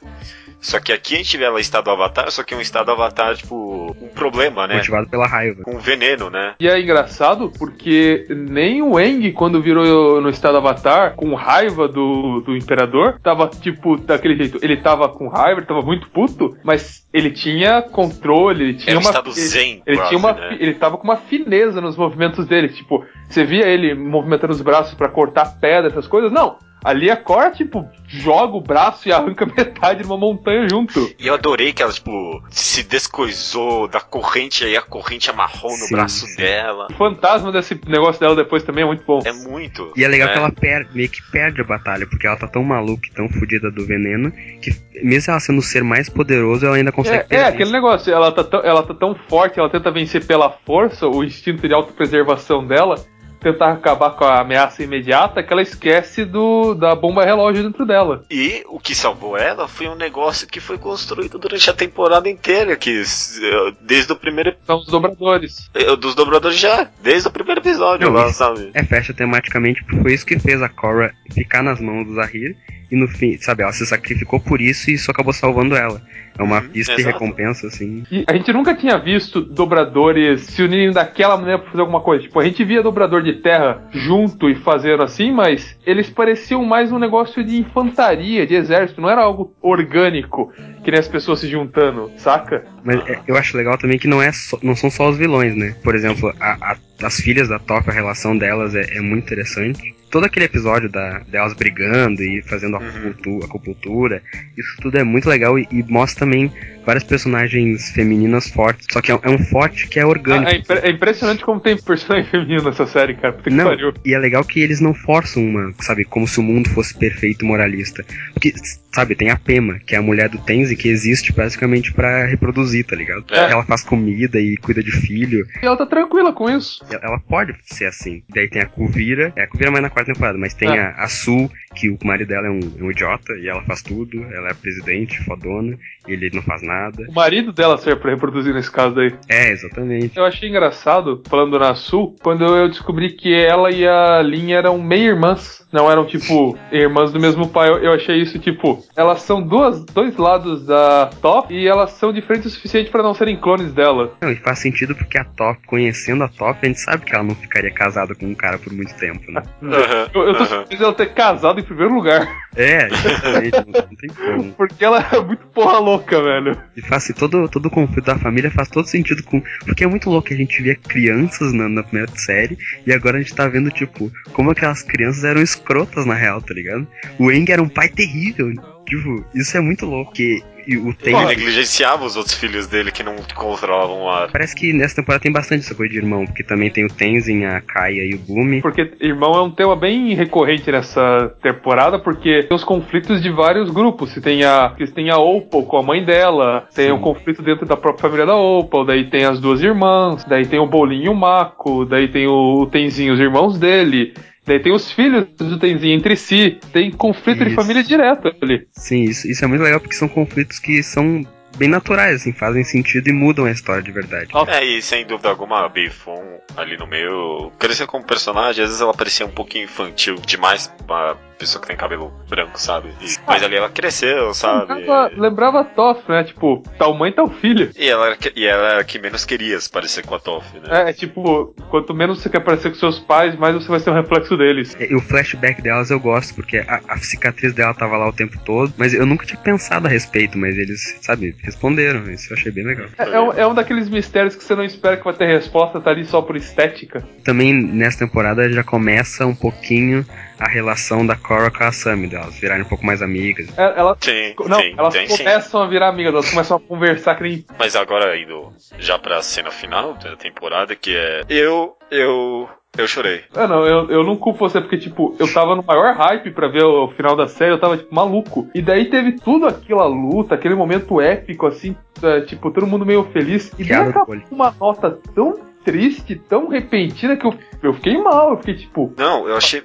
Só 0.60 0.80
que 0.80 0.94
aqui 0.94 1.16
a 1.16 1.18
gente 1.18 1.36
vê 1.38 1.44
ela 1.44 1.60
em 1.60 1.62
estado 1.62 1.90
avatar, 1.92 2.32
só 2.32 2.42
que 2.42 2.54
é 2.54 2.58
um 2.58 2.62
estado 2.62 2.90
avatar, 2.90 3.36
tipo, 3.36 3.94
um 4.02 4.08
problema, 4.08 4.66
né? 4.66 4.76
Motivado 4.76 5.10
pela 5.10 5.28
raiva. 5.28 5.62
Com 5.64 5.78
veneno, 5.78 6.30
né? 6.30 6.56
E 6.58 6.70
é 6.70 6.80
engraçado 6.80 7.52
porque 7.60 8.26
nem 8.30 8.82
o 8.82 8.98
Eng, 8.98 9.30
quando 9.34 9.62
virou 9.62 10.22
no 10.22 10.30
estado 10.30 10.56
Avatar, 10.58 11.16
com 11.16 11.34
raiva 11.36 11.86
do, 11.90 12.40
do 12.42 12.56
Imperador, 12.56 13.20
tava 13.22 13.48
tipo 13.50 13.98
daquele 13.98 14.38
jeito. 14.38 14.58
Ele 14.62 14.78
tava 14.78 15.10
com 15.10 15.28
raiva, 15.28 15.60
ele 15.60 15.68
tava 15.68 15.82
muito 15.82 16.10
puto, 16.10 16.56
mas 16.64 17.06
ele 17.14 17.32
tinha 17.32 17.82
controle, 17.82 18.64
ele 18.64 18.74
tinha 18.76 18.92
Era 18.92 19.00
um 19.00 19.02
uma. 19.02 19.10
estado 19.10 19.30
ele- 19.32 19.42
zen, 19.42 19.84
Ele, 19.86 19.98
quase, 19.98 20.10
tinha 20.10 20.20
uma, 20.20 20.32
né? 20.34 20.58
ele 20.62 20.74
tava 20.76 20.98
com 20.98 21.04
uma 21.04 21.18
fineza 21.18 21.82
nos 21.82 21.98
movimentos 21.98 22.46
dele. 22.48 22.70
Tipo, 22.70 23.06
você 23.28 23.44
via 23.44 23.68
ele 23.68 23.94
movimentando 23.94 24.54
os 24.54 24.62
braços 24.62 24.94
pra 24.94 25.10
cortar 25.10 25.60
pedra, 25.60 25.90
essas 25.92 26.08
coisas? 26.08 26.32
Não. 26.32 26.58
Ali 26.84 27.10
a 27.10 27.16
Cora, 27.16 27.52
tipo, 27.52 27.88
joga 28.08 28.56
o 28.56 28.62
braço 28.62 29.08
e 29.08 29.12
arranca 29.12 29.46
metade 29.58 30.02
de 30.02 30.06
uma 30.06 30.18
montanha 30.18 30.68
junto. 30.70 31.14
E 31.20 31.28
eu 31.28 31.34
adorei 31.34 31.72
que 31.74 31.82
ela, 31.82 31.92
tipo, 31.92 32.44
se 32.50 32.84
descoisou 32.84 33.88
da 33.88 34.00
corrente, 34.02 34.64
aí 34.64 34.76
a 34.76 34.82
corrente 34.82 35.30
amarrou 35.30 35.72
no 35.72 35.86
Sim, 35.86 35.96
braço 35.96 36.26
sim. 36.28 36.36
dela. 36.36 36.88
O 36.92 36.94
fantasma 36.94 37.52
desse 37.52 37.80
negócio 37.88 38.20
dela 38.20 38.36
depois 38.36 38.64
também 38.64 38.84
é 38.84 38.88
muito 38.88 39.04
bom. 39.06 39.22
É 39.26 39.32
muito. 39.32 39.92
E 39.96 40.04
é 40.04 40.08
legal 40.08 40.28
né? 40.28 40.34
que 40.34 40.40
ela 40.40 40.52
perde, 40.52 40.90
meio 40.96 41.10
que 41.10 41.22
perde 41.32 41.62
a 41.62 41.64
batalha, 41.64 42.06
porque 42.08 42.28
ela 42.28 42.36
tá 42.38 42.48
tão 42.48 42.64
maluca 42.64 43.08
e 43.08 43.12
tão 43.12 43.30
fodida 43.30 43.72
do 43.72 43.86
veneno, 43.86 44.32
que 44.62 44.72
mesmo 45.04 45.32
ela 45.32 45.40
sendo 45.40 45.60
o 45.60 45.64
ser 45.64 45.84
mais 45.84 46.10
poderoso, 46.10 46.66
ela 46.66 46.76
ainda 46.76 46.92
consegue 46.92 47.18
É, 47.18 47.20
é 47.20 47.24
perder. 47.24 47.46
aquele 47.46 47.72
negócio, 47.72 48.14
ela 48.14 48.32
tá, 48.32 48.44
tão, 48.44 48.60
ela 48.62 48.84
tá 48.84 48.94
tão 48.94 49.16
forte, 49.28 49.60
ela 49.60 49.70
tenta 49.70 49.92
vencer 49.92 50.26
pela 50.26 50.50
força, 50.50 51.08
o 51.08 51.24
instinto 51.24 51.68
de 51.68 51.74
autopreservação 51.74 52.66
dela, 52.66 52.96
tentar 53.44 53.74
acabar 53.74 54.12
com 54.12 54.24
a 54.24 54.40
ameaça 54.40 54.84
imediata, 54.84 55.44
que 55.44 55.52
ela 55.52 55.62
esquece 55.62 56.26
do, 56.26 56.74
da 56.74 56.96
bomba 56.96 57.26
relógio 57.26 57.64
dentro 57.64 57.86
dela. 57.86 58.24
E 58.32 58.64
o 58.68 58.80
que 58.80 58.96
salvou 58.96 59.38
ela 59.38 59.68
foi 59.68 59.88
um 59.88 59.96
negócio 59.96 60.48
que 60.48 60.60
foi 60.60 60.78
construído 60.78 61.38
durante 61.38 61.70
a 61.70 61.74
temporada 61.74 62.30
inteira, 62.30 62.76
que 62.76 63.02
eh, 63.02 63.74
desde 63.82 64.12
o 64.12 64.16
primeiro 64.16 64.56
São 64.66 64.78
os 64.78 64.88
dobradores. 64.88 65.70
eh, 65.74 65.96
dos 65.96 66.16
dobradores 66.16 66.58
já, 66.58 66.90
desde 67.02 67.28
o 67.28 67.32
primeiro 67.32 67.62
episódio 67.62 68.10
Não, 68.10 68.14
lá, 68.14 68.32
sabe? 68.32 68.72
É, 68.74 68.84
fecha 68.84 69.14
tematicamente, 69.14 69.84
porque 69.84 70.02
foi 70.02 70.14
isso 70.14 70.26
que 70.26 70.40
fez 70.40 70.62
a 70.62 70.70
Korra 70.70 71.14
ficar 71.32 71.62
nas 71.62 71.80
mãos 71.80 72.06
do 72.06 72.16
Zahir, 72.16 72.56
e 72.92 72.96
no 72.96 73.08
fim, 73.08 73.38
sabe, 73.40 73.64
ela 73.64 73.72
se 73.74 73.86
sacrificou 73.86 74.40
por 74.40 74.62
isso 74.62 74.90
e 74.90 74.94
isso 74.94 75.10
acabou 75.10 75.34
salvando 75.34 75.76
ela. 75.76 76.02
É 76.38 76.42
uma 76.42 76.62
Uhum, 76.62 76.70
pista 76.70 76.96
de 76.96 77.02
exato. 77.02 77.14
recompensa, 77.20 77.68
assim. 77.68 78.04
E 78.12 78.24
a 78.28 78.34
gente 78.36 78.52
nunca 78.52 78.74
tinha 78.76 78.98
visto 78.98 79.40
dobradores 79.40 80.42
se 80.42 80.64
unirem 80.64 80.92
daquela 80.92 81.38
maneira 81.38 81.60
pra 81.60 81.70
fazer 81.70 81.82
alguma 81.82 82.02
coisa. 82.02 82.24
Tipo, 82.24 82.40
a 82.40 82.44
gente 82.44 82.64
via 82.64 82.82
dobrador 82.82 83.22
de 83.22 83.34
terra 83.34 83.84
junto 83.92 84.50
e 84.50 84.56
fazendo 84.56 85.04
assim, 85.04 85.32
mas 85.32 85.78
eles 85.86 86.10
pareciam 86.10 86.64
mais 86.66 86.92
um 86.92 86.98
negócio 86.98 87.44
de 87.44 87.58
infantaria, 87.58 88.48
de 88.48 88.56
exército, 88.56 89.00
não 89.02 89.10
era 89.10 89.22
algo 89.22 89.54
orgânico, 89.62 90.52
que 90.84 90.90
nem 90.92 91.00
as 91.00 91.08
pessoas 91.08 91.40
se 91.40 91.48
juntando, 91.48 92.12
saca? 92.18 92.66
Mas 92.84 93.00
é, 93.08 93.20
eu 93.28 93.38
acho 93.38 93.56
legal 93.56 93.78
também 93.78 93.98
que 94.00 94.08
não, 94.08 94.22
é 94.22 94.32
só- 94.32 94.58
não 94.62 94.76
são 94.76 94.90
só 94.90 95.10
os 95.10 95.18
vilões, 95.18 95.56
né? 95.56 95.76
Por 95.84 95.96
exemplo, 95.96 96.34
a- 96.40 96.58
a- 96.74 96.78
as 97.06 97.18
filhas 97.18 97.48
da 97.48 97.60
Top, 97.60 97.90
a 97.90 97.94
relação 97.94 98.38
delas 98.38 98.76
é, 98.76 98.98
é 98.98 99.02
muito 99.02 99.24
interessante. 99.24 99.96
Todo 100.14 100.26
aquele 100.26 100.46
episódio 100.46 100.88
da, 100.90 101.22
delas 101.28 101.54
brigando 101.54 102.22
e 102.22 102.40
fazendo 102.44 102.78
Uhum. 102.78 102.86
acupuntura, 102.88 103.46
acupuntura, 103.48 104.24
isso 104.56 104.78
tudo 104.80 105.00
é 105.00 105.04
muito 105.04 105.28
legal 105.28 105.58
e, 105.58 105.68
e 105.72 105.82
mostra 105.82 106.20
também 106.20 106.52
várias 106.86 107.04
personagens 107.04 107.92
femininas 107.92 108.50
fortes. 108.50 108.88
Só 108.92 109.02
que 109.02 109.12
é, 109.12 109.16
um- 109.16 109.20
é 109.24 109.30
um 109.30 109.38
forte 109.40 109.88
que 109.88 110.00
é 110.00 110.06
orgânico. 110.06 110.52
É, 110.52 110.56
impre- 110.58 110.80
é 110.84 110.90
impressionante 110.92 111.44
como 111.44 111.60
tem 111.60 111.78
personagem 111.78 112.30
feminino 112.32 112.64
nessa 112.64 112.86
série, 112.86 113.16
cara. 113.16 113.34
Puta 113.34 113.50
que 113.50 113.56
Não, 113.56 113.66
pariu. 113.66 113.94
e 114.06 114.14
é 114.14 114.20
legal 114.20 114.44
que 114.44 114.60
eles 114.62 114.80
não 114.80 114.94
forçam 114.94 115.44
uma, 115.44 115.74
sabe, 115.80 116.04
como 116.06 116.28
se 116.28 116.40
o 116.40 116.44
mundo 116.44 116.70
fosse 116.70 116.98
perfeito 116.98 117.44
e 117.44 117.48
moralista. 117.48 118.04
Porque, 118.34 118.54
sabe, 118.94 119.16
tem 119.16 119.30
a 119.30 119.38
Pema, 119.38 119.80
que 119.80 119.96
é 119.96 119.98
a 119.98 120.02
mulher 120.02 120.30
do 120.30 120.38
Tenzi, 120.40 120.76
que 120.76 120.88
existe 120.90 121.32
basicamente 121.34 121.94
pra 121.94 122.26
reproduzir, 122.26 122.86
tá 122.86 122.96
ligado? 122.96 123.26
É. 123.32 123.52
Ela 123.52 123.64
faz 123.66 123.84
comida 123.84 124.40
e 124.40 124.58
cuida 124.58 124.82
de 124.84 124.92
filho. 124.92 125.46
E 125.62 125.66
ela 125.66 125.78
tá 125.78 125.86
tranquila 125.86 126.32
com 126.34 126.50
isso. 126.50 126.84
Ela- 126.90 127.02
Ela 127.04 127.20
pode 127.20 127.54
ser 127.66 127.86
assim. 127.86 128.24
Daí 128.34 128.48
tem 128.50 128.62
a 128.62 128.66
Kuvira, 128.66 129.32
é 129.36 129.44
a 129.44 129.48
Kuvira 129.48 129.72
mais 129.72 129.84
na 129.84 129.90
quarta 129.90 130.14
temporada, 130.14 130.38
mas 130.38 130.54
tem 130.54 130.70
É. 130.70 130.80
a, 130.80 130.90
a 131.04 131.08
Su, 131.08 131.50
que 131.76 131.90
o 131.90 131.98
marido 132.04 132.28
dela 132.30 132.48
é 132.48 132.52
um, 132.52 132.60
é 132.80 132.84
um 132.84 132.92
idiota 132.92 133.34
e 133.42 133.48
ela 133.48 133.62
faz 133.64 133.82
tudo. 133.82 134.24
Ela 134.32 134.50
é 134.50 134.54
presidente, 134.54 135.24
fodona, 135.24 135.78
e 136.08 136.12
ele 136.14 136.30
não 136.34 136.42
faz 136.42 136.62
nada. 136.62 136.73
O 137.10 137.14
marido 137.14 137.52
dela 137.52 137.78
serve 137.78 138.02
pra 138.02 138.12
reproduzir 138.12 138.54
nesse 138.54 138.72
caso 138.72 138.96
daí. 138.96 139.14
É, 139.30 139.52
exatamente. 139.52 140.18
Eu 140.18 140.26
achei 140.26 140.50
engraçado, 140.50 141.22
falando 141.30 141.58
na 141.60 141.76
Sul, 141.76 142.16
quando 142.22 142.44
eu 142.44 142.68
descobri 142.70 143.12
que 143.12 143.34
ela 143.34 143.70
e 143.72 143.88
a 143.88 144.22
Lin 144.22 144.52
eram 144.52 144.78
meio-irmãs. 144.82 145.64
Não 145.72 145.90
eram, 145.92 146.06
tipo, 146.06 146.58
irmãs 146.72 147.12
do 147.12 147.20
mesmo 147.20 147.48
pai. 147.50 147.70
Eu, 147.70 147.78
eu 147.80 147.94
achei 147.94 148.22
isso, 148.22 148.38
tipo, 148.40 148.84
elas 148.96 149.22
são 149.24 149.42
duas, 149.42 149.84
dois 149.86 150.16
lados 150.18 150.66
da 150.66 151.10
Top 151.22 151.52
e 151.54 151.68
elas 151.68 151.92
são 151.92 152.14
diferentes 152.14 152.52
o 152.52 152.56
suficiente 152.56 152.92
pra 152.92 153.02
não 153.04 153.14
serem 153.14 153.36
clones 153.38 153.74
dela. 153.74 154.12
Não, 154.22 154.32
e 154.32 154.36
faz 154.36 154.60
sentido 154.60 154.94
porque 154.96 155.18
a 155.18 155.24
Top, 155.26 155.60
conhecendo 155.66 156.24
a 156.24 156.28
Top, 156.28 156.60
a 156.62 156.66
gente 156.68 156.80
sabe 156.80 157.04
que 157.06 157.14
ela 157.16 157.24
não 157.24 157.36
ficaria 157.36 157.72
casada 157.72 158.14
com 158.14 158.26
um 158.28 158.36
cara 158.36 158.58
por 158.60 158.72
muito 158.72 158.94
tempo, 158.96 159.32
né? 159.32 159.42
Aham, 159.64 160.08
Eu, 160.14 160.22
eu 160.28 160.34
tô 160.34 160.44
aham. 160.44 160.46
surpreso 160.46 160.82
dela 160.82 160.94
ter 160.94 161.14
casado 161.14 161.60
em 161.60 161.64
primeiro 161.64 161.94
lugar. 161.94 162.28
É, 162.56 162.86
exatamente, 162.88 163.58
não, 163.58 163.74
não 163.74 163.96
tem 163.96 164.10
como. 164.10 164.54
Porque 164.54 164.86
ela 164.86 165.04
é 165.12 165.20
muito 165.20 165.46
porra 165.48 165.80
louca, 165.80 166.22
velho. 166.22 166.58
E 166.76 166.82
faz 166.82 167.04
assim, 167.04 167.14
todo, 167.14 167.48
todo 167.48 167.68
o 167.68 167.70
conflito 167.70 168.06
da 168.06 168.18
família 168.18 168.50
faz 168.50 168.68
todo 168.68 168.88
sentido 168.88 169.24
com. 169.24 169.42
Porque 169.66 169.84
é 169.84 169.88
muito 169.88 170.10
louco 170.10 170.28
que 170.28 170.34
a 170.34 170.38
gente 170.38 170.62
via 170.62 170.76
crianças 170.76 171.54
na, 171.54 171.70
na 171.70 171.84
primeira 171.84 172.12
série 172.16 172.58
e 172.86 172.92
agora 172.92 173.18
a 173.18 173.22
gente 173.22 173.36
tá 173.36 173.48
vendo, 173.48 173.70
tipo, 173.70 174.12
como 174.34 174.52
aquelas 174.52 174.82
crianças 174.82 175.24
eram 175.24 175.42
escrotas 175.42 176.06
na 176.06 176.16
real, 176.16 176.42
tá 176.42 176.54
ligado? 176.54 176.88
O 177.20 177.32
Eng 177.32 177.52
era 177.52 177.62
um 177.62 177.70
pai 177.70 177.90
terrível. 177.90 178.54
Tipo, 178.86 179.26
isso 179.34 179.56
é 179.58 179.62
muito 179.62 179.86
louco. 179.86 180.14
Que 180.14 180.42
e 180.68 180.78
o 180.78 180.94
tem. 180.94 181.16
Ele 181.16 181.26
negligenciava 181.26 182.06
os 182.06 182.16
outros 182.16 182.36
filhos 182.36 182.68
dele 182.68 182.92
que 182.92 183.04
não 183.04 183.16
controlavam 183.36 184.04
o 184.04 184.10
ar. 184.10 184.32
Parece 184.32 184.56
que 184.56 184.74
nessa 184.74 184.96
temporada 184.96 185.22
tem 185.22 185.32
bastante 185.32 185.62
essa 185.62 185.76
coisa 185.76 185.92
de 185.92 186.00
irmão, 186.00 186.26
porque 186.26 186.44
também 186.44 186.70
tem 186.70 186.86
o 186.86 186.88
Tenzin, 186.88 187.44
a 187.46 187.62
Kaia 187.62 188.04
e 188.04 188.16
o 188.16 188.20
Bumi. 188.20 188.62
Porque 188.62 188.92
irmão 189.00 189.34
é 189.34 189.42
um 189.42 189.52
tema 189.52 189.76
bem 189.76 190.14
recorrente 190.14 190.72
nessa 190.72 191.36
temporada, 191.42 192.00
porque 192.00 192.44
tem 192.44 192.56
os 192.56 192.64
conflitos 192.64 193.22
de 193.22 193.30
vários 193.30 193.70
grupos. 193.70 194.12
Se 194.12 194.22
tem 194.22 194.44
a, 194.44 194.74
se 194.78 194.94
tem 194.94 195.10
a 195.10 195.18
Opal 195.18 195.64
com 195.64 195.78
a 195.78 195.84
mãe 195.84 196.04
dela, 196.04 196.68
tem 196.74 196.88
Sim. 196.88 196.92
um 196.94 197.00
conflito 197.00 197.42
dentro 197.42 197.66
da 197.66 197.76
própria 197.76 198.04
família 198.04 198.26
da 198.26 198.36
Opal, 198.36 198.86
daí 198.86 199.10
tem 199.10 199.26
as 199.26 199.40
duas 199.40 199.62
irmãs, 199.62 200.24
daí 200.26 200.46
tem 200.46 200.60
o 200.60 200.68
Bolinho 200.68 201.06
e 201.06 201.10
o 201.10 201.16
Mako, 201.16 201.86
daí 201.86 202.08
tem 202.08 202.28
o, 202.28 202.62
o 202.62 202.68
Tenzinho, 202.68 203.14
os 203.14 203.20
irmãos 203.20 203.58
dele. 203.58 204.14
Daí 204.46 204.60
tem 204.60 204.74
os 204.74 204.92
filhos 204.92 205.28
do 205.38 205.58
Tenzinho 205.58 205.96
entre 205.96 206.16
si. 206.16 206.60
Tem 206.72 206.92
conflito 206.92 207.40
de 207.40 207.52
Isso. 207.52 207.56
família 207.56 207.84
direto 207.84 208.34
ali. 208.42 208.68
Sim, 208.74 209.04
isso, 209.04 209.28
isso 209.28 209.44
é 209.44 209.48
muito 209.48 209.62
legal 209.62 209.80
porque 209.80 209.96
são 209.96 210.08
conflitos 210.08 210.60
que 210.60 210.84
são 210.84 211.26
bem 211.58 211.70
naturais, 211.70 212.22
assim, 212.22 212.34
fazem 212.34 212.64
sentido 212.64 213.08
e 213.08 213.14
mudam 213.14 213.46
a 213.46 213.52
história 213.52 213.82
de 213.82 213.92
verdade. 213.92 214.30
É, 214.48 214.64
e 214.64 214.82
sem 214.82 215.06
dúvida 215.06 215.30
alguma, 215.30 215.66
a 215.66 215.70
Beifon 215.70 216.22
ali 216.58 216.78
no 216.78 216.88
meio 216.88 217.52
cresceu 217.60 217.88
como 217.88 218.04
personagem, 218.04 218.64
às 218.64 218.70
vezes 218.70 218.82
ela 218.82 218.94
parecia 218.94 219.26
um 219.26 219.32
pouquinho 219.32 219.66
infantil 219.66 220.16
demais 220.16 220.68
pra 220.86 221.16
pessoa 221.44 221.62
que 221.62 221.68
tem 221.68 221.78
cabelo 221.78 222.12
branco, 222.30 222.60
sabe? 222.60 222.90
E- 223.02 223.16
mas 223.28 223.44
ali 223.44 223.56
ela 223.56 223.70
cresceu, 223.70 224.34
sabe? 224.34 224.74
Lembrava, 224.74 225.12
lembrava 225.16 225.60
a 225.62 225.64
Toff, 225.64 226.02
né? 226.10 226.24
Tipo, 226.24 226.64
tal 226.78 226.94
mãe, 226.94 227.12
tal 227.12 227.28
filho. 227.30 227.70
E 227.78 227.88
ela, 227.90 228.08
era 228.08 228.18
que- 228.18 228.32
e 228.36 228.46
ela 228.46 228.70
era 228.72 228.82
a 228.82 228.84
que 228.84 229.00
menos 229.00 229.26
queria 229.26 229.60
se 229.60 229.70
parecer 229.70 230.06
com 230.06 230.16
a 230.16 230.20
Toff, 230.20 230.46
né? 230.60 230.86
É, 230.86 230.90
é 230.90 230.94
tipo, 230.94 231.54
quanto 231.70 231.94
menos 231.94 232.22
você 232.22 232.30
quer 232.30 232.40
parecer 232.40 232.70
com 232.70 232.76
seus 232.76 233.00
pais, 233.00 233.36
mais 233.38 233.54
você 233.56 233.68
vai 233.68 233.80
ser 233.80 233.90
um 233.90 233.94
reflexo 233.94 234.38
deles. 234.38 234.76
E 234.80 234.96
o 234.96 235.02
flashback 235.02 235.62
delas 235.62 235.90
eu 235.92 236.00
gosto, 236.00 236.34
porque 236.36 236.58
a, 236.58 236.82
a 236.88 236.98
cicatriz 236.98 237.54
dela 237.54 237.74
tava 237.74 237.98
lá 237.98 238.08
o 238.08 238.14
tempo 238.14 238.38
todo, 238.46 238.74
mas 238.78 238.94
eu 238.94 239.06
nunca 239.06 239.26
tinha 239.26 239.40
pensado 239.40 239.88
a 239.88 239.90
respeito, 239.90 240.38
mas 240.38 240.58
eles, 240.58 240.98
sabe, 241.02 241.36
responderam. 241.44 242.10
Isso 242.12 242.32
eu 242.34 242.38
achei 242.38 242.52
bem 242.52 242.66
legal. 242.66 242.88
É, 242.98 243.04
é 243.10 243.20
um, 243.20 243.34
é 243.34 243.48
um 243.48 243.54
daqueles 243.54 243.90
mistérios 243.90 244.36
que 244.36 244.44
você 244.44 244.56
não 244.56 244.64
espera 244.64 244.98
que 244.98 245.04
vai 245.04 245.14
ter 245.14 245.26
resposta, 245.28 245.80
tá 245.80 245.90
ali 245.92 246.06
só 246.06 246.22
por 246.22 246.36
estética. 246.36 247.04
Também 247.24 247.54
nessa 247.54 248.00
temporada 248.00 248.50
já 248.52 248.64
começa 248.64 249.26
um 249.26 249.36
pouquinho 249.36 250.06
a 250.40 250.48
relação 250.48 251.06
da 251.06 251.16
Cora 251.16 251.52
com 251.52 251.64
a 251.64 251.72
Sammy, 251.72 252.08
delas 252.08 252.40
virarem 252.40 252.64
um 252.64 252.68
pouco 252.68 252.86
mais 252.86 253.02
amigas. 253.02 253.48
É, 253.58 253.80
ela, 253.80 253.98
Sim, 254.00 254.34
não, 254.48 254.60
sim, 254.60 254.74
elas 254.78 254.94
tem 254.94 255.08
sim. 255.08 255.18
começam 255.18 255.62
a 255.62 255.68
virar 255.68 255.90
amigas, 255.90 256.14
elas 256.14 256.30
começam 256.30 256.58
a 256.58 256.60
conversar 256.60 257.16
que 257.16 257.24
nem. 257.24 257.46
Mas 257.58 257.76
agora 257.76 258.18
indo 258.18 258.52
já 258.78 258.98
pra 258.98 259.22
cena 259.22 259.52
final 259.52 259.94
da 259.94 260.16
temporada, 260.16 260.76
que 260.76 260.96
é. 260.96 261.22
Eu. 261.30 261.76
Eu. 261.90 262.50
Eu 262.76 262.88
chorei. 262.88 263.22
Ah, 263.36 263.48
não, 263.48 263.68
eu, 263.68 263.88
eu 263.92 264.04
não 264.04 264.16
culpo 264.16 264.40
você 264.40 264.60
porque, 264.60 264.80
tipo, 264.80 265.16
eu 265.20 265.32
tava 265.32 265.56
no 265.56 265.62
maior 265.62 265.94
hype 265.96 266.32
pra 266.32 266.48
ver 266.48 266.64
o 266.64 266.88
final 266.88 267.16
da 267.16 267.28
série, 267.28 267.52
eu 267.52 267.60
tava, 267.60 267.78
tipo, 267.78 267.94
maluco. 267.94 268.50
E 268.52 268.64
daí 268.64 268.86
teve 268.86 269.12
tudo 269.12 269.46
aquela 269.46 269.86
luta, 269.86 270.34
aquele 270.34 270.56
momento 270.56 271.00
épico, 271.00 271.46
assim, 271.46 271.76
é, 272.02 272.22
tipo, 272.22 272.50
todo 272.50 272.66
mundo 272.66 272.84
meio 272.84 273.04
feliz. 273.12 273.52
E 273.60 273.64
daí 273.64 273.94
uma 274.32 274.56
nota 274.60 274.98
tão 275.14 275.40
triste, 275.64 276.16
tão 276.16 276.48
repentina, 276.50 277.16
que 277.18 277.26
eu, 277.26 277.34
eu 277.62 277.74
fiquei 277.74 277.98
mal. 277.98 278.32
Eu 278.32 278.38
fiquei, 278.38 278.56
tipo, 278.56 278.94
Não, 278.98 279.28
eu 279.28 279.38
achei. 279.38 279.62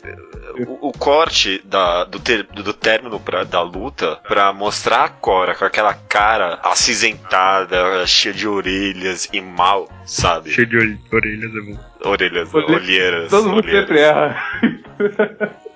O, 0.67 0.89
o 0.89 0.93
corte 0.93 1.61
da, 1.65 2.05
do, 2.05 2.19
ter, 2.19 2.43
do 2.45 2.73
término 2.73 3.21
pra, 3.21 3.45
da 3.45 3.61
luta 3.63 4.17
pra 4.27 4.53
mostrar 4.53 5.05
a 5.05 5.09
Cora 5.09 5.55
com 5.55 5.65
aquela 5.65 5.95
cara 5.95 6.59
acinzentada, 6.63 8.07
cheia 8.07 8.35
de 8.35 8.49
orelhas 8.49 9.29
e 9.33 9.41
mal, 9.41 9.89
sabe? 10.05 10.51
Cheio 10.51 10.67
de 10.67 10.77
orelhas 11.13 11.51
é 11.55 11.61
bom. 11.73 11.79
Orelhas, 12.11 12.55
Olhe- 12.55 12.75
olheiras. 12.75 13.31
todo 13.31 13.49
mundo 13.49 13.65
olheiras. 13.65 13.81
sempre 13.87 14.01
erra. 14.01 15.59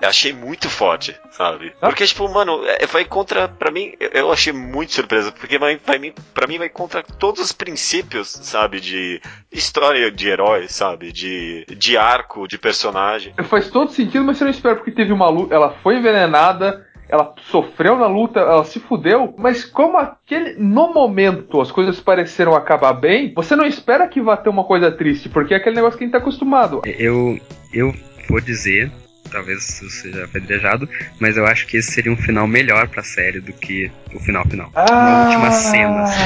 Eu 0.00 0.08
achei 0.08 0.32
muito 0.32 0.68
forte, 0.68 1.14
sabe? 1.30 1.72
Ah. 1.80 1.88
Porque, 1.88 2.06
tipo, 2.06 2.28
mano, 2.28 2.62
é- 2.66 2.86
vai 2.86 3.04
contra. 3.04 3.48
Pra 3.48 3.70
mim, 3.70 3.92
eu- 4.00 4.30
achei 4.32 4.52
muito 4.52 4.92
surpresa. 4.92 5.30
Porque 5.32 5.58
vai, 5.58 5.78
vai, 5.84 6.12
pra 6.34 6.46
mim 6.46 6.58
vai 6.58 6.68
contra 6.68 7.02
todos 7.02 7.40
os 7.40 7.52
princípios, 7.52 8.28
sabe? 8.42 8.80
De 8.80 9.20
história 9.52 10.10
de 10.10 10.28
herói, 10.28 10.68
sabe? 10.68 11.12
De, 11.12 11.64
de 11.66 11.96
arco, 11.96 12.46
de 12.48 12.58
personagem. 12.58 13.34
Faz 13.44 13.68
todo 13.70 13.90
sentido, 13.92 14.24
mas 14.24 14.38
você 14.38 14.44
não 14.44 14.50
espera 14.50 14.76
porque 14.76 14.90
teve 14.90 15.12
uma 15.12 15.28
luta. 15.28 15.54
Ela 15.54 15.70
foi 15.82 15.96
envenenada, 15.96 16.86
ela 17.08 17.34
sofreu 17.50 17.96
na 17.96 18.06
luta, 18.06 18.40
ela 18.40 18.64
se 18.64 18.78
fudeu. 18.80 19.34
Mas 19.36 19.64
como 19.64 19.98
aquele. 19.98 20.54
No 20.58 20.92
momento 20.94 21.60
as 21.60 21.70
coisas 21.72 21.98
pareceram 22.00 22.54
acabar 22.54 22.92
bem, 22.92 23.32
você 23.34 23.54
não 23.56 23.64
espera 23.66 24.06
que 24.08 24.20
vá 24.20 24.36
ter 24.36 24.48
uma 24.48 24.64
coisa 24.64 24.90
triste, 24.92 25.28
porque 25.28 25.54
é 25.54 25.56
aquele 25.56 25.76
negócio 25.76 25.98
que 25.98 26.04
a 26.04 26.06
gente 26.06 26.12
tá 26.12 26.18
acostumado. 26.18 26.82
Eu, 26.86 27.38
eu 27.72 27.92
vou 28.28 28.40
dizer, 28.40 28.90
talvez 29.30 29.80
eu 29.82 29.88
seja 29.90 30.24
apedrejado, 30.24 30.88
mas 31.18 31.36
eu 31.36 31.46
acho 31.46 31.66
que 31.66 31.76
esse 31.76 31.92
seria 31.92 32.12
um 32.12 32.16
final 32.16 32.46
melhor 32.46 32.88
pra 32.88 33.02
série 33.02 33.40
do 33.40 33.52
que 33.52 33.90
o 34.14 34.18
final 34.20 34.44
final. 34.46 34.70
Uma 34.74 35.20
última 35.24 35.50
cena. 35.50 36.00
assim. 36.02 36.20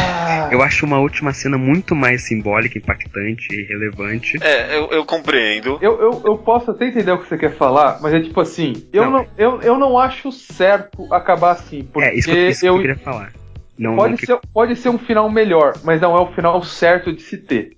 Eu 0.50 0.62
acho 0.62 0.84
uma 0.86 0.98
última 0.98 1.32
cena 1.32 1.56
muito 1.58 1.94
mais 1.94 2.22
simbólica, 2.26 2.78
impactante 2.78 3.54
e 3.54 3.62
relevante. 3.64 4.38
É, 4.42 4.76
eu, 4.76 4.90
eu 4.90 5.04
compreendo. 5.04 5.78
Eu, 5.80 6.00
eu, 6.00 6.22
eu 6.24 6.38
posso 6.38 6.70
até 6.70 6.86
entender 6.86 7.12
o 7.12 7.18
que 7.18 7.28
você 7.28 7.36
quer 7.38 7.54
falar, 7.56 7.98
mas 8.00 8.12
é 8.14 8.20
tipo 8.20 8.40
assim, 8.40 8.72
eu 8.92 9.04
Não. 9.04 9.10
não, 9.10 9.26
eu, 9.36 9.62
eu 9.62 9.78
não 9.78 9.98
acho 9.98 10.30
certo 10.32 11.12
acabar 11.12 11.52
assim, 11.52 11.84
porque 11.92 12.08
é, 12.08 12.14
isso, 12.14 12.28
que 12.28 12.36
eu- 12.36 12.48
isso 12.48 12.60
que 12.60 12.66
eu, 12.68 12.74
eu 12.76 12.80
queria 12.80 12.96
falar. 12.96 13.32
Não, 13.76 13.90
não 13.90 13.96
pode, 13.96 14.16
que- 14.18 14.26
ser, 14.26 14.38
pode 14.52 14.76
ser 14.76 14.88
um 14.88 14.98
final 14.98 15.28
melhor, 15.28 15.74
mas 15.82 16.00
não 16.00 16.16
é 16.16 16.20
o 16.20 16.32
final 16.32 16.62
certo 16.62 17.12
de 17.12 17.20
se 17.22 17.36
ter. 17.36 17.72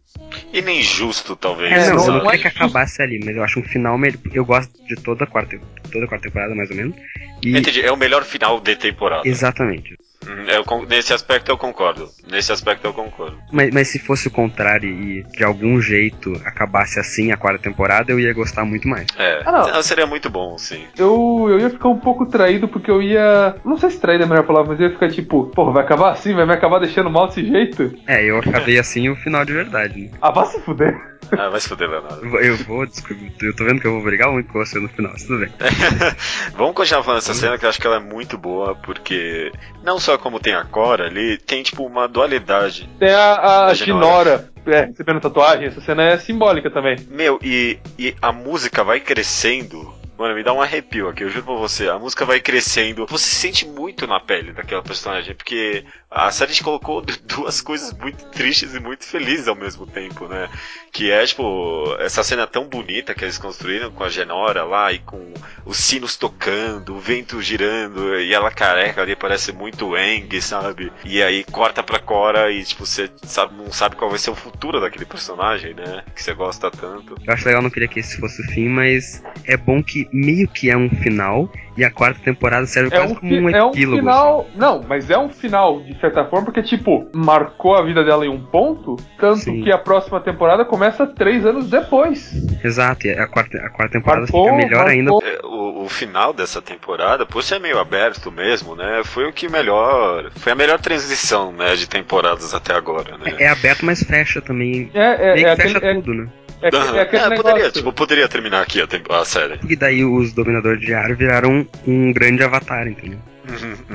E 0.53 0.63
nem 0.63 0.83
justo, 0.83 1.37
talvez. 1.37 1.73
É, 1.73 1.91
não, 1.91 1.97
não 1.97 2.07
eu 2.07 2.13
não 2.13 2.31
é 2.31 2.37
queria 2.37 2.51
que 2.51 2.57
acabasse 2.57 3.03
ali, 3.03 3.21
mas 3.25 3.37
eu 3.37 3.43
acho 3.43 3.61
um 3.61 3.65
final 3.65 3.99
melhor. 3.99 4.19
Eu 4.33 4.45
gosto 4.45 4.73
de 4.85 4.95
toda 4.97 5.25
a 5.25 5.27
quarta, 5.27 5.59
toda 5.93 6.05
a 6.05 6.09
quarta 6.09 6.29
temporada, 6.29 6.55
mais 6.55 6.71
ou 6.71 6.77
menos. 6.77 6.97
E, 7.43 7.57
Entendi, 7.57 7.83
é 7.83 7.93
o 7.93 7.97
melhor 7.97 8.25
final 8.25 8.61
de 8.61 8.77
temporada. 8.77 9.29
exatamente. 9.29 9.97
Hum, 10.27 10.45
eu 10.49 10.87
nesse 10.89 11.13
aspecto 11.13 11.51
eu 11.51 11.57
concordo. 11.59 12.11
Nesse 12.31 12.53
aspecto 12.53 12.85
eu 12.87 12.93
concordo. 12.93 13.39
Mas, 13.53 13.71
mas 13.73 13.89
se 13.89 13.99
fosse 13.99 14.29
o 14.29 14.31
contrário 14.31 14.89
e 14.89 15.23
de 15.25 15.45
algum 15.45 15.81
jeito 15.81 16.33
acabasse 16.45 16.99
assim 16.99 17.33
a 17.33 17.37
quarta 17.37 17.59
temporada, 17.63 18.11
eu 18.13 18.19
ia 18.21 18.33
gostar 18.33 18.65
muito 18.65 18.89
mais. 18.89 19.07
É, 19.17 19.43
Ah, 19.47 19.83
seria 19.83 20.07
muito 20.07 20.29
bom, 20.31 20.59
sim. 20.59 20.87
Eu, 20.99 21.47
eu 21.51 21.61
ia 21.61 21.71
ficar 21.71 21.89
um 21.89 21.99
pouco 21.99 22.27
traído 22.27 22.69
porque 22.69 22.91
eu 22.91 23.01
ia. 23.03 23.57
Não 23.65 23.77
sei 23.79 23.91
se 23.91 24.01
traído 24.01 24.25
é 24.25 24.27
a 24.27 24.29
melhor 24.29 24.45
palavra, 24.47 24.71
mas 24.73 24.81
eu 24.81 24.87
ia 24.89 24.93
ficar 24.93 25.09
tipo, 25.11 25.47
porra, 25.51 25.73
vai 25.73 25.85
acabar 25.85 26.13
assim? 26.13 26.35
Vai 26.35 26.47
me 26.47 26.53
acabar 26.53 26.79
deixando 26.79 27.11
mal 27.11 27.29
desse 27.29 27.45
jeito? 27.47 27.93
É, 28.07 28.25
eu 28.25 28.39
acabei 28.39 28.79
assim 28.79 29.09
o 29.09 29.17
final 29.17 29.45
de 29.45 29.53
verdade, 29.53 30.01
né? 30.01 30.11
Ah, 30.21 30.31
vá 30.31 30.45
se 30.45 30.61
fuder. 30.61 30.97
Ah, 31.37 31.49
vai 31.49 31.61
se 31.61 31.69
fuder, 31.69 31.89
Leonardo. 31.91 32.25
Eu 32.25 32.31
vou- 32.31 32.41
Eu 32.41 32.57
vou, 32.59 32.87
desculpa, 32.87 33.21
eu 33.43 33.57
tô 33.57 33.65
vendo 33.65 33.81
que 33.81 33.87
eu 33.87 33.93
vou 33.93 34.03
brigar 34.03 34.31
muito 34.31 34.53
com 34.53 34.65
você 34.65 34.79
no 34.79 34.89
final, 34.89 35.11
mas 35.13 35.25
tudo 35.25 35.41
bem. 35.41 35.51
Vamos 36.57 36.75
continuar 36.75 37.03
falando 37.03 37.21
dessa 37.21 37.35
cena 37.35 37.59
que 37.59 37.65
eu 37.65 37.69
acho 37.69 37.81
que 37.81 37.87
ela 37.87 37.97
é 37.97 38.01
muito 38.01 38.39
boa, 38.39 38.75
porque 38.77 39.51
não 39.83 39.99
só 39.99 40.16
como 40.19 40.41
tem 40.41 40.55
a 40.55 40.65
Cora 40.65 41.07
ali, 41.07 41.39
tem 41.39 41.63
tipo 41.63 41.85
uma 41.85 42.07
dualidade. 42.07 42.89
Tem 42.99 43.11
a, 43.11 43.35
a 43.35 43.67
A 43.67 43.75
Ginora, 43.75 44.49
é, 44.67 44.87
recebendo 44.87 45.21
tatuagem, 45.21 45.67
essa 45.67 45.81
cena 45.81 46.03
é 46.03 46.19
simbólica 46.19 46.71
também. 46.71 46.97
Meu, 47.09 47.39
e, 47.43 47.79
e 47.99 48.15
a 48.21 48.33
música 48.33 48.83
vai 48.83 49.01
crescendo. 49.01 49.95
Mano, 50.19 50.35
me 50.35 50.43
dá 50.43 50.53
um 50.53 50.63
arrepio 50.63 51.09
aqui, 51.09 51.25
eu 51.25 51.29
juro 51.29 51.45
pra 51.45 51.55
você. 51.55 51.89
A 51.89 51.99
música 51.99 52.25
vai 52.25 52.41
crescendo. 52.41 53.07
Você 53.07 53.25
se 53.25 53.35
sente 53.35 53.67
muito 53.67 54.07
na 54.07 54.19
pele 54.19 54.53
daquela 54.53 54.83
personagem, 54.83 55.35
porque 55.35 55.85
a 56.11 56.31
série 56.31 56.55
te 56.55 56.65
colocou 56.65 57.03
duas 57.25 57.61
coisas 57.61 57.93
muito 57.93 58.25
tristes 58.31 58.75
e 58.75 58.81
muito 58.81 59.05
felizes 59.05 59.47
ao 59.47 59.55
mesmo 59.55 59.87
tempo, 59.87 60.27
né? 60.27 60.49
Que 60.91 61.11
é, 61.11 61.27
tipo, 61.27 61.95
essa 61.99 62.25
cena 62.25 62.47
tão 62.47 62.67
bonita 62.67 63.15
que 63.15 63.25
eles 63.25 63.37
construíram 63.37 63.91
com 63.91 64.05
a 64.05 64.09
Genora 64.09 64.65
lá 64.65 64.91
e 64.91 64.99
com 65.01 65.35
os 65.67 65.77
sinos 65.77 66.17
tocando, 66.17 66.95
o 66.95 67.01
vento 67.01 67.43
girando 67.43 68.19
e 68.19 68.33
ela 68.33 68.51
careca 68.51 69.03
ali, 69.03 69.15
parece 69.15 69.53
muito 69.53 69.97
Eng, 69.97 70.41
sabe? 70.41 70.91
E 71.05 71.23
aí 71.23 71.45
corta 71.45 71.83
pra 71.83 71.99
Cora 71.99 72.51
e, 72.51 72.65
tipo, 72.65 72.87
você 72.87 73.11
sabe, 73.25 73.55
não 73.55 73.71
sabe 73.71 73.97
qual 73.97 74.09
vai 74.09 74.19
ser 74.19 74.31
o 74.31 74.35
futuro 74.35 74.81
daquele 74.81 75.05
personagem, 75.05 75.75
né? 75.75 76.03
Que 76.15 76.23
você 76.23 76.33
gosta 76.33 76.71
tanto. 76.71 77.17
Eu 77.23 77.35
acho 77.35 77.47
legal, 77.47 77.61
não 77.61 77.71
queria 77.71 77.89
que 77.89 78.01
esse 78.01 78.19
fosse 78.19 78.41
o 78.41 78.45
fim, 78.47 78.69
mas 78.69 79.23
é 79.45 79.57
bom 79.57 79.83
que 79.83 80.06
meio 80.13 80.49
que 80.49 80.71
é 80.71 80.77
um 80.77 80.89
final 80.89 81.49
e 81.77 81.85
a 81.85 81.91
quarta 81.91 82.19
temporada 82.25 82.67
serve 82.67 82.95
É 82.95 82.99
quase 82.99 83.13
um, 83.13 83.17
como 83.17 83.35
um 83.35 83.51
é 83.51 83.65
um 83.65 83.69
epílogo. 83.71 83.99
final. 83.99 84.47
Não, 84.55 84.83
mas 84.89 85.11
é 85.11 85.19
um 85.19 85.29
final, 85.29 85.81
de 85.83 85.99
certa 86.01 86.25
forma, 86.25 86.47
porque, 86.47 86.63
tipo, 86.63 87.07
marcou 87.15 87.75
a 87.77 87.83
vida 87.85 88.03
dela 88.03 88.25
em 88.25 88.31
um 88.31 88.41
ponto, 88.41 88.97
tanto 89.19 89.37
Sim. 89.41 89.63
que 89.63 89.71
a 89.71 89.77
próxima 89.79 90.19
temporada 90.21 90.65
começa 90.65 91.07
três 91.07 91.45
anos 91.45 91.69
depois. 91.69 92.27
assim. 92.35 92.59
Exato, 92.65 93.07
e 93.07 93.11
a 93.11 93.27
quarta, 93.27 93.59
a 93.59 93.69
quarta 93.71 93.93
temporada 93.99 94.23
Marcou, 94.23 94.45
fica 94.45 94.57
melhor 94.57 94.87
ainda. 94.87 95.11
marcou. 95.11 95.29
É, 95.29 95.39
O, 95.47 95.85
o 95.85 95.89
final 95.89 96.33
dessa 96.33 96.63
temporada, 96.63 97.27
por 97.27 97.43
ser 97.43 97.61
meio 97.61 97.79
aberto 97.79 98.33
mesmo, 98.33 98.75
né? 98.75 99.03
Foi 99.05 99.27
o 99.29 99.33
que 99.33 99.49
melhor. 99.49 100.31
Foi 100.37 100.53
a 100.53 100.55
melhor 100.55 100.81
transição, 100.81 101.53
né? 101.53 101.75
De 101.77 101.87
temporadas 101.89 102.55
até 102.55 102.75
agora, 102.75 103.17
né? 103.19 103.35
É 103.39 103.49
aberto, 103.49 103.85
mas 103.85 104.03
fecha 104.03 104.41
também. 104.41 104.91
É, 104.95 105.31
é, 105.31 105.35
meio 105.35 105.47
é 105.49 105.57
fecha 105.57 105.77
aquele, 105.79 105.93
é, 105.93 105.95
tudo, 106.01 106.15
né? 106.15 106.29
É, 106.63 106.69
aquele- 106.69 106.83
Aham. 106.83 106.97
é 106.97 107.01
aquele 107.03 107.23
É, 107.23 107.29
negócio. 107.29 107.43
poderia, 107.45 107.71
tipo, 107.71 107.93
poderia 107.93 108.29
terminar 108.29 108.63
aqui 108.63 108.81
a, 108.81 108.87
a 109.21 109.25
série. 109.25 109.59
E 109.69 109.77
daí 109.77 110.05
os 110.05 110.33
dominadores 110.33 110.81
de 110.81 110.93
ar 110.95 111.15
viraram 111.15 111.67
um 111.87 112.13
grande 112.13 112.43
avatar, 112.43 112.87
entendeu? 112.89 113.19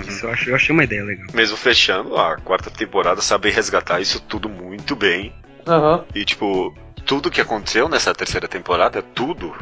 Isso 0.07 0.26
eu, 0.26 0.32
achei, 0.32 0.51
eu 0.51 0.55
achei 0.55 0.74
uma 0.74 0.84
ideia 0.84 1.03
legal. 1.03 1.28
Mesmo 1.34 1.57
fechando, 1.57 2.16
a 2.18 2.38
quarta 2.38 2.70
temporada 2.72 3.22
sabe 3.22 3.49
resgatar 3.49 3.99
isso 3.99 4.22
tudo 4.22 4.47
muito 4.47 4.95
bem. 4.95 5.34
Aham. 5.68 6.05
E, 6.16 6.24
tipo, 6.24 6.74
tudo 7.05 7.30
que 7.30 7.41
aconteceu 7.41 7.89
nessa 7.89 8.14
terceira 8.14 8.47
temporada, 8.47 9.01
tudo, 9.01 9.53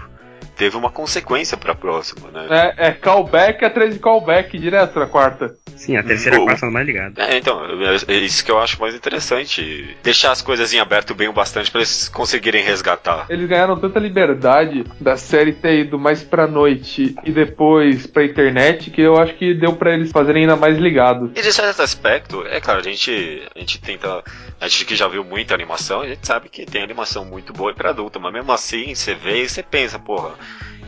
teve 0.60 0.76
uma 0.76 0.92
consequência 0.92 1.56
pra 1.56 1.74
próxima, 1.74 2.30
né? 2.32 2.74
É, 2.78 2.88
é 2.88 2.92
callback 2.92 3.64
atrás 3.64 3.94
de 3.94 4.00
callback 4.00 4.60
direto 4.60 5.00
na 5.00 5.08
quarta. 5.08 5.56
Sim, 5.78 5.96
a 5.96 6.04
terceira 6.04 6.38
e 6.38 6.42
a 6.42 6.44
quarta 6.44 6.60
são 6.60 6.70
mais 6.70 6.86
ligadas. 6.86 7.18
É, 7.18 7.38
então, 7.38 7.64
é 7.64 8.14
é 8.14 8.18
isso 8.18 8.44
que 8.44 8.52
eu 8.52 8.60
acho 8.60 8.78
mais 8.82 8.94
interessante. 8.94 9.96
Deixar 10.04 10.32
as 10.32 10.42
coisas 10.42 10.74
em 10.74 10.80
aberto 10.80 11.16
bem 11.16 11.30
o 11.30 11.34
bastante 11.34 11.72
pra 11.72 11.80
eles 11.80 12.10
conseguirem 12.10 12.62
resgatar. 12.62 13.26
Eles 13.30 13.48
ganharam 13.48 13.80
tanta 13.80 14.00
liberdade 14.00 14.84
da 15.00 15.16
série 15.16 15.54
ter 15.54 15.80
ido 15.80 15.98
mais 15.98 16.22
pra 16.22 16.46
noite 16.46 17.16
e 17.24 17.32
depois 17.32 18.06
pra 18.06 18.26
internet 18.26 18.92
que 18.92 19.02
eu 19.02 19.18
acho 19.18 19.36
que 19.36 19.54
deu 19.54 19.72
pra 19.72 19.94
eles 19.94 20.12
fazerem 20.12 20.42
ainda 20.44 20.58
mais 20.58 20.78
ligado. 20.78 21.32
E 21.34 21.42
de 21.42 21.54
certo 21.54 21.82
aspecto, 21.82 22.46
é 22.48 22.60
claro, 22.60 22.82
a 22.82 22.84
gente, 22.84 23.48
a 23.56 23.60
gente 23.60 23.80
tenta. 23.80 24.22
A 24.60 24.68
gente 24.68 24.84
que 24.84 24.96
já 24.98 25.08
viu 25.08 25.24
muita 25.24 25.54
animação, 25.54 26.02
a 26.02 26.08
gente 26.08 26.28
sabe 26.28 26.50
que 26.50 26.66
tem 26.66 26.84
animação 26.84 27.24
muito 27.24 27.54
boa 27.54 27.74
pra 27.74 27.92
adulto, 27.92 28.20
mas 28.20 28.34
mesmo 28.34 28.52
assim 28.52 28.94
você 28.94 29.16
vê 29.16 29.44
e 29.44 29.50
você 29.50 29.64
pensa, 29.64 29.98
porra, 29.98 30.34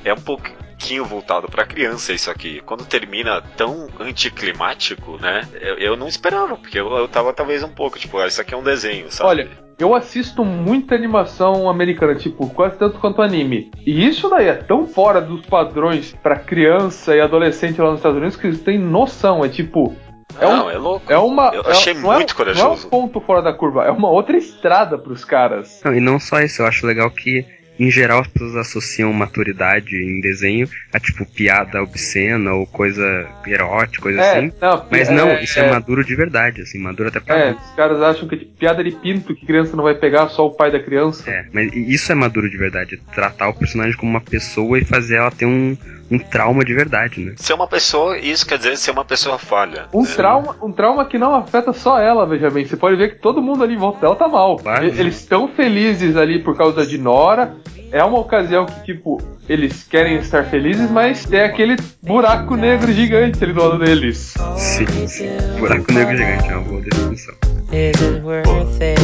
é 0.03 0.13
um 0.13 0.17
pouquinho 0.21 1.05
voltado 1.05 1.47
pra 1.47 1.65
criança 1.65 2.13
isso 2.13 2.29
aqui. 2.31 2.61
Quando 2.65 2.85
termina 2.85 3.41
tão 3.55 3.87
anticlimático, 3.99 5.17
né? 5.21 5.47
Eu, 5.59 5.75
eu 5.77 5.97
não 5.97 6.07
esperava, 6.07 6.55
porque 6.57 6.79
eu, 6.79 6.91
eu 6.95 7.07
tava 7.07 7.33
talvez 7.33 7.63
um 7.63 7.69
pouco, 7.69 7.99
tipo, 7.99 8.17
ah, 8.17 8.27
isso 8.27 8.41
aqui 8.41 8.53
é 8.53 8.57
um 8.57 8.63
desenho, 8.63 9.11
sabe? 9.11 9.29
Olha, 9.29 9.47
eu 9.77 9.93
assisto 9.95 10.43
muita 10.45 10.95
animação 10.95 11.69
americana, 11.69 12.15
tipo, 12.15 12.49
quase 12.49 12.77
tanto 12.77 12.99
quanto 12.99 13.21
anime. 13.21 13.71
E 13.85 14.07
isso 14.07 14.29
daí 14.29 14.47
é 14.47 14.53
tão 14.53 14.87
fora 14.87 15.19
dos 15.21 15.45
padrões 15.45 16.13
pra 16.21 16.35
criança 16.37 17.15
e 17.15 17.21
adolescente 17.21 17.79
lá 17.81 17.89
nos 17.91 17.99
Estados 17.99 18.17
Unidos 18.17 18.35
que 18.37 18.47
eles 18.47 18.61
têm 18.61 18.77
noção. 18.79 19.43
É 19.45 19.49
tipo. 19.49 19.95
É, 20.39 20.47
um- 20.47 20.55
Não, 20.55 20.69
é 20.69 20.77
louco. 20.77 21.11
é 21.11 21.17
uma. 21.17 21.49
Eu 21.53 21.63
é- 21.63 21.71
achei 21.71 21.93
não 21.93 22.11
é- 22.13 22.15
muito 22.17 22.29
Não 22.29 22.33
é 22.33 22.37
corajoso. 22.53 22.87
um 22.87 22.89
ponto 22.89 23.19
fora 23.21 23.41
da 23.41 23.51
curva, 23.53 23.83
é 23.85 23.91
uma 23.91 24.09
outra 24.09 24.37
estrada 24.37 24.97
pros 24.97 25.25
caras. 25.25 25.81
Não, 25.83 25.93
e 25.93 25.99
não 25.99 26.19
só 26.19 26.39
isso, 26.39 26.61
eu 26.61 26.67
acho 26.67 26.87
legal 26.87 27.09
que, 27.11 27.45
em 27.81 27.89
geral, 27.89 28.21
as 28.21 28.27
pessoas 28.27 28.55
associam 28.55 29.11
maturidade 29.11 29.95
em 29.95 30.21
desenho 30.21 30.69
a, 30.93 30.99
tipo, 30.99 31.25
piada 31.25 31.81
obscena 31.81 32.53
ou 32.53 32.67
coisa 32.67 33.27
erótica, 33.47 34.03
coisa 34.03 34.21
assim. 34.21 34.51
não, 34.61 34.85
Mas 34.91 35.09
não, 35.09 35.33
isso 35.39 35.59
é, 35.59 35.67
maduro 35.67 36.05
de 36.05 36.15
verdade, 36.15 36.61
assim, 36.61 36.77
maduro 36.77 37.09
até 37.09 37.19
pra 37.19 37.39
É, 37.39 37.51
os 37.53 37.75
caras 37.75 37.99
acham 37.99 38.27
que 38.27 38.37
piada 38.37 38.83
de 38.83 38.91
pinto 38.91 39.33
que 39.33 39.47
criança 39.47 39.75
não 39.75 39.83
vai 39.83 39.95
pegar, 39.95 40.29
só 40.29 40.45
o 40.45 40.51
pai 40.51 40.71
da 40.71 40.79
criança. 40.79 41.27
É, 41.27 41.45
mas 41.51 41.73
isso 41.73 42.11
é 42.11 42.15
maduro 42.15 42.47
de 42.47 42.57
verdade, 42.57 43.01
tratar 43.15 43.49
o 43.49 43.53
personagem 43.55 43.97
como 43.97 44.11
uma 44.11 44.21
pessoa 44.21 44.77
e 44.77 44.85
fazer 44.85 45.15
ela 45.15 45.31
ter 45.31 45.47
um, 45.47 45.75
um 46.11 46.19
trauma 46.19 46.63
de 46.65 46.73
verdade, 46.73 47.21
né? 47.23 47.33
Ser 47.37 47.53
uma 47.53 47.67
pessoa, 47.67 48.17
isso 48.17 48.45
quer 48.45 48.57
dizer 48.57 48.75
ser 48.77 48.91
uma 48.91 49.05
pessoa 49.05 49.37
falha. 49.37 49.85
Um 49.93 50.03
É. 50.03 50.07
trauma, 50.07 50.55
um 50.61 50.71
trauma 50.71 51.05
que 51.05 51.17
não 51.17 51.33
afeta 51.33 51.71
só 51.71 51.97
ela, 51.99 52.25
veja 52.27 52.49
bem. 52.49 52.65
Você 52.65 52.75
pode 52.75 52.95
ver 52.97 53.15
que 53.15 53.21
todo 53.21 53.41
mundo 53.41 53.63
ali 53.63 53.75
em 53.75 53.77
volta 53.77 54.01
dela 54.01 54.15
tá 54.15 54.27
mal. 54.27 54.57
Claro. 54.57 54.85
Eles 54.85 55.21
estão 55.21 55.47
felizes 55.47 56.15
ali 56.17 56.39
por 56.43 56.57
causa 56.57 56.85
de 56.85 56.97
Nora. 56.97 57.55
É 57.93 58.01
uma 58.03 58.19
ocasião 58.19 58.65
que, 58.65 58.93
tipo, 58.93 59.21
eles 59.49 59.83
querem 59.83 60.15
estar 60.17 60.45
felizes, 60.45 60.89
mas 60.89 61.25
tem 61.25 61.41
aquele 61.41 61.75
buraco 62.01 62.55
negro 62.55 62.91
gigante 62.93 63.43
ali 63.43 63.51
do 63.53 63.61
lado 63.61 63.79
deles. 63.83 64.33
Sim, 64.57 64.85
sim. 65.07 65.27
Buraco 65.59 65.91
negro 65.91 66.15
gigante 66.15 66.49
é 66.49 66.55
uma 66.55 66.63
boa 66.69 66.81
definição. 66.81 67.35
Is 67.73 68.01
it 68.01 68.21
worth 68.23 68.81
it? 68.81 68.99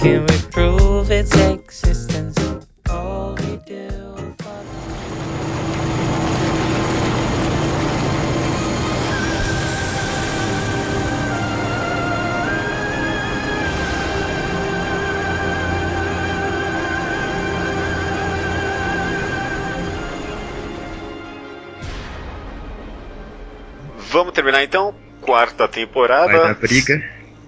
Can 0.00 0.24
we 0.28 0.38
prove 0.52 1.12
its 1.14 1.30
existence? 1.32 2.47
Vamos 24.10 24.32
terminar 24.32 24.62
então. 24.62 24.94
Quarta 25.20 25.64
Vai 25.64 25.68
temporada. 25.68 26.32
dar 26.38 26.54
briga, 26.54 27.02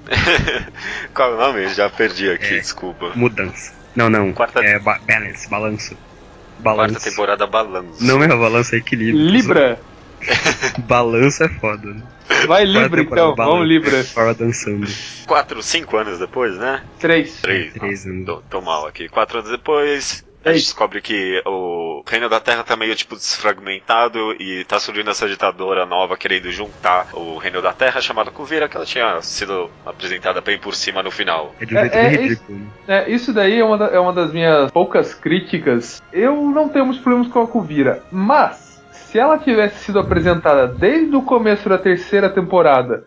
Qual 1.14 1.30
é 1.30 1.34
o 1.34 1.38
nome? 1.38 1.68
Já 1.68 1.88
perdi 1.88 2.30
aqui, 2.30 2.54
É. 2.54 2.58
desculpa. 2.60 3.12
mudança. 3.14 3.72
Não, 3.94 4.08
não, 4.10 4.32
Quarta- 4.32 4.64
é 4.64 4.78
ba 4.78 4.98
balance, 5.06 5.48
balanço. 5.48 5.90
Quarta 5.94 6.60
Balanço. 6.62 7.00
temporada 7.10 7.46
balanço. 7.46 8.04
Não 8.04 8.22
é 8.22 8.28
balanço, 8.28 8.74
é 8.74 8.78
equilíbrio. 8.78 9.24
Libra. 9.30 9.80
Balanço 10.86 11.42
é 11.44 11.48
foda, 11.48 11.86
né? 11.94 12.02
Vai 12.46 12.66
Quarta 12.66 12.78
Libra 12.96 13.00
então, 13.02 13.34
vamos 13.34 13.66
Libra. 13.66 14.04
Fora 14.04 14.34
dançando. 14.34 14.86
Quatro, 15.26 15.62
cinco 15.62 15.96
anos 15.96 16.18
depois, 16.18 16.54
né? 16.58 16.82
Três. 16.98 17.40
Três. 17.40 17.72
Três 17.72 18.04
Nossa, 18.04 18.08
anos. 18.14 18.26
Tô, 18.26 18.42
tô 18.50 18.60
mal 18.60 18.86
aqui. 18.86 19.08
Quatro 19.08 19.38
anos 19.38 19.50
depois. 19.50 20.22
A 20.44 20.52
gente 20.52 20.62
descobre 20.64 21.02
que 21.02 21.42
o 21.46 22.02
Reino 22.08 22.28
da 22.28 22.40
Terra 22.40 22.62
tá 22.64 22.74
meio 22.76 22.94
tipo 22.94 23.14
desfragmentado 23.14 24.32
e 24.40 24.64
tá 24.64 24.78
surgindo 24.78 25.10
essa 25.10 25.28
ditadora 25.28 25.84
nova 25.84 26.16
querendo 26.16 26.50
juntar 26.50 27.08
o 27.12 27.36
Reino 27.36 27.60
da 27.60 27.72
Terra 27.72 28.00
chamada 28.00 28.30
Kuvira, 28.30 28.68
que 28.68 28.76
ela 28.76 28.86
tinha 28.86 29.20
sido 29.20 29.70
apresentada 29.84 30.40
bem 30.40 30.58
por 30.58 30.74
cima 30.74 31.02
no 31.02 31.10
final. 31.10 31.54
É 31.60 31.64
É- 31.86 32.06
é 32.06 32.08
ridículo. 32.08 32.58
né? 32.58 32.66
É, 33.06 33.10
isso 33.10 33.32
daí 33.34 33.58
é 33.58 33.64
uma, 33.64 33.76
da- 33.76 33.88
é 33.88 34.00
uma 34.00 34.12
das 34.14 34.32
minhas 34.32 34.70
poucas 34.70 35.12
críticas. 35.14 36.02
Eu 36.12 36.36
não 36.36 36.68
tenho 36.68 36.86
muitos 36.86 37.02
problemas 37.02 37.30
com 37.30 37.42
a 37.42 37.46
Kuvira, 37.46 38.02
mas 38.10 38.82
se 38.92 39.18
ela 39.18 39.38
tivesse 39.38 39.84
sido 39.84 39.98
apresentada 39.98 40.66
desde 40.68 41.14
o 41.16 41.22
começo 41.22 41.68
da 41.68 41.76
terceira 41.76 42.30
temporada, 42.30 43.04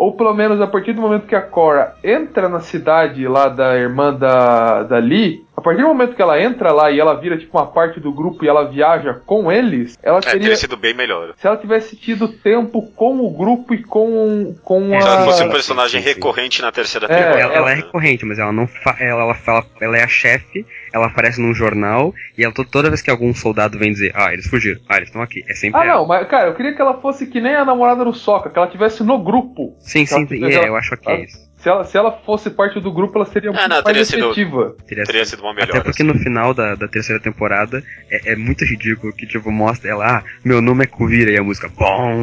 ou 0.00 0.12
pelo 0.16 0.32
menos 0.32 0.58
a 0.62 0.66
partir 0.66 0.94
do 0.94 1.00
momento 1.02 1.26
que 1.26 1.34
a 1.34 1.42
Cora 1.42 1.94
entra 2.02 2.48
na 2.48 2.60
cidade 2.60 3.28
lá 3.28 3.50
da 3.50 3.76
irmã 3.76 4.14
da, 4.14 4.82
da 4.84 4.96
Lee, 4.96 5.44
a 5.54 5.60
partir 5.60 5.82
do 5.82 5.88
momento 5.88 6.16
que 6.16 6.22
ela 6.22 6.40
entra 6.40 6.72
lá 6.72 6.90
e 6.90 6.98
ela 6.98 7.12
vira 7.20 7.36
tipo 7.36 7.58
uma 7.58 7.66
parte 7.66 8.00
do 8.00 8.10
grupo 8.10 8.42
e 8.42 8.48
ela 8.48 8.64
viaja 8.66 9.20
com 9.26 9.52
eles, 9.52 9.98
ela 10.02 10.16
É, 10.16 10.22
teria. 10.22 10.40
teria 10.40 10.56
sido 10.56 10.74
bem 10.78 10.94
melhor. 10.94 11.34
Se 11.36 11.46
ela 11.46 11.58
tivesse 11.58 11.96
tido 11.96 12.28
tempo 12.28 12.80
com 12.96 13.20
o 13.20 13.30
grupo 13.30 13.74
e 13.74 13.82
com, 13.82 14.54
com 14.64 14.94
É, 14.94 15.02
Se 15.02 15.06
ela 15.06 15.20
a. 15.20 15.24
fosse 15.26 15.42
um 15.42 15.46
sim, 15.48 15.52
personagem 15.52 16.00
sim, 16.00 16.08
sim. 16.08 16.14
recorrente 16.14 16.62
na 16.62 16.72
terceira 16.72 17.06
É, 17.06 17.14
temporada. 17.14 17.40
Ela, 17.40 17.54
ela 17.56 17.70
é 17.72 17.74
recorrente, 17.74 18.24
mas 18.24 18.38
ela 18.38 18.52
não 18.52 18.66
fa 18.66 18.96
ela, 18.98 19.20
ela 19.24 19.34
fala, 19.34 19.66
ela 19.82 19.98
é 19.98 20.02
a 20.02 20.08
chefe, 20.08 20.64
ela 20.92 21.06
aparece 21.06 21.40
num 21.40 21.54
jornal 21.54 22.14
e 22.36 22.44
ela 22.44 22.52
to- 22.52 22.64
toda 22.64 22.88
vez 22.88 23.02
que 23.02 23.10
algum 23.10 23.32
soldado 23.34 23.78
vem 23.78 23.92
dizer, 23.92 24.12
ah, 24.14 24.32
eles 24.32 24.46
fugiram, 24.46 24.80
ah, 24.88 24.96
eles 24.96 25.08
estão 25.08 25.22
aqui, 25.22 25.44
é 25.48 25.54
sempre 25.54 25.80
Ah, 25.80 25.84
ela. 25.84 25.94
não, 26.00 26.06
mas, 26.06 26.26
cara, 26.28 26.48
eu 26.48 26.54
queria 26.54 26.74
que 26.74 26.80
ela 26.80 27.00
fosse 27.00 27.26
que 27.26 27.40
nem 27.40 27.54
a 27.54 27.64
namorada 27.64 28.04
do 28.04 28.12
Soca, 28.12 28.50
que 28.50 28.58
ela 28.58 28.68
tivesse 28.68 29.02
no 29.02 29.18
grupo. 29.22 29.76
Sim, 29.80 30.04
sim, 30.06 30.14
Ela- 30.16 30.26
sim, 30.28 30.44
ela- 30.54 30.64
é, 30.64 30.68
eu 30.68 30.76
acho 30.76 30.94
ok 30.94 31.14
ela- 31.14 31.24
isso. 31.24 31.50
Se 31.60 31.68
ela, 31.68 31.84
se 31.84 31.94
ela 31.98 32.10
fosse 32.24 32.48
parte 32.48 32.80
do 32.80 32.90
grupo, 32.90 33.18
ela 33.18 33.26
seria 33.26 33.50
muito 33.50 33.62
Ah, 33.62 33.68
não, 33.68 33.82
mais 33.82 34.10
efetiva. 34.14 34.74
Teria 34.88 35.04
Teria 35.04 35.26
sido- 35.26 35.42
uma 35.42 35.52
melhor. 35.52 35.68
Até 35.76 35.80
porque 35.80 36.02
no 36.02 36.14
final 36.18 36.54
da, 36.54 36.74
da 36.74 36.88
terceira 36.88 37.20
temporada 37.20 37.82
é, 38.10 38.32
é 38.32 38.36
muito 38.36 38.64
ridículo 38.64 39.12
que, 39.12 39.26
tipo, 39.26 39.50
mostra 39.50 39.90
ela, 39.90 40.06
ah, 40.06 40.22
meu 40.42 40.62
nome 40.62 40.84
é 40.84 40.86
Kuvira 40.86 41.30
e 41.30 41.36
a 41.38 41.42
música, 41.42 41.68
bom. 41.68 42.14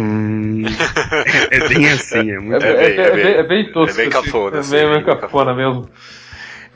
é, 1.52 1.56
é 1.58 1.68
bem 1.68 1.88
assim, 1.88 2.32
é 2.32 2.40
muito. 2.40 2.64
É, 2.64 2.68
É 2.68 2.72
é- 2.72 2.76
bem- 2.76 2.98
é 3.00 3.02
é 3.08 3.12
bem, 3.12 3.24
bem- 3.24 3.34
é 3.36 3.44
bem 3.44 3.72
tosco. 3.72 4.00
é 4.00 4.04
bem 4.04 4.10
cafona, 4.10 4.58
É 4.58 4.60
assim, 4.60 4.72
bem, 4.72 4.86
bem 4.86 4.94
bem 4.96 5.04
cafona 5.06 5.22
cafona. 5.22 5.54
mesmo. 5.54 5.90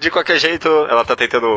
De 0.01 0.09
qualquer 0.09 0.39
jeito, 0.39 0.67
ela 0.89 1.05
tá 1.05 1.15
tentando 1.15 1.47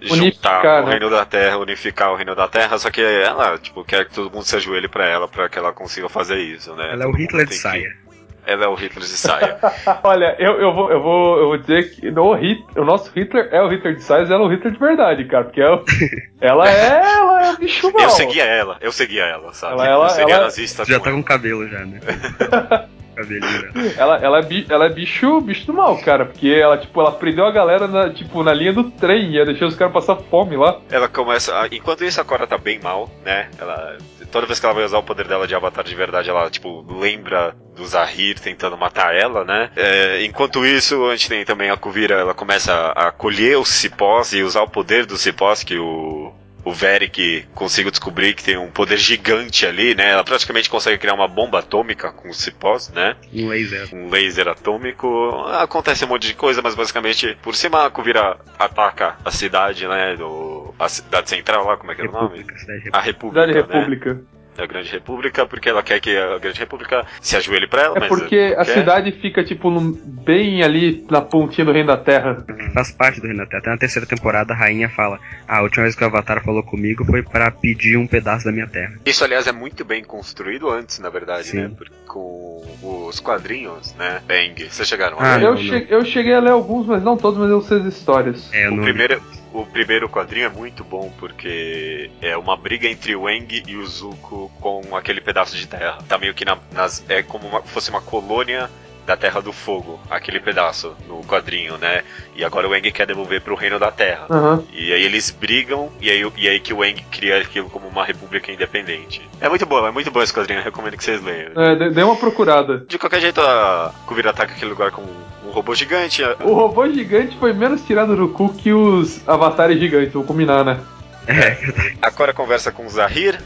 juntar 0.00 0.22
Unificar, 0.22 0.82
o 0.82 0.86
né? 0.86 0.90
Reino 0.92 1.10
da 1.10 1.26
Terra, 1.26 1.58
unificar 1.58 2.10
o 2.12 2.16
Reino 2.16 2.34
da 2.34 2.48
Terra, 2.48 2.78
só 2.78 2.90
que 2.90 3.02
ela, 3.02 3.58
tipo, 3.58 3.84
quer 3.84 4.06
que 4.06 4.14
todo 4.14 4.30
mundo 4.32 4.44
se 4.44 4.56
ajoelhe 4.56 4.88
pra 4.88 5.06
ela 5.06 5.28
pra 5.28 5.46
que 5.46 5.58
ela 5.58 5.74
consiga 5.74 6.08
fazer 6.08 6.38
isso, 6.38 6.74
né? 6.74 6.90
Ela 6.90 7.04
é 7.04 7.06
o 7.06 7.10
Todo 7.10 7.20
Hitler 7.20 7.44
de 7.44 7.50
tem 7.50 7.56
que- 7.58 7.62
saia. 7.62 8.02
Ela 8.46 8.64
é 8.64 8.68
o 8.68 8.74
Hitler 8.74 9.04
de 9.04 9.08
saia. 9.10 9.58
Olha, 10.02 10.34
eu, 10.38 10.52
eu, 10.60 10.72
vou, 10.74 10.90
eu, 10.90 11.02
vou, 11.02 11.38
eu 11.38 11.46
vou 11.48 11.58
dizer 11.58 11.94
que 11.94 12.10
no 12.10 12.32
Hit, 12.32 12.64
o 12.76 12.84
nosso 12.84 13.12
Hitler 13.14 13.48
é 13.52 13.60
o 13.62 13.68
Hitler 13.68 13.94
de 13.94 14.00
size, 14.02 14.32
ela 14.32 14.42
é 14.42 14.46
o 14.46 14.48
Hitler 14.48 14.72
de 14.72 14.78
verdade, 14.80 15.24
cara. 15.26 15.44
Porque 15.44 15.60
ela, 15.60 15.84
ela 16.40 16.68
é. 16.70 17.02
Ela 17.02 17.48
é 17.50 17.56
bicho 17.56 17.92
mal. 17.92 18.02
eu 18.04 18.10
seguia 18.10 18.44
ela, 18.44 18.78
eu 18.80 18.90
seguia 18.90 19.24
ela, 19.24 19.52
sabe? 19.52 19.74
Ela- 19.74 19.86
ela- 19.86 20.04
eu 20.06 20.08
seria 20.08 20.34
ela- 20.34 20.44
nazista 20.44 20.84
Já 20.86 20.96
com 20.98 21.04
tá 21.04 21.10
ela. 21.10 21.18
com 21.18 21.22
cabelo 21.24 21.68
já, 21.68 21.80
né? 21.84 22.00
Cabelinho. 23.14 23.92
Ela, 23.96 24.16
ela, 24.18 24.38
é, 24.38 24.42
bi- 24.42 24.66
ela 24.68 24.86
é 24.86 24.88
bicho, 24.88 25.40
bicho 25.40 25.66
do 25.66 25.72
mal, 25.74 25.96
cara. 25.98 26.26
Porque 26.26 26.48
ela, 26.48 26.76
tipo, 26.78 27.00
ela 27.00 27.12
prendeu 27.12 27.44
a 27.46 27.50
galera 27.50 27.86
na, 27.86 28.10
tipo, 28.10 28.42
na 28.42 28.52
linha 28.52 28.72
do 28.72 28.84
trem, 28.90 29.32
ia 29.32 29.44
deixar 29.44 29.66
os 29.66 29.74
caras 29.74 29.92
passar 29.92 30.16
fome 30.16 30.56
lá. 30.56 30.78
Ela 30.90 31.08
começa. 31.08 31.54
a- 31.58 31.66
enquanto 31.70 32.04
isso, 32.04 32.20
a 32.20 32.24
Cora 32.24 32.46
tá 32.46 32.56
bem 32.58 32.78
mal, 32.80 33.10
né? 33.24 33.48
Ela. 33.58 33.96
Toda 34.30 34.46
vez 34.46 34.58
que 34.58 34.64
ela 34.64 34.74
vai 34.74 34.84
usar 34.84 34.98
o 34.98 35.02
poder 35.02 35.28
dela 35.28 35.46
de 35.46 35.54
avatar 35.54 35.84
de 35.84 35.94
verdade, 35.94 36.30
ela, 36.30 36.48
tipo, 36.48 36.84
lembra 36.98 37.54
do 37.76 37.84
Zahir 37.86 38.38
tentando 38.38 38.76
matar 38.78 39.14
ela, 39.14 39.44
né? 39.44 39.70
É, 39.76 40.24
enquanto 40.24 40.64
isso, 40.64 41.06
a 41.06 41.16
gente 41.16 41.28
tem 41.28 41.44
também 41.44 41.68
a 41.70 41.76
Kuvira, 41.76 42.14
ela 42.14 42.32
começa 42.34 42.92
a 42.96 43.10
colher 43.10 43.58
os 43.58 43.68
cipós 43.68 44.32
e 44.32 44.42
usar 44.42 44.62
o 44.62 44.68
poder 44.70 45.04
dos 45.06 45.20
cipós 45.20 45.62
que 45.62 45.78
o. 45.78 46.21
O 46.64 46.72
Veric 46.72 47.46
conseguiu 47.54 47.90
descobrir 47.90 48.34
que 48.34 48.44
tem 48.44 48.56
um 48.56 48.70
poder 48.70 48.96
gigante 48.96 49.66
ali, 49.66 49.94
né? 49.94 50.10
Ela 50.10 50.24
praticamente 50.24 50.70
consegue 50.70 50.98
criar 50.98 51.14
uma 51.14 51.28
bomba 51.28 51.58
atômica 51.58 52.12
com 52.12 52.28
os 52.28 52.38
cipós, 52.38 52.90
né? 52.90 53.16
Um 53.32 53.48
laser. 53.48 53.88
um 53.92 54.08
laser 54.08 54.48
atômico. 54.48 55.08
Acontece 55.48 56.04
um 56.04 56.08
monte 56.08 56.26
de 56.26 56.34
coisa, 56.34 56.62
mas 56.62 56.74
basicamente, 56.74 57.36
por 57.42 57.54
cima 57.54 57.86
a 57.86 57.90
Kuvira 57.90 58.38
ataca 58.58 59.16
a 59.24 59.30
cidade, 59.30 59.86
né? 59.86 60.16
Do, 60.16 60.74
a 60.78 60.88
cidade 60.88 61.30
central 61.30 61.66
lá, 61.66 61.76
como 61.76 61.92
é 61.92 61.94
que 61.94 62.02
é 62.02 62.04
o 62.04 62.12
nome? 62.12 62.38
República, 62.38 62.96
A. 62.96 63.00
República. 63.00 63.46
Cidade 63.46 63.68
né? 63.68 63.74
República. 63.74 64.31
A 64.58 64.66
Grande 64.66 64.90
República, 64.90 65.46
porque 65.46 65.68
ela 65.68 65.82
quer 65.82 65.98
que 66.00 66.14
a 66.16 66.38
Grande 66.38 66.58
República 66.60 67.06
se 67.20 67.36
ajoelhe 67.36 67.66
pra 67.66 67.82
ela, 67.82 67.96
É 67.96 68.00
mas. 68.00 68.08
porque 68.10 68.54
a 68.56 68.64
quer. 68.64 68.74
cidade 68.74 69.12
fica, 69.12 69.42
tipo, 69.42 69.70
no- 69.70 69.92
bem 70.04 70.62
ali 70.62 71.04
na 71.10 71.20
pontinha 71.22 71.64
do 71.64 71.72
Reino 71.72 71.88
da 71.88 71.96
Terra. 71.96 72.44
Faz 72.74 72.92
parte 72.92 73.20
do 73.20 73.26
Reino 73.26 73.38
da 73.42 73.46
Terra. 73.46 73.60
Até 73.60 73.70
na 73.70 73.78
terceira 73.78 74.06
temporada 74.06 74.52
a 74.52 74.56
rainha 74.56 74.88
fala: 74.90 75.18
Ah, 75.48 75.58
a 75.58 75.62
última 75.62 75.84
vez 75.84 75.94
que 75.96 76.04
o 76.04 76.06
Avatar 76.06 76.42
falou 76.44 76.62
comigo 76.62 77.04
foi 77.04 77.22
pra 77.22 77.50
pedir 77.50 77.96
um 77.96 78.06
pedaço 78.06 78.44
da 78.44 78.52
minha 78.52 78.66
terra. 78.66 78.92
Isso, 79.06 79.24
aliás, 79.24 79.46
é 79.46 79.52
muito 79.52 79.84
bem 79.84 80.04
construído 80.04 80.68
antes, 80.70 80.98
na 80.98 81.08
verdade, 81.08 81.46
Sim. 81.48 81.56
né? 81.62 81.70
Com 82.06 82.62
os 83.08 83.20
quadrinhos, 83.20 83.94
né? 83.94 84.20
Bang. 84.26 84.68
Vocês 84.68 84.86
chegaram 84.86 85.18
a 85.18 85.32
Ah, 85.32 85.36
ler? 85.36 85.44
eu, 85.46 85.50
não, 85.54 85.56
che- 85.62 85.86
eu 85.88 86.04
cheguei 86.04 86.34
a 86.34 86.40
ler 86.40 86.50
alguns, 86.50 86.86
mas 86.86 87.02
não 87.02 87.16
todos, 87.16 87.38
mas 87.38 87.48
eu 87.50 87.62
sei 87.62 87.78
as 87.78 87.86
histórias. 87.86 88.52
É, 88.52 88.66
eu 88.66 88.72
O 88.72 88.76
não. 88.76 88.84
primeiro, 88.84 89.20
o 89.52 89.66
primeiro 89.66 90.08
quadrinho 90.08 90.46
é 90.46 90.48
muito 90.48 90.82
bom 90.84 91.12
porque 91.18 92.10
é 92.20 92.36
uma 92.36 92.56
briga 92.56 92.88
entre 92.88 93.14
o 93.14 93.28
Eng 93.28 93.62
e 93.66 93.76
o 93.76 93.86
Zuko 93.86 94.50
com 94.60 94.96
aquele 94.96 95.20
pedaço 95.20 95.56
de 95.56 95.66
terra. 95.66 95.98
Tá 96.08 96.16
meio 96.18 96.34
que 96.34 96.44
na- 96.44 96.58
nas, 96.72 97.04
é 97.08 97.22
como 97.22 97.46
uma, 97.48 97.62
fosse 97.62 97.90
uma 97.90 98.00
colônia 98.00 98.70
da 99.06 99.16
Terra 99.16 99.40
do 99.40 99.52
Fogo, 99.52 99.98
aquele 100.10 100.38
pedaço 100.38 100.94
no 101.08 101.22
quadrinho, 101.24 101.76
né? 101.78 102.02
E 102.36 102.44
agora 102.44 102.68
o 102.68 102.72
Aang 102.72 102.90
quer 102.92 103.06
devolver 103.06 103.40
pro 103.40 103.54
Reino 103.54 103.78
da 103.78 103.90
Terra. 103.90 104.26
Aham. 104.30 104.62
E 104.72 104.92
aí 104.92 105.02
eles 105.04 105.30
brigam, 105.30 105.90
e 106.00 106.08
aí, 106.10 106.24
e 106.36 106.48
aí 106.48 106.60
que 106.60 106.72
o 106.72 106.82
Aang 106.82 107.02
cria 107.10 107.38
aquilo 107.38 107.68
como 107.68 107.88
uma 107.88 108.04
república 108.04 108.52
independente. 108.52 109.20
É 109.40 109.48
muito 109.48 109.66
bom, 109.66 109.86
é 109.86 109.90
muito 109.90 110.10
bom 110.10 110.22
esse 110.22 110.32
quadrinho, 110.32 110.60
eu 110.60 110.64
recomendo 110.64 110.96
que 110.96 111.02
vocês 111.04 111.22
leiam. 111.22 111.50
É, 111.56 111.74
dê- 111.76 111.90
dê 111.90 112.02
uma 112.02 112.16
procurada. 112.16 112.84
De 112.88 112.98
qualquer 112.98 113.20
jeito, 113.20 113.40
a 113.40 113.92
Kuvira 114.06 114.30
ataca 114.30 114.52
aquele 114.52 114.70
lugar 114.70 114.90
com 114.92 115.02
um 115.02 115.50
robô 115.50 115.74
gigante. 115.74 116.22
a- 116.22 116.36
O 116.44 116.52
robô 116.54 116.86
gigante 116.88 117.36
foi 117.38 117.52
menos 117.52 117.82
tirado 117.82 118.16
do 118.16 118.28
cu 118.28 118.54
que 118.54 118.72
os 118.72 119.26
avatares 119.28 119.78
gigantes, 119.80 120.12
vou 120.12 120.24
combinar, 120.24 120.64
né? 120.64 120.80
É, 121.26 121.56
A 122.00 122.10
Cora 122.10 122.32
conversa 122.32 122.70
com 122.72 122.86
o 122.86 122.88
Zahir, 122.88 123.38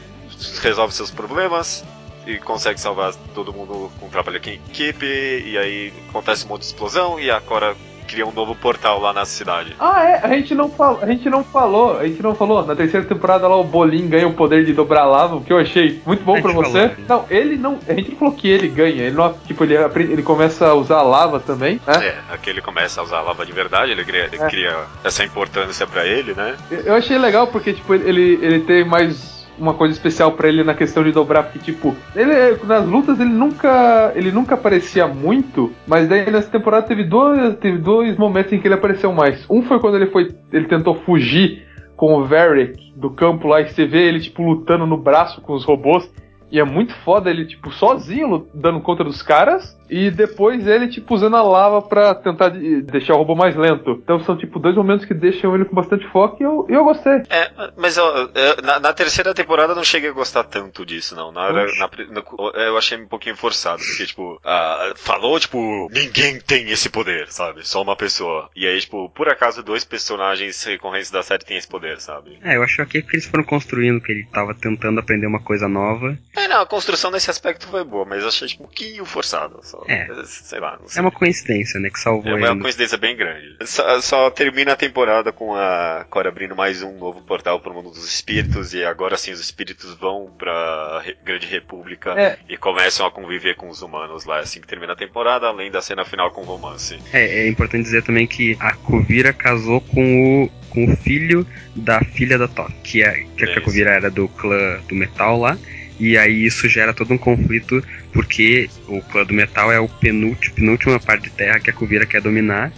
resolve 0.61 0.93
seus 0.93 1.11
problemas 1.11 1.83
e 2.27 2.37
consegue 2.37 2.79
salvar 2.79 3.13
todo 3.33 3.53
mundo 3.53 3.89
com 3.99 4.09
trabalho 4.09 4.37
aqui 4.37 4.51
em 4.51 4.53
equipe. 4.55 5.05
E 5.05 5.57
aí 5.57 5.93
acontece 6.09 6.45
um 6.45 6.49
monte 6.49 6.61
de 6.61 6.67
explosão 6.67 7.19
e 7.19 7.31
a 7.31 7.39
Cora 7.41 7.75
cria 8.07 8.25
um 8.25 8.31
novo 8.31 8.55
portal 8.55 9.01
lá 9.01 9.11
na 9.11 9.25
cidade. 9.25 9.75
Ah, 9.77 10.01
é, 10.01 10.19
a 10.23 10.29
gente 10.29 10.55
não 10.55 10.69
falou, 10.69 10.99
a 11.01 11.05
gente 11.07 11.29
não 11.29 11.43
falou, 11.43 11.97
a 11.99 12.07
gente 12.07 12.23
não 12.23 12.33
falou. 12.33 12.65
Na 12.65 12.73
terceira 12.73 13.05
temporada 13.05 13.49
lá 13.49 13.57
o 13.57 13.65
Bolin 13.65 14.07
ganha 14.07 14.25
o 14.25 14.33
poder 14.33 14.63
de 14.63 14.71
dobrar 14.71 15.03
lava, 15.03 15.35
o 15.35 15.41
que 15.43 15.51
eu 15.51 15.57
achei 15.57 16.01
muito 16.05 16.23
bom 16.23 16.37
A 16.37 16.41
pra 16.41 16.51
gente 16.53 16.63
você. 16.71 16.89
falou. 16.89 17.05
Não, 17.05 17.25
ele 17.29 17.57
não, 17.57 17.77
a 17.85 17.93
gente 17.93 18.11
não 18.11 18.17
falou 18.17 18.33
que 18.33 18.47
ele 18.47 18.69
ganha, 18.69 19.03
ele 19.03 19.15
não, 19.15 19.33
tipo, 19.45 19.61
ele 19.65 19.75
aprende, 19.77 20.13
ele 20.13 20.23
começa 20.23 20.67
a 20.67 20.73
usar 20.73 20.99
a 20.99 21.01
lava 21.01 21.37
também, 21.41 21.81
né? 21.85 22.05
É, 22.07 22.33
aqui 22.33 22.49
ele 22.49 22.61
começa 22.61 23.01
a 23.01 23.03
usar 23.03 23.17
a 23.17 23.21
lava 23.23 23.45
de 23.45 23.51
verdade, 23.51 23.91
ele 23.91 24.05
cria, 24.05 24.23
ele 24.31 24.41
É. 24.41 24.47
cria 24.47 24.77
essa 25.03 25.25
importância 25.25 25.85
pra 25.85 26.05
ele, 26.05 26.33
né? 26.33 26.55
Eu- 26.71 26.79
Eu 26.79 26.93
achei 26.95 27.17
legal 27.17 27.47
porque, 27.47 27.73
tipo, 27.73 27.93
ele, 27.93 28.39
ele 28.41 28.61
tem 28.61 28.85
mais 28.85 29.36
uma 29.57 29.73
coisa 29.73 29.93
especial 29.93 30.31
pra 30.31 30.47
ele 30.47 30.63
na 30.63 30.73
questão 30.73 31.03
de 31.03 31.11
dobrar, 31.11 31.43
porque, 31.43 31.59
tipo, 31.59 31.95
ele 32.15 32.57
nas 32.65 32.85
lutas 32.85 33.19
ele 33.19 33.29
nunca 33.29 34.11
ele 34.15 34.31
nunca 34.31 34.55
aparecia 34.55 35.07
muito, 35.07 35.71
mas 35.87 36.07
daí 36.07 36.29
nessa 36.29 36.49
temporada 36.49 36.87
teve 36.87 37.03
dois, 37.03 37.55
teve 37.57 37.77
dois 37.77 38.17
momentos 38.17 38.53
em 38.53 38.59
que 38.59 38.67
ele 38.67 38.75
apareceu 38.75 39.11
mais. 39.11 39.45
Um 39.49 39.61
foi 39.63 39.79
quando 39.79 39.95
ele 39.95 40.07
foi 40.07 40.35
ele 40.51 40.65
tentou 40.65 40.95
fugir 40.95 41.65
com 41.95 42.13
o 42.13 42.25
Varric 42.25 42.93
do 42.95 43.09
campo 43.09 43.47
lá 43.47 43.59
e 43.59 43.67
você 43.67 43.85
vê 43.85 44.07
ele, 44.07 44.19
tipo, 44.19 44.43
lutando 44.43 44.85
no 44.85 44.97
braço 44.97 45.41
com 45.41 45.53
os 45.53 45.65
robôs. 45.65 46.09
E 46.49 46.59
é 46.59 46.63
muito 46.63 46.95
foda 47.03 47.29
ele, 47.29 47.45
tipo, 47.45 47.71
sozinho 47.71 48.47
dando 48.53 48.79
conta 48.79 49.03
dos 49.03 49.21
caras. 49.21 49.76
E 49.89 50.11
depois 50.11 50.65
ele, 50.67 50.87
tipo, 50.87 51.13
usando 51.15 51.35
a 51.37 51.41
lava 51.41 51.81
pra 51.81 52.13
tentar 52.15 52.49
de- 52.49 52.81
deixar 52.81 53.13
o 53.13 53.17
robô 53.17 53.35
mais 53.35 53.55
lento. 53.55 53.91
Então 54.03 54.19
são, 54.23 54.37
tipo, 54.37 54.59
dois 54.59 54.75
momentos 54.75 55.05
que 55.05 55.13
deixam 55.13 55.53
ele 55.55 55.65
com 55.65 55.75
bastante 55.75 56.05
foco 56.09 56.37
e 56.39 56.43
eu, 56.43 56.65
eu 56.69 56.83
gostei. 56.83 57.21
É, 57.29 57.51
mas 57.77 57.97
eu, 57.97 58.05
eu- 58.05 58.61
na, 58.63 58.79
na 58.79 58.93
terceira 58.93 59.33
temporada 59.33 59.71
eu 59.71 59.75
não 59.75 59.83
cheguei 59.83 60.09
a 60.09 60.13
gostar 60.13 60.43
tanto 60.43 60.85
disso, 60.85 61.15
não. 61.15 61.31
Na 61.31 61.51
na 61.51 61.65
no- 62.11 62.51
eu 62.55 62.77
achei 62.77 62.97
um 62.97 63.07
pouquinho 63.07 63.35
forçado, 63.35 63.81
porque, 63.83 64.05
tipo, 64.05 64.39
ah, 64.43 64.93
falou, 64.95 65.39
tipo, 65.39 65.89
ninguém 65.91 66.39
tem 66.39 66.69
esse 66.69 66.89
poder, 66.89 67.27
sabe? 67.31 67.67
Só 67.67 67.81
uma 67.81 67.95
pessoa. 67.95 68.49
E 68.55 68.67
aí, 68.67 68.79
tipo, 68.79 69.09
por 69.11 69.29
acaso, 69.29 69.63
dois 69.63 69.83
personagens 69.85 70.63
recorrentes 70.63 71.11
da 71.11 71.21
série 71.23 71.43
têm 71.45 71.57
esse 71.57 71.67
poder, 71.67 71.99
sabe? 71.99 72.37
É, 72.43 72.55
eu 72.57 72.63
acho 72.63 72.85
que 72.85 73.01
que 73.01 73.15
eles 73.15 73.25
foram 73.25 73.43
construindo, 73.43 74.01
que 74.01 74.11
ele 74.11 74.25
tava 74.31 74.53
tentando 74.53 74.99
aprender 74.99 75.27
uma 75.27 75.41
coisa 75.41 75.67
nova. 75.67 76.17
É, 76.35 76.47
não, 76.47 76.61
a 76.61 76.65
construção 76.65 77.11
nesse 77.11 77.29
aspecto 77.29 77.67
foi 77.67 77.83
boa, 77.83 78.05
mas 78.05 78.21
eu 78.21 78.27
achei, 78.29 78.47
tipo, 78.47 78.63
um 78.63 78.67
pouquinho 78.67 79.05
forçado. 79.05 79.59
Só, 79.85 79.91
É. 79.91 80.07
Sei 80.25 80.59
lá, 80.59 80.77
não 80.79 80.85
É 80.85 80.89
sei. 80.89 81.01
uma 81.01 81.11
coincidência, 81.11 81.79
né, 81.79 81.89
que 81.89 81.99
salvou 81.99 82.31
É 82.31 82.35
uma 82.35 82.47
ele. 82.51 82.59
coincidência 82.61 82.97
bem 82.97 83.15
grande. 83.15 83.55
Só, 83.65 84.01
só 84.01 84.29
termina 84.31 84.73
a 84.73 84.75
temporada 84.75 85.31
com 85.31 85.53
a 85.55 86.05
Cora 86.09 86.29
abrindo 86.29 86.55
mais 86.55 86.81
um 86.81 86.97
novo 86.97 87.21
portal 87.21 87.59
pro 87.59 87.73
mundo 87.73 87.89
dos 87.89 88.05
espíritos 88.05 88.73
e 88.73 88.83
agora 88.83 89.17
sim 89.17 89.31
os 89.31 89.39
espíritos 89.39 89.93
vão 89.95 90.31
pra 90.37 91.03
Grande 91.23 91.45
República 91.47 92.11
É. 92.19 92.37
e 92.49 92.57
começam 92.57 93.05
a 93.05 93.11
conviver 93.11 93.55
com 93.55 93.69
os 93.69 93.81
humanos 93.81 94.25
lá. 94.25 94.37
É 94.37 94.41
assim 94.41 94.61
que 94.61 94.67
termina 94.67 94.93
a 94.93 94.95
temporada, 94.95 95.47
além 95.47 95.69
da 95.71 95.81
cena 95.81 96.03
final 96.05 96.31
com 96.31 96.41
romance. 96.43 96.97
É, 97.13 97.45
é 97.45 97.47
importante 97.49 97.83
dizer 97.83 98.03
também 98.03 98.25
que 98.27 98.57
a 98.59 98.73
Kuvira 98.73 99.33
casou 99.33 99.81
com 99.81 100.43
o, 100.45 100.49
com 100.69 100.85
o 100.91 100.97
filho 100.97 101.45
da 101.75 101.99
filha 102.01 102.37
da 102.37 102.47
Top, 102.47 102.71
que, 102.83 103.03
é, 103.03 103.23
que 103.37 103.43
É 103.45 103.47
a 103.47 103.51
isso. 103.51 103.61
Kuvira 103.61 103.91
era 103.91 104.09
do 104.09 104.27
clã 104.27 104.79
do 104.87 104.95
metal 104.95 105.39
lá. 105.39 105.57
E 105.99 106.17
aí 106.17 106.45
isso 106.45 106.69
gera 106.69 106.93
todo 106.93 107.13
um 107.13 107.17
conflito, 107.17 107.83
porque 108.13 108.69
o 108.87 109.01
clã 109.01 109.23
do 109.23 109.33
metal 109.33 109.71
é 109.71 109.79
o 109.79 109.87
penúltimo, 109.87 110.55
penúltima 110.55 110.99
parte 110.99 111.23
de 111.23 111.29
terra 111.31 111.59
que 111.59 111.69
a 111.69 111.73
Kuvira 111.73 112.05
quer 112.05 112.21
dominar. 112.21 112.71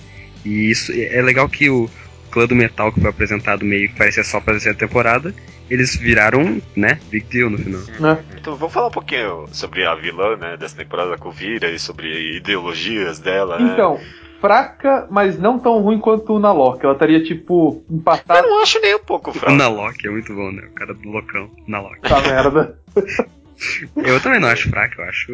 E 0.46 0.70
isso 0.70 0.92
é 0.96 1.22
legal 1.22 1.50
que 1.50 1.70
o 1.70 1.90
clã 2.32 2.46
do 2.46 2.56
metal 2.56 2.92
que 2.92 3.02
foi 3.02 3.10
apresentado 3.10 3.66
meio 3.66 3.90
que 3.90 3.96
parecia 3.96 4.24
só 4.24 4.40
pra 4.40 4.54
terceira 4.54 4.78
temporada, 4.78 5.34
eles 5.70 5.96
viraram, 5.96 6.62
né, 6.76 7.00
big 7.10 7.26
deal 7.28 7.50
no 7.50 7.58
final. 7.58 7.82
Né? 8.00 8.24
Então 8.40 8.56
vamos 8.56 8.74
falar 8.74 8.88
um 8.88 8.92
pouquinho 8.92 9.46
sobre 9.52 9.86
a 9.86 9.96
vilã, 9.96 10.36
né, 10.38 10.58
dessa 10.58 10.78
temporada 10.78 11.12
da 11.12 11.18
Kuvira 11.18 11.70
e 11.70 11.78
sobre 11.78 12.38
ideologias 12.38 13.20
dela, 13.20 13.60
né? 13.60 13.76
Fraca, 14.42 15.08
mas 15.10 15.38
não 15.38 15.60
tão 15.60 15.80
ruim 15.82 16.00
quanto 16.00 16.34
o 16.34 16.40
Nalok. 16.40 16.84
Ela 16.84 16.94
estaria, 16.94 17.24
tipo, 17.24 17.84
Eu 17.90 17.96
empatada 17.98 18.42
não 18.42 18.62
acho 18.62 18.80
nem 18.80 18.96
um 18.96 19.00
pouco 19.04 19.32
O 19.32 19.34
fraco. 19.34 19.56
Nalok 19.56 20.08
é 20.08 20.10
muito 20.10 20.34
bom, 20.34 20.52
né? 20.52 20.64
O 20.70 20.74
cara 20.74 20.94
do 20.94 21.10
loucão, 21.10 21.50
Nalok. 21.68 21.98
essa 22.04 22.22
merda. 22.22 22.80
Eu 23.98 24.22
também 24.22 24.40
não 24.40 24.48
acho 24.48 24.70
fraco, 24.70 25.02
eu 25.02 25.06
acho. 25.06 25.32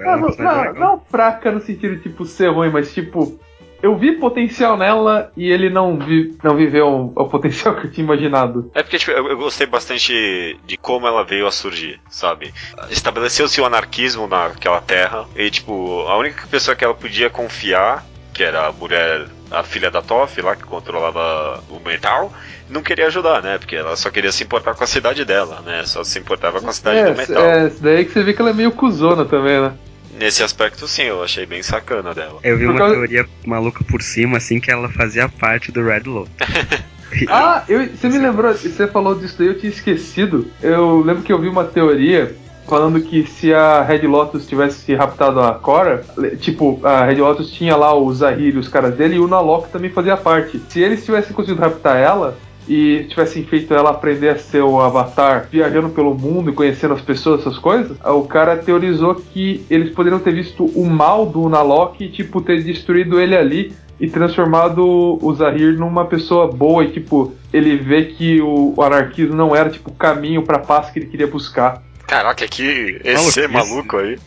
É 0.00 0.04
Não, 0.04 0.16
uma 0.16 0.28
não, 0.28 0.36
não, 0.36 0.58
legal. 0.60 0.74
não 0.74 1.00
fraca 1.08 1.52
no 1.52 1.60
sentido 1.60 1.96
de, 1.96 2.02
tipo, 2.02 2.24
ser 2.24 2.48
ruim, 2.48 2.70
mas, 2.70 2.92
tipo, 2.92 3.38
eu 3.80 3.96
vi 3.96 4.12
potencial 4.18 4.76
nela 4.76 5.30
e 5.36 5.48
ele 5.48 5.70
não, 5.70 5.96
vi, 5.96 6.36
não 6.42 6.56
viveu 6.56 7.12
o 7.14 7.24
potencial 7.28 7.76
que 7.76 7.86
eu 7.86 7.92
tinha 7.92 8.04
imaginado. 8.04 8.68
É 8.74 8.82
porque 8.82 8.98
tipo, 8.98 9.12
eu, 9.12 9.28
eu 9.28 9.36
gostei 9.38 9.66
bastante 9.68 10.58
de 10.66 10.76
como 10.76 11.06
ela 11.06 11.22
veio 11.24 11.46
a 11.46 11.52
surgir, 11.52 12.00
sabe? 12.10 12.52
Estabeleceu-se 12.90 13.60
o 13.60 13.64
anarquismo 13.64 14.26
naquela 14.26 14.80
terra 14.80 15.26
e, 15.36 15.48
tipo, 15.48 16.00
a 16.08 16.16
única 16.18 16.48
pessoa 16.48 16.74
que 16.74 16.84
ela 16.84 16.94
podia 16.94 17.30
confiar, 17.30 18.04
que 18.38 18.44
era 18.44 18.68
a 18.68 18.72
mulher, 18.72 19.26
a 19.50 19.64
filha 19.64 19.90
da 19.90 20.00
Toff 20.00 20.40
lá, 20.40 20.54
que 20.54 20.62
controlava 20.62 21.60
o 21.68 21.80
metal, 21.84 22.32
não 22.70 22.82
queria 22.84 23.08
ajudar, 23.08 23.42
né? 23.42 23.58
Porque 23.58 23.74
ela 23.74 23.96
só 23.96 24.10
queria 24.10 24.30
se 24.30 24.44
importar 24.44 24.74
com 24.76 24.84
a 24.84 24.86
cidade 24.86 25.24
dela, 25.24 25.60
né? 25.66 25.82
Só 25.84 26.04
se 26.04 26.20
importava 26.20 26.60
com 26.60 26.68
a 26.70 26.72
cidade 26.72 26.98
É, 27.00 27.10
do 27.10 27.16
metal. 27.16 27.42
é, 27.42 27.66
isso 27.66 27.82
daí 27.82 28.04
que 28.04 28.12
você 28.12 28.22
vê 28.22 28.32
que 28.32 28.40
ela 28.40 28.50
é 28.50 28.54
meio 28.54 28.70
cuzona 28.70 29.24
também, 29.24 29.60
né? 29.60 29.72
Nesse 30.16 30.44
aspecto, 30.44 30.86
sim, 30.86 31.02
eu 31.02 31.20
achei 31.20 31.46
bem 31.46 31.64
sacana 31.64 32.14
dela. 32.14 32.38
Eu 32.44 32.56
vi 32.56 32.66
uma 32.66 32.78
causa- 32.78 32.94
teoria 32.94 33.26
maluca 33.44 33.82
por 33.82 34.00
cima, 34.02 34.36
assim, 34.36 34.60
que 34.60 34.70
ela 34.70 34.88
fazia 34.88 35.28
parte 35.28 35.72
do 35.72 35.84
Red 35.84 36.02
Low. 36.06 36.28
Ah, 37.26 37.64
eu, 37.66 37.86
você 37.88 38.06
me 38.06 38.18
lembrou, 38.18 38.52
você 38.52 38.86
falou 38.86 39.14
disso 39.14 39.36
daí, 39.38 39.48
eu 39.48 39.58
tinha 39.58 39.70
esquecido. 39.72 40.46
Eu 40.62 41.00
lembro 41.00 41.22
que 41.22 41.32
eu 41.32 41.40
vi 41.40 41.48
uma 41.48 41.64
teoria 41.64 42.36
falando 42.68 43.00
que 43.00 43.26
se 43.26 43.52
a 43.52 43.82
Red 43.82 44.06
Lotus 44.06 44.46
tivesse 44.46 44.94
raptado 44.94 45.40
a 45.40 45.54
Cora, 45.54 46.04
tipo, 46.38 46.78
a 46.84 47.04
Red 47.04 47.16
Lotus 47.16 47.50
tinha 47.50 47.74
lá 47.74 47.94
o 47.94 48.12
Zahir 48.12 48.54
e 48.54 48.58
os 48.58 48.68
caras 48.68 48.94
dele, 48.94 49.16
e 49.16 49.18
o 49.18 49.26
Nalok 49.26 49.70
também 49.70 49.90
fazia 49.90 50.16
parte. 50.16 50.60
Se 50.68 50.80
eles 50.80 51.04
tivessem 51.04 51.34
conseguido 51.34 51.62
raptar 51.62 51.96
ela 51.96 52.36
e 52.68 53.06
tivessem 53.08 53.42
feito 53.44 53.72
ela 53.72 53.90
aprender 53.90 54.28
a 54.28 54.38
ser 54.38 54.62
o 54.62 54.78
Avatar, 54.78 55.48
viajando 55.50 55.88
pelo 55.88 56.14
mundo 56.14 56.50
e 56.50 56.52
conhecendo 56.52 56.92
as 56.92 57.00
pessoas, 57.00 57.40
essas 57.40 57.58
coisas, 57.58 57.96
o 58.04 58.22
cara 58.24 58.58
teorizou 58.58 59.14
que 59.14 59.64
eles 59.70 59.90
poderiam 59.90 60.20
ter 60.20 60.34
visto 60.34 60.66
o 60.66 60.84
mal 60.84 61.24
do 61.24 61.48
Nalok 61.48 62.04
e, 62.04 62.10
tipo, 62.10 62.42
ter 62.42 62.62
destruído 62.62 63.18
ele 63.18 63.34
ali 63.34 63.72
e 63.98 64.08
transformado 64.08 65.18
o 65.20 65.34
Zahir 65.34 65.78
numa 65.78 66.04
pessoa 66.04 66.46
boa 66.46 66.84
e, 66.84 66.90
tipo, 66.90 67.32
ele 67.52 67.76
vê 67.76 68.04
que 68.04 68.40
o 68.42 68.74
anarquismo 68.80 69.34
não 69.34 69.56
era, 69.56 69.70
tipo, 69.70 69.90
o 69.90 69.94
caminho 69.94 70.42
pra 70.42 70.58
paz 70.58 70.90
que 70.90 70.98
ele 70.98 71.06
queria 71.06 71.26
buscar. 71.26 71.82
Caraca, 72.08 72.48
que 72.48 73.00
esse 73.04 73.42
Maluquice. 73.42 73.48
maluco 73.48 73.96
aí. 73.98 74.18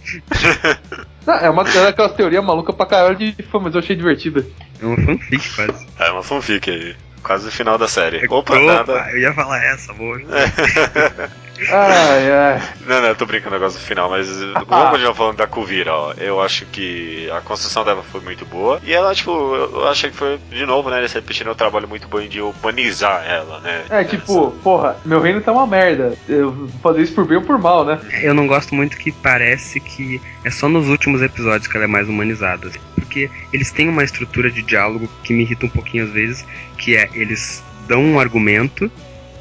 Não, 1.25 1.33
é 1.35 1.49
uma 1.49 1.67
é 1.67 1.87
aquela 1.87 2.09
teoria 2.09 2.41
maluca 2.41 2.71
pra 2.71 2.85
caralho 2.85 3.15
de 3.15 3.35
fã, 3.51 3.59
mas 3.59 3.73
eu 3.73 3.79
achei 3.79 3.95
divertida. 3.95 4.45
É 4.81 4.85
uma 4.85 4.95
fanfic 4.97 5.55
quase. 5.55 5.87
É 5.99 6.11
uma 6.11 6.23
fanfic 6.23 6.69
aí. 6.69 6.95
Quase 7.23 7.47
o 7.47 7.51
final 7.51 7.77
da 7.77 7.87
série. 7.87 8.23
Opa, 8.27 8.35
Opa, 8.35 8.59
nada. 8.59 8.93
eu 9.11 9.19
ia 9.19 9.33
falar 9.33 9.63
essa, 9.65 9.93
boa. 9.93 10.19
Ai, 11.69 12.31
ai. 12.31 12.61
Não, 12.85 13.01
não, 13.01 13.07
eu 13.09 13.15
tô 13.15 13.25
brincando 13.25 13.55
agora 13.55 13.71
no 13.71 13.77
final, 13.77 14.09
mas 14.09 14.27
Ah. 14.55 14.63
vamos 14.67 14.89
continuar 14.91 15.13
falando 15.13 15.37
da 15.37 15.47
Kuvira, 15.47 15.93
ó. 15.93 16.13
Eu 16.17 16.41
acho 16.41 16.65
que 16.65 17.29
a 17.31 17.41
construção 17.41 17.83
dela 17.83 18.03
foi 18.03 18.21
muito 18.21 18.45
boa. 18.45 18.79
E 18.83 18.93
ela, 18.93 19.13
tipo, 19.13 19.31
eu 19.31 19.87
achei 19.87 20.09
que 20.09 20.15
foi, 20.17 20.39
de 20.49 20.65
novo, 20.65 20.89
né, 20.89 20.97
eles 20.99 21.13
repetindo 21.13 21.49
o 21.51 21.55
trabalho 21.55 21.87
muito 21.87 22.07
bom 22.07 22.21
de 22.21 22.41
humanizar 22.41 23.23
ela, 23.27 23.59
né? 23.59 23.83
É, 23.89 24.03
tipo, 24.03 24.51
porra, 24.63 24.97
meu 25.05 25.21
reino 25.21 25.41
tá 25.41 25.51
uma 25.51 25.67
merda. 25.67 26.13
Eu 26.27 26.51
vou 26.51 26.67
fazer 26.81 27.01
isso 27.03 27.13
por 27.13 27.25
bem 27.25 27.37
ou 27.37 27.43
por 27.43 27.57
mal, 27.59 27.85
né? 27.85 27.99
Eu 28.21 28.33
não 28.33 28.47
gosto 28.47 28.73
muito 28.73 28.97
que 28.97 29.11
parece 29.11 29.79
que 29.79 30.21
é 30.43 30.49
só 30.49 30.67
nos 30.67 30.87
últimos 30.89 31.21
episódios 31.21 31.67
que 31.67 31.75
ela 31.77 31.85
é 31.85 31.87
mais 31.87 32.07
humanizada. 32.09 32.69
Porque 32.95 33.29
eles 33.51 33.71
têm 33.71 33.89
uma 33.89 34.03
estrutura 34.03 34.49
de 34.49 34.61
diálogo 34.61 35.09
que 35.23 35.33
me 35.33 35.43
irrita 35.43 35.65
um 35.65 35.69
pouquinho 35.69 36.05
às 36.05 36.11
vezes, 36.11 36.45
que 36.77 36.95
é 36.95 37.09
eles 37.13 37.63
dão 37.87 38.01
um 38.03 38.19
argumento 38.19 38.89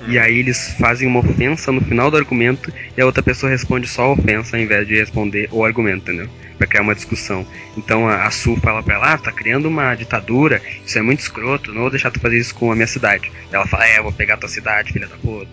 e 0.09 0.19
aí 0.19 0.39
eles 0.39 0.75
fazem 0.79 1.07
uma 1.07 1.21
ofensa 1.21 1.71
no 1.71 1.81
final 1.81 2.11
do 2.11 2.17
argumento 2.17 2.73
e 2.97 3.01
a 3.01 3.07
outra 3.07 3.23
pessoa 3.23 3.51
responde 3.51 3.87
só 3.87 4.03
a 4.05 4.13
ofensa 4.13 4.57
ao 4.57 4.63
invés 4.63 4.87
de 4.87 4.97
responder 4.99 5.49
o 5.53 5.65
argumento, 5.65 6.11
entendeu? 6.11 6.29
Pra 6.57 6.67
criar 6.67 6.83
uma 6.83 6.95
discussão. 6.95 7.47
Então 7.77 8.09
a, 8.09 8.25
a 8.27 8.31
Sul 8.31 8.57
fala 8.59 8.83
pra 8.83 8.95
ela, 8.97 9.13
ah, 9.15 9.19
tá 9.19 9.33
criando 9.33 9.67
uma 9.67 9.95
ditadura, 9.95 10.61
isso 10.85 10.99
é 10.99 11.03
muito 11.03 11.21
escroto, 11.21 11.73
não 11.73 11.83
vou 11.83 11.91
deixar 11.91 12.11
tu 12.11 12.21
fazer 12.21 12.39
isso 12.39 12.55
com 12.55 12.71
a 12.71 12.75
minha 12.75 12.87
cidade. 12.87 13.31
Ela 13.53 13.67
fala, 13.67 13.87
é, 13.87 14.01
vou 14.03 14.13
pegar 14.13 14.37
tua 14.37 14.49
cidade, 14.49 14.93
filha 14.93 15.07
da 15.07 15.17
puta. 15.17 15.49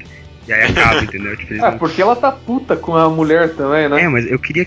E 0.47 0.53
aí 0.53 0.63
acaba, 0.63 1.01
entendeu? 1.03 1.35
Tipo, 1.37 1.53
É, 1.53 1.57
não- 1.57 1.77
porque 1.77 2.01
ela 2.01 2.15
tá 2.15 2.31
puta 2.31 2.75
com 2.75 2.95
a 2.95 3.09
mulher 3.09 3.53
também, 3.55 3.87
né? 3.89 4.01
é, 4.01 4.07
mas 4.09 4.29
eu 4.29 4.39
queria 4.39 4.65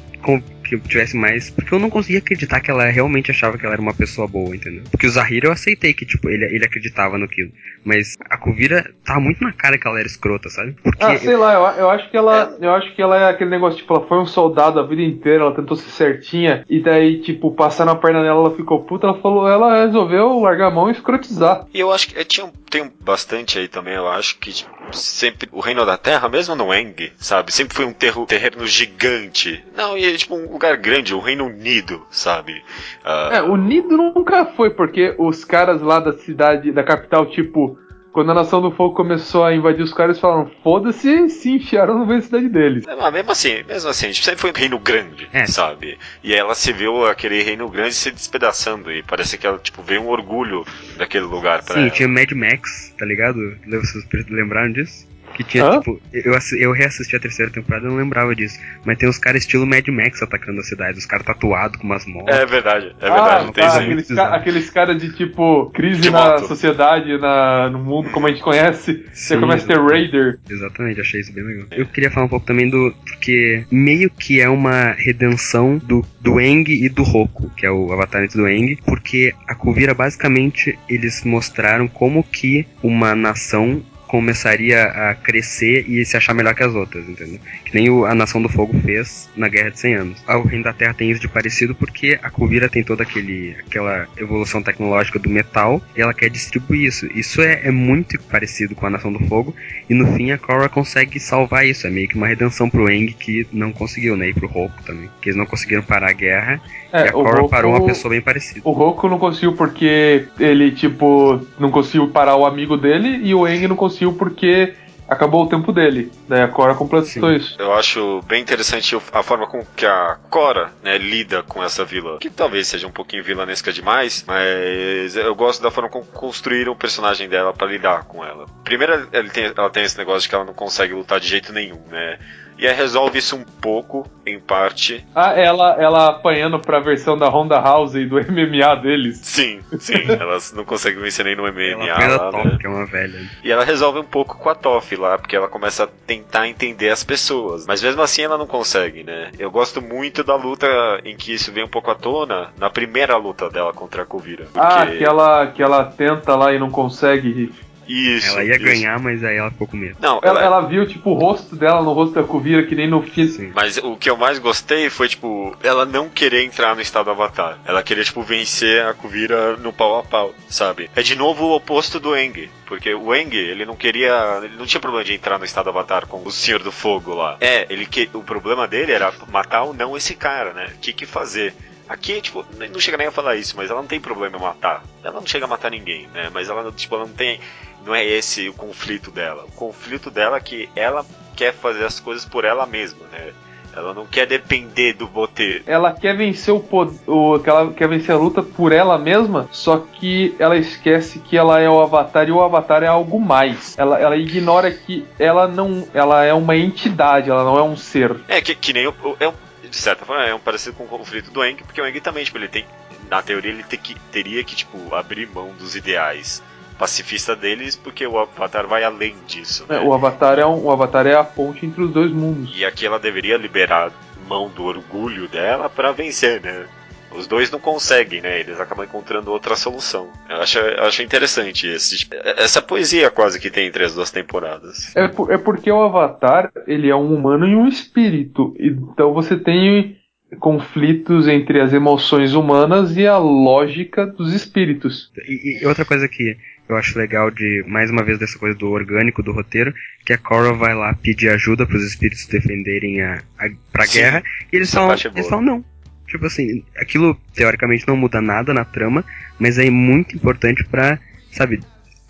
que 0.70 0.84
eu 0.86 0.88
tivesse 0.88 1.16
mais. 1.16 1.50
Porque 1.50 1.74
eu 1.74 1.78
não 1.78 1.90
conseguia 1.90 2.18
acreditar 2.18 2.60
que 2.60 2.70
ela 2.70 2.84
realmente 2.86 3.30
achava 3.30 3.58
que 3.58 3.64
ela 3.64 3.74
era 3.74 3.82
uma 3.82 3.94
pessoa 3.94 4.26
boa, 4.28 4.54
entendeu? 4.54 4.82
Porque 4.90 5.06
o 5.06 5.10
Zahir 5.10 5.44
eu 5.44 5.52
aceitei 5.52 5.92
que, 5.92 6.06
tipo, 6.06 6.28
ele, 6.30 6.44
ele 6.44 6.64
acreditava 6.64 7.18
naquilo. 7.18 7.50
Mas 7.84 8.16
a 8.28 8.36
Kuvira 8.36 8.90
tava 9.04 9.20
muito 9.20 9.42
na 9.42 9.52
cara 9.52 9.78
que 9.78 9.86
ela 9.88 9.98
era 9.98 10.06
escrota, 10.06 10.48
sabe? 10.48 10.74
Porque. 10.82 11.02
Ah, 11.02 11.16
sei 11.18 11.36
lá, 11.36 11.54
eu, 11.54 11.80
eu 11.82 11.90
acho 11.90 12.10
que 12.10 12.16
ela. 12.16 12.56
Eu 12.60 12.72
acho 12.74 12.94
que 12.94 13.00
ela 13.02 13.16
é 13.18 13.30
aquele 13.30 13.50
negócio, 13.50 13.78
tipo, 13.78 13.94
ela 13.94 14.06
foi 14.06 14.18
um 14.18 14.26
soldado 14.26 14.78
a 14.78 14.86
vida 14.86 15.02
inteira, 15.02 15.44
ela 15.44 15.54
tentou 15.54 15.76
ser 15.76 15.90
certinha, 15.90 16.64
e 16.68 16.80
daí, 16.80 17.20
tipo, 17.22 17.50
passaram 17.54 17.92
a 17.92 17.96
perna 17.96 18.22
nela, 18.22 18.40
ela 18.40 18.56
ficou 18.56 18.82
puta, 18.84 19.06
ela 19.06 19.20
falou, 19.20 19.48
ela 19.48 19.84
resolveu 19.86 20.38
largar 20.40 20.68
a 20.68 20.70
mão 20.70 20.88
e 20.88 20.92
escrotizar. 20.92 21.66
E 21.72 21.80
eu 21.80 21.90
acho 21.90 22.08
que 22.08 22.18
é, 22.18 22.24
tinha, 22.24 22.46
um- 22.46 22.52
tem 22.70 22.82
um 22.82 22.90
bastante 23.00 23.58
aí 23.58 23.66
também, 23.66 23.94
eu 23.94 24.06
acho 24.08 24.38
que 24.38 24.52
tipo, 24.52 24.70
sempre 24.92 25.48
o 25.52 25.60
Reino 25.60 25.84
da 25.86 25.96
Terra, 25.96 26.28
mesmo 26.28 26.54
no 26.54 26.72
Eng, 26.74 27.10
sabe? 27.16 27.52
Sempre 27.52 27.74
foi 27.74 27.84
um 27.86 27.92
terro, 27.92 28.26
terreno 28.26 28.66
gigante. 28.66 29.64
Não, 29.76 29.96
e 29.96 30.16
tipo 30.16 30.34
um 30.36 30.58
lugar 30.60 30.76
grande, 30.76 31.14
o 31.14 31.18
Reino 31.20 31.46
Unido, 31.46 32.06
sabe? 32.10 32.62
Ah, 33.02 33.30
É, 33.32 33.42
unido 33.42 33.96
nunca 33.96 34.44
foi, 34.44 34.70
porque 34.70 35.14
os 35.18 35.42
caras 35.44 35.80
lá 35.80 35.98
da 36.00 36.12
cidade, 36.12 36.70
da 36.70 36.82
capital, 36.84 37.24
tipo, 37.26 37.78
quando 38.12 38.30
a 38.32 38.34
Nação 38.34 38.60
do 38.60 38.70
Fogo 38.72 38.94
começou 38.94 39.42
a 39.44 39.54
invadir 39.54 39.82
os 39.82 39.92
caras, 39.94 40.18
falaram, 40.20 40.50
foda-se, 40.62 41.08
e 41.08 41.30
se 41.30 41.50
enfiaram 41.52 41.98
no 41.98 42.04
meio 42.04 42.20
da 42.20 42.26
cidade 42.26 42.48
deles. 42.50 42.86
É, 42.86 42.94
Mas 42.94 43.12
mesmo 43.12 43.30
assim, 43.32 43.62
mesmo 43.66 43.88
assim, 43.88 44.06
a 44.06 44.08
gente 44.12 44.22
sempre 44.24 44.40
foi 44.40 44.50
um 44.50 44.54
reino 44.54 44.78
grande, 44.78 45.28
É. 45.32 45.46
sabe? 45.46 45.96
E 46.22 46.34
ela 46.34 46.54
se 46.54 46.72
viu 46.74 47.06
aquele 47.06 47.42
reino 47.42 47.66
grande 47.70 47.94
se 47.94 48.10
despedaçando 48.10 48.92
e 48.92 49.02
parece 49.02 49.38
que 49.38 49.46
ela, 49.46 49.58
tipo, 49.58 49.80
veio 49.80 50.02
um 50.02 50.08
orgulho 50.08 50.64
daquele 50.98 51.24
lugar 51.24 51.64
pra 51.64 51.74
Sim, 51.76 51.80
ela. 51.82 51.90
tinha 51.90 52.08
Mad 52.08 52.30
Max, 52.32 52.92
tá 52.98 53.06
ligado? 53.06 53.38
Vocês 53.66 54.04
lembraram 54.28 54.72
disso? 54.72 55.08
Que 55.40 55.44
tinha, 55.44 55.64
Hã? 55.64 55.78
tipo, 55.78 55.98
eu, 56.12 56.34
eu 56.58 56.72
reassisti 56.72 57.16
a 57.16 57.20
terceira 57.20 57.50
temporada 57.50 57.86
e 57.86 57.88
não 57.88 57.96
lembrava 57.96 58.34
disso. 58.34 58.58
Mas 58.84 58.98
tem 58.98 59.08
uns 59.08 59.16
caras 59.16 59.42
estilo 59.42 59.66
Mad 59.66 59.86
Max 59.88 60.22
atacando 60.22 60.60
a 60.60 60.62
cidade, 60.62 60.98
os 60.98 61.06
caras 61.06 61.24
tatuados 61.24 61.78
com 61.80 61.86
umas 61.86 62.04
motos. 62.04 62.34
É 62.36 62.44
verdade, 62.44 62.94
é 63.00 63.10
verdade, 63.10 63.46
ah, 63.48 63.52
tem 63.52 63.64
tá, 63.64 63.78
aqueles, 63.78 64.08
ca- 64.08 64.34
aqueles 64.34 64.70
caras 64.70 64.98
de 65.00 65.10
tipo, 65.14 65.70
crise 65.70 66.02
De 66.02 66.10
na 66.10 66.18
moto. 66.32 66.46
sociedade, 66.46 67.16
na, 67.16 67.70
no 67.70 67.78
mundo 67.78 68.10
como 68.10 68.26
a 68.26 68.30
gente 68.30 68.42
conhece, 68.42 69.06
você 69.12 69.34
Sim, 69.34 69.40
começa 69.40 69.64
a 69.64 69.68
ter. 69.68 69.80
Raider. 69.80 70.38
Exatamente, 70.48 71.00
achei 71.00 71.20
isso 71.20 71.32
bem 71.32 71.42
legal. 71.44 71.66
Eu 71.70 71.86
queria 71.86 72.10
falar 72.10 72.26
um 72.26 72.28
pouco 72.28 72.44
também 72.44 72.68
do. 72.68 72.94
Porque 73.06 73.64
meio 73.70 74.10
que 74.10 74.40
é 74.42 74.48
uma 74.48 74.92
redenção 74.92 75.78
do, 75.78 76.04
do 76.20 76.38
Eng 76.38 76.64
e 76.68 76.88
do 76.90 77.02
Roku, 77.02 77.50
que 77.56 77.64
é 77.64 77.70
o 77.70 77.92
avatar 77.92 78.26
do 78.28 78.46
Eng, 78.46 78.76
porque 78.84 79.32
a 79.48 79.54
Kuvira 79.54 79.94
basicamente 79.94 80.78
eles 80.88 81.24
mostraram 81.24 81.88
como 81.88 82.22
que 82.22 82.66
uma 82.82 83.14
nação 83.14 83.82
começaria 84.10 84.82
a 84.84 85.14
crescer 85.14 85.84
e 85.88 86.04
se 86.04 86.16
achar 86.16 86.34
melhor 86.34 86.54
que 86.54 86.62
as 86.64 86.74
outras, 86.74 87.08
entendeu? 87.08 87.38
Que 87.64 87.74
nem 87.74 87.88
o- 87.88 88.04
a 88.04 88.14
Nação 88.14 88.42
do 88.42 88.48
Fogo 88.48 88.78
fez 88.80 89.28
na 89.36 89.48
Guerra 89.48 89.70
de 89.70 89.78
100 89.78 89.94
Anos. 89.94 90.24
O 90.28 90.42
Reino 90.42 90.64
da 90.64 90.72
Terra 90.72 90.92
tem 90.94 91.10
isso 91.10 91.20
de 91.20 91.28
parecido 91.28 91.74
porque 91.74 92.18
a 92.22 92.28
Kuvira 92.28 92.68
tem 92.68 92.82
toda 92.82 93.02
aquele, 93.04 93.54
aquela 93.66 94.06
evolução 94.16 94.62
tecnológica 94.62 95.18
do 95.18 95.30
metal 95.30 95.80
e 95.96 96.00
ela 96.02 96.12
quer 96.12 96.28
distribuir 96.28 96.82
isso. 96.88 97.06
Isso 97.14 97.40
é, 97.40 97.60
é 97.64 97.70
muito 97.70 98.18
parecido 98.22 98.74
com 98.74 98.86
a 98.86 98.90
Nação 98.90 99.12
do 99.12 99.20
Fogo 99.26 99.54
e 99.88 99.94
no 99.94 100.06
fim 100.14 100.32
a 100.32 100.38
Korra 100.38 100.68
consegue 100.68 101.20
salvar 101.20 101.66
isso. 101.66 101.86
É 101.86 101.90
meio 101.90 102.08
que 102.08 102.16
uma 102.16 102.26
redenção 102.26 102.68
pro 102.68 102.90
Eng 102.90 103.12
que 103.18 103.46
não 103.52 103.70
conseguiu, 103.72 104.16
né? 104.16 104.28
E 104.28 104.34
pro 104.34 104.48
Roku 104.48 104.82
também. 104.84 105.08
Que 105.22 105.28
eles 105.30 105.36
não 105.36 105.46
conseguiram 105.46 105.82
parar 105.82 106.10
a 106.10 106.12
guerra 106.12 106.60
e 106.92 106.96
a 106.96 107.00
É, 107.06 107.10
Korra 107.12 107.36
Roku- 107.36 107.48
parou 107.48 107.72
uma 107.72 107.84
pessoa 107.86 108.10
bem 108.10 108.20
parecida. 108.20 108.60
O 108.64 108.72
Roku 108.72 109.08
não 109.08 109.18
conseguiu 109.18 109.52
porque 109.54 110.24
ele, 110.38 110.72
tipo, 110.72 111.46
não 111.58 111.70
conseguiu 111.70 112.08
parar 112.08 112.36
o 112.36 112.44
amigo 112.46 112.76
dele, 112.76 113.20
e 113.22 113.34
o 113.34 113.46
Eng 113.46 113.68
não 113.68 113.76
conseguiu 113.76 113.99
porque 114.12 114.74
acabou 115.08 115.42
o 115.44 115.48
tempo 115.48 115.72
dele. 115.72 116.10
Daí 116.28 116.40
a 116.40 116.46
Korra 116.48 116.74
completou 116.74 117.08
Sim. 117.30 117.34
isso. 117.34 117.56
Eu 117.58 117.72
acho 117.74 118.22
bem 118.28 118.40
interessante 118.40 118.96
a 119.12 119.22
forma 119.24 119.46
com 119.46 119.64
que 119.76 119.84
a 119.84 120.16
Cora 120.30 120.70
né, 120.84 120.96
lida 120.98 121.42
com 121.42 121.62
essa 121.64 121.84
vila. 121.84 122.18
Que 122.20 122.30
talvez 122.30 122.68
seja 122.68 122.86
um 122.86 122.92
pouquinho 122.92 123.24
vilanesca 123.24 123.72
demais, 123.72 124.24
mas 124.26 125.16
eu 125.16 125.34
gosto 125.34 125.60
da 125.62 125.70
forma 125.70 125.88
como 125.90 126.04
construíram 126.04 126.72
o 126.72 126.76
personagem 126.76 127.28
dela 127.28 127.52
pra 127.52 127.66
lidar 127.66 128.04
com 128.04 128.24
ela. 128.24 128.46
Primeiro, 128.62 129.08
ele 129.12 129.30
tem- 129.30 129.52
ela 129.56 129.68
tem 129.70 129.82
esse 129.82 129.98
negócio 129.98 130.22
de 130.22 130.28
que 130.28 130.34
ela 130.36 130.44
não 130.44 130.54
consegue 130.54 130.94
lutar 130.94 131.18
de 131.18 131.26
jeito 131.26 131.52
nenhum, 131.52 131.80
né? 131.90 132.16
E 132.60 132.66
aí 132.68 132.74
resolve 132.74 133.18
isso 133.18 133.34
um 133.36 133.42
pouco, 133.42 134.06
em 134.26 134.38
parte. 134.38 135.04
Ah, 135.14 135.32
ela, 135.32 135.76
ela 135.80 136.08
apanhando 136.10 136.58
pra 136.58 136.78
versão 136.78 137.16
da 137.16 137.26
Honda 137.28 137.58
House 137.58 137.94
e 137.94 138.04
do 138.04 138.16
MMA 138.30 138.76
deles. 138.76 139.18
Sim, 139.22 139.60
sim, 139.78 139.94
elas 140.20 140.52
não 140.52 140.64
conseguem 140.64 141.00
vencer 141.00 141.24
nem 141.24 141.34
no 141.34 141.42
MMA 141.44 141.86
Ela 141.86 142.30
lá, 142.30 142.44
né? 142.44 142.58
que 142.60 142.66
é 142.66 142.70
uma 142.70 142.84
velha. 142.84 143.18
E 143.42 143.50
ela 143.50 143.64
resolve 143.64 143.98
um 143.98 144.04
pouco 144.04 144.36
com 144.36 144.48
a 144.50 144.54
Toff 144.54 144.94
lá, 144.96 145.16
porque 145.16 145.34
ela 145.34 145.48
começa 145.48 145.84
a 145.84 145.88
tentar 146.06 146.48
entender 146.48 146.90
as 146.90 147.02
pessoas. 147.02 147.66
Mas 147.66 147.82
mesmo 147.82 148.02
assim 148.02 148.22
ela 148.22 148.36
não 148.36 148.46
consegue, 148.46 149.02
né? 149.02 149.30
Eu 149.38 149.50
gosto 149.50 149.80
muito 149.80 150.22
da 150.22 150.36
luta 150.36 150.66
em 151.04 151.16
que 151.16 151.32
isso 151.32 151.50
vem 151.52 151.64
um 151.64 151.68
pouco 151.68 151.90
à 151.90 151.94
tona, 151.94 152.50
na 152.58 152.68
primeira 152.68 153.16
luta 153.16 153.48
dela 153.48 153.72
contra 153.72 154.02
a 154.02 154.06
Kuvira. 154.06 154.46
Ah, 154.54 154.84
porque- 154.84 154.98
que 154.98 155.04
ela, 155.04 155.46
que 155.46 155.62
ela 155.62 155.84
tenta 155.84 156.36
lá 156.36 156.52
e 156.52 156.58
não 156.58 156.70
consegue. 156.70 157.52
Isso. 157.90 158.28
ela 158.30 158.44
ia 158.44 158.56
isso. 158.56 158.64
ganhar, 158.64 158.98
mas 159.00 159.22
aí 159.24 159.36
ela 159.36 159.50
ficou 159.50 159.66
com 159.66 159.76
medo. 159.76 159.96
Não, 160.00 160.20
Ela, 160.22 160.40
ela- 160.40 160.42
ela 160.58 160.60
viu, 160.68 160.86
tipo, 160.86 161.10
o 161.10 161.14
rosto 161.14 161.56
dela 161.56 161.82
no 161.82 161.92
rosto 161.92 162.14
da 162.14 162.22
Kuvira, 162.22 162.62
que 162.64 162.74
nem 162.74 162.88
no 162.88 163.02
filme. 163.02 163.30
Sim. 163.30 163.52
Mas 163.54 163.76
o 163.78 163.96
que 163.96 164.08
eu 164.08 164.16
mais 164.16 164.38
gostei 164.38 164.88
foi, 164.90 165.08
tipo, 165.08 165.56
ela 165.62 165.84
não 165.84 166.08
querer 166.08 166.44
entrar 166.44 166.74
no 166.74 166.80
estado 166.80 167.10
Avatar. 167.10 167.58
Ela 167.64 167.82
queria, 167.82 168.04
tipo, 168.04 168.22
vencer 168.22 168.84
a 168.86 168.94
Kuvira 168.94 169.56
no 169.56 169.72
pau 169.72 169.98
a 169.98 170.02
pau, 170.02 170.34
sabe? 170.48 170.90
É 170.94 171.02
de 171.02 171.16
novo 171.16 171.44
o 171.46 171.54
oposto 171.56 171.98
do 171.98 172.16
Eng. 172.16 172.48
Porque 172.66 172.94
o 172.94 173.12
Eng, 173.14 173.34
ele 173.34 173.64
não 173.66 173.74
queria. 173.74 174.40
Ele 174.44 174.56
não 174.56 174.64
tinha 174.66 174.80
problema 174.80 175.04
de 175.04 175.12
entrar 175.14 175.38
no 175.38 175.44
estado 175.44 175.68
Avatar 175.70 176.06
com 176.06 176.22
o 176.22 176.30
Senhor 176.30 176.62
do 176.62 176.70
Fogo 176.70 177.14
lá. 177.14 177.36
É, 177.40 177.66
ele 177.68 177.84
que. 177.84 178.08
O 178.14 178.22
problema 178.22 178.68
dele 178.68 178.92
era 178.92 179.12
matar 179.28 179.62
ou 179.64 179.74
não 179.74 179.96
esse 179.96 180.14
cara, 180.14 180.52
né? 180.52 180.70
O 180.76 180.78
que, 180.78 180.92
que 180.92 181.04
fazer? 181.06 181.52
Aqui, 181.88 182.20
tipo, 182.20 182.46
não 182.72 182.78
chega 182.78 182.96
nem 182.96 183.08
a 183.08 183.10
falar 183.10 183.34
isso, 183.34 183.56
mas 183.56 183.68
ela 183.68 183.80
não 183.80 183.88
tem 183.88 183.98
problema 184.00 184.36
em 184.36 184.40
matar. 184.40 184.84
Ela 185.02 185.14
não 185.18 185.26
chega 185.26 185.44
a 185.46 185.48
matar 185.48 185.72
ninguém, 185.72 186.06
né? 186.14 186.30
Mas 186.32 186.48
ela, 186.48 186.70
tipo, 186.70 186.94
ela 186.94 187.04
não 187.04 187.12
tem. 187.12 187.40
Não 187.84 187.94
é 187.94 188.04
esse 188.04 188.48
o 188.48 188.52
conflito 188.54 189.10
dela. 189.10 189.44
O 189.46 189.52
conflito 189.52 190.10
dela 190.10 190.36
é 190.36 190.40
que 190.40 190.68
ela 190.76 191.04
quer 191.36 191.52
fazer 191.54 191.84
as 191.84 191.98
coisas 191.98 192.24
por 192.24 192.44
ela 192.44 192.66
mesma, 192.66 193.06
né? 193.10 193.32
Ela 193.72 193.94
não 193.94 194.04
quer 194.04 194.26
depender 194.26 194.94
do 194.94 195.06
Boter. 195.06 195.62
Ela 195.64 195.92
quer 195.92 196.16
vencer 196.16 196.52
o, 196.52 196.62
o 197.06 197.40
ela 197.44 197.72
quer 197.72 197.88
vencer 197.88 198.14
a 198.14 198.18
luta 198.18 198.42
por 198.42 198.72
ela 198.72 198.98
mesma, 198.98 199.48
só 199.52 199.78
que 199.78 200.34
ela 200.40 200.56
esquece 200.56 201.20
que 201.20 201.36
ela 201.36 201.60
é 201.60 201.70
o 201.70 201.80
Avatar 201.80 202.28
e 202.28 202.32
o 202.32 202.42
Avatar 202.42 202.82
é 202.82 202.88
algo 202.88 203.20
mais. 203.20 203.78
Ela, 203.78 203.98
ela 204.00 204.16
ignora 204.16 204.72
que 204.72 205.06
ela 205.18 205.46
não, 205.46 205.86
ela 205.94 206.24
é 206.24 206.34
uma 206.34 206.56
entidade, 206.56 207.30
ela 207.30 207.44
não 207.44 207.56
é 207.56 207.62
um 207.62 207.76
ser. 207.76 208.16
É, 208.26 208.40
que, 208.40 208.56
que 208.56 208.72
nem 208.72 208.88
o. 208.88 208.94
é 209.20 209.28
um- 209.28 209.50
de 209.62 209.76
certa 209.76 210.04
forma, 210.04 210.24
é 210.24 210.34
um 210.34 210.40
parecido 210.40 210.74
com 210.76 210.82
o 210.82 210.88
conflito 210.88 211.30
do 211.30 211.44
Eng, 211.44 211.62
porque 211.62 211.80
o 211.80 211.86
Eng 211.86 212.00
também, 212.00 212.24
tipo, 212.24 212.36
ele 212.38 212.48
tem. 212.48 212.66
Na 213.08 213.22
teoria, 213.22 213.52
ele 213.52 213.62
que, 213.62 213.94
teria 214.10 214.42
que, 214.42 214.56
tipo, 214.56 214.92
abrir 214.94 215.28
mão 215.28 215.52
dos 215.56 215.76
ideais 215.76 216.42
pacifistas 216.80 217.38
deles, 217.38 217.76
porque 217.76 218.06
o 218.06 218.18
Avatar 218.18 218.66
vai 218.66 218.82
além 218.82 219.14
disso. 219.28 219.66
É, 219.68 219.74
Né? 219.74 219.80
O 219.80 219.92
Avatar 219.92 220.38
é 220.38 220.46
um, 220.46 220.64
o 220.64 220.70
Avatar 220.70 221.06
é 221.06 221.14
a 221.14 221.22
ponte 221.22 221.66
entre 221.66 221.82
os 221.82 221.90
dois 221.92 222.10
mundos. 222.10 222.50
E 222.56 222.64
aqui 222.64 222.86
ela 222.86 222.98
deveria 222.98 223.36
liberar 223.36 223.92
mão 224.26 224.48
do 224.48 224.64
orgulho 224.64 225.28
dela 225.28 225.68
pra 225.68 225.92
vencer, 225.92 226.40
né? 226.40 226.64
Os 227.12 227.26
dois 227.26 227.50
não 227.50 227.58
conseguem, 227.58 228.20
né? 228.22 228.38
Eles 228.40 228.60
acabam 228.60 228.84
encontrando 228.86 229.32
outra 229.32 229.56
solução. 229.56 230.08
Eu 230.28 230.36
acho, 230.36 230.58
eu 230.58 230.84
acho 230.84 231.02
interessante 231.02 231.66
esse, 231.66 232.06
essa 232.36 232.62
poesia 232.62 233.10
quase 233.10 233.38
que 233.40 233.50
tem 233.50 233.66
entre 233.66 233.84
as 233.84 233.94
duas 233.94 234.10
temporadas. 234.12 234.94
É, 234.96 235.08
por- 235.08 235.30
é 235.32 235.36
porque 235.36 235.70
o 235.72 235.82
Avatar, 235.82 236.50
ele 236.68 236.88
é 236.88 236.94
um 236.94 237.12
humano 237.12 237.46
e 237.48 237.54
um 237.56 237.66
espírito. 237.66 238.54
Então 238.60 239.12
você 239.12 239.36
tem 239.36 239.96
conflitos 240.38 241.26
entre 241.26 241.60
as 241.60 241.72
emoções 241.72 242.34
humanas 242.34 242.96
e 242.96 243.04
a 243.06 243.18
lógica 243.18 244.06
dos 244.06 244.32
espíritos. 244.32 245.10
E, 245.26 245.60
e 245.62 245.66
outra 245.66 245.84
coisa 245.84 246.06
que 246.08 246.36
eu 246.70 246.76
acho 246.76 246.98
legal 246.98 247.30
de, 247.30 247.64
mais 247.66 247.90
uma 247.90 248.02
vez, 248.02 248.18
dessa 248.18 248.38
coisa 248.38 248.56
do 248.56 248.70
orgânico 248.70 249.22
do 249.22 249.32
roteiro, 249.32 249.74
que 250.04 250.12
a 250.12 250.18
Korra 250.18 250.52
vai 250.52 250.74
lá 250.74 250.94
pedir 250.94 251.28
ajuda 251.28 251.66
para 251.66 251.76
os 251.76 251.84
espíritos 251.84 252.26
defenderem 252.26 253.02
a, 253.02 253.22
a 253.38 253.50
pra 253.72 253.86
Sim, 253.86 253.98
guerra, 253.98 254.22
e 254.52 254.56
eles 254.56 254.72
falam, 254.72 254.92
é 254.92 255.10
eles 255.14 255.28
falam 255.28 255.44
não. 255.44 255.64
Tipo 256.06 256.26
assim, 256.26 256.64
aquilo 256.76 257.16
teoricamente 257.34 257.86
não 257.86 257.96
muda 257.96 258.20
nada 258.20 258.52
na 258.54 258.64
trama, 258.64 259.04
mas 259.38 259.58
é 259.58 259.68
muito 259.70 260.14
importante 260.16 260.64
pra, 260.64 260.98
sabe, 261.32 261.60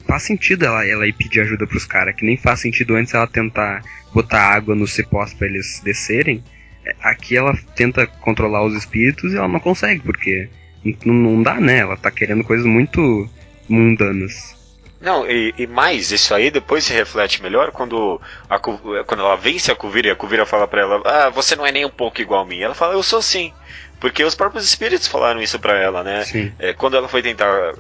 faz 0.07 0.23
sentido 0.23 0.65
ela, 0.65 0.87
ela 0.87 1.07
ir 1.07 1.13
pedir 1.13 1.41
ajuda 1.41 1.67
pros 1.67 1.85
caras, 1.85 2.15
que 2.15 2.25
nem 2.25 2.37
faz 2.37 2.61
sentido 2.61 2.95
antes 2.95 3.15
ela 3.15 3.27
tentar 3.27 3.83
botar 4.13 4.55
água 4.55 4.75
nos 4.75 4.93
cipós 4.93 5.33
pra 5.33 5.47
eles 5.47 5.81
descerem. 5.85 6.43
É, 6.85 6.95
Aqui 7.03 7.37
ela 7.37 7.57
tenta 7.77 8.07
controlar 8.07 8.65
os 8.65 8.75
espíritos 8.75 9.33
e 9.33 9.37
ela 9.37 9.49
não 9.49 9.61
consegue, 9.61 10.01
porque 10.01 10.49
não, 11.05 11.15
não 11.15 11.43
dá, 11.43 11.61
né? 11.61 11.79
Ela 11.79 11.97
tá 11.97 12.11
querendo 12.11 12.43
coisas 12.45 12.67
muito 12.67 13.29
mundanas. 13.71 14.59
Não, 15.01 15.27
e, 15.27 15.55
e 15.57 15.67
mais, 15.67 16.11
isso 16.11 16.35
aí 16.35 16.51
depois 16.51 16.85
se 16.85 16.93
reflete 16.93 17.43
melhor 17.43 17.71
quando, 17.71 18.21
a, 18.49 18.59
quando 18.59 19.21
ela 19.21 19.37
vence 19.37 19.73
a 19.73 19.75
Kuvira 19.75 20.09
e 20.09 20.11
a 20.11 20.17
Kuvira 20.17 20.45
fala 20.45 20.69
pra 20.69 20.83
ela: 20.83 21.03
Ah, 21.07 21.31
você 21.31 21.57
não 21.57 21.67
é 21.67 21.73
nem 21.73 21.87
um 21.87 21.91
pouco 21.91 22.21
igual 22.21 22.43
a 22.43 22.47
mim. 22.47 22.61
Ela 22.61 22.75
fala: 22.75 22.93
Eu 22.95 23.03
sou 23.03 23.23
sim. 23.23 23.53
Porque 23.99 24.25
os 24.25 24.35
próprios 24.35 24.65
espíritos 24.65 25.07
falaram 25.07 25.43
isso 25.43 25.59
pra 25.59 25.79
ela, 25.79 26.03
né? 26.03 26.25
É, 26.59 26.73
quando 26.73 26.97
ela 26.97 27.09
foi 27.09 27.23
tentar 27.23 27.75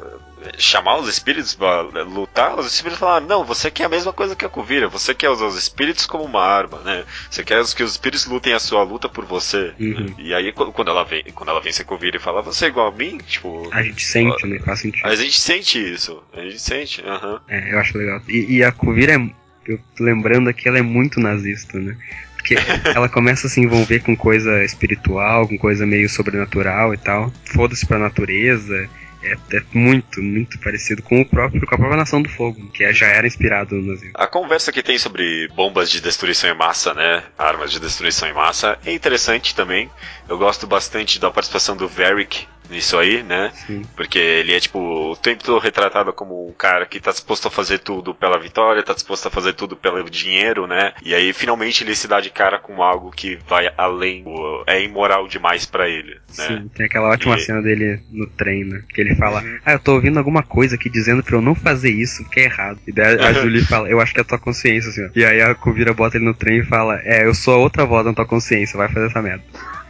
chamar 0.58 0.96
os 0.98 1.08
espíritos 1.08 1.54
pra 1.54 1.82
lutar, 2.02 2.58
os 2.58 2.66
espíritos 2.66 2.98
falaram, 2.98 3.26
não, 3.26 3.44
você 3.44 3.70
quer 3.70 3.84
a 3.84 3.88
mesma 3.88 4.12
coisa 4.12 4.34
que 4.36 4.44
a 4.44 4.48
Kuvira, 4.48 4.88
você 4.88 5.14
quer 5.14 5.28
usar 5.30 5.46
os 5.46 5.56
espíritos 5.56 6.06
como 6.06 6.24
uma 6.24 6.42
arma, 6.42 6.78
né? 6.80 7.04
Você 7.30 7.42
quer 7.44 7.62
que 7.74 7.82
os 7.82 7.90
espíritos 7.92 8.26
lutem 8.26 8.52
a 8.52 8.58
sua 8.58 8.82
luta 8.82 9.08
por 9.08 9.24
você. 9.24 9.72
Uhum. 9.78 10.14
E 10.18 10.32
aí 10.34 10.52
qu- 10.52 10.72
quando 10.72 10.90
ela 10.90 11.04
vem, 11.04 11.24
quando 11.34 11.50
ela 11.50 11.60
vence 11.60 11.82
a 11.82 11.84
Kuvira 11.84 12.16
e 12.16 12.20
fala, 12.20 12.42
você 12.42 12.66
é 12.66 12.68
igual 12.68 12.88
a 12.88 12.92
mim, 12.96 13.18
tipo. 13.18 13.68
A 13.72 13.82
gente 13.82 14.02
sente, 14.04 14.46
né? 14.46 14.58
Faz 14.60 14.80
sentido. 14.80 15.06
A 15.06 15.14
gente 15.14 15.38
sente 15.40 15.78
isso. 15.92 16.22
A 16.32 16.40
gente 16.40 16.58
sente, 16.58 17.02
aham. 17.04 17.40
É, 17.48 17.72
eu 17.74 17.78
acho 17.78 17.96
legal. 17.98 18.20
E, 18.28 18.56
e 18.58 18.64
a 18.64 18.72
Kuvira 18.72 19.14
é. 19.14 19.40
Eu 19.66 19.78
tô 19.96 20.02
lembrando 20.04 20.48
aqui, 20.48 20.66
ela 20.68 20.78
é 20.78 20.82
muito 20.82 21.20
nazista, 21.20 21.78
né? 21.78 21.96
Porque 22.36 22.54
ela 22.94 23.08
começa 23.08 23.46
a 23.46 23.50
se 23.50 23.60
envolver 23.60 24.00
com 24.00 24.16
coisa 24.16 24.64
espiritual, 24.64 25.46
com 25.46 25.58
coisa 25.58 25.86
meio 25.86 26.08
sobrenatural 26.08 26.94
e 26.94 26.96
tal. 26.96 27.30
Foda-se 27.44 27.86
pra 27.86 27.98
natureza. 27.98 28.88
É, 29.22 29.32
é 29.32 29.62
muito, 29.74 30.22
muito 30.22 30.58
parecido 30.60 31.02
com 31.02 31.20
o 31.20 31.26
próprio, 31.28 31.60
com 31.66 31.74
a 31.74 31.78
própria 31.78 31.96
Nação 31.96 32.22
do 32.22 32.28
Fogo, 32.28 32.68
que 32.70 32.84
é- 32.84 32.92
já 32.92 33.06
era 33.06 33.26
inspirado 33.26 33.74
no 33.74 33.92
nazismo. 33.92 34.12
A 34.14 34.26
conversa 34.26 34.72
que 34.72 34.82
tem 34.82 34.98
sobre 34.98 35.48
bombas 35.48 35.90
de 35.90 36.00
destruição 36.00 36.50
em 36.50 36.56
massa, 36.56 36.94
né? 36.94 37.22
Armas 37.38 37.70
de 37.70 37.78
destruição 37.80 38.28
em 38.28 38.32
massa, 38.32 38.78
é 38.84 38.92
interessante 38.92 39.54
também. 39.54 39.90
Eu 40.28 40.38
gosto 40.38 40.66
bastante 40.66 41.20
da 41.20 41.30
participação 41.30 41.76
do 41.76 41.86
Varric 41.88 42.46
nisso 42.70 42.96
aí, 42.98 43.22
né? 43.22 43.50
Sim. 43.66 43.82
Porque 43.96 44.18
ele 44.18 44.54
é, 44.54 44.60
tipo, 44.60 44.78
o 44.78 45.16
tempo 45.16 45.42
todo 45.44 45.58
retratado 45.58 46.12
como 46.12 46.48
um 46.48 46.52
cara 46.52 46.86
que 46.86 47.00
tá 47.00 47.10
disposto 47.10 47.48
a 47.48 47.50
fazer 47.50 47.78
tudo 47.78 48.14
pela 48.14 48.38
vitória, 48.38 48.82
tá 48.82 48.92
disposto 48.94 49.26
a 49.26 49.30
fazer 49.30 49.52
tudo 49.54 49.76
pelo 49.76 50.02
dinheiro, 50.08 50.66
né? 50.66 50.92
E 51.02 51.14
aí, 51.14 51.32
finalmente, 51.32 51.84
ele 51.84 51.94
se 51.94 52.08
dá 52.08 52.20
de 52.20 52.30
cara 52.30 52.58
com 52.58 52.82
algo 52.82 53.10
que 53.10 53.38
vai 53.48 53.70
além, 53.76 54.24
é 54.66 54.82
imoral 54.82 55.26
demais 55.28 55.66
pra 55.66 55.88
ele, 55.88 56.14
né? 56.14 56.46
Sim, 56.46 56.70
tem 56.74 56.86
aquela 56.86 57.08
ótima 57.10 57.36
E- 57.36 57.40
cena 57.40 57.60
dele 57.62 58.00
no 58.10 58.26
trem, 58.28 58.64
né? 58.64 58.82
Que 58.94 59.00
ele 59.00 59.14
fala, 59.16 59.42
ah, 59.64 59.72
eu 59.72 59.78
tô 59.78 59.94
ouvindo 59.94 60.18
alguma 60.18 60.42
coisa 60.42 60.76
aqui 60.76 60.88
dizendo 60.88 61.22
pra 61.22 61.36
eu 61.36 61.42
não 61.42 61.54
fazer 61.54 61.90
isso, 61.90 62.24
que 62.30 62.40
é 62.40 62.44
errado. 62.44 62.78
E 62.86 62.92
daí 62.92 63.18
a 63.20 63.32
Julie 63.32 63.64
fala, 63.64 63.88
eu 63.88 64.00
acho 64.00 64.12
que 64.12 64.20
é 64.20 64.22
a 64.22 64.26
tua 64.26 64.38
consciência, 64.38 64.90
assim, 64.90 65.04
ó. 65.06 65.10
E 65.14 65.24
aí 65.24 65.40
a 65.42 65.54
Kuvira 65.54 65.92
bota 65.92 66.16
ele 66.16 66.24
no 66.24 66.34
trem 66.34 66.60
e 66.60 66.64
fala, 66.64 67.00
é, 67.04 67.26
eu 67.26 67.34
sou 67.34 67.54
a 67.54 67.58
outra 67.58 67.84
voz 67.84 68.04
da 68.04 68.12
tua 68.12 68.26
consciência, 68.26 68.76
vai 68.76 68.88
fazer 68.88 69.06
essa 69.06 69.20
merda. 69.22 69.42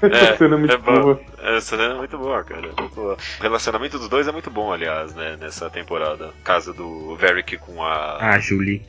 Essa 0.03 0.37
cena 0.37 0.55
é 0.55 0.59
muito 0.59 0.79
bom. 0.79 1.01
boa. 1.03 1.21
Essa 1.43 1.77
cena 1.77 1.95
é 1.95 1.95
muito 1.95 2.17
boa, 2.19 2.43
cara. 2.45 2.63
Muito 2.63 2.89
boa. 2.95 3.17
O 3.39 3.43
relacionamento 3.43 3.99
dos 3.99 4.09
dois 4.09 4.27
é 4.29 4.33
muito 4.33 4.51
bom, 4.51 4.73
aliás, 4.73 5.15
né? 5.15 5.37
Nessa 5.41 5.69
temporada. 5.71 6.29
O 6.29 6.43
caso 6.45 6.73
do 6.73 7.17
Varric 7.17 7.59
com 7.59 7.83
a, 7.83 8.19
Ah, 8.21 8.39
Julie. 8.39 8.83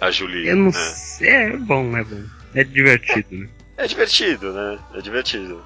a 0.00 0.10
Julie. 0.10 0.46
Eu 0.48 0.56
não 0.56 0.66
né? 0.66 0.72
sei, 0.72 1.28
é 1.28 1.56
bom, 1.56 1.96
é 1.96 2.04
bom. 2.04 2.22
É 2.54 2.62
divertido, 2.64 3.26
né? 3.36 3.48
É 3.76 3.86
divertido, 3.86 4.52
né? 4.52 4.78
É 4.94 5.00
divertido. 5.00 5.62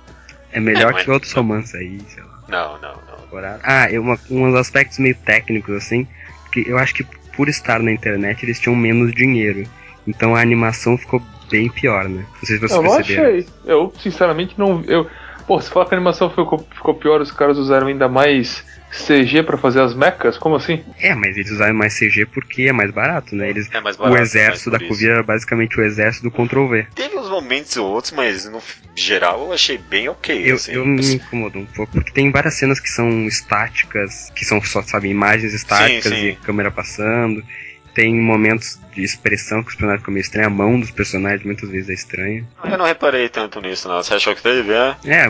É 0.53 0.61
melhor 0.61 0.91
É, 0.91 0.93
mas- 0.95 1.05
que 1.05 1.11
outros 1.11 1.33
romances 1.33 1.75
aí, 1.75 2.01
sei 2.09 2.23
lá. 2.23 2.39
Não, 2.49 2.81
não, 2.81 2.95
não. 2.95 3.27
Ah, 3.65 3.91
e 3.91 3.99
uma, 3.99 4.19
uns 4.31 4.55
aspectos 4.55 4.99
meio 4.99 5.15
técnicos, 5.17 5.75
assim, 5.77 6.07
que 6.53 6.67
eu 6.67 6.79
acho 6.79 6.95
que 6.95 7.05
por 7.37 7.49
estar 7.49 7.81
na 7.83 7.91
internet 7.93 8.45
eles 8.45 8.59
tinham 8.59 8.75
menos 8.75 9.13
dinheiro. 9.13 9.65
Então 10.07 10.35
a 10.35 10.41
animação 10.41 10.97
ficou 10.97 11.21
bem 11.51 11.69
pior, 11.69 12.09
né? 12.09 12.25
Não 12.35 12.45
sei 12.45 12.57
se 12.57 12.61
vocês 12.61 12.73
Eu 12.73 12.83
não 12.83 12.97
perceberam. 12.97 13.29
achei. 13.29 13.47
Eu, 13.65 13.93
sinceramente, 14.01 14.55
não. 14.59 14.83
Eu, 14.87 15.09
pô, 15.47 15.61
se 15.61 15.71
falar 15.71 15.87
que 15.87 15.95
a 15.95 15.99
animação 15.99 16.29
ficou, 16.31 16.67
ficou 16.75 16.95
pior, 16.95 17.21
os 17.21 17.31
caras 17.31 17.59
usaram 17.59 17.87
ainda 17.87 18.09
mais 18.09 18.65
CG 18.91 19.43
pra 19.43 19.59
fazer 19.59 19.81
as 19.81 19.95
mechas? 19.95 20.39
Como 20.39 20.57
assim? 20.57 20.83
É, 20.99 21.15
mas 21.15 21.37
eles 21.37 21.51
usaram 21.51 21.75
mais 21.75 21.99
CG 21.99 22.27
porque 22.27 22.63
é 22.63 22.73
mais 22.73 22.91
barato, 22.91 23.35
né? 23.35 23.51
Eles, 23.51 23.69
É 23.73 23.81
mais 23.81 23.97
barato, 23.97 24.17
o 24.17 24.23
exército 24.23 24.71
mas 24.71 24.81
da. 24.81 24.87
Kuvira 24.87 25.15
era 25.15 25.23
basicamente 25.23 25.79
o 25.79 25.85
exército 25.85 26.29
do 26.29 26.31
Ctrl 26.31 26.67
V. 26.67 26.87
Teve 26.95 27.17
uns 27.17 27.29
momentos 27.29 27.77
ou 27.77 27.89
outros, 27.91 28.13
mas 28.13 28.49
no 28.49 28.63
geral 28.95 29.47
eu 29.47 29.53
achei 29.53 29.77
bem 29.77 30.09
ok. 30.09 30.51
Eu, 30.51 30.55
assim. 30.57 30.73
eu 30.73 30.87
me 30.87 31.15
incomodo 31.15 31.59
um 31.59 31.67
pouco, 31.67 31.93
porque 31.93 32.13
tem 32.13 32.31
várias 32.31 32.55
cenas 32.55 32.81
que 32.81 32.89
são 32.89 33.27
estáticas, 33.27 34.31
que 34.35 34.45
são 34.45 34.63
só, 34.63 34.83
sabe, 34.83 35.09
imagens 35.09 35.53
estáticas 35.53 36.13
sim. 36.13 36.29
e 36.29 36.37
câmera 36.37 36.71
passando. 36.71 37.43
Tem 37.97 38.15
momentos 38.15 38.79
de 38.93 39.03
expressão 39.03 39.63
que 39.63 39.71
os 39.71 39.75
personagens 39.75 40.03
ficam 40.03 40.13
meio 40.13 40.21
estranhos, 40.21 40.49
a 40.49 40.55
mão 40.55 40.79
dos 40.79 40.91
personagens 40.91 41.43
muitas 41.43 41.71
vezes 41.71 41.89
é 41.89 41.95
estranha. 41.95 42.45
Eu 42.63 42.77
não 42.77 42.85
reparei 42.85 43.27
tanto 43.31 43.59
nisso, 43.59 43.89
não. 43.89 44.03
Você 44.03 44.13
achou 44.13 44.35
que 44.35 44.43
teve, 44.43 44.71
é? 44.71 44.95
É, 45.07 45.27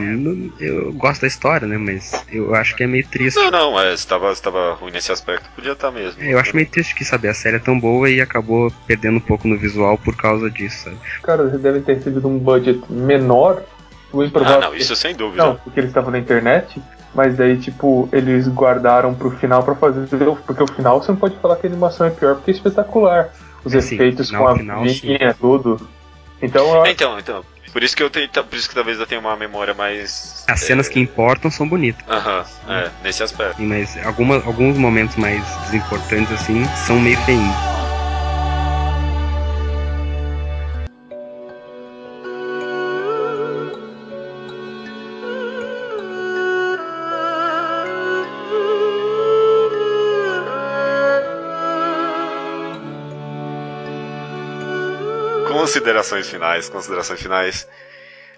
eu 0.59 0.93
gosto 0.95 1.21
da 1.21 1.29
história, 1.29 1.65
né? 1.65 1.79
Mas 1.79 2.27
eu 2.29 2.57
acho 2.57 2.75
que 2.75 2.83
é 2.83 2.89
meio 2.89 3.07
triste. 3.07 3.37
Não, 3.37 3.53
não, 3.53 3.81
é, 3.81 3.97
se 3.97 4.05
tava, 4.05 4.75
ruim 4.75 4.91
nesse 4.91 5.13
aspecto, 5.13 5.49
podia 5.55 5.75
estar 5.75 5.93
mesmo. 5.93 6.21
É, 6.21 6.33
Eu 6.33 6.41
acho 6.41 6.57
meio 6.57 6.69
triste 6.69 6.97
que, 6.97 7.05
sabe, 7.05 7.29
a 7.29 7.35
série 7.35 7.55
é 7.55 7.61
tão 7.61 7.79
boa 7.79 8.11
e 8.11 8.21
acabou 8.21 8.73
perdendo 8.85 9.19
um 9.19 9.21
pouco 9.21 9.47
no 9.47 9.57
visual 9.57 9.97
por 9.97 10.17
causa 10.17 10.51
disso, 10.51 10.87
sabe? 10.87 10.97
Os 10.97 11.23
caras 11.23 11.61
devem 11.61 11.83
ter 11.83 11.95
recebido 11.95 12.27
um 12.27 12.37
budget 12.37 12.83
menor. 12.91 13.63
O 14.13 14.23
Ah, 14.23 14.59
não, 14.59 14.75
isso 14.75 14.97
sem 14.97 15.15
dúvida. 15.15 15.45
Não, 15.45 15.57
porque 15.57 15.79
eles 15.79 15.91
estavam 15.91 16.11
na 16.11 16.19
internet, 16.19 16.81
mas 17.17 17.37
daí, 17.37 17.57
tipo, 17.57 18.09
eles 18.13 18.47
guardaram 18.49 19.15
pro 19.15 19.31
final 19.31 19.63
pra 19.63 19.75
fazer. 19.75 20.07
Porque 20.47 20.63
o 20.63 20.67
final 20.69 21.03
você 21.03 21.11
não 21.11 21.19
pode 21.19 21.37
falar 21.39 21.57
que 21.57 21.67
a 21.67 21.71
animação 21.71 22.07
é 22.07 22.11
pior, 22.11 22.37
porque 22.37 22.51
é 22.51 22.55
espetacular. 22.55 23.31
Os 23.65 23.75
É, 23.75 23.81
sim, 23.81 23.95
efeitos 23.97 24.29
final, 24.29 24.45
com 24.45 24.49
a 24.51 24.57
final, 24.57 24.83
vinha, 24.85 25.35
tudo. 25.35 25.89
Então, 26.41 26.77
eu 26.77 26.85
É, 26.85 26.91
Então, 26.93 27.19
então. 27.19 27.45
Por 27.73 27.83
isso 27.83 27.95
que 27.97 28.03
eu 28.03 28.09
tenho, 28.09 28.29
por 28.31 28.57
isso 28.57 28.69
que 28.69 28.75
talvez 28.75 28.99
eu 28.99 29.07
tenha 29.07 29.21
uma 29.21 29.37
memória 29.37 29.75
mais. 29.75 30.45
As 30.49 30.61
cenas 30.61 30.89
que 30.89 30.99
importam 30.99 31.51
são 31.51 31.69
bonitas, 31.69 32.03
Aham, 32.09 32.43
é, 32.69 32.91
nesse 33.03 33.23
aspecto. 33.23 33.57
sim, 33.57 33.67
mas 33.67 33.99
alguma, 34.07 34.37
alguns 34.37 34.79
momentos 34.79 35.17
mais 35.17 35.45
desimportantes, 35.59 36.33
assim, 36.33 36.65
são 36.75 36.99
meio 36.99 37.19
feinhos. 37.25 37.59
Considerações 55.77 56.31
finais, 56.31 56.70
considerações 56.70 57.23
finais. 57.23 57.69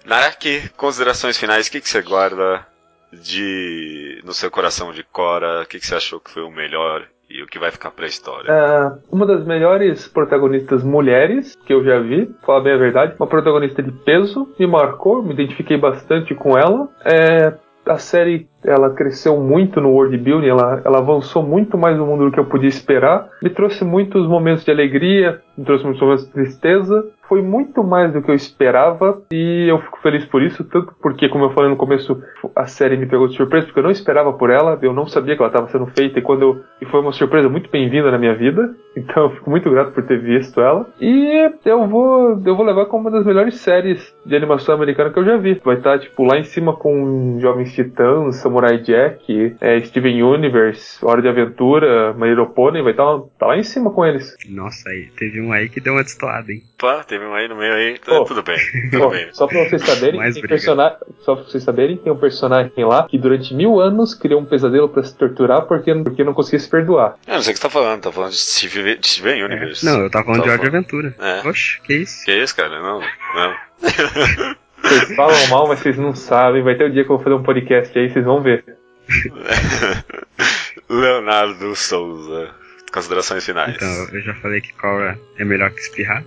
Naraki, 0.05 0.69
considerações 0.75 1.37
finais, 1.37 1.67
o 1.67 1.71
que, 1.71 1.79
que 1.79 1.87
você 1.87 2.01
guarda 2.01 2.67
de 3.13 4.21
no 4.25 4.33
seu 4.33 4.51
coração 4.51 4.91
de 4.91 5.03
Cora? 5.05 5.61
O 5.61 5.65
que, 5.65 5.79
que 5.79 5.87
você 5.87 5.95
achou 5.95 6.19
que 6.19 6.29
foi 6.29 6.43
o 6.43 6.51
melhor 6.51 7.07
e 7.29 7.41
o 7.41 7.47
que 7.47 7.57
vai 7.57 7.71
ficar 7.71 7.91
pra 7.91 8.07
história? 8.07 8.51
É, 8.51 8.91
uma 9.09 9.25
das 9.25 9.45
melhores 9.45 10.05
protagonistas 10.05 10.83
mulheres 10.83 11.55
que 11.65 11.71
eu 11.71 11.81
já 11.81 11.97
vi, 12.01 12.29
falar 12.45 12.59
bem 12.59 12.73
a 12.73 12.77
verdade, 12.77 13.15
uma 13.17 13.27
protagonista 13.27 13.81
de 13.81 13.91
peso, 14.03 14.53
me 14.59 14.67
marcou, 14.67 15.23
me 15.23 15.33
identifiquei 15.33 15.77
bastante 15.77 16.35
com 16.35 16.57
ela. 16.57 16.89
É, 17.05 17.53
a 17.85 17.97
série 17.97 18.49
ela 18.65 18.93
cresceu 18.93 19.39
muito 19.39 19.79
no 19.79 19.91
world 19.91 20.17
building, 20.17 20.49
ela, 20.49 20.81
ela 20.83 20.97
avançou 20.99 21.41
muito 21.41 21.77
mais 21.77 21.97
no 21.97 22.05
mundo 22.05 22.25
do 22.25 22.31
que 22.31 22.39
eu 22.39 22.45
podia 22.45 22.67
esperar, 22.67 23.29
me 23.41 23.49
trouxe 23.49 23.85
muitos 23.85 24.27
momentos 24.27 24.65
de 24.65 24.71
alegria, 24.71 25.41
me 25.57 25.63
trouxe 25.63 25.85
muitos 25.85 26.01
momentos 26.01 26.25
de 26.25 26.31
tristeza, 26.33 27.09
foi 27.29 27.43
muito 27.43 27.83
mais 27.83 28.11
do 28.11 28.21
que 28.23 28.31
eu 28.31 28.35
esperava 28.35 29.21
e 29.31 29.67
eu 29.69 29.79
fico 29.79 30.01
feliz 30.01 30.25
por 30.25 30.41
isso, 30.41 30.63
tanto 30.63 30.93
porque, 30.99 31.29
como 31.29 31.45
eu 31.45 31.51
falei 31.51 31.69
no 31.69 31.77
começo, 31.77 32.21
a 32.55 32.65
série 32.65 32.97
me 32.97 33.05
pegou 33.05 33.27
de 33.27 33.35
surpresa, 33.35 33.67
porque 33.67 33.79
eu 33.79 33.83
não 33.83 33.91
esperava 33.91 34.33
por 34.33 34.49
ela, 34.49 34.77
eu 34.81 34.91
não 34.91 35.05
sabia 35.05 35.35
que 35.35 35.41
ela 35.41 35.51
estava 35.51 35.69
sendo 35.69 35.85
feita 35.95 36.17
e 36.17 36.21
quando 36.23 36.41
eu, 36.41 36.63
e 36.81 36.85
foi 36.87 36.99
uma 36.99 37.11
surpresa 37.11 37.47
muito 37.47 37.69
bem-vinda 37.69 38.09
na 38.09 38.17
minha 38.17 38.35
vida, 38.35 38.75
então 38.97 39.23
eu 39.23 39.29
fico 39.31 39.49
muito 39.49 39.69
grato 39.69 39.91
por 39.91 40.03
ter 40.03 40.19
visto 40.19 40.59
ela 40.59 40.87
e 40.99 41.51
eu 41.63 41.87
vou, 41.87 42.41
eu 42.43 42.55
vou 42.55 42.65
levar 42.65 42.87
como 42.87 43.07
uma 43.07 43.11
das 43.11 43.25
melhores 43.25 43.55
séries 43.55 44.13
de 44.25 44.35
animação 44.35 44.73
americana 44.73 45.11
que 45.11 45.19
eu 45.19 45.25
já 45.25 45.37
vi. 45.37 45.61
Vai 45.63 45.77
estar 45.77 45.99
tipo 45.99 46.23
lá 46.23 46.37
em 46.37 46.43
cima 46.43 46.75
com 46.75 47.37
Jovens 47.39 47.73
Titãs, 47.73 48.37
Samurai 48.37 48.79
Jack, 48.79 49.55
é, 49.61 49.79
Steven 49.81 50.23
Universe, 50.23 51.05
Hora 51.05 51.21
de 51.21 51.27
Aventura, 51.27 52.13
My 52.13 52.29
Little 52.29 52.47
Pony, 52.47 52.81
vai 52.81 52.91
estar 52.91 53.19
tá 53.37 53.47
lá 53.47 53.57
em 53.57 53.63
cima 53.63 53.91
com 53.91 54.05
eles. 54.05 54.35
Nossa, 54.49 54.89
aí 54.89 55.09
teve 55.17 55.39
um 55.39 55.51
aí 55.51 55.69
que 55.69 55.79
deu 55.79 55.93
uma 55.93 56.03
destoada, 56.03 56.51
hein? 56.51 56.63
Pá, 56.77 57.03
teve 57.03 57.18
um 57.25 57.33
aí 57.33 57.47
no 57.47 57.55
meio 57.55 57.73
aí. 57.73 57.99
Pô. 57.99 58.23
tudo 58.25 58.43
bem, 58.43 58.57
tudo 58.91 59.05
Ó, 59.05 59.09
bem. 59.09 59.27
só 59.31 59.47
pra 59.47 59.63
vocês 59.63 59.81
saberem, 59.81 60.19
tem 60.21 60.59
só 60.59 61.35
pra 61.35 61.43
vocês 61.43 61.63
saberem, 61.63 61.97
tem 61.97 62.11
um 62.11 62.17
personagem 62.17 62.71
lá 62.85 63.07
que 63.07 63.17
durante 63.17 63.53
mil 63.53 63.79
anos 63.79 64.13
criou 64.13 64.41
um 64.41 64.45
pesadelo 64.45 64.89
pra 64.89 65.03
se 65.03 65.15
torturar 65.15 65.63
porque, 65.63 65.93
porque 65.95 66.23
não 66.23 66.33
conseguia 66.33 66.59
se 66.59 66.69
perdoar. 66.69 67.15
Eu 67.27 67.35
não 67.35 67.41
sei 67.41 67.51
o 67.51 67.55
que 67.55 67.59
você 67.61 67.67
tá 67.67 67.69
falando, 67.69 68.01
tá 68.01 68.11
falando 68.11 68.31
de 68.31 68.37
Steven, 68.37 68.97
de 68.97 69.07
Steven 69.07 69.43
Universe. 69.43 69.85
Não, 69.85 70.01
eu 70.01 70.09
tava 70.09 70.25
falando 70.25 70.43
de 70.43 70.49
Tá 70.49 70.57
de 70.57 70.67
Aventura. 70.67 71.15
É. 71.19 71.47
Oxe, 71.47 71.79
que 71.81 71.93
isso? 71.93 72.25
Que 72.25 72.31
isso, 72.31 72.55
cara? 72.55 72.81
Não, 72.81 73.01
não. 73.35 73.55
Vocês 74.81 75.15
falam 75.15 75.47
mal, 75.49 75.67
mas 75.67 75.79
vocês 75.79 75.97
não 75.97 76.15
sabem. 76.15 76.63
Vai 76.63 76.75
ter 76.75 76.85
um 76.85 76.91
dia 76.91 77.03
que 77.03 77.11
eu 77.11 77.17
vou 77.17 77.23
fazer 77.23 77.35
um 77.35 77.43
podcast 77.43 77.99
aí, 77.99 78.09
vocês 78.09 78.23
vão 78.23 78.41
ver. 78.41 78.63
Leonardo 80.89 81.75
Souza. 81.75 82.49
Considerações 82.91 83.45
finais. 83.45 83.75
Então, 83.75 83.87
eu 84.11 84.21
já 84.21 84.33
falei 84.35 84.61
que 84.61 84.73
Cora 84.73 85.19
é 85.37 85.45
melhor 85.45 85.69
que 85.71 85.79
espirrar. 85.79 86.23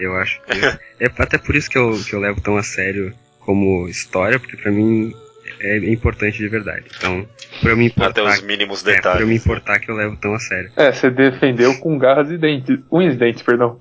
Eu 0.00 0.16
acho 0.16 0.40
que. 0.42 0.58
é 1.04 1.06
até 1.18 1.38
por 1.38 1.54
isso 1.54 1.68
que 1.70 1.78
eu, 1.78 1.92
que 2.04 2.14
eu 2.14 2.20
levo 2.20 2.40
tão 2.40 2.56
a 2.56 2.62
sério 2.62 3.12
como 3.40 3.88
história, 3.88 4.38
porque 4.38 4.56
pra 4.56 4.70
mim 4.70 5.14
é 5.60 5.76
importante 5.78 6.38
de 6.38 6.48
verdade. 6.48 6.84
Então, 6.96 7.26
pra 7.60 7.70
eu 7.70 7.76
me 7.76 7.86
Até 7.86 7.92
importar. 8.20 8.22
os 8.24 8.42
mínimos 8.42 8.80
é, 8.80 8.84
pra 8.84 8.94
detalhes. 8.94 9.20
eu 9.22 9.26
me 9.26 9.34
importar 9.36 9.78
que 9.78 9.90
eu 9.90 9.94
levo 9.96 10.16
tão 10.16 10.34
a 10.34 10.38
sério. 10.38 10.70
É, 10.76 10.92
você 10.92 11.10
defendeu 11.10 11.76
com 11.78 11.98
garras 11.98 12.30
e 12.30 12.38
dentes. 12.38 12.78
Unhas 12.90 13.14
e 13.14 13.18
dentes, 13.18 13.42
perdão. 13.42 13.78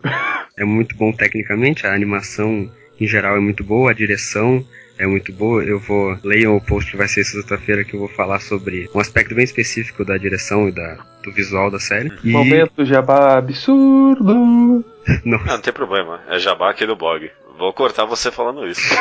É 0.57 0.65
muito 0.65 0.95
bom 0.97 1.11
tecnicamente, 1.11 1.85
a 1.87 1.93
animação 1.93 2.69
em 2.99 3.07
geral 3.07 3.37
é 3.37 3.39
muito 3.39 3.63
boa, 3.63 3.91
a 3.91 3.93
direção, 3.93 4.65
é 4.99 5.07
muito 5.07 5.31
boa. 5.31 5.63
Eu 5.63 5.79
vou 5.79 6.17
leiam 6.23 6.55
o 6.55 6.61
post 6.61 6.91
que 6.91 6.97
vai 6.97 7.07
ser 7.07 7.23
sexta-feira 7.23 7.83
que 7.85 7.95
eu 7.95 7.99
vou 8.01 8.09
falar 8.09 8.39
sobre 8.39 8.89
um 8.93 8.99
aspecto 8.99 9.33
bem 9.33 9.45
específico 9.45 10.03
da 10.03 10.17
direção 10.17 10.67
e 10.67 10.71
da, 10.71 10.97
do 11.23 11.31
visual 11.31 11.71
da 11.71 11.79
série. 11.79 12.11
E 12.23 12.31
Momento 12.31 12.85
jabá 12.85 13.37
absurdo. 13.37 14.33
não, 15.23 15.39
Não, 15.39 15.45
não 15.45 15.61
tem 15.61 15.73
problema. 15.73 16.19
É 16.27 16.37
jabá 16.37 16.69
aqui 16.69 16.85
do 16.85 16.97
blog. 16.97 17.31
Vou 17.59 17.73
cortar 17.73 18.05
você 18.05 18.31
falando 18.31 18.65
isso. 18.65 18.81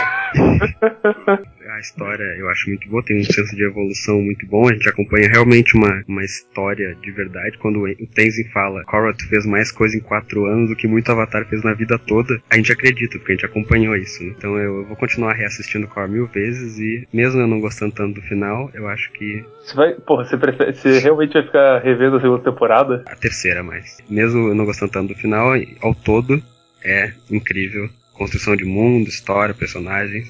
a 1.70 1.78
história 1.78 2.24
eu 2.36 2.48
acho 2.48 2.68
muito 2.68 2.88
boa, 2.88 3.04
tem 3.04 3.20
um 3.20 3.22
senso 3.22 3.54
de 3.54 3.64
evolução 3.64 4.20
muito 4.20 4.44
bom. 4.48 4.68
A 4.68 4.72
gente 4.72 4.88
acompanha 4.88 5.28
realmente 5.28 5.76
uma, 5.76 6.02
uma 6.08 6.24
história 6.24 6.96
de 7.00 7.12
verdade. 7.12 7.56
Quando 7.58 7.84
o 7.84 8.06
Tenzin 8.12 8.48
fala 8.52 8.82
Korra, 8.84 9.14
tu 9.16 9.28
fez 9.28 9.46
mais 9.46 9.70
coisa 9.70 9.96
em 9.96 10.00
quatro 10.00 10.44
anos 10.46 10.70
do 10.70 10.76
que 10.76 10.88
muito 10.88 11.08
Avatar 11.12 11.46
fez 11.46 11.62
na 11.62 11.72
vida 11.72 11.96
toda, 12.00 12.42
a 12.50 12.56
gente 12.56 12.72
acredita, 12.72 13.16
porque 13.18 13.30
a 13.30 13.34
gente 13.36 13.46
acompanhou 13.46 13.94
isso. 13.94 14.24
né? 14.24 14.34
Então 14.36 14.58
eu 14.58 14.84
vou 14.86 14.96
continuar 14.96 15.34
reassistindo 15.34 15.86
Korra 15.86 16.08
mil 16.08 16.26
vezes 16.26 16.80
e, 16.80 17.06
mesmo 17.12 17.40
eu 17.40 17.46
não 17.46 17.60
gostando 17.60 17.94
tanto 17.94 18.20
do 18.20 18.26
final, 18.26 18.70
eu 18.74 18.88
acho 18.88 19.12
que 19.12 19.44
Você 19.62 19.76
vai. 19.76 19.94
Porra, 19.94 20.24
você, 20.24 20.36
prefere, 20.36 20.74
você 20.74 20.98
realmente 20.98 21.32
vai 21.32 21.44
ficar 21.44 21.78
revendo 21.78 22.16
a 22.16 22.20
segunda 22.20 22.42
temporada? 22.42 23.04
a 23.06 23.14
terceira 23.14 23.62
mais. 23.62 23.98
Mesmo 24.10 24.48
eu 24.48 24.54
não 24.54 24.64
gostando 24.64 24.90
tanto 24.90 25.14
do 25.14 25.20
final, 25.20 25.52
ao 25.80 25.94
todo 25.94 26.42
é 26.84 27.12
incrível. 27.30 27.88
Construção 28.18 28.56
de 28.56 28.64
mundo, 28.64 29.08
história, 29.08 29.54
personagens, 29.54 30.28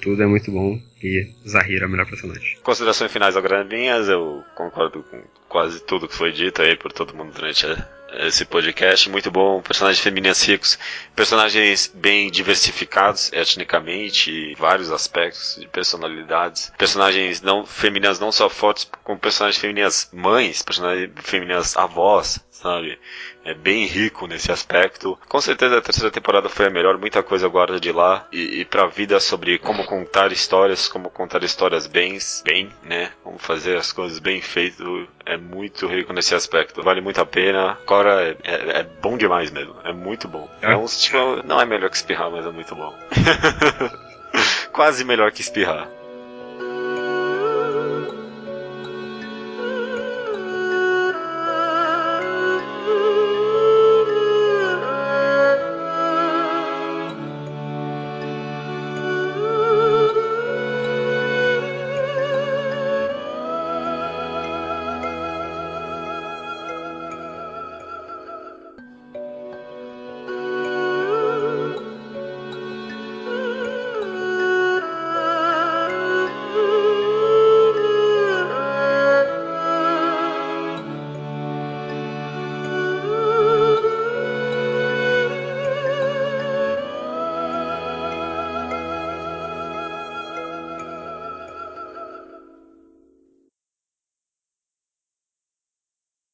tudo 0.00 0.22
é 0.22 0.26
muito 0.26 0.52
bom. 0.52 0.80
E 1.02 1.26
Zahira 1.48 1.86
é 1.86 1.88
o 1.88 1.90
melhor 1.90 2.06
personagem. 2.06 2.58
Considerações 2.62 3.10
finais 3.10 3.34
agora 3.34 3.64
minhas, 3.64 4.06
eu 4.06 4.44
concordo 4.54 5.02
com 5.02 5.22
quase 5.48 5.82
tudo 5.82 6.06
que 6.06 6.14
foi 6.14 6.30
dito 6.30 6.60
aí 6.60 6.76
por 6.76 6.92
todo 6.92 7.16
mundo 7.16 7.32
durante 7.32 7.64
esse 8.12 8.44
podcast. 8.44 9.08
Muito 9.08 9.30
bom, 9.30 9.62
personagens 9.62 10.02
femininas 10.02 10.46
ricos, 10.46 10.78
personagens 11.16 11.90
bem 11.94 12.30
diversificados 12.30 13.32
etnicamente, 13.32 14.54
vários 14.58 14.90
aspectos 14.90 15.56
de 15.58 15.66
personalidades. 15.68 16.70
Personagens 16.76 17.40
não 17.40 17.64
femininas 17.64 18.20
não 18.20 18.30
só 18.30 18.50
fortes, 18.50 18.90
como 19.02 19.18
personagens 19.18 19.60
femininas 19.60 20.10
mães, 20.12 20.62
personagens 20.62 21.10
femininas 21.22 21.76
avós, 21.76 22.40
sabe? 22.50 22.98
É 23.50 23.54
bem 23.54 23.84
rico 23.84 24.28
nesse 24.28 24.52
aspecto. 24.52 25.18
Com 25.28 25.40
certeza 25.40 25.78
a 25.78 25.80
terceira 25.82 26.08
temporada 26.10 26.48
foi 26.48 26.66
a 26.66 26.70
melhor, 26.70 26.96
muita 26.98 27.20
coisa 27.20 27.46
eu 27.46 27.50
guardo 27.50 27.80
de 27.80 27.90
lá. 27.90 28.26
E, 28.30 28.60
e 28.60 28.64
pra 28.64 28.86
vida 28.86 29.18
sobre 29.18 29.58
como 29.58 29.84
contar 29.84 30.30
histórias, 30.30 30.86
como 30.86 31.10
contar 31.10 31.42
histórias 31.42 31.86
bem, 31.88 32.16
bem, 32.44 32.70
né? 32.84 33.10
Como 33.24 33.38
fazer 33.38 33.76
as 33.76 33.90
coisas 33.92 34.20
bem 34.20 34.40
feito. 34.40 35.08
É 35.26 35.36
muito 35.36 35.88
rico 35.88 36.12
nesse 36.12 36.32
aspecto. 36.32 36.80
Vale 36.82 37.00
muito 37.00 37.20
a 37.20 37.26
pena. 37.26 37.76
Cora 37.86 38.22
é, 38.22 38.36
é- 38.44 38.78
é 38.80 38.82
bom 39.02 39.16
demais 39.16 39.50
mesmo. 39.50 39.74
É 39.82 39.92
muito 39.92 40.28
bom. 40.28 40.48
É 40.62 40.76
um, 40.76 40.86
tipo, 40.86 41.42
não 41.44 41.60
é 41.60 41.66
melhor 41.66 41.90
que 41.90 41.96
espirrar, 41.96 42.30
mas 42.30 42.46
é 42.46 42.50
muito 42.50 42.76
bom. 42.76 42.96
Quase 44.72 45.04
melhor 45.04 45.32
que 45.32 45.40
espirrar. 45.40 45.88